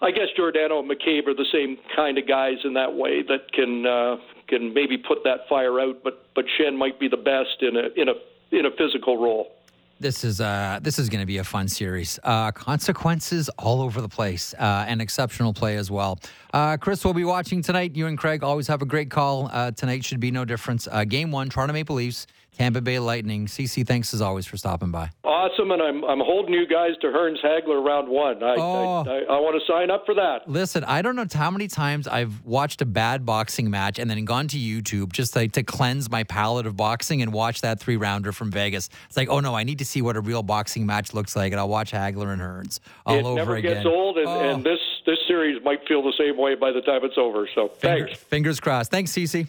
I 0.00 0.10
guess 0.12 0.28
Giordano 0.36 0.78
and 0.78 0.88
McCabe 0.88 1.26
are 1.26 1.34
the 1.34 1.46
same 1.52 1.76
kind 1.96 2.18
of 2.18 2.28
guys 2.28 2.58
in 2.64 2.74
that 2.74 2.94
way 2.94 3.22
that 3.22 3.52
can 3.52 3.84
uh, 3.84 4.16
can 4.46 4.72
maybe 4.72 4.96
put 4.96 5.24
that 5.24 5.48
fire 5.48 5.80
out, 5.80 6.02
but 6.04 6.26
but 6.34 6.44
Schenn 6.58 6.76
might 6.76 7.00
be 7.00 7.08
the 7.08 7.16
best 7.16 7.62
in 7.62 7.76
a 7.76 7.88
in 8.00 8.08
a 8.08 8.14
in 8.56 8.66
a 8.66 8.70
physical 8.70 9.16
role. 9.16 9.52
This 10.00 10.22
is 10.22 10.40
uh, 10.40 10.78
this 10.80 11.00
is 11.00 11.08
going 11.08 11.20
to 11.20 11.26
be 11.26 11.38
a 11.38 11.44
fun 11.44 11.66
series. 11.66 12.20
Uh, 12.22 12.52
consequences 12.52 13.48
all 13.58 13.82
over 13.82 14.00
the 14.00 14.08
place, 14.08 14.54
uh, 14.54 14.84
and 14.86 15.02
exceptional 15.02 15.52
play 15.52 15.76
as 15.76 15.90
well. 15.90 16.20
Uh, 16.54 16.76
Chris 16.76 17.04
will 17.04 17.14
be 17.14 17.24
watching 17.24 17.62
tonight. 17.62 17.96
You 17.96 18.06
and 18.06 18.16
Craig 18.16 18.44
always 18.44 18.68
have 18.68 18.80
a 18.80 18.86
great 18.86 19.10
call. 19.10 19.50
Uh, 19.52 19.72
tonight 19.72 20.04
should 20.04 20.20
be 20.20 20.30
no 20.30 20.44
difference. 20.44 20.86
Uh, 20.88 21.02
game 21.02 21.32
one, 21.32 21.50
Toronto 21.50 21.72
Maple 21.72 21.96
Leafs 21.96 22.28
Tampa 22.58 22.80
Bay 22.80 22.98
Lightning. 22.98 23.46
CC, 23.46 23.86
thanks 23.86 24.12
as 24.12 24.20
always 24.20 24.44
for 24.44 24.56
stopping 24.56 24.90
by. 24.90 25.10
Awesome, 25.22 25.70
and 25.70 25.80
I'm 25.80 26.04
I'm 26.04 26.18
holding 26.18 26.52
you 26.52 26.66
guys 26.66 26.90
to 27.02 27.06
Hearns 27.06 27.42
Hagler 27.44 27.84
round 27.84 28.08
one. 28.08 28.42
I, 28.42 28.56
oh. 28.58 29.04
I, 29.06 29.10
I, 29.10 29.36
I 29.36 29.40
want 29.40 29.60
to 29.60 29.72
sign 29.72 29.90
up 29.90 30.04
for 30.04 30.14
that. 30.14 30.48
Listen, 30.48 30.82
I 30.82 31.00
don't 31.00 31.14
know 31.14 31.26
how 31.32 31.52
many 31.52 31.68
times 31.68 32.08
I've 32.08 32.44
watched 32.44 32.82
a 32.82 32.86
bad 32.86 33.24
boxing 33.24 33.70
match 33.70 34.00
and 34.00 34.10
then 34.10 34.24
gone 34.24 34.48
to 34.48 34.56
YouTube 34.56 35.12
just 35.12 35.36
like 35.36 35.52
to 35.52 35.62
cleanse 35.62 36.10
my 36.10 36.24
palate 36.24 36.66
of 36.66 36.76
boxing 36.76 37.22
and 37.22 37.32
watch 37.32 37.60
that 37.60 37.78
three 37.78 37.96
rounder 37.96 38.32
from 38.32 38.50
Vegas. 38.50 38.88
It's 39.06 39.16
like, 39.16 39.28
oh 39.28 39.38
no, 39.38 39.54
I 39.54 39.62
need 39.62 39.78
to 39.78 39.84
see 39.84 40.02
what 40.02 40.16
a 40.16 40.20
real 40.20 40.42
boxing 40.42 40.84
match 40.84 41.14
looks 41.14 41.36
like, 41.36 41.52
and 41.52 41.60
I'll 41.60 41.68
watch 41.68 41.92
Hagler 41.92 42.32
and 42.32 42.42
Hearns 42.42 42.80
all 43.06 43.16
it 43.16 43.24
over 43.24 43.34
never 43.36 43.56
again. 43.56 43.74
gets 43.74 43.86
old, 43.86 44.18
and, 44.18 44.26
oh. 44.26 44.40
and 44.40 44.64
this 44.64 44.80
this 45.06 45.18
series 45.28 45.62
might 45.64 45.86
feel 45.86 46.02
the 46.02 46.12
same 46.18 46.36
way 46.36 46.56
by 46.56 46.72
the 46.72 46.80
time 46.80 47.04
it's 47.04 47.16
over. 47.16 47.48
So 47.54 47.68
Finger, 47.68 48.06
thanks. 48.06 48.20
Fingers 48.24 48.60
crossed. 48.60 48.90
Thanks, 48.90 49.12
CC. 49.12 49.46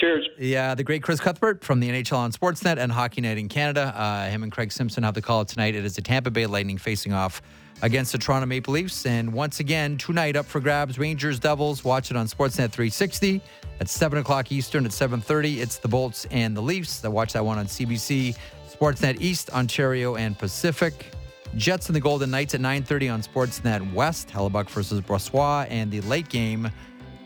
Cheers. 0.00 0.26
Yeah, 0.38 0.74
the 0.74 0.82
great 0.82 1.02
Chris 1.02 1.20
Cuthbert 1.20 1.62
from 1.62 1.78
the 1.78 1.90
NHL 1.90 2.16
on 2.16 2.32
Sportsnet 2.32 2.78
and 2.78 2.90
Hockey 2.90 3.20
Night 3.20 3.36
in 3.36 3.50
Canada. 3.50 3.92
Uh, 3.94 4.30
him 4.30 4.42
and 4.42 4.50
Craig 4.50 4.72
Simpson 4.72 5.02
have 5.02 5.12
the 5.12 5.20
call 5.20 5.44
tonight. 5.44 5.74
It 5.74 5.84
is 5.84 5.96
the 5.96 6.00
Tampa 6.00 6.30
Bay 6.30 6.46
Lightning 6.46 6.78
facing 6.78 7.12
off 7.12 7.42
against 7.82 8.12
the 8.12 8.18
Toronto 8.18 8.46
Maple 8.46 8.72
Leafs. 8.72 9.04
And 9.04 9.30
once 9.32 9.60
again, 9.60 9.98
tonight 9.98 10.36
up 10.36 10.46
for 10.46 10.58
grabs, 10.58 10.98
Rangers 10.98 11.38
Devils. 11.38 11.84
Watch 11.84 12.10
it 12.10 12.16
on 12.16 12.26
Sportsnet 12.26 12.70
360 12.70 13.42
at 13.80 13.88
7 13.90 14.18
o'clock 14.18 14.50
Eastern 14.50 14.86
at 14.86 14.90
7.30. 14.90 15.58
It's 15.58 15.76
the 15.76 15.88
Bolts 15.88 16.26
and 16.30 16.56
the 16.56 16.62
Leafs. 16.62 17.04
I 17.04 17.08
watch 17.08 17.34
that 17.34 17.44
one 17.44 17.58
on 17.58 17.66
CBC, 17.66 18.36
Sportsnet 18.70 19.20
East, 19.20 19.50
Ontario, 19.50 20.16
and 20.16 20.38
Pacific. 20.38 21.12
Jets 21.56 21.88
and 21.88 21.96
the 21.96 22.00
Golden 22.00 22.30
Knights 22.30 22.54
at 22.54 22.60
9.30 22.60 23.12
on 23.12 23.22
Sportsnet 23.22 23.92
West. 23.92 24.28
Hellebuyck 24.28 24.70
versus 24.70 25.00
Brossoit. 25.00 25.66
And 25.68 25.90
the 25.90 26.00
late 26.02 26.28
game 26.28 26.70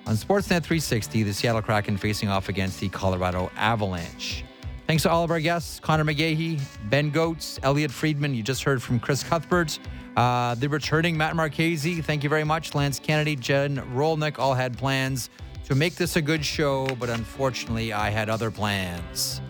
on 0.07 0.17
Sportsnet 0.17 0.63
360, 0.63 1.23
the 1.23 1.33
Seattle 1.33 1.63
Kraken 1.63 1.97
facing 1.97 2.29
off 2.29 2.49
against 2.49 2.81
the 2.81 2.89
Colorado 2.89 3.51
Avalanche. 3.57 4.45
Thanks 4.87 5.03
to 5.05 5.11
all 5.11 5.25
of 5.25 5.31
our 5.31 5.41
guests 5.41 5.81
Conor 5.81 6.05
McGahey, 6.05 6.61
Ben 6.91 7.11
Gotz, 7.11 7.59
Elliotte 7.63 7.91
Friedman. 7.91 8.35
You 8.35 8.43
just 8.43 8.63
heard 8.65 8.83
from 8.83 9.01
Chris 9.01 9.23
Cuthbert. 9.23 9.79
Uh, 10.17 10.55
the 10.57 10.69
returning 10.69 11.17
Matt 11.17 11.35
Marchese. 11.35 12.03
Thank 12.03 12.23
you 12.23 12.29
very 12.29 12.45
much. 12.45 12.75
Lance 12.75 12.99
Kennedy, 12.99 13.35
Jen 13.35 13.79
Rolnick 13.95 14.39
all 14.39 14.55
had 14.55 14.77
plans 14.77 15.31
to 15.65 15.75
make 15.75 15.95
this 15.95 16.17
a 16.17 16.23
good 16.23 16.45
show, 16.45 16.87
but 17.01 17.09
unfortunately, 17.09 17.93
I 17.93 18.11
had 18.11 18.29
other 18.29 18.51
plans. 18.51 19.41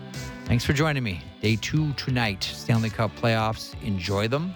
Thanks 0.45 0.63
for 0.63 0.73
joining 0.73 1.03
me. 1.03 1.21
Day 1.41 1.57
two 1.57 1.91
tonight, 1.93 2.43
Stanley 2.43 2.89
Cup 2.89 3.13
playoffs. 3.15 3.75
Enjoy 3.83 4.27
them. 4.27 4.55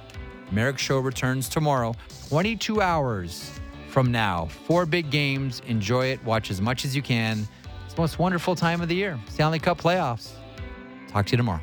Marek 0.51 0.79
Show 0.79 0.99
returns 0.99 1.49
tomorrow, 1.49 1.93
22 2.29 2.81
hours 2.81 3.58
from 3.89 4.11
now. 4.11 4.45
Four 4.65 4.85
big 4.85 5.09
games. 5.09 5.61
Enjoy 5.67 6.07
it. 6.07 6.23
Watch 6.23 6.51
as 6.51 6.61
much 6.61 6.85
as 6.85 6.95
you 6.95 7.01
can. 7.01 7.47
It's 7.85 7.95
the 7.95 8.01
most 8.01 8.19
wonderful 8.19 8.55
time 8.55 8.81
of 8.81 8.87
the 8.87 8.95
year. 8.95 9.19
Stanley 9.29 9.59
Cup 9.59 9.81
playoffs. 9.81 10.31
Talk 11.09 11.25
to 11.27 11.31
you 11.31 11.37
tomorrow. 11.37 11.61